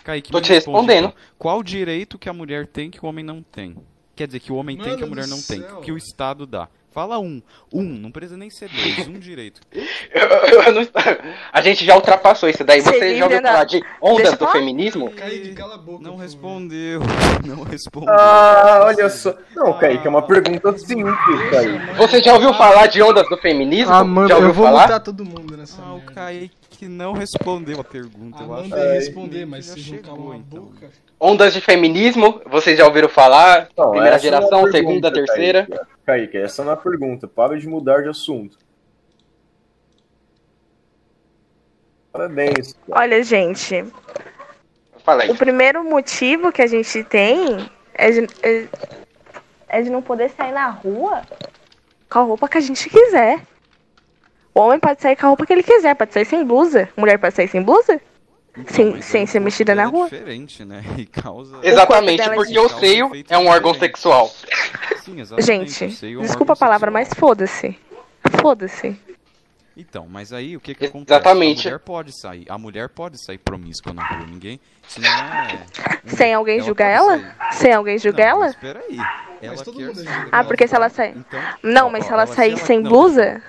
Kaique, 0.03 0.32
Tô 0.32 0.39
te 0.39 0.49
responde, 0.53 0.78
respondendo. 0.78 1.07
então. 1.09 1.13
Qual 1.38 1.61
direito 1.61 2.17
que 2.17 2.30
a 2.30 2.34
mulher 2.34 2.65
tem 2.65 2.89
que 2.89 3.03
o 3.03 3.09
homem 3.09 3.25
não 3.25 3.41
tem? 3.41 3.75
Quer 4.15 4.25
dizer, 4.28 4.39
que 4.39 4.51
o 4.51 4.55
homem 4.55 4.78
tem 4.78 4.95
que 4.95 5.03
a 5.03 5.05
Mano 5.05 5.09
mulher 5.09 5.25
do 5.25 5.30
não 5.32 5.41
tem, 5.41 5.61
céu. 5.61 5.82
que 5.82 5.91
o 5.91 5.97
Estado 5.97 6.45
dá. 6.47 6.67
Fala 6.98 7.20
um. 7.20 7.43
Um, 7.72 7.84
não 7.84 8.10
precisa 8.10 8.36
nem 8.36 8.50
ser 8.50 8.70
dois, 8.70 9.08
um 9.08 9.20
direito. 9.20 9.62
Eu- 9.72 10.64
eu- 10.64 10.74
não- 10.74 10.88
a 11.54 11.62
gente 11.62 11.86
já 11.86 11.93
ultrapassou 11.93 12.50
isso 12.50 12.64
daí. 12.64 12.82
Você 12.82 12.91
Sim, 12.91 13.18
já 13.18 13.26
ouviu 13.26 13.39
falar 13.39 13.66
de 13.66 13.84
ondas 14.02 14.36
do 14.36 14.48
feminismo? 14.48 15.12
Kaique, 15.12 15.54
cala 15.54 15.76
a 15.76 15.78
boca. 15.78 16.04
Não 16.04 16.16
respondeu. 16.16 17.02
Não 17.45 17.62
respondeu. 17.64 18.12
Ah, 18.12 18.82
olha 18.86 19.08
só. 19.12 19.36
Não, 19.56 19.78
Kaique, 19.78 20.08
é 20.08 20.10
uma 20.10 20.24
pergunta 20.24 20.76
simples, 20.76 21.14
Kaique. 21.52 21.95
Você 21.98 22.24
já 22.24 22.34
ouviu 22.34 22.52
falar 22.56 22.88
de 22.88 23.00
ondas 23.04 23.30
do 23.30 23.38
feminismo? 23.38 23.93
Ah, 23.93 24.04
mano, 24.04 24.28
já 24.30 24.36
ouviu 24.36 24.50
eu 24.50 24.54
vou 24.56 24.66
falar? 24.66 24.82
mutar 24.84 25.00
todo 25.00 25.24
mundo 25.24 25.56
nessa 25.56 25.80
Ah, 25.80 25.93
o 25.93 25.98
merda. 25.98 26.50
Kaique 26.78 26.88
não 26.88 27.13
respondeu 27.13 27.80
a 27.80 27.84
pergunta, 27.84 28.43
eu 28.43 28.53
acho. 28.53 28.69
mandei 28.69 28.88
Ai, 28.88 28.93
responder, 28.93 29.45
mas 29.45 29.65
já 29.65 29.73
vocês 29.73 29.88
não 29.88 29.95
chegou, 29.95 30.15
calam 30.15 30.32
a 30.32 30.38
então. 30.38 30.63
boca. 30.65 30.91
Ondas 31.19 31.53
de 31.53 31.61
feminismo, 31.61 32.41
vocês 32.45 32.78
já 32.78 32.86
ouviram 32.86 33.09
falar? 33.09 33.69
Não, 33.75 33.89
Primeira 33.89 34.15
é 34.15 34.19
geração, 34.19 34.63
pergunta, 34.63 34.78
segunda, 34.78 35.11
Kaique. 35.11 35.25
terceira. 35.25 35.67
Kaique, 36.05 36.38
essa 36.38 36.63
não 36.63 36.71
é 36.71 36.73
a 36.75 36.78
pergunta. 36.78 37.28
Para 37.28 37.57
de 37.57 37.67
mudar 37.67 38.03
de 38.03 38.09
assunto. 38.09 38.57
Parabéns. 42.11 42.73
cara. 42.88 43.01
Olha, 43.01 43.23
gente, 43.23 43.84
o 45.30 45.36
primeiro 45.36 45.84
motivo 45.84 46.51
que 46.51 46.61
a 46.61 46.67
gente 46.67 47.03
tem 47.03 47.69
é 47.95 48.11
de, 48.11 48.28
é, 48.43 48.67
é 49.67 49.82
de 49.82 49.89
não 49.89 50.01
poder 50.01 50.30
sair 50.30 50.51
na 50.51 50.69
rua 50.69 51.23
com 52.09 52.19
a 52.19 52.23
roupa 52.23 52.47
que 52.47 52.57
a 52.57 52.61
gente 52.61 52.88
quiser. 52.89 53.41
O 54.58 54.62
homem 54.62 54.80
pode 54.80 54.99
sair 55.01 55.16
com 55.16 55.28
a 55.28 55.30
roupa 55.30 55.45
que 55.45 55.53
ele 55.53 55.62
quiser, 55.62 55.93
pode 55.95 56.12
sair 56.14 56.26
sem 56.26 56.43
blusa. 56.43 56.89
Mulher 56.97 57.20
pode 57.20 57.36
sair 57.36 57.47
sem 57.47 57.62
blusa? 57.62 58.01
Então, 58.58 58.74
Sem- 58.74 58.91
mas 58.93 59.05
sem 59.05 59.24
o 59.24 59.28
ser 59.28 59.39
mexida 59.39 59.76
na 59.76 59.84
é 59.84 59.86
rua? 59.86 60.05
diferente, 60.10 60.66
né? 60.66 60.84
E 60.97 61.05
causa... 61.05 61.60
Exatamente, 61.62 62.24
é 62.24 62.30
porque 62.34 62.58
o 62.58 62.68
seio 62.68 63.12
é 63.30 63.38
um 63.38 63.45
órgão 63.47 63.76
sexual. 63.76 64.28
Sim, 65.03 65.20
exatamente. 65.22 65.72
Gente, 65.72 66.16
é 66.16 66.18
um 66.18 66.22
desculpa 66.22 66.53
a 66.53 66.55
palavra, 66.55 66.89
sexual. 66.91 67.05
mas 67.12 67.14
foda-se. 67.20 67.80
Foda-se. 68.41 68.99
Então, 69.80 70.08
mas 70.10 70.34
aí 70.34 70.58
o 70.58 70.60
que 70.60 70.74
que 70.74 70.86
acontece? 70.86 71.14
Exatamente. 71.20 71.68
A 71.68 71.72
mulher 71.72 71.80
pode 71.80 72.20
sair, 72.20 72.45
a 72.49 72.58
mulher 72.58 72.89
pode 72.89 73.24
sair 73.24 73.38
promíscua 73.38 73.93
na 73.93 74.03
rua, 74.03 74.26
ninguém. 74.26 74.60
Isso 74.89 74.99
não 74.99 75.08
é. 75.08 75.60
Sem 76.08 76.34
alguém 76.34 76.60
julgar 76.62 76.89
ela? 76.89 77.20
sair. 77.20 77.53
Sem 77.53 77.74
alguém 77.74 77.99
julgar 77.99 78.24
Não, 78.32 78.32
ela? 78.32 78.39
mas 78.45 78.55
Espera 78.55 78.80
aí. 78.89 78.97
Ela 79.39 79.64
todo 79.64 79.78
quer 79.78 79.91
Ah, 80.32 80.43
porque 80.43 80.68
se 80.68 80.76
ela 80.76 80.89
sair. 80.89 81.16
Então, 81.16 81.39
Não, 81.62 81.88
ó, 81.88 81.89
mas 81.91 82.05
ó, 82.05 82.08
se 82.08 82.14
ela 82.14 82.26
se 82.26 82.34
sair 82.34 82.58
sem 82.58 82.80
não, 82.80 82.89
blusa. 82.89 83.39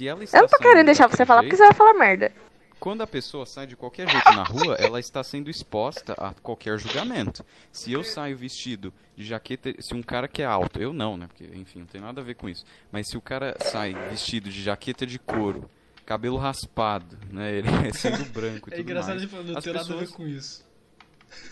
Se 0.00 0.08
ela 0.08 0.24
está 0.24 0.38
Eu 0.38 0.42
não 0.42 0.48
tô 0.48 0.56
querendo 0.56 0.86
deixar 0.86 1.08
você 1.08 1.26
falar 1.26 1.42
porque 1.42 1.56
você 1.56 1.62
vai 1.64 1.74
falar 1.74 1.92
merda. 1.92 2.32
Quando 2.78 3.02
a 3.02 3.06
pessoa 3.06 3.44
sai 3.44 3.66
de 3.66 3.76
qualquer 3.76 4.08
jeito 4.08 4.32
na 4.32 4.42
rua, 4.42 4.74
ela 4.78 4.98
está 4.98 5.22
sendo 5.22 5.50
exposta 5.50 6.14
a 6.14 6.32
qualquer 6.32 6.78
julgamento. 6.78 7.44
Se 7.70 7.92
eu 7.92 8.02
saio 8.02 8.34
vestido 8.38 8.90
de 9.14 9.22
jaqueta, 9.26 9.74
se 9.78 9.92
um 9.92 10.02
cara 10.02 10.26
que 10.26 10.40
é 10.40 10.46
alto, 10.46 10.80
eu 10.80 10.90
não, 10.94 11.18
né? 11.18 11.26
Porque, 11.26 11.44
enfim, 11.54 11.80
não 11.80 11.86
tem 11.86 12.00
nada 12.00 12.22
a 12.22 12.24
ver 12.24 12.36
com 12.36 12.48
isso. 12.48 12.64
Mas 12.90 13.08
se 13.10 13.18
o 13.18 13.20
cara 13.20 13.54
sai 13.60 13.92
vestido 14.08 14.48
de 14.48 14.62
jaqueta 14.62 15.04
de 15.06 15.18
couro, 15.18 15.68
cabelo 16.06 16.38
raspado, 16.38 17.18
né? 17.30 17.52
Ele 17.52 17.68
é 17.86 17.92
sendo 17.92 18.24
branco 18.32 18.70
e 18.70 18.72
É 18.72 18.76
tudo 18.78 18.80
engraçado 18.80 19.10
mais. 19.10 19.20
de 19.20 19.28
falar, 19.28 19.42
não 19.42 19.58
As 19.58 19.64
tem 19.64 19.72
nada 19.74 19.84
a 19.84 19.88
ver 19.88 19.98
pessoas- 19.98 20.16
com 20.16 20.26
isso. 20.26 20.64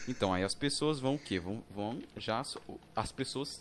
Então, 0.08 0.32
aí 0.32 0.42
as 0.42 0.54
pessoas 0.54 0.98
vão 0.98 1.16
o 1.16 1.18
quê? 1.18 1.38
Vão, 1.38 1.62
vão 1.70 2.02
já. 2.16 2.42
As 2.96 3.12
pessoas, 3.12 3.60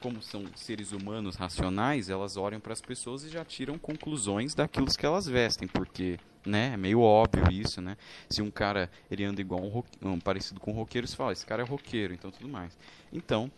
como 0.00 0.22
são 0.22 0.44
seres 0.54 0.92
humanos 0.92 1.36
racionais, 1.36 2.08
elas 2.08 2.36
olham 2.36 2.60
para 2.60 2.72
as 2.72 2.80
pessoas 2.80 3.24
e 3.24 3.28
já 3.28 3.44
tiram 3.44 3.78
conclusões 3.78 4.54
daquilo 4.54 4.86
que 4.86 5.04
elas 5.04 5.26
vestem, 5.26 5.66
porque, 5.66 6.18
né, 6.46 6.72
é 6.74 6.76
meio 6.76 7.00
óbvio 7.00 7.50
isso, 7.50 7.80
né? 7.80 7.96
Se 8.30 8.40
um 8.40 8.50
cara 8.50 8.90
ele 9.10 9.24
anda 9.24 9.40
igual 9.40 9.60
um, 9.60 9.82
um 10.02 10.20
parecido 10.20 10.60
com 10.60 10.72
um 10.72 10.74
roqueiro, 10.74 11.06
você 11.06 11.16
fala, 11.16 11.32
esse 11.32 11.44
cara 11.44 11.62
é 11.62 11.66
roqueiro, 11.66 12.14
então 12.14 12.30
tudo 12.30 12.48
mais. 12.48 12.78
Então, 13.12 13.50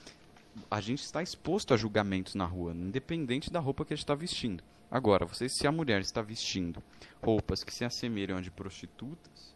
a 0.71 0.81
gente 0.81 1.03
está 1.03 1.23
exposto 1.23 1.75
a 1.75 1.77
julgamentos 1.77 2.35
na 2.35 2.45
rua, 2.45 2.73
independente 2.73 3.51
da 3.51 3.61
roupa 3.61 3.85
que 3.85 3.93
a 3.93 3.97
gente 3.97 4.05
está 4.05 4.14
vestindo. 4.14 4.64
Agora, 4.91 5.25
você, 5.25 5.49
se 5.49 5.66
a 5.66 5.73
mulher 5.73 6.01
está 6.01 6.21
vestindo 6.21 6.83
roupas 7.23 7.62
que 7.62 7.73
se 7.73 7.85
assemelham 7.85 8.39
a 8.39 8.41
de 8.41 8.51
prostitutas, 8.51 9.55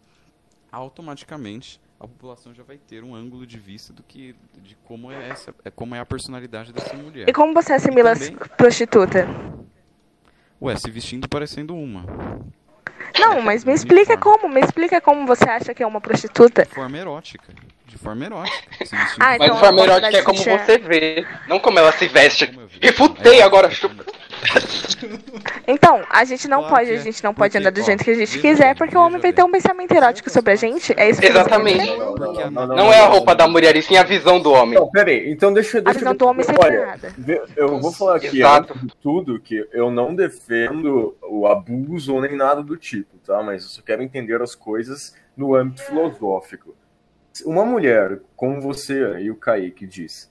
automaticamente 0.71 1.81
a 2.05 2.09
população 2.09 2.55
já 2.55 2.63
vai 2.63 2.77
ter 2.79 3.03
um 3.03 3.15
ângulo 3.15 3.47
de 3.47 3.59
vista 3.59 3.93
do 3.93 4.03
que 4.03 4.35
de 4.63 4.77
como 4.85 5.11
é 5.11 5.29
essa 5.29 5.55
é 5.65 5.71
como 5.71 5.95
é 5.95 6.01
a 6.01 6.07
personalidade 6.07 6.73
dessa 6.73 6.95
mulher. 6.95 7.29
E 7.29 7.33
como 7.33 7.53
você 7.55 7.73
assimila 7.73 8.13
as 8.13 8.21
também- 8.21 8.37
prostituta? 8.57 9.27
Ué, 10.61 10.77
se 10.77 10.91
vestindo 10.91 11.29
parecendo 11.29 11.75
uma. 11.77 12.05
Não, 13.19 13.41
mas 13.43 13.65
me 13.65 13.73
explica 13.73 14.17
como, 14.17 14.49
me 14.49 14.61
explica 14.61 15.01
como 15.01 15.27
você 15.27 15.45
acha 15.45 15.75
que 15.75 15.83
é 15.83 15.87
uma 15.87 16.01
prostituta. 16.01 16.65
De 16.65 16.71
forma 16.75 16.99
erótica. 16.99 17.53
De 17.87 17.99
forma 17.99 18.25
erótica. 18.25 18.57
Ah, 19.21 19.37
Mas 19.39 19.43
então 19.43 19.55
de 19.55 19.61
forma 19.61 19.79
pode 19.79 19.91
erótica 19.91 20.19
é 20.19 20.23
como 20.23 20.39
você 20.39 20.79
vê, 20.79 21.27
não 21.47 21.61
como 21.61 21.79
ela 21.79 21.93
se 21.93 22.09
veste. 22.09 22.47
Refutei 22.81 23.39
É 23.41 23.43
agora, 23.43 23.71
chupa. 23.71 24.05
Então, 25.67 26.03
a 26.11 26.25
gente 26.25 26.47
não 26.49 26.61
Claro 26.61 26.75
pode, 26.77 26.91
a 26.91 26.95
é. 26.95 26.99
gente 26.99 27.23
não 27.25 27.35
pode 27.35 27.53
Porque, 27.53 27.59
andar 27.59 27.71
do 27.71 27.83
jeito 27.85 28.05
que 28.05 28.11
a 28.11 28.15
gente 28.15 28.39
quiser, 28.39 28.77
porque 28.77 28.97
o 28.97 29.01
homem 29.01 29.21
vai 29.21 29.33
ter 29.33 29.43
um 29.43 29.51
pensamento 29.51 29.93
erótico 29.93 30.29
sobre 30.31 30.53
a 30.53 30.57
gente. 30.57 30.93
É 30.97 31.09
isso 31.11 31.21
que 31.21 31.27
você 31.27 31.33
quer 31.33 31.39
Exatamente. 31.41 31.79
dizer? 31.81 31.97
Não, 31.99 32.15
não, 32.15 32.33
não, 32.35 32.51
não, 32.67 32.77
Não 32.77 32.93
é 32.93 33.01
a 33.01 33.07
roupa 33.07 33.35
da 33.35 33.49
mulher, 33.49 33.75
e 33.77 33.83
sim 33.83 33.97
a 33.97 34.03
visão 34.03 34.41
do 34.41 34.53
homem. 34.53 34.75
Não, 34.79 34.91
peraí. 34.91 35.31
Então 35.31 35.53
deixa, 35.53 35.81
deixa 35.81 35.99
visão 35.99 36.13
eu- 36.13 36.19
do 36.19 36.27
homem 36.27 36.45
sempre 36.45 36.65
Olha, 36.65 36.75
errada. 36.77 37.13
vê- 37.17 37.43
eu 37.57 37.81
vou 37.81 37.93
falar 37.93 38.17
aqui, 38.17 38.39
Exato. 38.39 38.73
antes 38.75 38.87
de 38.89 38.97
tudo, 38.97 39.41
que 39.41 39.67
eu 39.73 39.91
não 39.91 40.15
defendo 40.15 41.17
o 41.23 41.47
abuso 41.47 42.15
ou 42.15 42.21
nem 42.21 42.37
nada 42.37 42.63
do 42.63 42.77
tipo, 42.77 43.17
tá? 43.19 43.43
Mas 43.43 43.63
eu 43.63 43.69
só 43.71 43.83
quero 43.83 44.03
entender 44.03 44.41
as 44.43 44.55
coisas 44.55 45.15
no 45.37 45.55
âmbito 45.55 45.83
filosófico. 45.83 46.75
Uma 47.45 47.65
mulher, 47.65 48.21
como 48.37 48.61
você 48.61 49.19
e 49.19 49.31
o 49.31 49.35
Kaique 49.35 49.87
diz, 49.87 50.31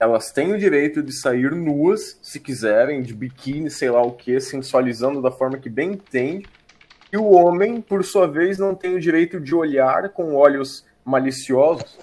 elas 0.00 0.32
têm 0.32 0.52
o 0.52 0.58
direito 0.58 1.02
de 1.02 1.12
sair 1.12 1.50
nuas, 1.52 2.18
se 2.22 2.40
quiserem, 2.40 3.02
de 3.02 3.12
biquíni, 3.14 3.70
sei 3.70 3.90
lá 3.90 4.00
o 4.02 4.12
que, 4.12 4.40
sensualizando 4.40 5.20
da 5.20 5.30
forma 5.30 5.58
que 5.58 5.68
bem 5.68 5.92
entende. 5.92 6.46
E 7.12 7.18
o 7.18 7.24
homem, 7.30 7.80
por 7.82 8.02
sua 8.02 8.26
vez, 8.26 8.56
não 8.58 8.74
tem 8.74 8.94
o 8.94 9.00
direito 9.00 9.38
de 9.38 9.54
olhar 9.54 10.08
com 10.08 10.34
olhos 10.34 10.86
maliciosos. 11.04 11.98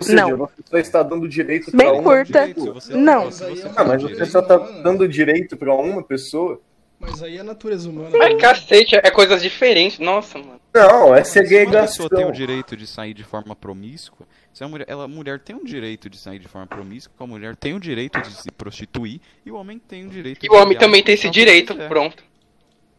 Ou 0.00 0.06
seja, 0.06 0.26
Não. 0.26 0.36
você 0.38 0.62
só 0.68 0.78
está 0.78 1.02
dando 1.02 1.28
direito 1.28 1.70
Bem 1.76 1.86
para 1.88 1.92
uma 1.94 2.02
curta. 2.02 2.46
Direito, 2.46 2.72
você- 2.74 2.94
Não. 2.96 3.24
você 3.26 3.44
ah, 3.76 3.84
mas 3.84 4.02
você 4.02 4.08
direito- 4.14 4.26
só 4.32 4.40
tá 4.42 4.56
dando 4.56 5.06
direito 5.06 5.56
pra 5.56 5.74
uma 5.74 6.02
pessoa? 6.02 6.58
Mas 6.98 7.22
aí 7.22 7.36
é 7.36 7.40
a 7.40 7.44
natureza 7.44 7.88
humana. 7.90 8.10
Mas 8.16 8.40
cacete, 8.40 8.94
é 8.94 9.10
coisas 9.10 9.42
diferentes. 9.42 9.98
Nossa, 9.98 10.38
mano. 10.38 10.60
Não, 10.72 11.14
é 11.14 11.22
Se 11.24 11.40
uma 11.40 11.70
pessoa 11.82 12.08
tem 12.08 12.24
o 12.24 12.32
direito 12.32 12.76
de 12.76 12.86
sair 12.86 13.12
de 13.12 13.24
forma 13.24 13.54
promíscua, 13.54 14.24
Se 14.52 14.62
a 14.62 14.68
mulher, 14.68 14.84
ela, 14.88 15.04
a 15.04 15.08
mulher 15.08 15.38
tem 15.40 15.56
um 15.56 15.64
direito 15.64 16.10
de 16.10 16.18
sair 16.18 16.38
de 16.38 16.46
forma 16.46 16.66
promíscua, 16.66 17.14
a 17.18 17.26
mulher 17.26 17.56
tem 17.56 17.74
o 17.74 17.80
direito 17.80 18.20
de 18.20 18.30
se 18.32 18.50
prostituir 18.50 19.20
e 19.46 19.50
o 19.50 19.56
homem 19.56 19.78
tem 19.78 20.06
o 20.06 20.10
direito 20.10 20.44
E 20.44 20.48
o 20.48 20.54
homem 20.54 20.76
também 20.76 21.02
tem 21.02 21.14
esse 21.14 21.26
o 21.26 21.30
direito, 21.30 21.72
quiser. 21.72 21.88
pronto. 21.88 22.22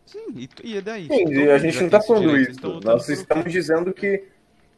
Sim, 0.06 0.26
e, 0.36 0.50
e 0.64 0.78
é 0.78 0.82
daí? 0.82 1.08
A 1.52 1.58
gente 1.60 1.82
não 1.82 1.90
tá 1.90 1.98
esse 2.00 2.08
falando 2.08 2.28
direito, 2.30 2.42
isso. 2.42 2.50
eles 2.50 2.62
tão 2.62 2.72
lutando 2.72 2.96
Nós 2.98 3.10
estamos 3.10 3.52
dizendo 3.52 3.94
que 3.94 4.24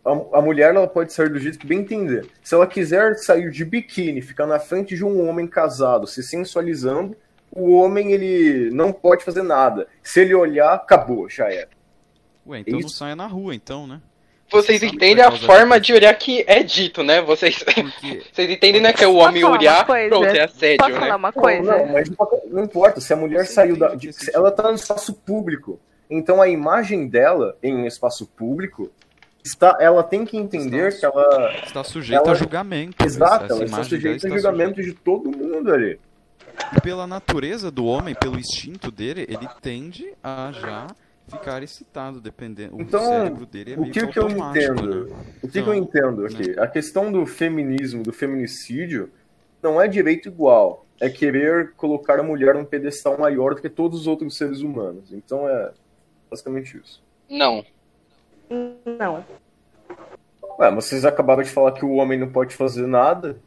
a, 0.04 0.38
a 0.38 0.42
mulher 0.42 0.76
ela 0.76 0.88
pode 0.88 1.14
sair 1.14 1.30
do 1.30 1.40
jeito 1.40 1.58
que 1.58 1.66
bem 1.66 1.80
entender. 1.80 2.28
Se 2.44 2.54
ela 2.54 2.68
quiser 2.68 3.16
sair 3.16 3.50
de 3.50 3.64
biquíni, 3.64 4.22
ficar 4.22 4.46
na 4.46 4.60
frente 4.60 4.96
de 4.96 5.04
um 5.04 5.28
homem 5.28 5.48
casado, 5.48 6.06
se 6.08 6.22
sensualizando, 6.22 7.16
o 7.52 7.72
homem 7.72 8.12
ele 8.12 8.70
não 8.72 8.92
pode 8.92 9.24
fazer 9.24 9.44
nada. 9.44 9.88
Se 10.04 10.20
ele 10.20 10.36
olhar, 10.36 10.74
acabou, 10.74 11.30
já 11.30 11.52
era. 11.52 11.70
Ué, 12.46 12.60
então 12.60 12.74
não 12.80 12.88
Isso. 12.88 12.98
saia 12.98 13.16
na 13.16 13.26
rua, 13.26 13.56
então, 13.56 13.88
né? 13.88 14.02
Vocês 14.52 14.80
Sabe 14.80 14.96
entendem 14.96 15.24
a 15.24 15.32
forma 15.32 15.80
de 15.80 15.92
olhar 15.94 16.14
que 16.14 16.44
é 16.48 16.62
dito, 16.62 17.04
né? 17.04 17.22
Vocês, 17.22 17.64
Porque 17.64 18.24
vocês 18.32 18.50
entendem, 18.50 18.80
né? 18.82 18.94
Que 18.94 19.04
é 19.04 19.08
o 19.08 19.16
homem 19.16 19.44
olhar, 19.44 19.86
pronto, 19.86 20.24
é 20.26 20.44
assédio, 20.44 20.78
Posso 20.78 20.92
né? 20.92 21.00
falar 21.00 21.16
uma 21.16 21.32
Não, 21.36 21.42
coisa? 21.42 21.78
Não, 21.78 21.86
mas 21.92 22.10
não- 22.10 22.42
não 22.52 22.64
importa. 22.64 23.02
Se 23.02 23.12
a 23.12 23.16
mulher 23.16 23.46
Você 23.46 23.54
saiu 23.54 23.76
da. 23.76 23.96
de- 23.96 24.12
ela 24.34 24.52
tá 24.52 24.70
no 24.70 24.76
espaço 24.76 25.14
público. 25.14 25.80
Então 26.10 26.40
a 26.42 26.48
imagem 26.48 27.08
dela 27.08 27.58
em 27.64 27.88
espaço 27.88 28.28
público 28.28 28.92
está. 29.44 29.78
Ela 29.80 30.04
tem 30.04 30.24
que 30.24 30.38
entender 30.38 30.90
Está- 30.90 31.12
que 31.12 31.18
ela. 31.18 31.54
está 31.66 31.84
sujeita 31.84 32.24
Ela- 32.24 32.32
a 32.34 32.36
julgamento. 32.36 33.04
Exato, 33.04 33.52
ela 33.52 33.66
está 33.66 33.84
sujeita 33.84 34.28
a 34.28 34.30
julgamento 34.30 34.82
de 34.82 34.94
todo 34.94 35.32
mundo 35.36 35.74
ali. 35.74 36.00
E 36.78 36.80
pela 36.82 37.06
natureza 37.08 37.70
do 37.72 37.86
homem, 37.86 38.14
pelo 38.16 38.38
instinto 38.40 38.90
dele, 38.92 39.26
ele 39.28 39.48
tende 39.62 40.14
a 40.24 40.52
já 40.54 40.88
ficar 41.28 41.64
excitado, 41.64 42.22
dependendo. 42.22 42.80
Então, 42.80 43.02
o 43.02 43.06
cérebro 43.06 43.46
dele 43.46 43.74
é 43.74 43.78
o 43.78 43.82
meio 43.82 43.94
que 43.94 44.08
que 44.08 44.20
eu 44.20 44.30
entendo? 44.30 45.06
né? 45.06 45.16
O 45.42 45.48
que, 45.48 45.54
que 45.54 45.60
Então, 45.60 45.74
eu 45.74 45.80
entendo 45.80 46.26
aqui? 46.26 46.60
A 46.60 46.68
questão 46.68 47.12
do 47.12 47.26
feminismo, 47.26 48.04
do 48.04 48.14
feminicídio, 48.14 49.12
não 49.62 49.82
é 49.82 49.88
direito 49.88 50.30
igual. 50.30 50.86
É 51.00 51.10
querer 51.10 51.74
colocar 51.74 52.20
a 52.20 52.24
mulher 52.24 52.56
num 52.56 52.64
pedestal 52.64 53.18
maior 53.18 53.56
do 53.56 53.62
que 53.62 53.70
todos 53.70 54.02
os 54.02 54.08
outros 54.08 54.38
seres 54.38 54.62
humanos. 54.62 55.12
Então 55.12 55.48
é 55.48 55.72
basicamente 56.30 56.78
isso. 56.78 57.04
Não. 57.30 57.66
Não. 58.50 59.26
Ué, 60.58 60.72
mas 60.72 60.86
vocês 60.86 61.04
acabaram 61.04 61.44
de 61.44 61.50
falar 61.50 61.74
que 61.74 61.84
o 61.84 61.96
homem 61.96 62.18
não 62.18 62.32
pode 62.32 62.56
fazer 62.56 62.88
nada. 62.88 63.38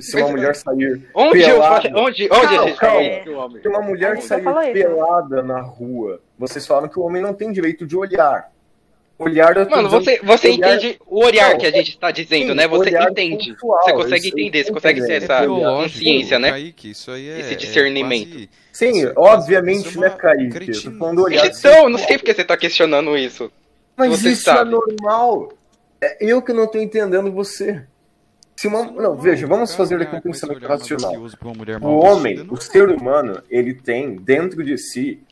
Se 0.00 0.16
uma 0.16 0.28
mulher 0.30 0.54
sair. 0.56 1.02
Onde 1.14 1.40
eu 1.42 1.48
Pelado. 1.48 1.82
falei, 1.88 2.02
onde, 2.02 2.28
onde 2.32 2.74
Calma, 2.76 3.20
calma. 3.26 3.60
Se 3.60 3.68
uma 3.68 3.82
mulher 3.82 4.20
sair 4.22 4.40
isso. 4.40 4.72
pelada 4.72 5.42
na 5.42 5.60
rua, 5.60 6.20
vocês 6.38 6.66
falaram 6.66 6.88
que 6.88 6.98
o 6.98 7.02
homem 7.02 7.20
não 7.22 7.34
tem 7.34 7.52
direito 7.52 7.86
de 7.86 7.96
olhar. 7.96 8.50
Olhar 9.18 9.56
eu 9.56 9.68
Mano, 9.70 9.88
você, 9.88 10.20
você 10.22 10.48
olhar- 10.50 10.76
entende 10.76 10.98
o 11.06 11.24
olhar 11.24 11.52
Não, 11.52 11.58
que 11.58 11.66
a 11.66 11.70
gente 11.70 11.88
está 11.90 12.10
dizendo, 12.10 12.48
sim, 12.50 12.54
né? 12.54 12.68
Você 12.68 12.90
entende. 12.90 13.44
sensual, 13.52 13.82
Você 13.82 13.92
consegue 13.94 14.26
eu 14.28 14.32
entender, 14.32 14.64
você 14.64 14.72
consegue 14.72 15.00
ter 15.00 15.06
entendendo. 15.16 15.32
essa 15.32 15.46
consciência, 15.46 16.38
né? 16.38 16.50
Kaique, 16.50 16.90
isso 16.90 17.10
aí 17.10 17.28
é, 17.30 17.40
Esse 17.40 17.52
é 17.54 17.56
discernimento. 17.56 18.28
quase- 18.30 18.50
Sim, 18.72 18.90
isso 18.98 19.06
é 19.08 19.12
obviamente, 19.16 19.98
né, 19.98 20.06
é 20.06 20.10
uma 20.10 20.16
Kaique? 20.18 20.42
Eu 20.44 20.48
tô 20.50 20.54
cretinice. 20.56 20.98
falando 20.98 21.22
olhar 21.22 21.46
Então, 21.46 21.88
não 21.88 21.98
sei 21.98 22.18
porque 22.18 22.34
você 22.34 22.44
tá 22.44 22.56
questionando 22.58 23.16
isso. 23.16 23.50
Mas 23.96 24.20
Você 24.20 24.32
isso 24.32 24.42
sabe. 24.42 24.68
é 24.68 24.72
normal. 24.72 25.50
É 25.98 26.18
eu 26.20 26.42
que 26.42 26.52
não 26.52 26.66
tô 26.66 26.78
entendendo 26.78 27.32
você. 27.32 27.82
Se 28.56 28.66
uma... 28.66 28.90
Não, 28.90 29.14
veja, 29.16 29.46
vamos 29.46 29.74
fazer 29.74 29.96
olhar 29.96 30.06
aqui 30.06 30.16
um 30.16 30.20
pensamento 30.20 30.66
racional. 30.66 31.12
O 31.82 31.98
homem, 31.98 32.46
o 32.48 32.54
é. 32.54 32.60
ser 32.60 32.88
humano, 32.88 33.42
ele 33.50 33.74
tem 33.74 34.16
dentro 34.16 34.64
de 34.64 34.78
si 34.78 35.22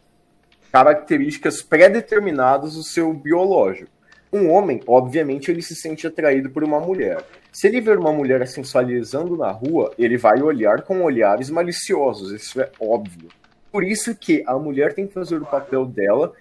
características 0.70 1.62
pré-determinadas 1.62 2.74
do 2.74 2.82
seu 2.82 3.14
biológico. 3.14 3.90
Um 4.32 4.50
homem, 4.50 4.80
obviamente, 4.86 5.50
ele 5.50 5.62
se 5.62 5.76
sente 5.76 6.06
atraído 6.06 6.50
por 6.50 6.64
uma 6.64 6.80
mulher. 6.80 7.24
Se 7.52 7.68
ele 7.68 7.80
ver 7.80 7.98
uma 7.98 8.12
mulher 8.12 8.46
sensualizando 8.48 9.36
na 9.36 9.52
rua, 9.52 9.92
ele 9.96 10.18
vai 10.18 10.42
olhar 10.42 10.82
com 10.82 11.02
olhares 11.02 11.48
maliciosos, 11.48 12.32
isso 12.32 12.60
é 12.60 12.68
óbvio. 12.80 13.28
Por 13.70 13.84
isso 13.84 14.14
que 14.16 14.42
a 14.46 14.58
mulher 14.58 14.92
tem 14.92 15.06
que 15.06 15.14
fazer 15.14 15.40
o 15.40 15.46
papel 15.46 15.86
dela 15.86 16.32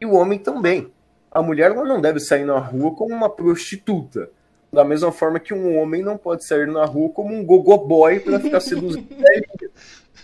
e 0.00 0.06
o 0.06 0.14
homem 0.14 0.38
também. 0.38 0.92
A 1.30 1.42
mulher 1.42 1.74
não 1.74 2.00
deve 2.00 2.20
sair 2.20 2.44
na 2.44 2.58
rua 2.58 2.94
como 2.94 3.12
uma 3.12 3.28
prostituta. 3.28 4.30
Da 4.72 4.84
mesma 4.84 5.12
forma 5.12 5.38
que 5.38 5.52
um 5.52 5.76
homem 5.78 6.02
não 6.02 6.16
pode 6.16 6.44
sair 6.44 6.66
na 6.66 6.84
rua 6.84 7.10
como 7.10 7.34
um 7.34 7.44
gogoboy 7.44 8.20
para 8.20 8.40
ficar 8.40 8.58
seduzindo. 8.60 9.06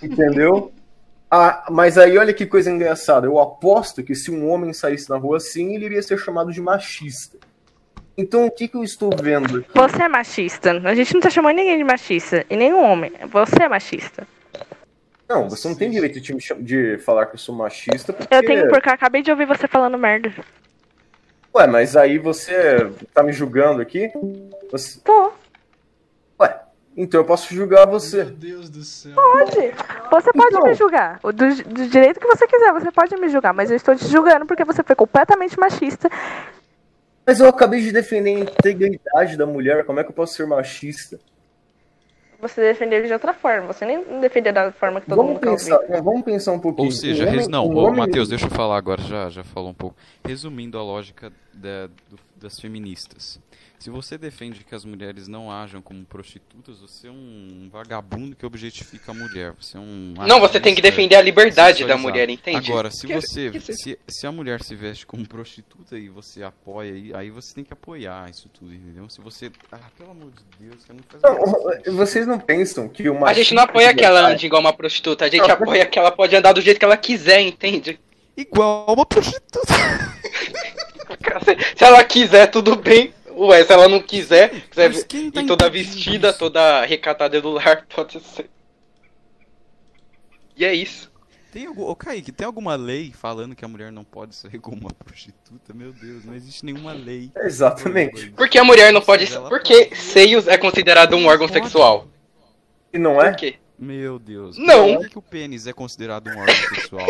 Entendeu? 0.02 0.72
Ah, 1.30 1.66
mas 1.70 1.98
aí 1.98 2.16
olha 2.16 2.32
que 2.32 2.46
coisa 2.46 2.70
engraçada. 2.70 3.26
Eu 3.26 3.38
aposto 3.38 4.02
que 4.02 4.14
se 4.14 4.30
um 4.30 4.48
homem 4.48 4.72
saísse 4.72 5.10
na 5.10 5.18
rua 5.18 5.36
assim, 5.36 5.74
ele 5.74 5.84
iria 5.84 6.02
ser 6.02 6.18
chamado 6.18 6.50
de 6.50 6.60
machista. 6.60 7.36
Então 8.16 8.46
o 8.46 8.50
que, 8.50 8.66
que 8.66 8.76
eu 8.76 8.82
estou 8.82 9.10
vendo 9.14 9.58
aqui? 9.58 9.68
Você 9.74 10.02
é 10.02 10.08
machista. 10.08 10.72
A 10.72 10.94
gente 10.94 11.12
não 11.12 11.20
tá 11.20 11.28
chamando 11.28 11.56
ninguém 11.56 11.76
de 11.76 11.84
machista. 11.84 12.46
E 12.48 12.56
nenhum 12.56 12.82
homem. 12.82 13.12
Você 13.30 13.62
é 13.62 13.68
machista. 13.68 14.26
Não, 15.28 15.50
você 15.50 15.68
não 15.68 15.74
tem 15.74 15.90
direito 15.90 16.18
de, 16.20 16.34
de 16.60 16.98
falar 16.98 17.26
que 17.26 17.34
eu 17.34 17.38
sou 17.38 17.54
machista 17.54 18.14
porque. 18.14 18.34
Eu 18.34 18.42
tenho 18.42 18.68
porque 18.68 18.88
eu 18.88 18.92
acabei 18.94 19.20
de 19.20 19.30
ouvir 19.30 19.46
você 19.46 19.68
falando 19.68 19.98
merda. 19.98 20.32
Ué, 21.58 21.66
mas 21.66 21.96
aí 21.96 22.18
você 22.18 22.88
tá 23.12 23.20
me 23.20 23.32
julgando 23.32 23.82
aqui? 23.82 24.08
Você- 24.70 25.00
Tô. 25.00 25.32
Ué, 26.40 26.60
então 26.96 27.20
eu 27.20 27.24
posso 27.24 27.52
julgar 27.52 27.84
você. 27.84 28.22
Meu 28.26 28.34
Deus 28.34 28.70
do 28.70 28.84
céu. 28.84 29.12
Pode. 29.12 29.50
Você 30.10 30.32
pode 30.32 30.54
Então. 30.54 30.62
me 30.62 30.74
julgar. 30.74 31.18
O 31.20 31.32
Do, 31.32 31.48
do 31.64 31.88
direito 31.88 32.20
que 32.20 32.26
você 32.28 32.46
quiser, 32.46 32.72
você 32.72 32.92
pode 32.92 33.16
me 33.16 33.28
julgar. 33.28 33.52
Mas 33.52 33.70
eu 33.72 33.76
estou 33.76 33.96
te 33.96 34.06
julgando 34.06 34.46
porque 34.46 34.64
você 34.64 34.84
foi 34.84 34.94
completamente 34.94 35.58
machista. 35.58 36.08
Mas 37.26 37.40
eu 37.40 37.48
acabei 37.48 37.80
de 37.80 37.90
defender 37.90 38.36
a 38.36 38.40
integridade 38.40 39.36
da 39.36 39.44
mulher, 39.44 39.84
como 39.84 39.98
é 39.98 40.04
que 40.04 40.10
eu 40.10 40.14
posso 40.14 40.34
ser 40.34 40.46
machista? 40.46 41.18
Você 42.40 42.60
defendeu 42.60 43.04
de 43.04 43.12
outra 43.12 43.34
forma. 43.34 43.66
Você 43.72 43.84
nem 43.84 44.20
defendeu 44.20 44.52
da 44.52 44.70
forma 44.70 45.00
que 45.00 45.06
todo 45.08 45.16
Vamos 45.16 45.32
mundo 45.32 45.40
quer 45.42 45.50
pensar, 45.50 45.76
ouvir. 45.80 45.90
não, 45.92 46.02
vamos 46.02 46.22
pensar 46.22 46.52
um 46.52 46.60
pouquinho. 46.60 46.86
Ou 46.86 46.92
seja, 46.92 47.24
Um 47.24 47.26
homem- 47.26 47.38
res... 47.38 47.48
não, 47.48 47.66
um 47.66 47.76
homem- 47.78 47.98
Matheus, 47.98 48.28
deixa 48.28 48.46
eu 48.46 48.50
falar 48.50 48.76
agora, 48.76 49.02
já, 49.02 49.28
já 49.28 49.42
falou 49.42 49.70
um 49.70 49.74
pouco. 49.74 49.96
Resumindo 50.24 50.78
a 50.78 50.82
lógica 50.82 51.32
da- 51.52 51.88
do- 52.08 52.18
das 52.36 52.60
feministas. 52.60 53.40
Se 53.78 53.90
você 53.90 54.18
defende 54.18 54.64
que 54.64 54.74
as 54.74 54.84
mulheres 54.84 55.28
não 55.28 55.52
ajam 55.52 55.80
como 55.80 56.04
prostitutas, 56.04 56.80
você 56.80 57.06
é 57.06 57.10
um 57.10 57.68
vagabundo 57.70 58.34
que 58.34 58.44
objetifica 58.44 59.12
a 59.12 59.14
mulher. 59.14 59.54
Você 59.60 59.76
é 59.76 59.80
um. 59.80 60.14
Não, 60.26 60.40
você 60.40 60.58
tem 60.58 60.74
que 60.74 60.82
defender 60.82 61.14
a 61.14 61.22
liberdade 61.22 61.84
da 61.84 61.96
mulher, 61.96 62.28
entende? 62.28 62.70
Agora, 62.70 62.90
se 62.90 63.06
você. 63.06 63.52
Se, 63.60 63.96
se 64.08 64.26
a 64.26 64.32
mulher 64.32 64.62
se 64.64 64.74
veste 64.74 65.06
como 65.06 65.26
prostituta 65.28 65.96
e 65.96 66.08
você 66.08 66.42
apoia, 66.42 67.16
aí, 67.16 67.30
você 67.30 67.54
tem 67.54 67.62
que 67.62 67.72
apoiar 67.72 68.28
isso 68.28 68.48
tudo, 68.48 68.74
entendeu? 68.74 69.08
Se 69.08 69.20
você. 69.20 69.50
Ah, 69.70 69.78
pelo 69.96 70.10
amor 70.10 70.32
de 70.32 70.66
Deus, 70.66 70.84
cara, 70.84 70.98
não 70.98 71.20
faz 71.20 71.86
Não, 71.86 71.94
vocês 71.94 72.26
não 72.26 72.40
pensam 72.40 72.88
que 72.88 73.08
uma 73.08 73.28
A 73.28 73.32
gente 73.32 73.54
não 73.54 73.62
apoia 73.62 73.94
que 73.94 74.04
ela 74.04 74.28
ande 74.28 74.46
igual 74.46 74.60
uma 74.60 74.72
prostituta, 74.72 75.24
a 75.24 75.28
gente 75.28 75.46
Não, 75.46 75.50
apoia 75.50 75.86
que 75.86 75.98
ela 75.98 76.10
pode 76.10 76.34
andar 76.34 76.52
do 76.52 76.60
jeito 76.60 76.78
que 76.78 76.84
ela 76.84 76.96
quiser, 76.96 77.40
entende? 77.42 78.00
Igual 78.36 78.92
uma 78.92 79.06
prostituta. 79.06 79.60
Se 81.76 81.84
ela 81.84 82.02
quiser, 82.04 82.48
tudo 82.48 82.74
bem. 82.76 83.14
Ué, 83.38 83.64
se 83.64 83.72
ela 83.72 83.88
não 83.88 84.00
quiser, 84.00 84.50
quiser 84.68 84.92
tá 85.04 85.16
ir 85.16 85.46
toda 85.46 85.70
vestida, 85.70 86.30
isso? 86.30 86.38
toda 86.38 86.84
recatada 86.84 87.40
do 87.40 87.50
lar, 87.50 87.86
pode 87.94 88.20
ser. 88.20 88.50
E 90.56 90.64
é 90.64 90.74
isso. 90.74 91.08
Tem 91.52 91.66
algum. 91.66 91.84
Ô, 91.84 91.94
Kaique, 91.94 92.32
tem 92.32 92.44
alguma 92.46 92.74
lei 92.74 93.12
falando 93.12 93.54
que 93.54 93.64
a 93.64 93.68
mulher 93.68 93.92
não 93.92 94.02
pode 94.02 94.34
sair 94.34 94.58
como 94.60 94.76
uma 94.76 94.92
prostituta? 94.92 95.72
Meu 95.72 95.92
Deus, 95.92 96.24
não 96.24 96.34
existe 96.34 96.64
nenhuma 96.64 96.92
lei. 96.92 97.30
Exatamente. 97.38 98.30
Por 98.30 98.48
que 98.48 98.58
a 98.58 98.64
mulher 98.64 98.92
não 98.92 99.00
pode. 99.00 99.32
Ela 99.32 99.48
Por 99.48 99.60
que 99.60 99.86
pode. 99.86 99.96
seios 100.00 100.48
é 100.48 100.58
considerado 100.58 101.14
um 101.14 101.26
órgão 101.26 101.46
Pode. 101.48 101.62
sexual? 101.62 102.08
E 102.92 102.98
não 102.98 103.22
é? 103.22 103.30
Por 103.30 103.36
quê? 103.36 103.54
Meu 103.78 104.18
Deus. 104.18 104.58
Não. 104.58 104.96
Por 104.96 105.08
que 105.08 105.18
o 105.18 105.22
pênis 105.22 105.68
é 105.68 105.72
considerado 105.72 106.28
um 106.28 106.38
órgão 106.38 106.54
sexual? 106.74 107.06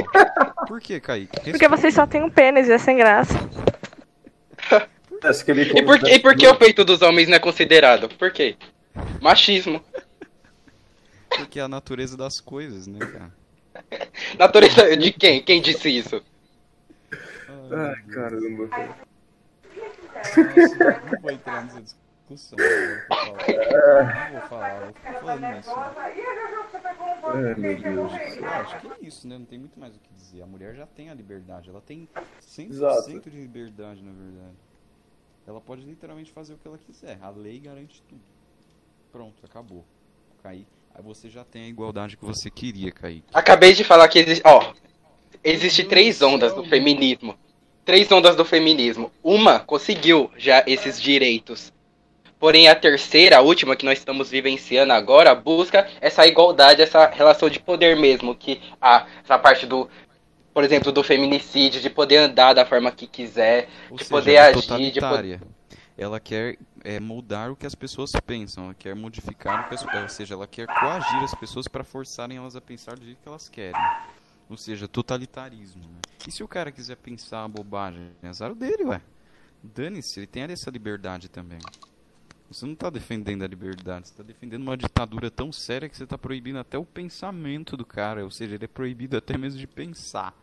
Por 0.67 0.81
que, 0.81 1.01
Kaique? 1.01 1.51
Porque 1.51 1.67
vocês 1.67 1.95
só 1.95 2.07
têm 2.07 2.23
um 2.23 2.29
pênis 2.29 2.69
e 2.69 2.73
é 2.73 2.79
sem 2.79 2.99
graça. 2.99 3.35
Essa 5.23 5.45
que 5.45 5.51
ele 5.51 5.63
E 5.79 5.83
por, 5.85 5.99
que- 5.99 6.11
e 6.15 6.19
por 6.19 6.37
que 6.37 6.47
o 6.47 6.57
peito 6.57 6.85
dos 6.85 7.03
homens 7.03 7.29
não 7.29 7.37
é 7.37 7.41
considerado? 7.41 8.09
Por 8.09 8.31
quê? 8.31 8.57
Machismo. 9.21 9.83
Porque 11.29 11.59
é 11.59 11.63
a 11.63 11.69
natureza 11.69 12.17
das 12.17 12.41
coisas, 12.41 12.87
né, 12.87 12.99
cara? 12.99 13.33
Natureza 14.39 14.97
de 14.97 15.13
quem? 15.13 15.43
Quem 15.43 15.61
disse 15.63 15.89
isso? 15.89 16.23
Ai, 17.71 18.03
caramba. 18.13 18.69
Nossa, 20.17 20.41
não 21.13 21.21
vou 21.21 21.31
entrar 21.31 21.65
nessa 21.65 21.81
discussão. 21.83 22.59
né, 22.59 23.05
Não 23.09 23.09
vou 23.09 23.29
falar. 23.29 24.31
Não 24.33 24.41
vou 24.41 24.49
falar, 24.49 24.83
eu 24.87 25.21
falando 25.21 25.59
isso. 25.61 25.71
Ai, 27.25 27.55
meu 27.57 27.77
Deus. 27.81 28.13
Eu 28.37 28.49
acho 28.49 28.81
que 28.81 28.87
é 28.89 28.97
isso, 29.07 29.29
né? 29.29 29.39
Não 29.39 29.45
tem 29.47 29.59
muito 29.59 29.79
mais 29.79 29.95
o 29.95 29.99
que 29.99 30.13
dizer. 30.15 30.43
A 30.43 30.47
mulher 30.47 30.75
já 30.75 30.87
tem 30.87 31.11
a 31.11 31.15
liberdade. 31.15 31.69
Ela 31.71 31.81
tem 31.81 32.09
100% 32.41 32.71
Exato. 32.71 33.21
de 33.21 33.31
liberdade, 33.31 34.03
na 34.03 34.13
verdade. 34.13 34.57
Ela 35.49 35.63
pode 35.63 35.81
literalmente 35.81 36.31
fazer 36.31 36.53
o 36.53 36.59
que 36.59 36.69
ela 36.69 36.77
quiser. 36.77 37.19
A 37.23 37.31
lei 37.31 37.59
garante 37.59 38.03
tudo. 38.07 38.21
Pronto, 39.11 39.35
acabou. 39.47 39.83
Aí 40.45 40.67
você 41.03 41.31
já 41.31 41.43
tem 41.43 41.63
a 41.63 41.69
igualdade 41.69 42.19
que 42.19 42.25
você 42.25 42.51
queria, 42.51 42.93
Kaique. 42.93 43.25
Acabei 43.33 43.73
de 43.73 43.83
falar 43.83 44.07
que 44.09 44.19
existe. 44.19 44.43
Ó, 44.45 44.75
existe 45.43 45.85
três 45.85 46.21
ondas 46.21 46.55
do 46.55 46.65
feminismo. 46.65 47.35
Três 47.83 48.13
ondas 48.13 48.37
do 48.37 48.45
feminismo. 48.45 49.11
Uma 49.25 49.59
conseguiu 49.61 50.31
já 50.37 50.63
esses 50.67 51.01
direitos. 51.01 51.73
Porém, 52.39 52.69
a 52.69 52.75
terceira, 52.77 53.39
a 53.39 53.41
última 53.41 53.75
que 53.75 53.87
nós 53.87 53.99
estamos 53.99 54.31
vivenciando 54.31 54.93
agora, 54.93 55.35
busca 55.35 55.89
essa 55.99 56.27
igualdade, 56.27 56.83
essa 56.83 57.07
relação 57.07 57.49
de 57.49 57.59
poder 57.59 57.97
mesmo, 57.97 58.35
que 58.35 58.61
a, 58.81 59.07
essa 59.25 59.39
parte 59.39 59.67
do, 59.67 59.89
por 60.59 60.65
exemplo, 60.65 60.91
do 60.91 61.05
feminicídio, 61.05 61.81
de 61.81 61.89
poder 61.89 62.17
andar 62.17 62.53
da 62.53 62.67
forma 62.67 62.91
que 62.91 63.07
quiser, 63.07 63.69
Ou 63.89 63.97
de 63.97 64.03
seja, 64.03 64.11
poder 64.11 64.33
é 64.33 64.41
agir, 64.41 64.91
de 64.91 64.99
poder... 64.99 65.41
Ela 65.97 66.19
quer 66.19 66.59
é, 66.83 66.99
moldar 66.99 67.53
o 67.53 67.55
que 67.55 67.65
as 67.65 67.77
pessoas 67.77 68.11
pensam, 68.27 68.65
ela 68.65 68.75
quer 68.75 68.93
modificar 68.97 69.65
o 69.65 69.69
que 69.69 69.77
as, 69.77 69.85
ou 69.85 70.09
seja, 70.09 70.35
ela 70.35 70.49
quer 70.49 70.67
coagir 70.67 71.23
as 71.23 71.33
pessoas 71.37 71.69
para 71.69 71.85
forçarem 71.85 72.39
elas 72.39 72.57
a 72.57 72.61
pensar 72.61 72.99
do 72.99 73.05
jeito 73.05 73.23
que 73.23 73.29
elas 73.29 73.49
querem. 73.49 73.81
Ou 74.51 74.57
seja, 74.57 74.89
totalitarismo. 74.89 75.83
Né? 75.83 76.01
E 76.27 76.33
se 76.33 76.43
o 76.43 76.49
cara 76.49 76.73
quiser 76.73 76.97
pensar 76.97 77.47
bobagem, 77.47 78.11
é 78.21 78.27
azar 78.27 78.53
dele, 78.53 78.83
ué. 78.83 79.01
Dane-se, 79.63 80.19
ele 80.19 80.27
tem 80.27 80.43
essa 80.43 80.73
liberdade 80.73 81.29
também. 81.29 81.61
Você 82.51 82.67
não 82.67 82.73
está 82.73 82.91
defendendo 82.91 83.45
a 83.45 83.47
liberdade, 83.47 84.09
você 84.09 84.13
está 84.13 84.25
defendendo 84.25 84.63
uma 84.63 84.77
ditadura 84.77 85.31
tão 85.31 85.53
séria 85.53 85.89
que 85.89 85.97
você 85.97 86.03
está 86.03 86.19
proibindo 86.19 86.59
até 86.59 86.77
o 86.77 86.85
pensamento 86.85 87.77
do 87.77 87.87
cara, 87.87 88.25
ou 88.25 88.31
seja, 88.33 88.57
ele 88.57 88.65
é 88.65 88.69
proibido 88.69 89.17
até 89.17 89.39
mesmo 89.39 89.61
de 89.61 89.67
pensar. 89.69 90.35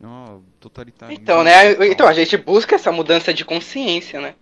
Uma 0.00 0.40
totalitarismo. 0.60 1.20
Então, 1.20 1.42
né? 1.42 1.72
Então 1.90 2.06
a 2.06 2.12
gente 2.12 2.36
busca 2.36 2.76
essa 2.76 2.92
mudança 2.92 3.34
de 3.34 3.44
consciência, 3.44 4.20
né? 4.20 4.34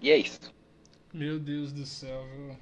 E 0.00 0.10
é 0.10 0.16
isso. 0.16 0.54
Meu 1.12 1.38
Deus 1.38 1.72
do 1.72 1.84
céu, 1.84 2.24
viu? 2.34 2.56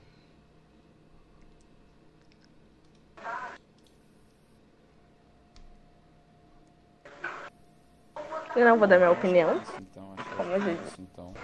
Eu 8.56 8.65
não 8.65 8.78
vou 8.78 8.86
dar 8.86 8.98
minha 8.98 9.11
opinião. 9.11 9.61
Então, 9.81 10.15
acho 10.16 10.28
que 10.28 10.36
Como 10.36 10.51
é 10.52 10.56
eu 10.56 10.61
disse. 10.61 10.82
isso, 10.86 11.02
então. 11.02 11.35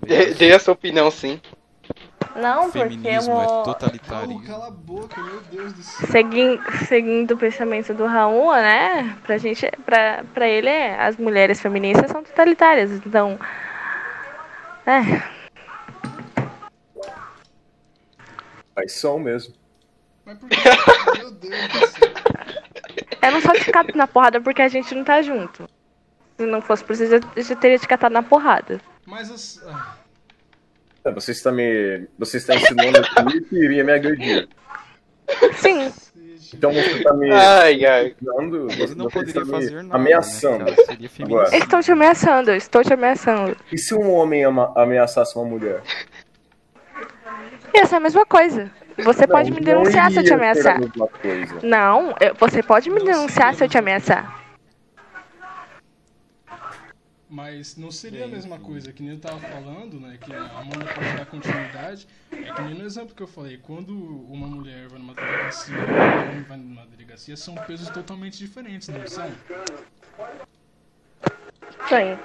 Dê, 0.00 0.34
dê 0.34 0.52
a 0.52 0.58
sua 0.58 0.74
opinião, 0.74 1.10
sim. 1.10 1.40
Não, 2.36 2.64
porque 2.70 2.78
eu 2.78 2.82
Feminismo 2.90 3.40
é 3.42 3.46
totalitarismo. 3.64 4.42
cala 4.46 4.68
a 4.68 4.70
boca, 4.70 5.20
meu 5.20 5.40
Deus 5.50 5.72
do 5.72 5.82
céu. 5.82 6.08
Segui- 6.10 6.60
seguindo 6.86 7.32
o 7.32 7.36
pensamento 7.36 7.92
do 7.92 8.06
Raul, 8.06 8.52
né? 8.54 9.16
Pra 9.24 9.36
gente, 9.36 9.68
pra, 9.84 10.24
pra 10.32 10.46
ele, 10.48 10.70
as 10.70 11.16
mulheres 11.16 11.60
feministas 11.60 12.10
são 12.10 12.22
totalitárias. 12.22 12.90
Então, 12.92 13.38
é, 14.86 15.22
Mas 18.76 18.92
são 18.92 19.18
mesmo. 19.18 19.54
Mas 20.24 20.38
por 20.38 20.48
que? 20.48 20.56
Meu 21.18 21.30
Deus 21.32 21.68
do 21.68 21.86
céu. 21.88 22.08
eu 23.22 23.32
não 23.32 23.40
só 23.40 23.52
te 23.52 23.70
cato 23.72 23.96
na 23.96 24.06
porrada 24.06 24.40
porque 24.40 24.62
a 24.62 24.68
gente 24.68 24.94
não 24.94 25.04
tá 25.04 25.20
junto. 25.22 25.68
Se 26.38 26.46
não 26.46 26.62
fosse 26.62 26.84
preciso, 26.84 27.16
eu 27.36 27.42
já 27.42 27.56
teria 27.56 27.78
te 27.78 27.86
catado 27.88 28.12
na 28.14 28.22
porrada. 28.22 28.80
Mas 29.04 29.30
as. 29.30 29.60
ah, 29.66 29.96
É, 29.96 29.99
Você 31.14 31.32
está 31.32 31.50
me. 31.50 32.06
Você 32.18 32.36
está 32.36 32.54
ensinando 32.54 32.98
aqui 32.98 33.40
que 33.48 33.56
iria 33.56 33.82
me 33.84 33.92
agredir. 33.92 34.48
Sim. 35.54 35.92
Então 36.52 36.72
você 36.72 36.90
está 36.98 37.14
me 37.14 37.30
Ai, 37.32 37.84
ai. 37.84 38.06
ensinando. 38.08 38.66
Você 38.68 38.94
não 38.94 39.06
está 39.06 39.20
poderia 39.20 39.44
me 39.44 39.50
fazer 39.50 39.82
nada. 39.82 39.94
ameaçando. 39.94 40.64
Né, 40.64 40.72
Agora. 40.72 41.08
feminicídio. 41.08 41.36
eu 41.52 41.58
estou 41.58 41.80
te 41.80 41.92
ameaçando, 41.92 42.50
eu 42.50 42.56
estou 42.56 42.82
te 42.82 42.92
ameaçando. 42.92 43.56
E 43.72 43.78
se 43.78 43.94
um 43.94 44.10
homem 44.12 44.44
ama- 44.44 44.72
ameaçasse 44.76 45.36
uma 45.36 45.44
mulher? 45.44 45.80
Essa 47.72 47.96
é 47.96 47.98
a 47.98 48.00
mesma 48.00 48.26
coisa. 48.26 48.70
Você 48.98 49.26
pode 49.26 49.50
Não, 49.50 49.58
me 49.58 49.64
não 49.64 49.72
denunciar 49.72 50.10
se 50.10 50.18
eu 50.18 50.24
te 50.24 50.32
ameaçar. 50.34 50.78
Não, 51.62 52.14
eu- 52.20 52.34
você 52.38 52.62
pode 52.62 52.90
me 52.90 52.98
Não 52.98 53.06
denunciar 53.06 53.54
se 53.54 53.64
eu 53.64 53.68
te 53.68 53.78
ameaçar. 53.78 54.38
Mas 57.30 57.76
não 57.76 57.92
seria 57.92 58.24
a 58.24 58.28
mesma 58.28 58.58
sim. 58.58 58.64
coisa, 58.64 58.92
que 58.92 59.02
nem 59.04 59.12
eu 59.12 59.20
tava 59.20 59.38
falando, 59.40 60.00
né? 60.00 60.18
Que 60.18 60.34
a 60.34 60.58
Amanda 60.58 60.88
pode 60.88 61.12
dar 61.12 61.26
continuidade. 61.26 62.08
É 62.42 62.50
que 62.50 62.60
nem 62.60 62.74
no 62.74 62.84
exemplo 62.84 63.14
que 63.14 63.22
eu 63.22 63.26
falei, 63.28 63.56
quando 63.58 63.96
uma 64.26 64.48
mulher 64.48 64.88
vai 64.88 64.98
numa 64.98 65.14
delegacia 65.14 65.94
e 65.94 66.02
um 66.02 66.26
homem 66.26 66.42
vai 66.42 66.56
numa 66.58 66.84
delegacia, 66.86 67.36
são 67.36 67.54
pesos 67.60 67.88
totalmente 67.88 68.36
diferentes, 68.36 68.88
não 68.88 69.06
são? 69.06 69.40
Sim. 71.88 72.18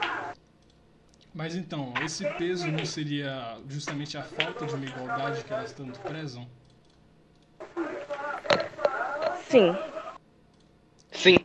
Mas 1.33 1.55
então, 1.55 2.01
esse 2.01 2.25
peso 2.25 2.71
não 2.71 2.83
seria 2.85 3.61
justamente 3.67 4.17
a 4.17 4.23
falta 4.23 4.65
de 4.65 4.73
uma 4.73 4.85
igualdade 4.87 5.43
que 5.43 5.53
elas 5.53 5.71
tanto 5.71 5.99
prezam? 6.01 6.49
Sim. 9.49 9.75
Sim. 11.11 11.37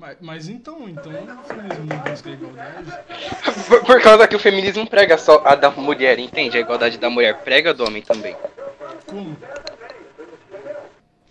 Mas, 0.00 0.16
mas 0.18 0.48
então, 0.48 0.88
então 0.88 1.12
o 1.12 1.44
feminismo 1.44 1.84
não 1.84 1.98
busca 1.98 2.30
a 2.30 2.32
igualdade? 2.32 2.92
Por, 3.68 3.84
por 3.84 4.00
causa 4.00 4.26
que 4.26 4.34
o 4.34 4.38
feminismo 4.38 4.88
prega 4.88 5.18
só 5.18 5.42
a 5.44 5.54
da 5.54 5.70
mulher, 5.70 6.18
entende? 6.18 6.56
A 6.56 6.60
igualdade 6.60 6.96
da 6.96 7.10
mulher 7.10 7.42
prega 7.42 7.68
a 7.68 7.72
do 7.74 7.84
homem 7.84 8.00
também. 8.00 8.34
Como? 9.06 9.36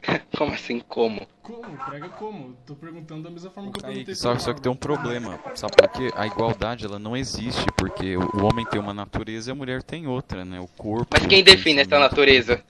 Como 0.37 0.53
assim, 0.53 0.79
como? 0.79 1.27
Como? 1.41 1.77
Prega 1.89 2.07
como? 2.09 2.55
Tô 2.65 2.73
perguntando 2.75 3.23
da 3.23 3.29
mesma 3.29 3.49
forma 3.49 3.71
que 3.71 3.79
eu 3.79 3.83
perguntei 3.83 4.15
só, 4.15 4.37
só 4.37 4.53
que 4.53 4.61
tem 4.61 4.71
um 4.71 4.75
problema, 4.75 5.37
sabe 5.53 5.73
por 5.75 5.89
quê? 5.89 6.09
A 6.15 6.25
igualdade 6.25 6.85
ela 6.85 6.97
não 6.97 7.17
existe, 7.17 7.65
porque 7.75 8.15
o, 8.15 8.45
homem 8.45 8.65
tem 8.65 8.79
uma 8.79 8.93
natureza 8.93 9.49
e 9.49 9.51
a 9.51 9.55
mulher 9.55 9.83
tem 9.83 10.07
outra, 10.07 10.45
né? 10.45 10.59
O 10.59 10.67
corpo. 10.67 11.07
Mas 11.11 11.27
quem 11.27 11.43
define 11.43 11.81
essa 11.81 11.99
natureza? 11.99 12.63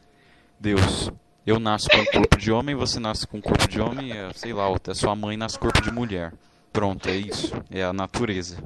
Deus. 0.59 1.11
Eu 1.49 1.59
nasço 1.59 1.89
com 1.89 2.05
corpo 2.05 2.37
de 2.37 2.51
homem, 2.51 2.75
você 2.75 2.99
nasce 2.99 3.25
com 3.25 3.41
corpo 3.41 3.67
de 3.67 3.81
homem, 3.81 4.11
é, 4.11 4.29
sei 4.35 4.53
lá, 4.53 4.71
até 4.71 4.93
sua 4.93 5.15
mãe 5.15 5.35
nasce 5.35 5.57
com 5.57 5.65
corpo 5.65 5.81
de 5.81 5.91
mulher. 5.91 6.31
Pronto, 6.71 7.09
é 7.09 7.15
isso. 7.15 7.51
É 7.71 7.81
a 7.81 7.91
natureza. 7.91 8.57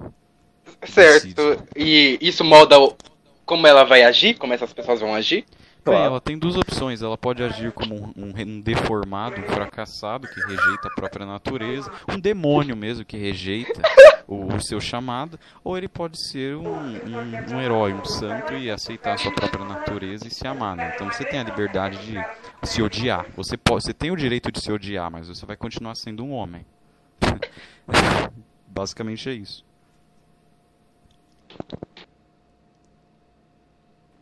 Certo. 0.83 1.63
E 1.77 2.17
isso 2.19 2.43
molda 2.43 2.75
como 3.45 3.65
ela 3.65 3.85
vai 3.85 4.03
agir? 4.03 4.33
Como 4.33 4.51
essas 4.51 4.73
pessoas 4.73 4.99
vão 4.99 5.15
agir? 5.15 5.45
Bem, 5.85 5.93
Claro. 5.95 6.05
ela 6.05 6.21
tem 6.21 6.37
duas 6.37 6.55
opções. 6.55 7.01
Ela 7.01 7.17
pode 7.17 7.43
agir 7.43 7.71
como 7.73 7.93
um, 7.95 8.13
um 8.15 8.33
um 8.41 8.61
deformado, 8.61 9.41
um 9.41 9.43
fracassado 9.43 10.27
que 10.29 10.39
rejeita 10.39 10.87
a 10.87 10.95
própria 10.95 11.25
natureza, 11.25 11.91
um 12.09 12.17
demônio 12.17 12.75
mesmo 12.75 13.03
que 13.03 13.17
rejeita 13.17 13.81
o, 14.25 14.45
o 14.55 14.61
seu 14.61 14.79
chamado, 14.79 15.37
ou 15.61 15.77
ele 15.77 15.89
pode 15.89 16.17
ser 16.29 16.55
um, 16.55 16.67
um- 16.69 17.55
um 17.55 17.61
herói, 17.61 17.91
um 17.93 18.05
santo 18.05 18.53
e 18.53 18.71
aceitar 18.71 19.15
a 19.15 19.17
sua 19.17 19.33
própria 19.33 19.65
natureza 19.65 20.25
e 20.25 20.31
se 20.31 20.47
amar. 20.47 20.77
né? 20.77 20.93
Então 20.95 21.11
você 21.11 21.25
tem 21.25 21.39
a 21.39 21.43
liberdade 21.43 21.97
de 22.05 22.17
se 22.65 22.81
odiar. 22.81 23.25
Você, 23.35 23.57
pode, 23.57 23.83
você 23.83 23.93
tem 23.93 24.09
o 24.09 24.15
direito 24.15 24.51
de 24.53 24.61
se 24.61 24.71
odiar, 24.71 25.11
mas 25.11 25.27
você 25.27 25.45
vai 25.45 25.57
continuar 25.57 25.95
sendo 25.95 26.23
um 26.23 26.31
homem. 26.31 26.65
Basicamente 28.67 29.27
é 29.29 29.33
isso. 29.33 29.65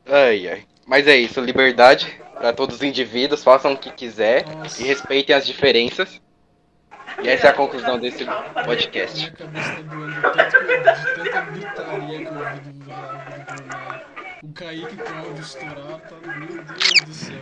Ai, 0.05 0.47
ai. 0.47 0.65
Mas 0.91 1.07
é 1.07 1.15
isso, 1.15 1.39
liberdade 1.39 2.19
para 2.33 2.51
todos 2.51 2.75
os 2.75 2.83
indivíduos, 2.83 3.41
façam 3.45 3.71
o 3.71 3.77
que 3.77 3.89
quiser 3.91 4.45
Nossa. 4.57 4.81
e 4.83 4.85
respeitem 4.85 5.33
as 5.33 5.45
diferenças. 5.47 6.21
E 7.23 7.29
essa 7.29 7.47
é 7.47 7.49
a 7.49 7.53
conclusão 7.53 7.97
desse 7.97 8.25
podcast. 8.65 9.17
Minha 9.17 9.31
cabeça 9.31 9.73
tá 9.75 9.81
doendo 9.83 10.21
tanto 10.21 10.49
que 10.49 10.73
eu- 10.73 10.83
de 10.83 11.15
tanta 11.15 11.41
gritaria 11.45 12.17
que 12.19 12.25
eu 12.25 12.33
ouvi 12.33 12.59
do, 12.65 12.73
do, 12.73 12.73
do 12.73 13.63
Bruno. 13.63 14.01
O 14.43 14.53
Kaique 14.53 14.95
com 14.97 15.13
áudio 15.17 15.41
estourado, 15.41 16.01
tá, 16.09 16.29
meu 16.29 16.47
Deus 16.61 17.01
do 17.05 17.13
céu. 17.13 17.41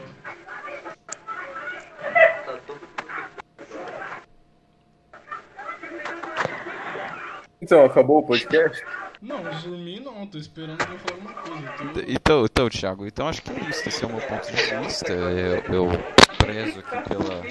Então, 7.62 7.84
acabou 7.86 8.20
o 8.20 8.24
podcast? 8.26 8.84
Não, 9.22 9.44
por 9.44 9.70
mim 9.72 10.00
não, 10.00 10.26
tô 10.28 10.38
esperando 10.38 10.82
alguém 10.82 10.98
falar 11.00 11.16
alguma 11.16 11.34
coisa. 11.34 11.84
Eu 11.84 11.94
tô- 11.94 12.00
Então, 12.12 12.46
então, 12.46 12.70
Thiago, 12.70 13.06
então 13.06 13.28
acho 13.28 13.42
que 13.42 13.52
é 13.52 13.70
isso. 13.70 13.90
Esse 13.90 14.04
é 14.04 14.08
o 14.08 14.12
meu 14.16 14.22
ponto 14.26 14.46
de 14.48 14.54
vista. 14.86 15.12
Eu, 15.12 15.58
eu 15.74 15.90
prezo 16.38 16.80
aqui 16.80 17.10
pela. 17.10 17.42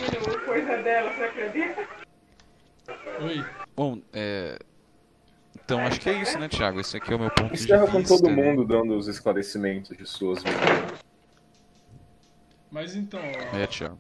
Oi, 3.27 3.45
Bom, 3.77 4.01
é. 4.13 4.59
Então 5.63 5.81
acho 5.81 6.01
que 6.01 6.09
é 6.09 6.23
isso, 6.23 6.39
né, 6.39 6.49
Thiago? 6.49 6.81
Esse 6.81 6.97
aqui 6.97 7.13
é 7.13 7.17
o 7.17 7.19
meu 7.19 7.31
ponto 7.31 7.53
Encerra 7.53 7.85
de 7.85 7.93
com 7.93 7.99
vista. 7.99 8.15
todo 8.17 8.31
né? 8.31 8.35
mundo 8.43 8.65
dando 8.65 8.97
os 8.97 9.07
esclarecimentos 9.07 9.95
de 9.97 10.07
suas 10.07 10.43
vidas. 10.43 10.59
mas 12.71 12.97
então, 12.97 13.21
ó, 13.21 13.57
É, 13.57 13.67
Thiago. 13.67 13.99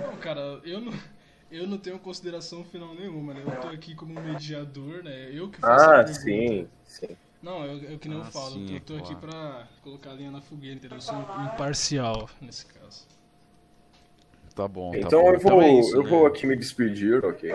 não, 0.00 0.16
cara, 0.16 0.40
eu 0.64 0.80
não, 0.80 0.92
eu 1.56 1.66
não 1.66 1.78
tenho 1.78 1.98
consideração 1.98 2.64
final 2.64 2.94
nenhuma, 2.94 3.34
né? 3.34 3.42
Eu 3.44 3.60
tô 3.60 3.68
aqui 3.68 3.94
como 3.94 4.12
mediador, 4.20 5.02
né? 5.02 5.30
Eu 5.32 5.50
que 5.50 5.60
faço 5.60 5.90
a 5.90 6.00
Ah, 6.00 6.06
sim, 6.06 6.68
sim. 6.86 7.16
Não, 7.42 7.64
eu, 7.64 7.90
eu 7.90 7.98
que 7.98 8.08
nem 8.08 8.18
eu 8.18 8.24
Ah, 8.24 8.30
falo, 8.30 8.56
sim, 8.56 8.72
eu 8.72 8.76
é 8.76 8.80
tô, 8.80 8.94
tô 8.94 9.00
aqui 9.00 9.14
pra 9.16 9.66
colocar 9.82 10.10
a 10.10 10.14
linha 10.14 10.30
na 10.30 10.40
fogueira, 10.40 10.76
entendeu? 10.76 10.96
Eu 10.98 11.02
sou 11.02 11.18
imparcial 11.18 12.28
nesse 12.40 12.66
caso. 12.66 13.06
Tá 14.54 14.66
bom, 14.66 14.90
tá 14.92 14.98
Então 14.98 15.20
bom. 15.20 15.32
eu 15.32 15.38
vou, 15.38 15.62
é 15.62 15.68
isso, 15.80 15.96
eu 15.96 16.02
né? 16.02 16.10
vou 16.10 16.26
aqui 16.26 16.46
me 16.46 16.56
despedir, 16.56 17.24
ok? 17.24 17.50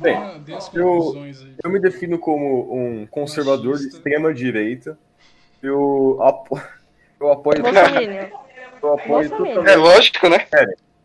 Bem, 0.00 0.14
Ah, 0.14 0.40
eu- 0.74 1.16
eu 1.64 1.70
me 1.70 1.80
defino 1.80 2.18
como 2.18 2.74
um 2.74 3.06
conservador 3.06 3.78
de 3.78 3.84
Machista. 3.84 3.96
extrema 3.96 4.34
direita. 4.34 4.98
Eu, 5.62 6.18
apo... 6.22 6.54
eu 7.20 7.32
apoio. 7.32 7.62
Bolsominion. 7.62 8.28
Eu 8.80 8.94
apoio 8.94 9.28
Bolsominion. 9.28 9.66
É 9.66 9.74
lógico, 9.76 10.28
né? 10.28 10.46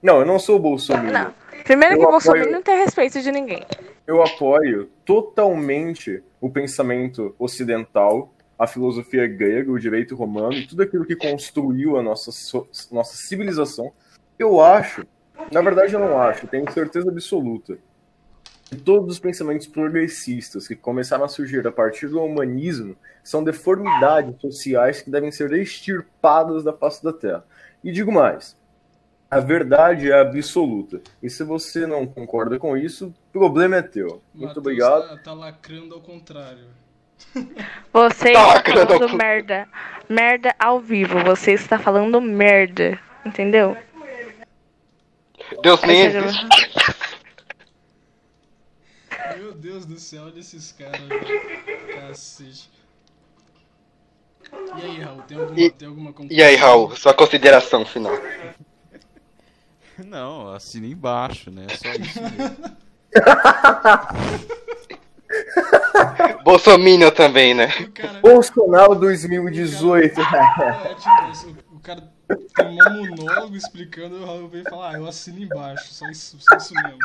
Não, 0.01 0.19
eu 0.19 0.25
não 0.25 0.37
sou 0.37 0.59
bolsominion. 0.59 1.31
Primeiro 1.63 1.95
Eu 1.95 1.99
que 1.99 2.03
apoio- 2.05 2.11
Bolsonaro 2.11 2.51
não 2.51 2.61
tem 2.61 2.77
respeito 2.77 3.21
de 3.21 3.31
ninguém. 3.31 3.65
Eu 4.05 4.21
apoio 4.21 4.89
totalmente 5.05 6.21
o 6.41 6.49
pensamento 6.49 7.33
ocidental 7.39 8.33
a 8.59 8.67
filosofia 8.67 9.27
grega, 9.27 9.71
o 9.71 9.79
direito 9.79 10.15
romano 10.15 10.53
e 10.53 10.67
tudo 10.67 10.83
aquilo 10.83 11.05
que 11.05 11.15
construiu 11.15 11.97
a 11.97 12.03
nossa, 12.03 12.31
nossa 12.91 13.15
civilização, 13.17 13.91
eu 14.37 14.61
acho, 14.61 15.05
na 15.51 15.59
verdade 15.61 15.93
eu 15.93 15.99
não 15.99 16.21
acho, 16.21 16.47
tenho 16.47 16.71
certeza 16.71 17.09
absoluta, 17.09 17.77
que 18.65 18.75
todos 18.77 19.09
os 19.13 19.19
pensamentos 19.19 19.67
progressistas 19.67 20.67
que 20.67 20.75
começaram 20.75 21.25
a 21.25 21.27
surgir 21.27 21.65
a 21.67 21.71
partir 21.71 22.07
do 22.07 22.23
humanismo 22.23 22.95
são 23.23 23.43
deformidades 23.43 24.39
sociais 24.39 25.01
que 25.01 25.09
devem 25.09 25.31
ser 25.31 25.51
extirpadas 25.53 26.63
da 26.63 26.71
face 26.71 27.03
da 27.03 27.11
Terra. 27.11 27.43
E 27.83 27.91
digo 27.91 28.11
mais, 28.11 28.55
a 29.35 29.39
verdade 29.39 30.11
é 30.11 30.19
absoluta. 30.19 31.01
E 31.21 31.29
se 31.29 31.43
você 31.43 31.87
não 31.87 32.05
concorda 32.05 32.59
com 32.59 32.75
isso, 32.77 33.07
o 33.07 33.13
problema 33.31 33.77
é 33.77 33.81
teu. 33.81 34.21
Muito 34.33 34.47
Matheus 34.47 34.57
obrigado. 34.57 35.09
Tá, 35.09 35.17
tá 35.17 35.33
lacrando 35.33 35.95
ao 35.95 36.01
contrário. 36.01 36.67
Você 37.93 38.33
Tá, 38.33 38.57
está 38.57 38.85
falando 38.85 39.07
não- 39.07 39.15
merda. 39.17 39.67
Merda 40.09 40.53
ao 40.59 40.79
vivo. 40.79 41.23
Você 41.23 41.53
está 41.53 41.79
falando 41.79 42.19
merda. 42.19 42.99
Entendeu? 43.25 43.77
Deus 45.61 45.81
nem 45.83 46.01
Essa- 46.07 46.17
existe. 46.17 46.47
Meu 49.37 49.53
Deus 49.53 49.85
do 49.85 49.97
céu, 49.99 50.23
olha 50.25 50.39
esses 50.39 50.71
caras. 50.71 50.99
Cacete. 51.95 52.69
E 54.77 54.81
aí, 54.85 55.01
Raul, 55.01 55.21
tem 55.23 55.37
alguma, 55.37 55.59
E- 55.59 55.71
tem 55.71 55.87
alguma 55.87 56.13
E 56.29 56.43
aí, 56.43 56.55
Raul, 56.55 56.95
sua 56.95 57.13
consideração 57.13 57.85
final. 57.85 58.13
Não, 60.05 60.53
assina 60.53 60.87
embaixo, 60.87 61.51
né? 61.51 61.67
Só 61.69 61.89
isso 61.93 62.21
mesmo. 62.21 62.77
Bolsominion 66.43 67.11
também, 67.11 67.53
né? 67.53 67.67
O 67.79 67.91
cara, 67.91 68.19
Bolsonaro 68.19 68.95
2018. 68.95 70.19
é, 70.21 70.95
tipo, 70.95 71.31
isso, 71.31 71.55
o 71.71 71.79
cara 71.79 72.11
tem 72.55 72.67
um 72.67 73.05
monólogo 73.07 73.55
explicando 73.55 74.17
e 74.17 74.19
o 74.19 74.25
Raul 74.25 74.47
veio 74.47 74.63
falar, 74.69 74.91
ah, 74.91 74.97
eu 74.97 75.07
assino 75.07 75.39
embaixo, 75.39 75.93
só 75.93 76.07
isso, 76.09 76.37
só 76.39 76.57
isso 76.57 76.73
mesmo. 76.73 76.97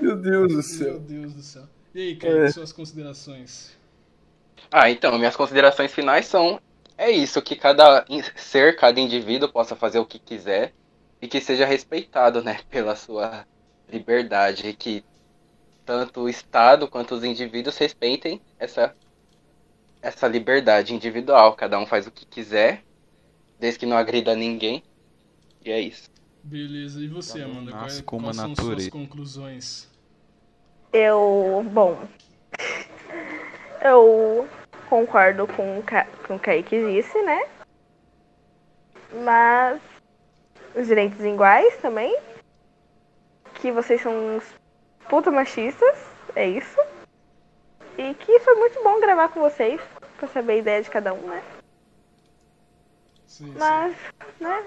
Meu 0.00 0.16
Deus 0.16 0.48
do 0.48 0.54
Meu 0.54 0.62
céu. 0.62 0.98
Deus 0.98 1.34
do 1.34 1.42
céu. 1.42 1.62
E 1.94 2.00
aí, 2.00 2.16
Kaique, 2.16 2.36
É. 2.36 2.50
suas 2.50 2.72
considerações? 2.72 3.76
Ah, 4.70 4.90
então, 4.90 5.16
minhas 5.18 5.36
considerações 5.36 5.92
finais 5.92 6.26
são: 6.26 6.60
é 6.96 7.10
isso, 7.10 7.42
que 7.42 7.56
cada 7.56 8.04
ser, 8.36 8.76
cada 8.76 9.00
indivíduo 9.00 9.48
possa 9.48 9.74
fazer 9.74 9.98
o 9.98 10.06
que 10.06 10.18
quiser 10.18 10.72
e 11.20 11.28
que 11.28 11.40
seja 11.40 11.66
respeitado, 11.66 12.42
né, 12.42 12.60
pela 12.70 12.96
sua 12.96 13.46
liberdade. 13.88 14.68
E 14.68 14.74
que 14.74 15.04
tanto 15.84 16.20
o 16.22 16.28
Estado 16.28 16.88
quanto 16.88 17.14
os 17.14 17.24
indivíduos 17.24 17.76
respeitem 17.76 18.40
essa, 18.58 18.94
essa 20.00 20.28
liberdade 20.28 20.94
individual. 20.94 21.54
Cada 21.54 21.78
um 21.78 21.86
faz 21.86 22.06
o 22.06 22.10
que 22.10 22.24
quiser, 22.24 22.82
desde 23.58 23.80
que 23.80 23.86
não 23.86 23.96
agrida 23.96 24.34
ninguém. 24.34 24.82
E 25.64 25.70
é 25.70 25.80
isso. 25.80 26.08
Beleza, 26.42 27.00
e 27.00 27.08
você, 27.08 27.42
Amanda? 27.42 27.70
nasce 27.70 27.96
Quais, 27.96 28.00
como 28.02 28.22
quais 28.26 28.38
a 28.38 28.42
são 28.42 28.54
suas 28.54 28.68
natureza. 28.68 28.90
conclusões? 28.90 29.88
Eu. 30.92 31.64
Bom. 31.70 31.98
Eu 33.82 34.48
concordo 34.88 35.46
com 35.46 35.78
o, 35.78 35.82
Ca... 35.82 36.06
com 36.26 36.36
o 36.36 36.38
Kaique 36.38 36.78
disse, 36.92 37.20
né? 37.22 37.46
Mas. 39.24 39.89
Os 40.74 40.86
direitos 40.86 41.20
iguais 41.24 41.76
também. 41.78 42.16
Que 43.54 43.70
vocês 43.72 44.00
são 44.00 44.36
uns 44.36 44.44
puta 45.08 45.30
machistas. 45.30 45.98
É 46.34 46.48
isso. 46.48 46.78
E 47.98 48.14
que 48.14 48.40
foi 48.40 48.54
muito 48.54 48.82
bom 48.82 49.00
gravar 49.00 49.28
com 49.28 49.40
vocês. 49.40 49.80
Pra 50.18 50.28
saber 50.28 50.52
a 50.52 50.56
ideia 50.56 50.82
de 50.82 50.90
cada 50.90 51.12
um, 51.14 51.26
né? 51.28 51.42
Sim, 53.26 53.46
sim. 53.46 53.54
Mas. 53.58 53.96
Né? 54.38 54.64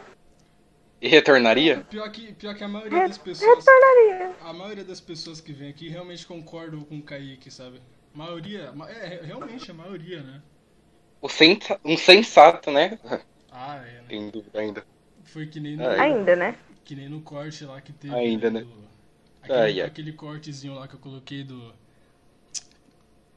E 1.01 1.07
retornaria? 1.07 1.85
Pior 1.89 2.09
que, 2.11 2.33
pior 2.33 2.55
que 2.55 2.63
a 2.63 2.67
maioria 2.67 3.07
das 3.07 3.17
pessoas. 3.17 3.57
Retornaria. 3.57 4.31
A 4.41 4.53
maioria 4.53 4.83
das 4.83 5.01
pessoas 5.01 5.41
que 5.41 5.51
vem 5.53 5.69
aqui 5.69 5.89
realmente 5.89 6.25
concordam 6.25 6.81
com 6.83 6.97
o 6.97 7.01
Kaique, 7.03 7.51
sabe? 7.51 7.81
Maioria. 8.13 8.71
ma- 8.71 8.89
É, 8.89 9.19
realmente 9.23 9.69
a 9.69 9.73
maioria, 9.73 10.21
né? 10.21 10.41
O 11.21 11.27
sensa- 11.29 11.79
um 11.83 11.97
sensato, 11.97 12.71
né? 12.71 12.97
Ah, 13.51 13.77
é, 13.77 13.91
né? 14.01 14.03
Tem 14.09 14.29
dúvida 14.29 14.59
ainda. 14.59 14.85
Foi 15.33 15.47
que 15.47 15.59
nem 15.59 15.75
no. 15.75 15.83
Ainda, 15.87 16.35
né? 16.35 16.55
que 16.85 16.95
nem 16.95 17.09
no 17.09 17.19
corte 17.21 17.65
lá 17.65 17.81
que 17.81 17.91
teve. 17.91 18.13
Ainda, 18.13 18.51
né? 18.51 18.61
do- 18.61 18.83
aquele, 19.41 19.57
Ai, 19.59 19.81
ai. 19.81 19.87
aquele 19.87 20.13
cortezinho 20.13 20.75
lá 20.75 20.87
que 20.87 20.93
eu 20.93 20.99
coloquei 20.99 21.43
do. 21.43 21.73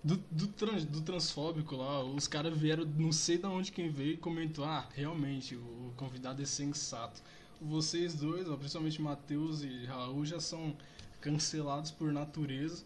Do, 0.05 0.16
do, 0.31 0.47
trans, 0.48 0.85
do 0.85 1.01
transfóbico 1.01 1.74
lá, 1.74 2.05
os 2.05 2.28
caras 2.28 2.56
vieram, 2.56 2.85
não 2.85 3.10
sei 3.10 3.39
de 3.39 3.47
onde 3.47 3.73
quem 3.73 3.89
veio 3.90 4.12
e 4.12 4.16
comentou, 4.16 4.64
ah, 4.64 4.86
realmente, 4.94 5.56
o, 5.56 5.59
o 5.59 5.93
convidado 5.97 6.40
é 6.40 6.44
sensato. 6.44 7.20
Vocês 7.60 8.14
dois, 8.14 8.48
ó, 8.48 8.56
principalmente 8.56 9.02
Matheus 9.02 9.64
e 9.64 9.85
Raul, 9.86 10.24
já 10.24 10.39
são 10.39 10.77
cancelados 11.20 11.90
por 11.90 12.12
natureza, 12.12 12.85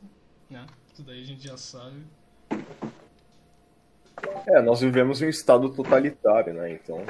né? 0.49 0.65
Isso 0.95 1.03
daí 1.03 1.21
a 1.21 1.27
gente 1.27 1.47
já 1.47 1.59
sabe. 1.59 1.97
É, 4.47 4.63
nós 4.63 4.81
vivemos 4.81 5.21
em 5.21 5.27
um 5.27 5.29
estado 5.29 5.69
totalitário, 5.69 6.55
né? 6.55 6.73
Então. 6.73 7.05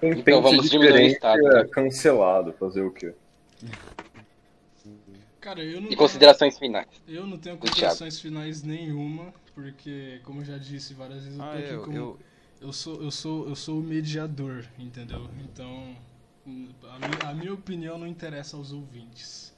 Quem 0.00 0.10
Então 0.12 0.42
vamos 0.42 0.66
o 0.66 0.70
diferente 0.70 1.14
estado, 1.14 1.42
né? 1.42 1.60
é 1.60 1.64
cancelado. 1.68 2.52
Fazer 2.54 2.82
o 2.82 2.90
quê? 2.90 3.14
Cara, 5.40 5.62
eu 5.62 5.80
não 5.80 5.90
E 5.90 5.96
considerações 5.96 6.58
finais. 6.58 6.86
Eu 7.06 7.26
não 7.26 7.38
tenho 7.38 7.56
considerações 7.56 8.20
finais 8.20 8.62
nenhuma, 8.62 9.32
porque, 9.54 10.20
como 10.24 10.40
eu 10.40 10.44
já 10.44 10.58
disse 10.58 10.92
várias 10.94 11.22
vezes, 11.22 11.38
eu 11.38 11.44
tô 11.44 11.50
Ah, 11.50 11.58
aqui 11.58 11.72
eu, 11.72 11.80
como. 11.82 11.96
eu, 11.96 12.18
Eu 12.60 12.72
sou, 12.72 13.02
eu 13.02 13.10
sou, 13.10 13.48
eu 13.48 13.54
sou 13.54 13.78
o 13.78 13.82
mediador, 13.82 14.64
entendeu? 14.78 15.28
Então, 15.44 15.94
a, 16.90 16.98
mi- 16.98 17.30
a 17.30 17.34
minha 17.34 17.52
opinião 17.54 17.98
não 17.98 18.06
interessa 18.06 18.56
aos 18.56 18.72
ouvintes. 18.72 19.54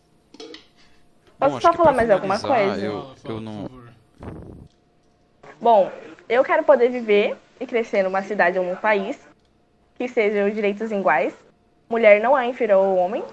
Posso 1.38 1.56
acho 1.56 1.66
só 1.66 1.72
falar 1.72 1.92
mais 1.94 2.10
alguma 2.10 2.38
coisa? 2.40 2.84
Eu, 2.84 3.00
Fala, 3.02 3.16
fala, 3.16 3.34
eu 3.36 3.40
não. 3.40 3.62
por 3.62 3.68
favor. 3.70 3.92
Bom, 5.60 5.92
eu 6.28 6.44
quero 6.44 6.64
poder 6.64 6.90
viver 6.90 7.36
e 7.60 7.66
crescer 7.66 8.02
numa 8.02 8.22
cidade 8.22 8.58
ou 8.58 8.64
num 8.64 8.76
país 8.76 9.27
que 9.98 10.08
sejam 10.08 10.48
direitos 10.48 10.92
iguais. 10.92 11.34
Mulher 11.90 12.20
não 12.20 12.38
é 12.38 12.46
inferior 12.46 12.84
ao 12.84 12.96
homem. 12.96 13.24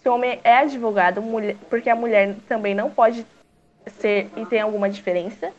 Se 0.00 0.08
o 0.08 0.14
homem 0.14 0.40
é 0.44 0.58
advogado, 0.58 1.20
mulher, 1.20 1.56
porque 1.68 1.90
a 1.90 1.96
mulher 1.96 2.36
também 2.48 2.74
não 2.74 2.90
pode 2.90 3.26
ser 3.98 4.30
e 4.36 4.46
tem 4.46 4.60
alguma 4.60 4.88
diferença. 4.88 5.52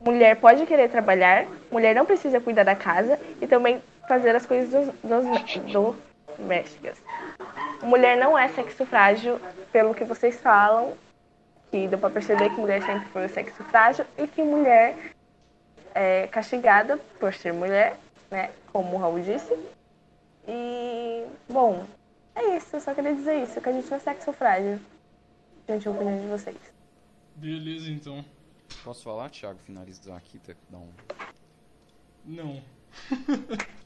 Mulher 0.00 0.36
pode 0.36 0.66
querer 0.66 0.90
trabalhar, 0.90 1.46
mulher 1.70 1.94
não 1.94 2.04
precisa 2.04 2.40
cuidar 2.40 2.64
da 2.64 2.74
casa 2.74 3.20
e 3.40 3.46
também 3.46 3.80
fazer 4.08 4.34
as 4.34 4.44
coisas 4.44 4.70
dos, 4.70 5.24
dos, 5.64 5.96
domésticas. 6.36 7.00
Mulher 7.82 8.16
não 8.16 8.36
é 8.36 8.48
sexo 8.48 8.84
frágil, 8.84 9.40
pelo 9.70 9.94
que 9.94 10.04
vocês 10.04 10.40
falam, 10.40 10.94
que 11.70 11.86
deu 11.86 11.98
pra 11.98 12.10
perceber 12.10 12.50
que 12.50 12.60
mulher 12.60 12.82
sempre 12.82 13.08
foi 13.08 13.26
o 13.26 13.28
sexo 13.28 13.62
frágil 13.64 14.04
e 14.18 14.26
que 14.26 14.42
mulher 14.42 14.96
é 15.94 16.26
castigada 16.28 16.98
por 17.18 17.32
ser 17.34 17.52
mulher, 17.52 17.96
né? 18.30 18.50
Como 18.72 18.96
o 18.96 18.98
Raul 18.98 19.20
disse. 19.20 19.56
E, 20.46 21.26
bom, 21.48 21.86
é 22.34 22.56
isso. 22.56 22.76
Eu 22.76 22.80
só 22.80 22.94
queria 22.94 23.14
dizer 23.14 23.42
isso, 23.42 23.60
que 23.60 23.68
a 23.68 23.72
gente 23.72 23.88
não 23.88 23.96
é 23.96 24.00
sexo 24.00 24.32
frágil. 24.32 24.80
Gente, 25.68 25.86
a 25.86 25.90
opinião 25.90 26.20
de 26.20 26.26
vocês. 26.28 26.58
Beleza, 27.36 27.90
então. 27.90 28.24
Posso 28.84 29.04
falar, 29.04 29.30
Thiago, 29.30 29.58
finalizar 29.60 30.16
aqui? 30.16 30.38
Tá, 30.38 30.54
dar 30.68 30.78
um... 30.78 30.88
Não. 32.24 32.62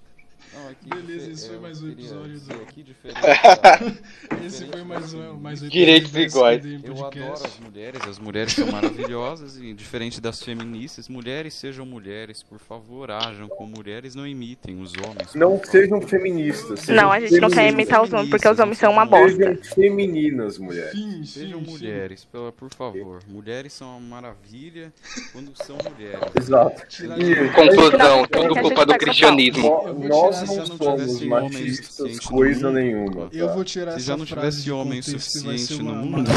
Não, 0.55 0.71
é 0.71 0.75
Beleza, 1.03 1.31
esse 1.31 1.47
foi 1.49 1.57
eu 1.57 1.61
mais 1.61 1.83
um 1.83 1.91
episódio 1.91 2.41
do- 2.41 2.53
aqui 2.63 2.83
diferenciar. 2.83 3.83
Esse 4.47 4.65
foi 4.67 4.83
mais 4.85 5.13
um, 5.13 5.35
mais 5.35 5.63
um. 5.63 5.67
SPDM 5.67 6.81
Eu 6.85 7.05
adoro 7.05 7.33
as 7.45 7.59
mulheres, 7.59 8.01
as 8.09 8.19
mulheres 8.19 8.53
são 8.53 8.67
maravilhosas 8.71 9.57
e 9.59 9.73
diferente 9.75 10.21
das 10.21 10.43
feministas, 10.43 11.09
mulheres 11.09 11.53
sejam 11.55 11.85
mulheres, 11.85 12.43
por 12.43 12.59
favor, 12.59 13.11
ajam 13.11 13.49
como 13.49 13.77
mulheres, 13.77 14.15
não 14.15 14.27
imitem 14.27 14.81
os 14.81 14.93
homens. 14.95 15.35
Não 15.35 15.61
sejam 15.63 16.01
feministas. 16.01 16.81
Sejam 16.81 17.03
Não, 17.05 17.13
a 17.13 17.21
gente 17.21 17.39
não 17.41 17.51
quer 17.51 17.71
imitar 17.71 18.03
os 18.03 18.13
homens, 18.13 18.31
porque 18.31 18.49
os 18.49 18.59
homens 18.59 18.79
são 18.79 18.93
uma 18.93 19.05
bosta. 19.05 19.37
Sejam 19.37 19.65
femininas, 19.75 20.59
mulheres. 20.59 20.93
Fim, 20.93 21.25
Sejam 21.25 21.59
fim, 21.61 21.65
fim. 21.67 21.71
mulheres, 21.73 22.25
pela- 22.25 22.53
por 22.53 22.73
favor. 22.73 23.21
Mulheres 23.29 23.73
são 23.73 23.89
uma 23.99 24.01
maravilha 24.21 24.93
quando 25.33 25.51
são 25.55 25.77
mulheres. 25.77 26.21
Exato. 26.41 26.83
E- 27.21 27.49
Conclusão, 27.53 28.27
tudo 28.27 28.61
culpa 28.61 28.87
do 28.87 28.97
cristianismo. 28.99 29.69
Nó- 29.69 29.89
Eu 29.89 29.95
vou 29.95 30.33
Nós 30.41 30.49
não 30.49 30.63
essa- 30.63 30.67
somos 30.77 30.97
tivesse 31.01 31.25
homem 31.25 31.29
machistas, 31.51 32.21
coisa 32.21 32.67
mundo. 32.69 32.75
nenhuma. 32.75 33.29
Eu 33.33 33.47
tá? 33.49 33.55
vou 33.55 33.65
tirar 33.65 33.91
Se 33.93 33.97
essa 33.99 34.07
já 34.07 34.17
não 34.17 34.25
tivesse 34.25 34.63
de 34.63 34.73
homem 34.73 34.99
e 34.99 35.03
suficiente 35.03 35.83
no 35.83 35.95
mundo. 35.95 36.31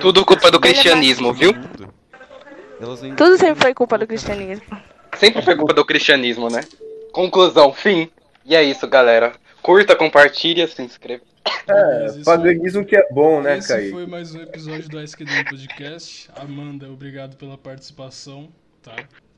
Tudo 0.00 0.20
não 0.20 0.26
culpa 0.26 0.50
do 0.50 0.58
cristianismo, 0.60 1.32
viu? 1.32 1.52
Tudo 3.16 3.38
sempre 3.38 3.62
foi 3.62 3.74
culpa 3.74 3.96
do 3.98 4.06
cristianismo. 4.06 4.64
Sempre 5.18 5.42
foi 5.42 5.56
culpa 5.56 5.72
do 5.72 5.84
cristianismo, 5.84 6.50
né? 6.50 6.60
Conclusão, 7.12 7.72
fim. 7.72 8.10
E 8.44 8.54
é 8.54 8.62
isso, 8.62 8.86
galera. 8.86 9.32
Curta, 9.62 9.96
compartilha, 9.96 10.66
se 10.68 10.82
inscreva. 10.82 11.22
É, 11.68 12.06
isso- 12.06 12.24
paganismo 12.24 12.84
que 12.84 12.96
é 12.96 13.08
bom, 13.10 13.40
né, 13.40 13.58
Esse 13.58 13.68
Kaique? 13.68 13.90
foi 13.92 14.06
mais 14.06 14.34
um 14.34 14.40
episódio 14.42 14.88
do 14.88 15.00
SQD 15.00 15.44
Podcast. 15.44 16.28
Amanda, 16.36 16.90
obrigado 16.90 17.36
pela 17.36 17.56
participação. 17.56 18.48
tá? 18.82 18.94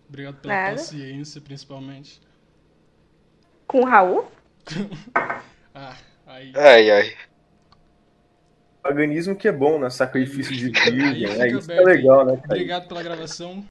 Obrigado 0.09 0.37
pela 0.37 0.55
Nada. 0.55 0.77
paciência, 0.77 1.41
principalmente. 1.41 2.21
Com 3.69 3.83
o 3.83 3.85
Raul? 3.85 4.27
Ah, 5.81 5.95
aí. 6.27 6.53
Ai, 6.57 6.91
ai. 6.91 7.17
Paganismo 8.83 9.37
que 9.37 9.47
é 9.47 9.53
bom, 9.53 9.79
né? 9.79 9.89
Sacrifício 9.91 10.57
de 10.57 10.73
Aí 10.81 10.91
virgem. 10.91 11.29
fica 11.29 11.45
É 11.45 11.49
isso 11.51 11.71
é 11.71 11.81
legal, 11.81 12.25
né, 12.27 12.37
cara? 12.37 12.47
Obrigado 12.47 12.89
pela 12.89 13.03
gravação. 13.03 13.65